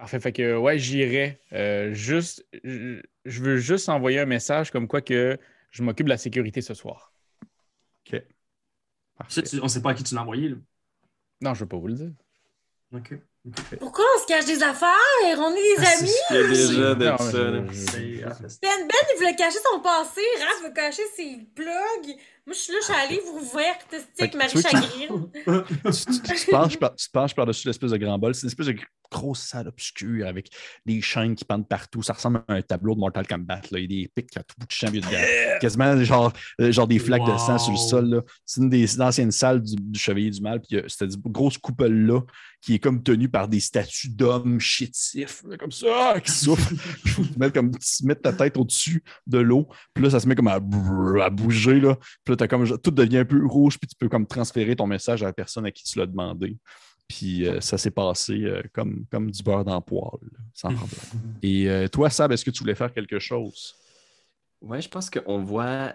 Parfait. 0.00 0.18
Fait 0.18 0.32
que, 0.32 0.56
ouais, 0.56 0.78
j'irai. 0.78 1.40
Euh, 1.52 1.92
juste, 1.92 2.46
je, 2.64 3.02
je 3.26 3.42
veux 3.42 3.58
juste 3.58 3.88
envoyer 3.90 4.18
un 4.20 4.24
message 4.26 4.70
comme 4.70 4.88
quoi 4.88 5.02
que 5.02 5.38
je 5.70 5.82
m'occupe 5.82 6.06
de 6.06 6.10
la 6.10 6.16
sécurité 6.16 6.62
ce 6.62 6.72
soir. 6.72 7.12
OK. 8.06 8.12
Ça, 8.14 8.20
Parfait. 9.18 9.42
tu- 9.42 9.60
on 9.62 9.68
sait 9.68 9.82
pas 9.82 9.90
à 9.90 9.94
qui 9.94 10.02
tu 10.02 10.14
l'as 10.14 10.22
envoyé, 10.22 10.48
là. 10.48 10.56
Non, 11.42 11.52
je 11.52 11.58
ne 11.60 11.64
veux 11.64 11.68
pas 11.68 11.76
vous 11.76 11.88
le 11.88 11.94
dire. 11.94 12.10
Ok. 12.94 13.12
Pourquoi 13.78 14.04
on 14.16 14.20
se 14.22 14.26
cache 14.26 14.46
des 14.46 14.62
affaires? 14.62 14.90
On 15.38 15.50
est 15.52 15.76
des 15.76 15.84
Ah, 15.84 15.98
amis? 15.98 16.10
Il 16.30 16.36
y 16.36 16.38
a 16.38 16.48
déjà 16.48 16.94
de 16.94 17.04
Non, 17.06 17.16
ça. 17.18 17.30
je- 17.30 17.36
là. 17.38 17.64
je- 17.70 17.72
C'est- 17.78 18.22
ah, 18.24 18.36
Ben, 18.62 18.86
Ben, 18.88 18.94
il 19.12 19.16
voulait 19.18 19.36
cacher 19.36 19.58
son 19.70 19.80
passé. 19.80 20.20
Raph 20.40 20.62
veut 20.66 20.72
cacher 20.74 21.02
ses 21.14 21.36
plugs. 21.54 22.16
Moi, 22.46 22.48
je 22.48 22.52
suis 22.54 22.72
là, 22.72 22.78
je 22.80 22.84
suis 22.86 22.94
allée 22.94 23.20
vous 23.20 23.38
ouverte, 23.38 23.86
Fait 23.90 24.04
avec 24.18 24.32
que 24.32 24.36
Marie 24.38 24.50
tu 24.50 24.56
veux 24.56 24.62
que- 24.62 24.68
Chagrine. 24.70 25.30
tu, 25.84 26.22
tu- 26.22 26.34
tu 26.34 26.46
te 26.46 26.50
penches 26.50 26.78
par- 26.78 26.94
tu 26.96 27.06
te 27.06 27.12
penches 27.12 27.34
par-dessus 27.34 27.66
l'espèce 27.66 27.90
de 27.90 27.96
grand 27.98 28.18
bol. 28.18 28.34
C'est 28.34 28.42
une 28.42 28.48
espèce 28.48 28.66
de 28.66 28.72
grosse 29.10 29.40
salle 29.40 29.68
obscure 29.68 30.26
avec 30.26 30.50
des 30.86 31.00
chaînes 31.00 31.34
qui 31.34 31.44
pendent 31.44 31.68
partout. 31.68 32.02
Ça 32.02 32.12
ressemble 32.12 32.42
à 32.48 32.54
un 32.54 32.62
tableau 32.62 32.94
de 32.94 33.00
Mortal 33.00 33.26
Kombat. 33.26 33.62
Là. 33.70 33.78
Il 33.78 33.82
y 33.82 33.84
a 33.84 34.02
des 34.02 34.12
pics 34.14 34.36
à 34.36 34.42
tout 34.42 34.54
bout 34.58 34.66
de 34.66 34.72
champ. 34.72 34.88
Il 34.92 35.00
y 35.00 35.04
a 35.04 35.08
des- 35.08 35.58
quasiment 35.60 36.02
genre, 36.02 36.32
euh, 36.60 36.72
genre 36.72 36.86
des 36.86 36.98
flaques 36.98 37.24
de 37.26 37.36
sang 37.38 37.58
sur 37.58 37.72
le 37.72 37.78
sol. 37.78 38.22
C'est 38.46 38.60
une 38.60 38.70
des 38.70 39.00
anciennes 39.00 39.30
salles 39.32 39.62
du, 39.62 39.76
du 39.76 39.98
Chevalier 39.98 40.30
du 40.30 40.40
Mal. 40.40 40.60
Puis 40.60 40.78
a 40.78 40.88
cette 40.88 41.16
grosse 41.18 41.58
coupole-là 41.58 42.20
qui 42.60 42.74
est 42.74 42.78
comme 42.78 43.02
tenue 43.02 43.28
par 43.28 43.48
des 43.48 43.60
statues 43.60 44.10
d'hommes 44.10 44.60
chétifs, 44.60 45.42
comme 45.58 45.72
ça, 45.72 46.20
qui 46.22 46.30
souffrent. 46.30 46.72
Faut 47.06 47.22
comme, 47.54 47.70
tu 47.72 48.04
mettes 48.04 48.22
ta 48.22 48.32
tête 48.32 48.56
au-dessus 48.56 49.02
de 49.26 49.38
l'eau. 49.38 49.66
Puis 49.94 50.04
là, 50.04 50.10
ça 50.10 50.20
se 50.20 50.28
met 50.28 50.34
comme 50.34 50.48
à, 50.48 50.56
à 51.24 51.30
bouger. 51.30 51.80
Là. 51.80 51.96
Puis 52.24 52.32
là, 52.32 52.36
t'as 52.36 52.48
comme, 52.48 52.66
tout 52.78 52.90
devient 52.90 53.18
un 53.18 53.24
peu 53.24 53.44
rouge. 53.46 53.78
Puis 53.78 53.88
tu 53.88 53.96
peux 53.98 54.08
comme 54.08 54.26
transférer 54.26 54.76
ton 54.76 54.86
message 54.86 55.22
à 55.22 55.26
la 55.26 55.32
personne 55.32 55.64
à 55.66 55.70
qui 55.70 55.84
tu 55.84 55.98
l'as 55.98 56.06
demandé. 56.06 56.58
Puis 57.10 57.44
euh, 57.44 57.60
ça 57.60 57.76
s'est 57.76 57.90
passé 57.90 58.44
euh, 58.44 58.62
comme, 58.72 59.04
comme 59.10 59.32
du 59.32 59.42
beurre 59.42 59.64
dans 59.64 59.84
le 59.84 59.96
là, 60.32 60.38
sans 60.54 60.72
problème. 60.72 61.38
Et 61.42 61.68
euh, 61.68 61.88
toi, 61.88 62.08
Sab, 62.08 62.30
est-ce 62.30 62.44
que 62.44 62.52
tu 62.52 62.60
voulais 62.60 62.76
faire 62.76 62.92
quelque 62.92 63.18
chose? 63.18 63.74
Ouais, 64.60 64.80
je 64.80 64.88
pense 64.88 65.10
qu'on 65.10 65.42
voit 65.42 65.94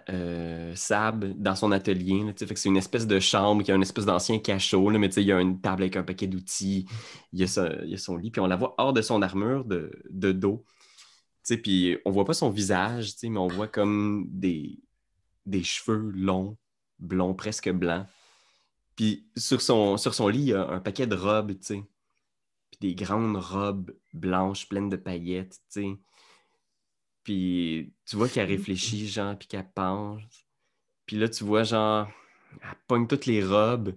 Sab 0.73 1.23
dans 1.41 1.55
son 1.55 1.71
atelier. 1.71 2.21
là, 2.21 2.33
tu 2.33 2.39
sais, 2.39 2.47
fait 2.47 2.53
que 2.55 2.59
c'est 2.59 2.67
une 2.67 2.75
espèce 2.75 3.07
de 3.07 3.17
chambre 3.21 3.63
qui 3.63 3.71
a 3.71 3.75
une 3.75 3.81
espèce 3.81 4.05
d'ancien 4.05 4.39
cachot, 4.39 4.89
là, 4.89 4.99
mais 4.99 5.07
il 5.07 5.23
y 5.23 5.31
a 5.31 5.39
une 5.39 5.61
table 5.61 5.83
avec 5.83 5.95
un 5.95 6.03
paquet 6.03 6.27
d'outils, 6.27 6.85
il 7.31 7.39
y, 7.39 7.43
y 7.43 7.93
a 7.93 7.97
son 7.97 8.17
lit, 8.17 8.31
puis 8.31 8.41
on 8.41 8.47
la 8.47 8.57
voit 8.57 8.75
hors 8.77 8.91
de 8.91 9.01
son 9.01 9.21
armure 9.21 9.63
de, 9.63 9.91
de 10.09 10.33
dos. 10.33 10.65
Puis 11.63 11.97
on 12.03 12.11
voit 12.11 12.25
pas 12.25 12.33
son 12.33 12.49
visage, 12.49 13.13
mais 13.23 13.37
on 13.37 13.47
voit 13.47 13.67
comme 13.67 14.27
des, 14.31 14.79
des 15.45 15.63
cheveux 15.63 16.11
longs, 16.13 16.57
blonds, 16.99 17.35
presque 17.35 17.71
blancs. 17.71 18.05
Puis 18.95 19.27
sur 19.35 19.61
son, 19.61 19.95
lit, 20.27 20.39
il 20.39 20.45
y 20.47 20.53
a 20.53 20.67
un 20.67 20.79
paquet 20.79 21.07
de 21.07 21.15
robes, 21.15 21.51
tu 21.59 21.65
sais. 21.65 21.83
Puis 22.71 22.79
des 22.79 22.95
grandes 22.95 23.37
robes 23.37 23.91
blanches 24.13 24.67
pleines 24.67 24.89
de 24.89 24.95
paillettes, 24.95 25.59
tu 25.71 25.81
sais. 25.81 25.97
Puis 27.23 27.93
tu 28.05 28.15
vois 28.15 28.29
qu'elle 28.29 28.47
réfléchit, 28.47 29.07
genre, 29.07 29.37
puis 29.37 29.47
qu'elle 29.47 29.69
pense. 29.73 30.21
Puis 31.05 31.17
là, 31.17 31.27
tu 31.27 31.43
vois, 31.43 31.63
genre, 31.63 32.07
elle 32.53 32.77
pogne 32.87 33.07
toutes 33.07 33.25
les 33.25 33.43
robes. 33.43 33.95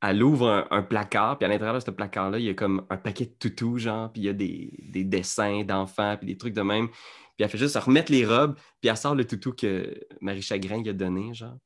Elle 0.00 0.22
ouvre 0.22 0.48
un, 0.48 0.68
un 0.70 0.82
placard, 0.82 1.38
puis 1.38 1.46
à 1.46 1.48
l'intérieur 1.48 1.74
de 1.74 1.80
ce 1.80 1.90
placard-là, 1.90 2.38
il 2.38 2.44
y 2.44 2.50
a 2.50 2.54
comme 2.54 2.86
un 2.90 2.96
paquet 2.96 3.26
de 3.26 3.32
toutous, 3.32 3.78
genre, 3.78 4.12
puis 4.12 4.22
il 4.22 4.24
y 4.26 4.28
a 4.28 4.32
des, 4.32 4.72
des 4.90 5.02
dessins 5.02 5.64
d'enfants, 5.64 6.16
puis 6.16 6.26
des 6.26 6.38
trucs 6.38 6.54
de 6.54 6.62
même. 6.62 6.88
Puis 6.88 7.44
elle 7.44 7.48
fait 7.48 7.58
juste 7.58 7.76
remettre 7.76 8.12
les 8.12 8.24
robes, 8.24 8.54
puis 8.80 8.90
elle 8.90 8.96
sort 8.96 9.14
le 9.14 9.26
toutou 9.26 9.52
que 9.52 9.98
Marie 10.20 10.42
Chagrin 10.42 10.82
lui 10.82 10.90
a 10.90 10.92
donné, 10.92 11.34
genre. 11.34 11.56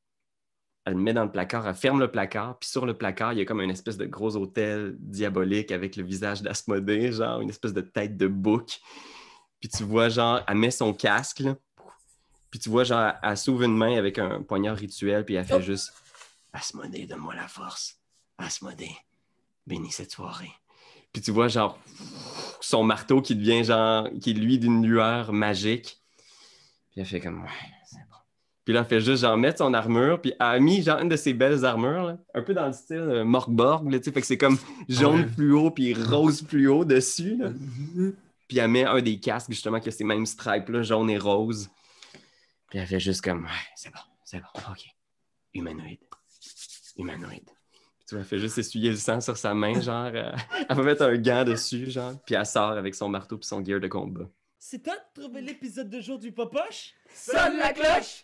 Elle 0.85 0.93
le 0.95 0.99
met 0.99 1.13
dans 1.13 1.23
le 1.23 1.31
placard, 1.31 1.65
elle 1.65 1.75
ferme 1.75 1.99
le 1.99 2.11
placard, 2.11 2.59
puis 2.59 2.67
sur 2.69 2.85
le 2.85 2.93
placard, 2.93 3.31
il 3.33 3.39
y 3.39 3.41
a 3.41 3.45
comme 3.45 3.61
une 3.61 3.69
espèce 3.71 3.95
de 3.95 4.05
gros 4.05 4.35
hôtel 4.35 4.95
diabolique 4.99 5.71
avec 5.71 5.95
le 5.95 6.03
visage 6.03 6.41
d'Asmodée, 6.41 7.13
genre 7.13 7.39
une 7.39 7.49
espèce 7.49 7.73
de 7.73 7.79
tête 7.81 8.17
de 8.17 8.27
bouc. 8.27 8.81
Puis 9.61 9.69
tu 9.69 9.83
vois, 9.83 10.09
genre, 10.09 10.41
elle 10.45 10.57
met 10.57 10.71
son 10.71 10.93
casque, 10.93 11.39
là. 11.39 11.55
Puis 12.51 12.59
tu 12.59 12.69
vois, 12.69 12.83
genre, 12.83 13.13
elle 13.23 13.37
s'ouvre 13.37 13.63
une 13.63 13.77
main 13.77 13.97
avec 13.97 14.19
un 14.19 14.41
poignard 14.43 14.75
rituel, 14.75 15.23
puis 15.23 15.35
elle 15.35 15.45
fait 15.45 15.55
Oh. 15.55 15.61
juste 15.61 15.93
Asmodée, 16.51 17.05
donne-moi 17.07 17.33
la 17.33 17.47
force. 17.47 17.97
Asmodée, 18.37 18.95
bénis 19.65 19.91
cette 19.91 20.11
soirée. 20.11 20.51
Puis 21.13 21.21
tu 21.21 21.31
vois, 21.31 21.47
genre, 21.47 21.79
son 22.59 22.83
marteau 22.83 23.21
qui 23.21 23.35
devient, 23.35 23.63
genre, 23.63 24.09
qui 24.21 24.31
est 24.31 24.33
lui 24.33 24.59
d'une 24.59 24.85
lueur 24.85 25.31
magique. 25.31 26.01
Puis 26.91 26.99
elle 27.01 27.05
fait 27.05 27.21
comme, 27.21 27.41
ouais. 27.41 27.49
Puis 28.65 28.73
là, 28.73 28.79
elle 28.81 28.85
fait 28.85 29.01
juste, 29.01 29.21
genre, 29.23 29.35
mettre 29.37 29.57
son 29.57 29.73
armure. 29.73 30.21
Puis 30.21 30.31
elle 30.39 30.45
a 30.45 30.59
mis, 30.59 30.81
genre, 30.83 30.99
une 30.99 31.09
de 31.09 31.15
ses 31.17 31.33
belles 31.33 31.65
armures, 31.65 32.03
là, 32.03 32.17
un 32.33 32.41
peu 32.41 32.53
dans 32.53 32.67
le 32.67 32.73
style 32.73 32.97
euh, 32.97 33.23
Morgborg, 33.25 33.91
là, 33.91 33.99
tu 33.99 34.05
sais. 34.05 34.11
Fait 34.11 34.21
que 34.21 34.27
c'est 34.27 34.37
comme 34.37 34.57
jaune 34.87 35.21
Ouais. 35.21 35.27
fluo, 35.27 35.71
puis 35.71 35.93
rose 35.93 36.45
fluo 36.47 36.85
dessus, 36.85 37.35
là. 37.37 37.49
Puis 38.47 38.57
elle 38.59 38.69
met 38.69 38.85
un 38.85 39.01
des 39.01 39.19
casques, 39.19 39.51
justement, 39.51 39.79
qui 39.79 39.89
a 39.89 39.91
ces 39.91 40.03
mêmes 40.03 40.25
stripes-là, 40.25 40.81
jaune 40.83 41.09
et 41.09 41.17
rose. 41.17 41.69
Puis 42.69 42.79
elle 42.79 42.87
fait 42.87 42.99
juste 42.99 43.21
comme, 43.21 43.43
ouais, 43.43 43.49
c'est 43.75 43.91
bon, 43.91 43.99
c'est 44.23 44.39
bon, 44.39 44.47
ok. 44.71 44.85
Humanoïde. 45.53 45.99
Humanoïde. 46.97 47.45
Puis 47.45 48.05
tu 48.07 48.15
vois, 48.15 48.19
elle 48.21 48.25
fait 48.27 48.39
juste 48.39 48.57
essuyer 48.57 48.89
le 48.91 48.95
sang 48.97 49.19
sur 49.21 49.37
sa 49.37 49.53
main, 49.53 49.79
genre, 49.81 50.11
euh, 50.13 50.31
elle 50.69 50.75
va 50.75 50.83
mettre 50.83 51.03
un 51.03 51.17
gant 51.17 51.43
dessus, 51.43 51.89
genre, 51.91 52.13
puis 52.25 52.35
elle 52.35 52.45
sort 52.45 52.71
avec 52.71 52.95
son 52.95 53.09
marteau 53.09 53.37
puis 53.37 53.47
son 53.47 53.63
gear 53.63 53.79
de 53.79 53.87
combat. 53.87 54.25
C'est 54.57 54.81
toi 54.81 54.93
de 54.95 55.21
trouver 55.21 55.41
l'épisode 55.41 55.89
de 55.89 55.99
jour 55.99 56.17
du 56.17 56.31
Popoche? 56.31 56.93
Sonne 57.13 57.57
la 57.57 57.73
cloche! 57.73 58.23